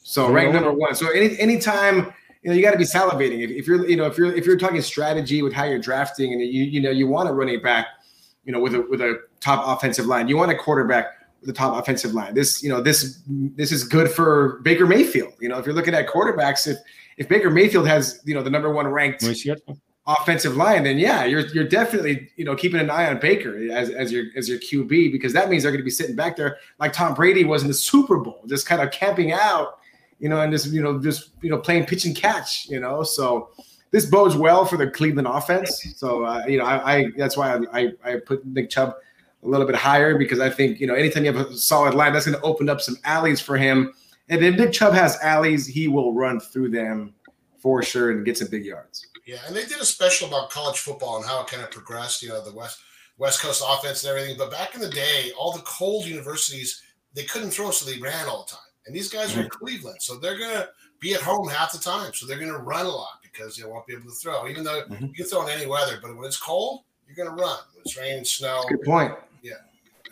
So 0.03 0.27
Numero 0.27 0.35
ranked 0.35 0.53
number 0.53 0.69
uno. 0.69 0.77
one. 0.79 0.93
So 0.95 1.09
any 1.09 1.39
anytime 1.39 2.13
you 2.43 2.51
know 2.51 2.53
you 2.55 2.61
got 2.61 2.71
to 2.71 2.77
be 2.77 2.83
salivating. 2.85 3.43
If, 3.43 3.49
if 3.49 3.65
you're 3.65 3.87
you 3.89 3.95
know 3.95 4.05
if 4.05 4.15
you're 4.15 4.31
if 4.31 4.45
you're 4.45 4.57
talking 4.59 4.79
strategy 4.81 5.41
with 5.41 5.53
how 5.53 5.63
you're 5.63 5.79
drafting 5.79 6.33
and 6.33 6.41
you 6.41 6.63
you 6.63 6.81
know 6.81 6.91
you 6.91 7.07
want 7.07 7.29
a 7.29 7.33
running 7.33 7.61
back, 7.63 7.87
you 8.45 8.51
know 8.51 8.59
with 8.59 8.75
a 8.75 8.81
with 8.89 9.01
a 9.01 9.21
top 9.39 9.77
offensive 9.77 10.05
line, 10.05 10.27
you 10.27 10.37
want 10.37 10.51
a 10.51 10.55
quarterback 10.55 11.07
with 11.41 11.49
a 11.49 11.53
top 11.53 11.77
offensive 11.77 12.13
line. 12.13 12.33
This 12.33 12.63
you 12.63 12.69
know 12.69 12.81
this 12.81 13.21
this 13.27 13.71
is 13.71 13.83
good 13.83 14.09
for 14.09 14.59
Baker 14.63 14.85
Mayfield. 14.85 15.33
You 15.39 15.49
know 15.49 15.57
if 15.57 15.65
you're 15.65 15.75
looking 15.75 15.93
at 15.93 16.07
quarterbacks, 16.07 16.67
if 16.67 16.77
if 17.17 17.27
Baker 17.27 17.49
Mayfield 17.49 17.87
has 17.87 18.21
you 18.25 18.33
know 18.33 18.43
the 18.43 18.49
number 18.49 18.71
one 18.71 18.87
ranked 18.87 19.23
offensive 20.07 20.55
line, 20.55 20.83
then 20.83 20.97
yeah, 20.97 21.25
you're 21.25 21.45
you're 21.47 21.67
definitely 21.67 22.29
you 22.37 22.45
know 22.45 22.55
keeping 22.55 22.79
an 22.79 22.89
eye 22.89 23.07
on 23.09 23.19
Baker 23.19 23.55
as, 23.71 23.89
as 23.89 24.11
your 24.11 24.25
as 24.35 24.47
your 24.47 24.57
QB 24.59 25.11
because 25.11 25.33
that 25.33 25.49
means 25.49 25.63
they're 25.63 25.71
going 25.71 25.81
to 25.81 25.85
be 25.85 25.91
sitting 25.91 26.15
back 26.15 26.35
there 26.37 26.57
like 26.79 26.93
Tom 26.93 27.13
Brady 27.13 27.43
was 27.43 27.61
in 27.61 27.67
the 27.67 27.73
Super 27.73 28.17
Bowl, 28.17 28.41
just 28.47 28.65
kind 28.65 28.81
of 28.81 28.91
camping 28.91 29.33
out, 29.33 29.79
you 30.19 30.29
know, 30.29 30.41
and 30.41 30.51
just 30.51 30.67
you 30.67 30.81
know 30.81 30.99
just 30.99 31.31
you 31.41 31.49
know 31.49 31.57
playing 31.57 31.85
pitch 31.85 32.05
and 32.05 32.15
catch, 32.15 32.67
you 32.69 32.79
know. 32.79 33.03
So 33.03 33.49
this 33.91 34.05
bodes 34.05 34.35
well 34.35 34.65
for 34.65 34.77
the 34.77 34.89
Cleveland 34.89 35.27
offense. 35.27 35.93
So 35.97 36.23
uh, 36.23 36.45
you 36.47 36.57
know, 36.57 36.65
I, 36.65 36.95
I 36.95 37.05
that's 37.17 37.37
why 37.37 37.55
I, 37.55 37.79
I 37.79 37.91
I 38.03 38.15
put 38.25 38.45
Nick 38.45 38.69
Chubb 38.69 38.95
a 39.47 39.49
little 39.49 39.65
bit 39.65 39.75
higher 39.75 40.17
because 40.17 40.39
I 40.39 40.49
think 40.49 40.79
you 40.79 40.87
know 40.87 40.93
anytime 40.93 41.25
you 41.25 41.33
have 41.33 41.47
a 41.47 41.57
solid 41.57 41.93
line, 41.93 42.13
that's 42.13 42.25
going 42.25 42.37
to 42.37 42.43
open 42.45 42.69
up 42.69 42.81
some 42.81 42.97
alleys 43.05 43.41
for 43.41 43.57
him. 43.57 43.93
And 44.29 44.43
if 44.43 44.57
Nick 44.57 44.73
Chubb 44.73 44.93
has 44.93 45.17
alleys, 45.21 45.65
he 45.65 45.87
will 45.87 46.13
run 46.13 46.39
through 46.39 46.69
them 46.71 47.13
for 47.59 47.81
sure 47.81 48.11
and 48.11 48.25
get 48.25 48.37
some 48.37 48.49
big 48.49 48.65
yards. 48.65 49.07
Yeah, 49.25 49.37
and 49.47 49.55
they 49.55 49.65
did 49.65 49.79
a 49.79 49.85
special 49.85 50.27
about 50.27 50.49
college 50.49 50.79
football 50.79 51.17
and 51.17 51.25
how 51.25 51.41
it 51.41 51.47
kind 51.47 51.63
of 51.63 51.71
progressed, 51.71 52.21
you 52.21 52.29
know, 52.29 52.43
the 52.43 52.53
West 52.55 52.79
West 53.17 53.41
Coast 53.41 53.63
offense 53.65 54.03
and 54.03 54.11
everything. 54.11 54.37
But 54.37 54.51
back 54.51 54.75
in 54.75 54.81
the 54.81 54.89
day, 54.89 55.31
all 55.39 55.51
the 55.51 55.63
cold 55.63 56.05
universities, 56.05 56.81
they 57.13 57.23
couldn't 57.23 57.49
throw, 57.49 57.71
so 57.71 57.89
they 57.89 57.99
ran 57.99 58.27
all 58.27 58.45
the 58.45 58.51
time. 58.51 58.61
And 58.85 58.95
these 58.95 59.09
guys 59.09 59.35
are 59.35 59.41
in 59.41 59.49
Cleveland, 59.49 60.01
so 60.01 60.17
they're 60.17 60.37
gonna 60.37 60.67
be 60.99 61.13
at 61.13 61.21
home 61.21 61.47
half 61.49 61.71
the 61.73 61.77
time. 61.79 62.13
So 62.13 62.25
they're 62.25 62.39
gonna 62.39 62.57
run 62.57 62.85
a 62.85 62.89
lot 62.89 63.19
because 63.21 63.57
they 63.57 63.67
won't 63.67 63.85
be 63.87 63.93
able 63.93 64.09
to 64.09 64.15
throw. 64.15 64.47
Even 64.47 64.63
though 64.63 64.83
Mhm. 64.83 65.09
you 65.09 65.13
can 65.13 65.25
throw 65.25 65.45
in 65.45 65.49
any 65.49 65.65
weather, 65.65 65.99
but 66.01 66.15
when 66.15 66.25
it's 66.25 66.37
cold, 66.37 66.83
you're 67.07 67.15
gonna 67.15 67.35
run. 67.35 67.59
When 67.73 67.81
it's 67.85 67.97
rain, 67.97 68.23
snow. 68.23 68.63
Good 68.69 68.83
point. 68.83 69.13
Yeah. 69.41 69.53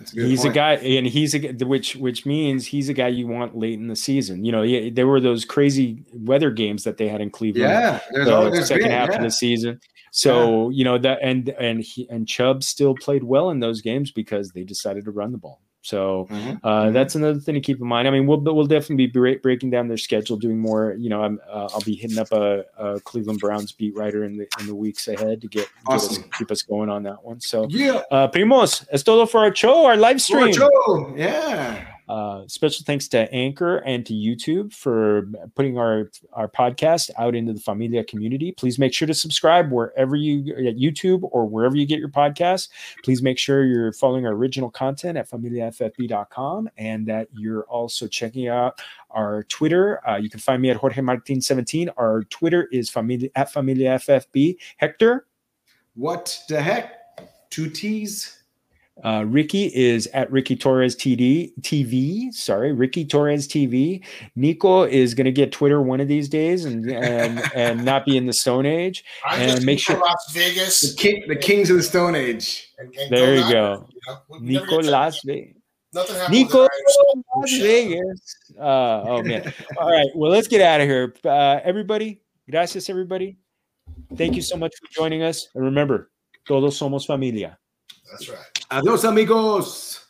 A 0.01 0.03
He's 0.28 0.41
point. 0.41 0.51
a 0.51 0.55
guy, 0.55 0.73
and 0.73 1.07
he's 1.07 1.34
a 1.34 1.53
which 1.65 1.95
which 1.95 2.26
means 2.26 2.65
he's 2.65 2.89
a 2.89 2.93
guy 2.93 3.07
you 3.07 3.28
want 3.28 3.57
late 3.57 3.80
in 3.80 3.88
the 3.88 3.95
season. 3.95 4.43
You 4.43 4.51
know, 4.51 4.61
yeah, 4.61 4.89
there 4.91 5.07
were 5.07 5.21
those 5.21 5.45
crazy 5.45 6.03
weather 6.13 6.51
games 6.51 6.84
that 6.84 6.97
they 6.97 7.07
had 7.07 7.21
in 7.21 7.30
Cleveland. 7.30 7.69
Yeah, 7.69 8.01
there's 8.11 8.28
the 8.28 8.65
second 8.65 8.84
been, 8.84 8.91
half 8.91 9.09
yeah. 9.09 9.15
of 9.15 9.21
the 9.21 9.32
season. 9.32 9.80
So 10.11 10.69
you 10.69 10.84
know 10.84 10.97
that, 10.97 11.19
and 11.21 11.47
and 11.49 11.82
he 11.82 12.09
and 12.09 12.28
Chubb 12.28 12.63
still 12.63 12.93
played 12.95 13.23
well 13.23 13.49
in 13.51 13.61
those 13.61 13.82
games 13.82 14.11
because 14.11 14.51
they 14.51 14.63
decided 14.63 15.05
to 15.05 15.11
run 15.11 15.32
the 15.32 15.38
ball. 15.38 15.61
So 15.86 16.27
Mhm. 16.31 16.59
uh, 16.63 16.89
that's 16.89 17.13
another 17.13 17.39
thing 17.39 17.53
to 17.53 17.61
keep 17.61 17.79
in 17.79 17.86
mind. 17.86 18.07
I 18.07 18.11
mean, 18.11 18.25
we'll 18.25 18.39
we'll 18.39 18.65
definitely 18.65 19.05
be 19.05 19.07
break, 19.07 19.43
breaking 19.43 19.69
down 19.69 19.88
their 19.88 19.97
schedule, 19.97 20.36
doing 20.36 20.57
more. 20.57 20.95
You 20.97 21.09
know, 21.09 21.21
I'm, 21.21 21.39
uh, 21.47 21.69
I'll 21.71 21.81
be 21.81 21.93
hitting 21.95 22.17
up 22.17 22.31
a, 22.31 22.65
a 22.77 22.99
Cleveland 23.01 23.39
Browns 23.39 23.71
beat 23.71 23.95
writer 23.95 24.23
in 24.23 24.36
the 24.36 24.47
in 24.59 24.65
the 24.65 24.73
weeks 24.73 25.07
ahead 25.07 25.41
to 25.41 25.47
get, 25.47 25.67
get 25.88 25.95
us, 25.95 26.17
keep 26.39 26.49
us 26.49 26.63
going 26.63 26.89
on 26.89 27.03
that 27.03 27.23
one. 27.23 27.39
So, 27.39 27.67
Yeah. 27.69 28.01
uh, 28.09 28.27
primos, 28.29 28.86
es 28.91 29.03
todo 29.03 29.27
for 29.27 29.41
our 29.41 29.55
show, 29.55 29.86
our 29.86 29.95
live 29.95 30.19
stream. 30.21 30.51
Joe. 30.53 31.13
Yeah. 31.15 31.86
Uh, 32.07 32.43
special 32.47 32.83
thanks 32.85 33.07
to 33.07 33.31
Anchor 33.33 33.77
and 33.77 34.05
to 34.05 34.13
YouTube 34.13 34.73
for 34.73 35.27
putting 35.55 35.77
our 35.77 36.11
our 36.33 36.47
podcast 36.47 37.09
out 37.17 37.35
into 37.35 37.53
the 37.53 37.59
Familia 37.59 38.03
community. 38.03 38.51
Please 38.51 38.77
make 38.77 38.93
sure 38.93 39.07
to 39.07 39.13
subscribe 39.13 39.71
wherever 39.71 40.15
you 40.15 40.53
at 40.67 40.77
YouTube 40.77 41.27
or 41.31 41.45
wherever 41.45 41.75
you 41.75 41.85
get 41.85 41.99
your 41.99 42.09
podcasts. 42.09 42.69
Please 43.03 43.21
make 43.21 43.37
sure 43.37 43.63
you're 43.63 43.93
following 43.93 44.25
our 44.25 44.33
original 44.33 44.69
content 44.69 45.17
at 45.17 45.29
familiaffb.com 45.29 46.69
and 46.77 47.07
that 47.07 47.27
you're 47.33 47.63
also 47.63 48.07
checking 48.07 48.47
out 48.47 48.79
our 49.09 49.43
Twitter. 49.43 50.07
Uh, 50.07 50.17
you 50.17 50.29
can 50.29 50.39
find 50.39 50.61
me 50.61 50.69
at 50.69 50.77
Jorge 50.77 51.01
Martin 51.01 51.41
17. 51.41 51.89
Our 51.97 52.23
Twitter 52.25 52.67
is 52.71 52.89
familia 52.89 53.29
at 53.35 53.51
familiaffb. 53.51 54.57
Hector. 54.77 55.25
What 55.95 56.37
the 56.49 56.61
heck? 56.61 57.49
Two 57.49 57.69
T's. 57.69 58.43
Uh, 59.03 59.25
Ricky 59.27 59.65
is 59.75 60.07
at 60.13 60.31
Ricky 60.31 60.55
Torres 60.55 60.95
TD 60.95 61.51
TV. 61.61 62.31
Sorry, 62.33 62.71
Ricky 62.71 63.03
Torres 63.05 63.45
TV. 63.47 64.01
Nico 64.35 64.83
is 64.83 65.13
going 65.13 65.25
to 65.25 65.31
get 65.33 65.51
Twitter 65.51 65.81
one 65.81 65.99
of 65.99 66.07
these 66.07 66.29
days 66.29 66.63
and 66.63 66.89
and 66.89 67.41
and 67.53 67.83
not 67.83 68.05
be 68.05 68.15
in 68.15 68.25
the 68.25 68.31
Stone 68.33 68.65
Age. 68.65 69.03
I 69.25 69.35
And 69.37 69.51
just 69.51 69.57
make 69.61 69.65
make 69.65 69.79
sure- 69.79 69.95
sure 69.97 70.03
Las 70.05 70.25
The 70.33 70.39
Vegas. 70.39 70.93
king, 70.95 71.23
the 71.27 71.35
kings 71.35 71.69
of 71.69 71.75
the 71.77 71.83
Stone 71.83 72.15
Age. 72.15 72.71
And, 72.79 72.95
and 72.95 73.11
There 73.11 73.35
you 73.35 73.51
go. 73.51 73.87
you 73.89 73.99
know? 74.07 74.39
Nico 74.39 74.81
Las 74.81 75.21
Vegas. 75.25 75.57
Nothing 75.93 76.15
happened. 76.15 76.33
Nico 76.33 76.61
with 76.61 76.71
the 76.71 77.23
Niners. 77.35 77.51
Las 77.51 77.61
Vegas. 77.61 78.35
Uh, 78.57 79.03
oh 79.09 79.23
man. 79.23 79.53
All 79.77 79.91
right. 79.91 80.07
Well, 80.15 80.31
let's 80.31 80.47
get 80.47 80.61
out 80.61 80.79
of 80.79 80.87
here. 80.87 81.13
Uh, 81.25 81.59
everybody, 81.65 82.21
gracias, 82.49 82.89
everybody. 82.89 83.37
Thank 84.15 84.35
you 84.35 84.41
so 84.41 84.55
much 84.55 84.73
for 84.81 84.87
joining 84.93 85.21
us. 85.21 85.49
And 85.53 85.65
remember, 85.65 86.11
todos 86.47 86.79
somos 86.79 87.05
familia. 87.05 87.57
That's 88.11 88.29
right. 88.29 88.39
Adios, 88.70 89.05
amigos. 89.05 90.01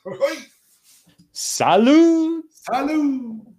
Salud. 1.31 2.45
Salud. 2.49 3.54